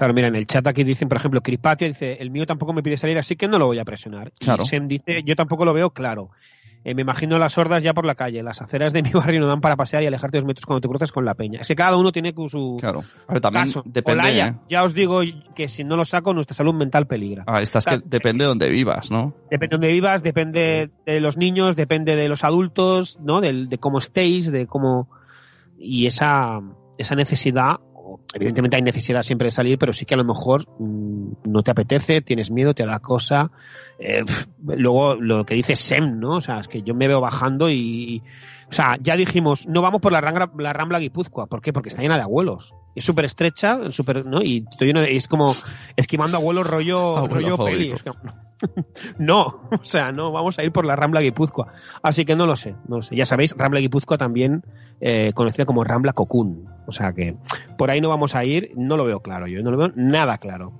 Claro, 0.00 0.14
mira, 0.14 0.28
en 0.28 0.36
el 0.36 0.46
chat 0.46 0.66
aquí 0.66 0.82
dicen, 0.82 1.10
por 1.10 1.18
ejemplo, 1.18 1.42
Cripatia 1.42 1.86
dice, 1.86 2.16
el 2.20 2.30
mío 2.30 2.46
tampoco 2.46 2.72
me 2.72 2.82
pide 2.82 2.96
salir, 2.96 3.18
así 3.18 3.36
que 3.36 3.48
no 3.48 3.58
lo 3.58 3.66
voy 3.66 3.78
a 3.78 3.84
presionar. 3.84 4.32
Claro. 4.38 4.62
Y 4.62 4.66
Sem 4.66 4.88
dice, 4.88 5.22
yo 5.26 5.36
tampoco 5.36 5.66
lo 5.66 5.74
veo 5.74 5.90
claro. 5.90 6.30
Eh, 6.82 6.94
me 6.94 7.02
imagino 7.02 7.38
las 7.38 7.52
sordas 7.52 7.82
ya 7.82 7.92
por 7.92 8.06
la 8.06 8.14
calle. 8.14 8.42
Las 8.42 8.62
aceras 8.62 8.92
de 8.94 9.02
mi 9.02 9.10
barrio 9.14 9.40
no 9.40 9.46
dan 9.46 9.60
para 9.60 9.76
pasear 9.76 10.02
y 10.02 10.06
alejarte 10.06 10.38
dos 10.38 10.46
metros 10.46 10.64
cuando 10.64 10.80
te 10.80 10.88
cruzas 10.88 11.12
con 11.12 11.24
la 11.26 11.34
peña. 11.34 11.60
Es 11.60 11.68
que 11.68 11.76
cada 11.76 11.96
uno 11.98 12.10
tiene 12.10 12.32
su 12.48 12.76
Claro. 12.80 13.04
Ver, 13.28 13.40
también 13.40 13.66
caso. 13.66 13.82
depende. 13.84 14.20
Olaya, 14.22 14.46
¿eh? 14.48 14.54
Ya 14.70 14.82
os 14.84 14.94
digo 14.94 15.20
que 15.54 15.68
si 15.68 15.84
no 15.84 15.96
lo 15.96 16.04
saco, 16.06 16.32
nuestra 16.32 16.54
salud 16.54 16.72
mental 16.74 17.06
peligra. 17.06 17.44
Ah, 17.46 17.60
esta 17.60 17.80
es 17.80 17.84
que 17.84 18.00
depende 18.04 18.44
de 18.44 18.48
donde 18.48 18.70
vivas, 18.70 19.10
¿no? 19.10 19.34
Depende 19.50 19.66
de 19.68 19.76
donde 19.76 19.92
vivas, 19.92 20.22
depende 20.22 20.90
de 21.04 21.20
los 21.20 21.36
niños, 21.36 21.76
depende 21.76 22.16
de 22.16 22.28
los 22.30 22.44
adultos, 22.44 23.18
¿no? 23.20 23.40
Del- 23.42 23.68
de 23.68 23.76
cómo 23.78 23.98
estéis, 23.98 24.50
de 24.50 24.66
cómo... 24.66 25.08
Y 25.78 26.06
esa, 26.06 26.60
esa 26.98 27.14
necesidad, 27.14 27.76
evidentemente 28.34 28.76
hay 28.76 28.82
necesidad 28.82 29.22
siempre 29.22 29.46
de 29.46 29.50
salir, 29.50 29.78
pero 29.78 29.92
sí 29.92 30.06
que 30.06 30.14
a 30.14 30.16
lo 30.16 30.24
mejor 30.24 30.66
mm, 30.78 31.32
no 31.44 31.62
te 31.62 31.70
apetece, 31.70 32.20
tienes 32.20 32.50
miedo, 32.50 32.74
te 32.74 32.86
da 32.86 33.00
cosa. 33.00 33.50
Eh, 33.98 34.24
luego 34.64 35.16
lo 35.16 35.44
que 35.44 35.54
dice 35.54 35.76
Sem, 35.76 36.18
¿no? 36.18 36.36
O 36.36 36.40
sea, 36.40 36.60
es 36.60 36.68
que 36.68 36.82
yo 36.82 36.94
me 36.94 37.08
veo 37.08 37.20
bajando 37.20 37.70
y... 37.70 38.22
O 38.70 38.72
sea, 38.72 38.96
ya 39.02 39.16
dijimos, 39.16 39.66
no 39.66 39.82
vamos 39.82 40.00
por 40.00 40.12
la 40.12 40.20
Rambla, 40.20 40.48
la 40.58 40.72
Rambla 40.72 41.00
Guipúzcoa. 41.00 41.46
¿Por 41.48 41.60
qué? 41.60 41.72
Porque 41.72 41.88
está 41.88 42.02
llena 42.02 42.16
de 42.16 42.22
abuelos. 42.22 42.72
Es 42.94 43.04
súper 43.04 43.24
estrecha, 43.24 43.90
súper, 43.90 44.24
¿no? 44.26 44.40
Y 44.42 44.64
estoy 44.70 44.86
lleno 44.88 45.00
de- 45.00 45.16
es 45.16 45.26
como 45.26 45.52
esquivando 45.96 46.36
abuelos 46.36 46.68
rollo, 46.68 47.16
Abuelo 47.16 47.56
rollo 47.56 47.64
peli. 47.64 47.92
fóbico. 47.92 47.94
Es 47.96 48.02
que- 48.04 48.10
no, 49.18 49.42
o 49.72 49.84
sea, 49.84 50.12
no, 50.12 50.30
vamos 50.32 50.58
a 50.58 50.64
ir 50.64 50.70
por 50.70 50.84
la 50.84 50.94
Rambla 50.94 51.20
Guipúzcoa. 51.20 51.72
Así 52.02 52.24
que 52.24 52.36
no 52.36 52.46
lo 52.46 52.54
sé, 52.56 52.74
no 52.86 52.96
lo 52.98 53.02
sé. 53.02 53.16
Ya 53.16 53.26
sabéis, 53.26 53.54
Rambla 53.56 53.80
Guipúzcoa 53.80 54.18
también 54.18 54.62
eh, 55.00 55.32
conocida 55.34 55.64
como 55.64 55.82
Rambla 55.82 56.12
Cocún. 56.12 56.66
O 56.86 56.92
sea 56.92 57.12
que 57.12 57.36
por 57.76 57.90
ahí 57.90 58.00
no 58.00 58.08
vamos 58.08 58.34
a 58.36 58.44
ir, 58.44 58.70
no 58.76 58.96
lo 58.96 59.04
veo 59.04 59.20
claro 59.20 59.46
yo, 59.46 59.62
no 59.62 59.70
lo 59.70 59.76
veo 59.78 59.92
nada 59.96 60.38
claro. 60.38 60.72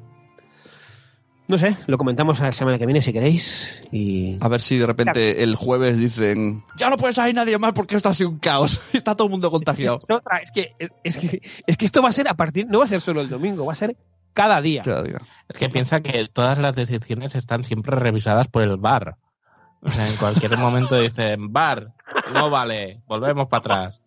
No 1.51 1.59
sé, 1.59 1.76
lo 1.88 1.98
comentamos 1.98 2.38
la 2.38 2.53
semana 2.53 2.78
que 2.78 2.86
viene 2.86 3.03
si 3.03 3.12
queréis. 3.12 3.82
Y 3.90 4.38
A 4.40 4.46
ver 4.46 4.61
si 4.61 4.78
de 4.78 4.86
repente 4.86 5.42
el 5.42 5.57
jueves 5.57 5.98
dicen, 5.98 6.62
ya 6.76 6.88
no 6.90 6.96
puede 6.96 7.12
salir 7.12 7.34
nadie 7.34 7.59
más 7.59 7.72
porque 7.72 7.96
esto 7.96 8.09
ha 8.09 8.14
sido 8.14 8.30
un 8.30 8.38
caos. 8.38 8.80
Está 8.92 9.16
todo 9.16 9.26
el 9.26 9.32
mundo 9.32 9.51
contagiado. 9.51 9.98
Es, 9.98 10.05
otra, 10.05 10.38
es 10.38 10.53
que, 10.53 10.74
es, 10.78 10.90
es 11.03 11.18
que 11.18 11.42
es 11.66 11.76
que 11.76 11.84
esto 11.84 12.03
va 12.03 12.11
a 12.11 12.12
ser 12.12 12.28
a 12.28 12.34
partir, 12.34 12.68
no 12.68 12.78
va 12.78 12.84
a 12.84 12.88
ser 12.88 13.01
solo 13.01 13.20
el 13.20 13.28
domingo, 13.28 13.66
va 13.66 13.72
a 13.72 13.74
ser 13.74 13.96
cada 14.32 14.61
día. 14.61 14.82
Cada 14.82 15.03
día. 15.03 15.18
Es 15.48 15.59
que 15.59 15.68
piensa 15.68 16.03
que 16.03 16.28
todas 16.32 16.57
las 16.59 16.76
decisiones 16.76 17.34
están 17.34 17.64
siempre 17.64 17.96
revisadas 17.96 18.46
por 18.46 18.62
el 18.62 18.76
bar. 18.76 19.16
O 19.82 19.88
sea, 19.88 20.09
en 20.09 20.16
cualquier 20.16 20.57
momento 20.57 21.01
dicen, 21.01 21.53
bar, 21.53 21.94
no 22.32 22.48
vale, 22.48 23.01
volvemos 23.09 23.48
para 23.48 23.59
atrás. 23.59 23.99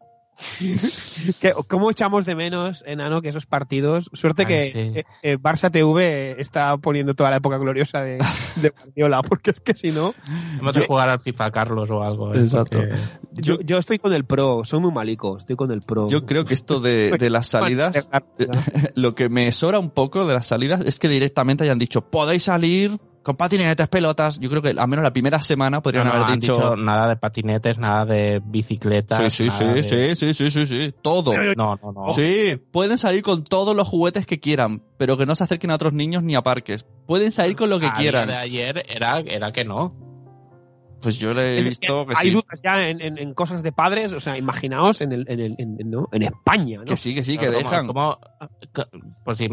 ¿Cómo 1.67 1.91
echamos 1.91 2.25
de 2.25 2.35
menos, 2.35 2.83
Enano, 2.85 3.21
que 3.21 3.29
esos 3.29 3.45
partidos? 3.45 4.09
Suerte 4.13 4.43
Ay, 4.43 4.47
que 4.47 4.71
sí. 4.71 4.99
eh, 4.99 5.03
eh, 5.23 5.37
Barça 5.37 5.71
TV 5.71 6.35
está 6.39 6.77
poniendo 6.77 7.13
toda 7.13 7.29
la 7.31 7.37
época 7.37 7.57
gloriosa 7.57 8.01
de, 8.01 8.17
de 8.55 8.69
Guardiola, 8.69 9.21
porque 9.23 9.51
es 9.51 9.59
que 9.59 9.73
si 9.75 9.91
no, 9.91 10.13
Hemos 10.59 10.75
de 10.75 10.85
jugar 10.85 11.09
al 11.09 11.19
FIFA 11.19 11.51
Carlos 11.51 11.89
o 11.91 12.03
algo. 12.03 12.33
¿eh? 12.33 12.39
Exacto. 12.39 12.79
Porque- 12.79 12.95
yo, 13.33 13.59
yo 13.61 13.77
estoy 13.77 13.97
con 13.99 14.13
el 14.13 14.25
Pro, 14.25 14.63
soy 14.63 14.79
muy 14.79 14.91
malico, 14.91 15.37
estoy 15.37 15.55
con 15.55 15.71
el 15.71 15.81
Pro. 15.81 16.07
Yo 16.07 16.25
creo 16.25 16.45
que 16.45 16.53
esto 16.53 16.79
de, 16.79 17.11
de 17.17 17.29
las 17.29 17.47
salidas, 17.47 18.09
lo 18.95 19.15
que 19.15 19.29
me 19.29 19.51
sobra 19.51 19.79
un 19.79 19.89
poco 19.89 20.25
de 20.27 20.33
las 20.33 20.45
salidas 20.45 20.81
es 20.85 20.99
que 20.99 21.07
directamente 21.09 21.63
hayan 21.63 21.79
dicho, 21.79 22.01
podéis 22.01 22.43
salir 22.43 22.99
con 23.24 23.36
patinetes, 23.36 23.88
pelotas. 23.88 24.38
Yo 24.39 24.49
creo 24.49 24.61
que 24.61 24.69
al 24.69 24.88
menos 24.88 25.01
la 25.03 25.11
primera 25.13 25.41
semana 25.41 25.82
podrían 25.82 26.05
No, 26.07 26.11
haber 26.13 26.39
dicho... 26.39 26.53
dicho 26.55 26.76
nada 26.76 27.07
de 27.07 27.15
patinetes, 27.15 27.80
nada 27.80 28.05
de 28.05 28.41
bicicletas. 28.43 29.32
Sí, 29.34 29.49
sí, 29.49 29.49
sí, 29.57 29.63
de- 29.63 29.84
sí, 29.84 30.15
sí, 30.15 30.34
sí, 30.34 30.51
sí, 30.51 30.65
sí, 30.67 30.93
todo. 31.01 31.34
No, 31.55 31.80
no, 31.82 31.91
no. 31.93 32.13
Sí, 32.13 32.57
pueden 32.71 32.97
salir 32.97 33.24
con 33.24 33.43
todos 33.43 33.76
los 33.76 33.88
juguetes 33.88 34.26
que 34.26 34.39
quieran, 34.39 34.84
pero 34.97 35.17
que 35.17 35.26
no 35.26 35.36
se 35.36 35.45
acerquen 35.45 35.71
a 35.71 35.76
otros 35.76 35.93
niños 35.93 36.21
ni 36.24 36.36
a 36.36 36.41
parques. 36.41 36.86
Pueden 37.07 37.32
salir 37.32 37.55
con 37.55 37.69
lo 37.69 37.80
que 37.80 37.88
A 37.88 37.91
día 37.91 37.97
quieran. 37.97 38.28
de 38.28 38.36
ayer 38.36 38.86
era, 38.89 39.19
era 39.19 39.51
que 39.53 39.63
no. 39.65 39.95
Pues 41.01 41.17
yo 41.17 41.34
le 41.34 41.55
he 41.55 41.59
Es 41.59 41.65
visto 41.65 42.05
que 42.05 42.13
hay 42.17 42.30
sí. 42.30 42.34
dudas 42.34 42.59
ya 42.63 42.88
en, 42.88 43.01
en- 43.01 43.17
en 43.17 43.34
cosas 43.34 43.61
de 43.61 43.71
padres, 43.74 44.13
o 44.13 44.21
sea, 44.21 44.38
imaginaos 44.38 45.01
en, 45.01 45.11
el, 45.11 45.26
en, 45.28 45.39
el, 45.41 45.55
en, 45.57 45.78
¿no? 45.89 46.07
en 46.13 46.24
España, 46.24 46.80
¿no? 46.80 46.86
Que 46.86 46.95
sí, 46.95 47.13
que 47.13 47.24
sí, 47.24 47.38
que 47.38 47.47
Pero 47.47 47.57
¿cómo- 47.57 47.69
dejan. 47.69 47.88
cómo- 47.88 48.17
co- 48.74 48.86
pues 49.26 49.38
si 49.38 49.49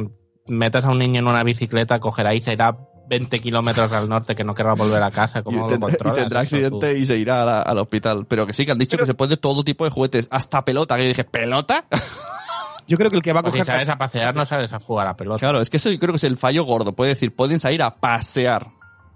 metes 0.46 0.84
a 0.84 0.90
un 0.90 0.98
niño 0.98 1.18
en 1.18 1.26
una 1.26 1.42
bicicleta, 1.42 1.98
cogerá 1.98 2.34
y 2.34 2.40
se 2.40 2.52
irá 2.52 2.76
20 3.10 3.40
kilómetros 3.40 3.90
al 3.92 4.08
norte 4.08 4.34
que 4.36 4.44
no 4.44 4.54
querrá 4.54 4.74
volver 4.74 5.02
a 5.02 5.10
casa. 5.10 5.40
Y 5.40 5.42
¿Cómo 5.42 5.68
lo 5.68 5.76
tendrá, 6.14 6.40
y 6.40 6.44
accidente 6.46 6.96
y 6.96 7.04
se 7.04 7.18
irá 7.18 7.42
a 7.42 7.44
la- 7.44 7.62
al 7.62 7.76
hospital. 7.78 8.24
Pero 8.26 8.46
que 8.46 8.52
sí, 8.54 8.64
que 8.64 8.72
han 8.72 8.78
dicho 8.78 8.92
Pero- 8.96 9.02
que 9.02 9.06
se 9.08 9.14
puede 9.14 9.36
todo 9.36 9.64
tipo 9.64 9.84
de 9.84 9.90
juguetes, 9.90 10.28
hasta 10.30 10.64
pelota. 10.64 10.96
Que 10.96 11.02
yo 11.02 11.08
dije, 11.08 11.24
¿pelota? 11.24 11.84
Yo 12.88 12.96
creo 12.96 13.08
que 13.08 13.16
el 13.16 13.22
que 13.22 13.32
va 13.32 13.38
a? 13.40 13.42
Pues 13.44 13.52
coger... 13.52 13.66
si 13.66 13.70
sabes 13.70 13.88
a 13.88 13.98
pasear, 13.98 14.34
no 14.34 14.44
sabes 14.46 14.72
a 14.72 14.80
jugar 14.80 15.06
a 15.06 15.16
pelota. 15.16 15.38
Claro, 15.38 15.60
es 15.60 15.70
que 15.70 15.76
eso 15.76 15.90
yo 15.92 15.98
creo 16.00 16.10
que 16.12 16.16
es 16.16 16.24
el 16.24 16.36
fallo 16.36 16.64
gordo. 16.64 16.92
Puede 16.92 17.10
decir, 17.10 17.32
pueden 17.36 17.60
salir 17.60 17.82
a 17.84 17.94
pasear. 17.96 18.66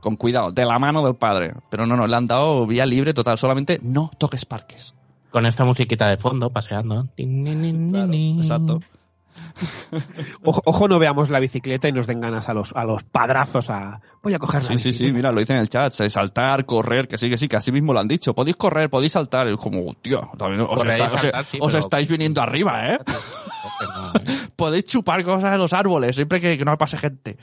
Con 0.00 0.14
cuidado, 0.16 0.52
de 0.52 0.64
la 0.64 0.78
mano 0.78 1.02
del 1.04 1.16
padre. 1.16 1.54
Pero 1.70 1.84
no, 1.86 1.96
no, 1.96 2.06
le 2.06 2.14
han 2.14 2.26
dado 2.26 2.66
vía 2.68 2.86
libre 2.86 3.14
total. 3.14 3.36
Solamente 3.36 3.80
no 3.82 4.10
toques 4.16 4.44
parques. 4.44 4.94
Con 5.30 5.44
esta 5.46 5.64
musiquita 5.64 6.08
de 6.08 6.18
fondo, 6.18 6.50
paseando. 6.50 7.08
Nin. 7.16 8.36
Exacto. 8.38 8.80
Ojo, 10.44 10.62
ojo, 10.64 10.88
no 10.88 10.98
veamos 10.98 11.30
la 11.30 11.40
bicicleta 11.40 11.88
y 11.88 11.92
nos 11.92 12.06
den 12.06 12.20
ganas 12.20 12.48
a 12.48 12.54
los, 12.54 12.72
a 12.74 12.84
los 12.84 13.02
padrazos 13.04 13.70
a... 13.70 14.00
Voy 14.22 14.34
a 14.34 14.38
coger 14.38 14.62
la 14.62 14.68
Sí, 14.68 14.78
sí, 14.78 14.92
sí, 14.92 15.12
mira, 15.12 15.30
lo 15.32 15.38
dicen 15.38 15.56
en 15.56 15.62
el 15.62 15.68
chat. 15.68 15.92
Saltar, 15.92 16.64
correr, 16.66 17.06
que 17.08 17.18
sí, 17.18 17.28
que 17.30 17.36
sí, 17.38 17.48
que 17.48 17.56
así 17.56 17.70
mismo 17.72 17.92
lo 17.92 18.00
han 18.00 18.08
dicho. 18.08 18.34
Podéis 18.34 18.56
correr, 18.56 18.90
podéis 18.90 19.12
saltar. 19.12 19.46
Es 19.48 19.56
como, 19.56 19.94
tío, 19.94 20.30
también 20.38 20.62
os, 20.62 20.84
está- 20.84 21.06
os- 21.14 21.20
saltar, 21.20 21.44
sí, 21.44 21.58
os 21.60 21.66
pero- 21.72 21.78
estáis 21.78 22.08
viniendo 22.08 22.40
arriba, 22.42 22.90
¿eh? 22.94 22.98
¿eh? 23.08 24.48
Podéis 24.56 24.84
chupar 24.84 25.22
cosas 25.24 25.52
de 25.52 25.58
los 25.58 25.72
árboles, 25.72 26.16
siempre 26.16 26.40
que, 26.40 26.56
que 26.58 26.64
no 26.64 26.76
pase 26.78 26.96
gente. 26.98 27.36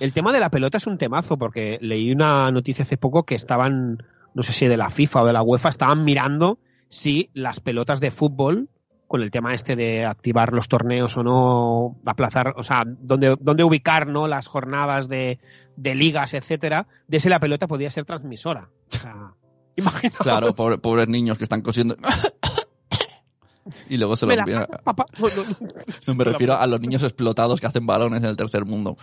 El 0.00 0.12
tema 0.12 0.32
de 0.32 0.40
la 0.40 0.50
pelota 0.50 0.76
es 0.78 0.86
un 0.86 0.98
temazo, 0.98 1.36
porque 1.38 1.78
leí 1.80 2.12
una 2.12 2.50
noticia 2.50 2.84
hace 2.84 2.96
poco 2.96 3.24
que 3.24 3.34
estaban, 3.34 4.02
no 4.34 4.42
sé 4.42 4.52
si 4.52 4.66
de 4.66 4.76
la 4.76 4.90
FIFA 4.90 5.22
o 5.22 5.26
de 5.26 5.32
la 5.32 5.42
UEFA, 5.42 5.70
estaban 5.70 6.04
mirando 6.04 6.58
si 6.88 7.30
las 7.34 7.60
pelotas 7.60 8.00
de 8.00 8.10
fútbol, 8.10 8.68
con 9.08 9.22
el 9.22 9.30
tema 9.30 9.54
este 9.54 9.74
de 9.74 10.04
activar 10.04 10.52
los 10.52 10.68
torneos 10.68 11.16
o 11.16 11.22
no, 11.24 11.96
aplazar, 12.06 12.54
o 12.56 12.62
sea, 12.62 12.84
dónde, 12.86 13.36
dónde 13.40 13.64
ubicar 13.64 14.06
¿no? 14.06 14.28
las 14.28 14.46
jornadas 14.46 15.08
de, 15.08 15.38
de 15.76 15.94
ligas, 15.94 16.34
etcétera, 16.34 16.86
de 17.08 17.18
si 17.18 17.28
la 17.30 17.40
pelota 17.40 17.66
podía 17.66 17.90
ser 17.90 18.04
transmisora. 18.04 18.68
O 18.92 18.96
sea, 18.96 19.32
imaginaos. 19.76 20.18
Claro, 20.20 20.54
pobre- 20.54 20.78
pobres 20.78 21.08
niños 21.08 21.38
que 21.38 21.44
están 21.44 21.62
cosiendo. 21.62 21.96
y 23.88 23.96
luego 23.96 24.14
se 24.16 24.26
lo 24.26 24.34
Me 24.34 24.38
envían. 24.40 24.66
No, 26.06 26.14
me 26.14 26.24
refiero 26.24 26.54
a 26.56 26.66
los 26.66 26.80
niños 26.80 27.02
explotados 27.02 27.60
que 27.60 27.66
hacen 27.66 27.86
balones 27.86 28.22
en 28.22 28.28
el 28.28 28.36
tercer 28.36 28.64
mundo. 28.64 28.96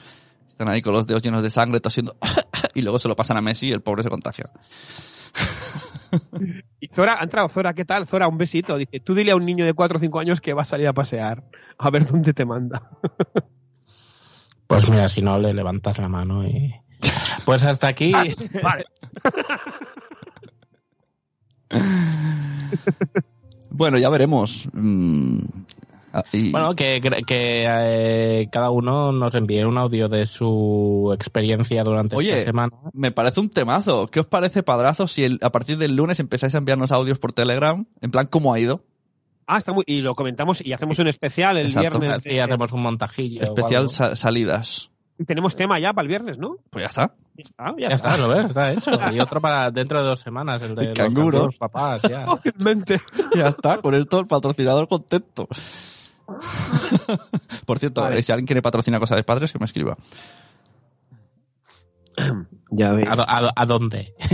Están 0.47 0.69
ahí 0.69 0.81
con 0.81 0.93
los 0.93 1.05
dedos 1.07 1.21
llenos 1.21 1.43
de 1.43 1.49
sangre, 1.49 1.79
tosiendo. 1.81 2.15
y 2.73 2.81
luego 2.81 2.97
se 2.99 3.07
lo 3.07 3.15
pasan 3.15 3.37
a 3.37 3.41
Messi 3.41 3.67
y 3.67 3.71
el 3.71 3.81
pobre 3.81 4.03
se 4.03 4.09
contagia. 4.09 4.45
Y 6.79 6.87
Zora, 6.87 7.17
ha 7.19 7.23
entrado 7.23 7.49
Zora, 7.49 7.73
¿qué 7.73 7.85
tal? 7.85 8.05
Zora, 8.05 8.27
un 8.27 8.37
besito. 8.37 8.77
Dice, 8.77 8.99
tú 8.99 9.15
dile 9.15 9.31
a 9.31 9.35
un 9.35 9.45
niño 9.45 9.65
de 9.65 9.73
4 9.73 9.97
o 9.97 9.99
5 9.99 10.19
años 10.19 10.39
que 10.41 10.53
va 10.53 10.61
a 10.61 10.65
salir 10.65 10.87
a 10.87 10.93
pasear. 10.93 11.43
A 11.77 11.89
ver 11.89 12.05
dónde 12.05 12.33
te 12.33 12.45
manda. 12.45 12.89
Pues 14.67 14.89
mira, 14.89 15.07
si 15.09 15.21
no, 15.21 15.37
le 15.37 15.53
levantas 15.53 15.99
la 15.99 16.09
mano 16.09 16.43
y... 16.43 16.73
Pues 17.45 17.61
hasta 17.63 17.87
aquí... 17.87 18.11
Vale. 18.63 18.85
Bueno, 23.77 23.97
ya 23.97 24.09
veremos. 24.09 24.69
Ah, 26.17 26.23
y- 26.31 26.49
Bueno, 26.51 26.73
que, 26.75 27.01
que 27.27 27.65
eh, 27.67 28.47
cada 28.51 28.69
uno 28.69 29.11
nos 29.11 29.35
envíe 29.35 29.63
un 29.65 29.77
audio 29.77 30.07
de 30.07 30.25
su 30.25 31.11
experiencia 31.13 31.83
durante 31.83 32.15
Oye, 32.15 32.31
esta 32.39 32.45
semana. 32.51 32.71
me 32.93 33.11
parece 33.11 33.41
un 33.41 33.49
temazo. 33.49 34.07
¿Qué 34.07 34.21
os 34.21 34.25
parece, 34.25 34.63
padrazo, 34.63 35.07
si 35.07 35.25
el- 35.25 35.39
a 35.41 35.51
partir 35.51 35.77
del 35.77 35.95
lunes 35.95 36.19
empezáis 36.21 36.55
a 36.55 36.59
enviarnos 36.59 36.93
audios 36.93 37.19
por 37.19 37.33
Telegram? 37.33 37.85
En 37.99 38.11
plan, 38.11 38.27
¿cómo 38.27 38.53
ha 38.53 38.59
ido? 38.59 38.81
Ah, 39.45 39.57
está 39.57 39.73
muy, 39.73 39.83
y 39.87 39.99
lo 40.01 40.15
comentamos 40.15 40.65
y 40.65 40.71
hacemos 40.71 40.97
un 40.99 41.07
especial 41.07 41.57
el 41.57 41.67
Exacto. 41.67 41.99
viernes. 41.99 42.17
Así 42.19 42.39
hacemos 42.39 42.71
un 42.71 42.81
montajillo. 42.81 43.43
Especial 43.43 43.89
sa- 43.89 44.15
salidas. 44.15 44.89
Tenemos 45.27 45.55
tema 45.55 45.79
ya 45.79 45.93
para 45.93 46.03
el 46.03 46.09
viernes, 46.09 46.37
¿no? 46.37 46.57
Pues 46.69 46.83
ya 46.83 46.87
está. 46.87 47.13
Ah, 47.57 47.73
ya, 47.77 47.89
Ya 47.89 47.95
está, 47.95 48.17
lo 48.17 48.27
ves, 48.29 48.45
está 48.45 48.71
hecho. 48.73 48.91
Y 49.13 49.19
otro 49.19 49.39
para 49.39 49.69
dentro 49.71 50.01
de 50.01 50.09
dos 50.09 50.19
semanas, 50.19 50.61
el 50.63 50.75
de 50.75 50.91
El 50.91 51.13
los 51.13 51.55
papás, 51.57 52.01
ya. 52.01 52.25
Obviamente. 52.31 53.01
Ya 53.35 53.47
está, 53.49 53.77
con 53.77 53.93
esto 53.93 54.19
el 54.19 54.27
patrocinador 54.27 54.87
contento. 54.87 55.47
Por 57.65 57.79
cierto, 57.79 58.01
Vale. 58.01 58.19
eh, 58.19 58.23
si 58.23 58.31
alguien 58.31 58.45
quiere 58.47 58.61
patrocinar 58.61 58.99
cosas 58.99 59.17
de 59.17 59.23
padres, 59.23 59.51
que 59.51 59.59
me 59.59 59.65
escriba. 59.65 59.97
Ya 62.71 62.91
ves. 62.93 63.07
¿A, 63.09 63.65
dónde? 63.67 64.15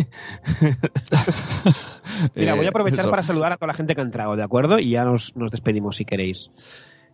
Mira, 2.35 2.53
Eh, 2.53 2.55
voy 2.55 2.65
a 2.65 2.69
aprovechar 2.69 3.01
eso. 3.01 3.09
para 3.09 3.23
saludar 3.23 3.51
a 3.51 3.57
toda 3.57 3.67
la 3.67 3.73
gente 3.73 3.93
que 3.93 4.01
ha 4.01 4.03
entrado, 4.03 4.35
¿de 4.35 4.43
acuerdo? 4.43 4.79
Y 4.79 4.91
ya 4.91 5.03
nos, 5.03 5.35
nos 5.35 5.51
despedimos 5.51 5.97
si 5.97 6.05
queréis. 6.05 6.49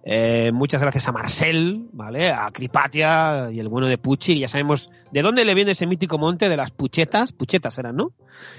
Eh, 0.09 0.51
muchas 0.53 0.79
gracias 0.81 1.05
a 1.09 1.11
Marcel, 1.11 1.87
¿vale? 1.91 2.29
A 2.31 2.49
Cripatia 2.53 3.49
y 3.51 3.59
el 3.59 3.67
bueno 3.67 3.87
de 3.87 3.97
Pucci. 3.97 4.39
Ya 4.39 4.47
sabemos 4.47 4.89
de 5.11 5.21
dónde 5.21 5.43
le 5.43 5.53
viene 5.53 5.71
ese 5.71 5.85
mítico 5.85 6.17
monte 6.17 6.47
de 6.47 6.55
las 6.55 6.71
puchetas. 6.71 7.33
Puchetas 7.33 7.77
eran, 7.77 7.97
¿no? 7.97 8.13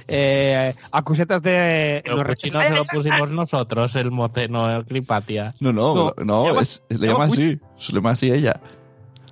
Eh, 0.09 0.75
a 0.93 1.03
cusetas 1.03 1.41
de... 1.43 2.03
Rechazan- 2.05 2.53
no 2.53 2.63
se 2.65 2.71
lo 2.75 2.85
pusimos 2.85 3.31
nosotros, 3.31 3.97
el 3.97 4.11
mote, 4.11 4.47
no 4.49 4.71
el 4.77 4.85
clipatia. 4.85 5.55
No, 5.61 5.73
no, 5.73 5.95
No, 5.95 6.15
no, 6.23 6.47
llama- 6.49 6.61
es- 6.61 6.83
le 6.91 7.07
llama 7.09 7.25
así. 7.25 7.59
Se 7.79 7.93
le 7.93 7.99
llama 8.01 8.11
así 8.11 8.31
ella. 8.31 8.61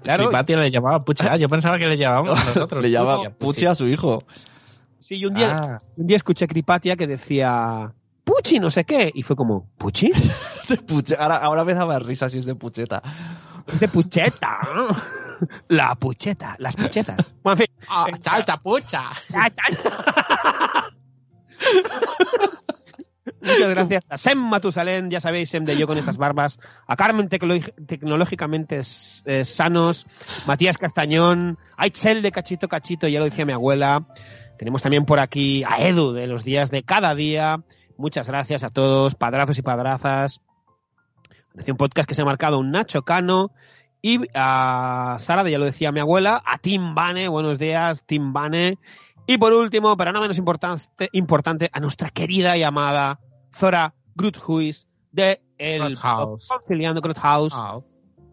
Claro. 0.02 0.24
Cripatia 0.28 0.56
le 0.56 0.70
llamaba 0.70 1.04
Puchi. 1.04 1.22
Ah, 1.28 1.36
yo 1.36 1.50
pensaba 1.50 1.78
que 1.78 1.86
le 1.86 1.98
llamábamos 1.98 2.32
nosotros. 2.46 2.82
Le 2.82 2.90
llama 2.90 3.16
Puchi, 3.16 3.30
Puchi 3.38 3.66
a 3.66 3.74
su 3.74 3.86
hijo. 3.88 4.20
Sí, 4.98 5.16
y 5.16 5.26
un 5.26 5.34
día, 5.34 5.58
Ah, 5.62 5.78
un 5.98 6.06
día 6.06 6.16
escuché 6.16 6.46
a 6.46 6.48
Cripatia 6.48 6.96
que 6.96 7.06
decía 7.06 7.92
Puchi, 8.26 8.58
no 8.58 8.70
sé 8.70 8.84
qué. 8.84 9.10
Y 9.14 9.22
fue 9.22 9.36
como, 9.36 9.70
¿Puchi? 9.78 10.10
De 10.68 10.76
puche- 10.78 11.16
Ahora, 11.16 11.36
ahora 11.36 11.64
me 11.64 11.74
da 11.74 11.86
más 11.86 12.02
risa 12.02 12.28
si 12.28 12.38
es 12.38 12.44
de 12.44 12.56
pucheta. 12.56 13.00
Es 13.68 13.78
de 13.78 13.86
pucheta. 13.88 14.58
La 15.68 15.94
pucheta, 15.94 16.56
las 16.58 16.74
puchetas. 16.74 17.32
Bueno, 17.44 17.60
en 17.62 17.66
fin. 17.68 17.86
ah, 17.88 18.06
salta, 18.20 18.56
pucha. 18.58 19.02
Muchas 23.42 23.70
gracias 23.70 24.04
a 24.08 24.18
Sem 24.18 24.38
Matusalén, 24.38 25.10
ya 25.10 25.20
sabéis, 25.20 25.50
Sem 25.50 25.64
de 25.64 25.76
yo 25.76 25.86
con 25.86 25.98
estas 25.98 26.16
barbas, 26.16 26.58
a 26.86 26.96
Carmen 26.96 27.28
Tecnológicamente 27.28 28.80
eh, 29.26 29.44
Sanos, 29.44 30.06
Matías 30.46 30.78
Castañón, 30.78 31.58
a 31.76 31.86
Itzel 31.86 32.22
de 32.22 32.32
Cachito 32.32 32.66
Cachito, 32.68 33.06
ya 33.08 33.18
lo 33.20 33.24
decía 33.26 33.46
mi 33.46 33.52
abuela. 33.52 34.06
Tenemos 34.58 34.82
también 34.82 35.04
por 35.04 35.20
aquí 35.20 35.62
a 35.64 35.78
Edu 35.86 36.12
de 36.12 36.26
los 36.26 36.42
días 36.44 36.70
de 36.70 36.82
cada 36.82 37.14
día. 37.14 37.60
Muchas 37.98 38.28
gracias 38.28 38.62
a 38.64 38.70
todos, 38.70 39.14
padrazos 39.14 39.58
y 39.58 39.62
padrazas. 39.62 40.40
Decía 41.54 41.72
un 41.72 41.78
podcast 41.78 42.08
que 42.08 42.14
se 42.14 42.22
ha 42.22 42.26
marcado 42.26 42.58
un 42.58 42.70
Nacho 42.70 43.02
Cano. 43.02 43.52
Y 44.02 44.20
a 44.34 45.16
Sara, 45.18 45.42
de 45.42 45.50
ya 45.50 45.58
lo 45.58 45.64
decía 45.64 45.90
mi 45.90 46.00
abuela, 46.00 46.42
a 46.44 46.58
Tim 46.58 46.94
Bane, 46.94 47.28
buenos 47.28 47.58
días, 47.58 48.04
Tim 48.06 48.32
Bane. 48.32 48.78
Y 49.26 49.38
por 49.38 49.52
último, 49.52 49.96
pero 49.96 50.12
no 50.12 50.20
menos 50.20 50.38
importante, 50.38 51.08
importante 51.12 51.70
a 51.72 51.80
nuestra 51.80 52.10
querida 52.10 52.56
y 52.56 52.62
amada 52.62 53.18
Zora 53.52 53.94
Gruthuis 54.14 54.86
de 55.10 55.42
el 55.58 55.96
blog 55.96 56.38
Conciliando 56.46 57.02
Ah, 57.52 57.80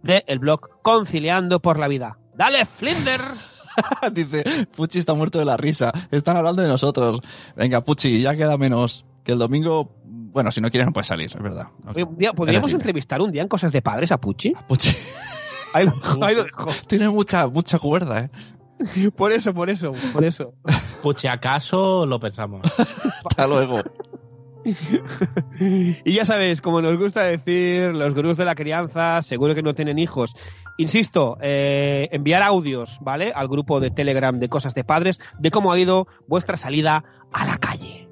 de 0.04 0.24
el 0.28 0.40
blog 0.40 0.82
Conciliando 0.82 1.62
por 1.62 1.80
la 1.80 1.88
Vida. 1.88 2.20
¡Dale, 2.36 2.66
Flinder! 2.66 3.22
Dice, 4.12 4.68
Puchi 4.76 5.00
está 5.00 5.14
muerto 5.14 5.40
de 5.40 5.46
la 5.46 5.58
risa. 5.58 5.92
Están 6.12 6.38
hablando 6.38 6.62
de 6.62 6.68
nosotros. 6.68 7.22
Venga, 7.56 7.82
Puchi, 7.82 8.22
ya 8.22 8.36
queda 8.36 8.58
menos. 8.58 9.06
Que 9.24 9.32
el 9.34 9.40
domingo, 9.40 9.96
bueno, 10.04 10.52
si 10.52 10.60
no 10.62 10.70
quieres 10.70 10.86
no 10.88 10.94
puedes 10.94 11.08
salir, 11.08 11.28
es 11.28 11.42
verdad. 11.42 11.68
Oye, 11.88 12.04
un 12.04 12.18
día, 12.18 12.34
¿Podríamos 12.34 12.66
Eres 12.70 12.74
libre. 12.74 12.82
entrevistar 12.84 13.22
un 13.22 13.32
día 13.32 13.42
en 13.42 13.48
Cosas 13.48 13.72
de 13.72 13.82
Padres 13.82 14.12
a 14.12 14.18
Puchi? 14.20 14.54
Puchi 14.68 14.90
Ahí 15.74 15.86
lo, 15.88 16.24
ahí 16.24 16.36
lo 16.36 16.44
dejo. 16.44 16.68
tiene 16.88 17.10
mucha, 17.10 17.48
mucha 17.48 17.80
cuerda, 17.80 18.20
¿eh? 18.26 19.10
Por 19.16 19.32
eso, 19.32 19.54
por 19.54 19.70
eso, 19.70 19.94
por 20.12 20.24
eso. 20.26 20.54
Puchi, 21.02 21.28
¿acaso 21.28 22.06
lo 22.06 22.20
pensamos? 22.20 22.62
Hasta 23.26 23.48
luego. 23.48 23.82
Y 26.06 26.12
ya 26.12 26.26
sabéis, 26.26 26.62
como 26.62 26.82
nos 26.82 26.98
gusta 26.98 27.22
decir, 27.24 27.96
los 27.96 28.14
gurús 28.14 28.38
de 28.38 28.46
la 28.46 28.56
crianza 28.56 29.22
seguro 29.22 29.56
que 29.56 29.64
no 29.64 29.74
tienen 29.74 30.00
hijos. 30.00 30.36
Insisto, 30.78 31.38
eh, 31.42 32.10
enviar 32.12 32.42
audios, 32.44 32.98
¿vale? 33.02 33.32
Al 33.34 33.48
grupo 33.48 33.80
de 33.80 33.92
Telegram 33.92 34.38
de 34.38 34.50
Cosas 34.50 34.74
de 34.74 34.84
Padres 34.84 35.20
de 35.40 35.52
cómo 35.52 35.72
ha 35.72 35.80
ido 35.80 36.08
vuestra 36.28 36.58
salida 36.58 37.04
a 37.32 37.46
la 37.46 37.58
calle. 37.58 38.03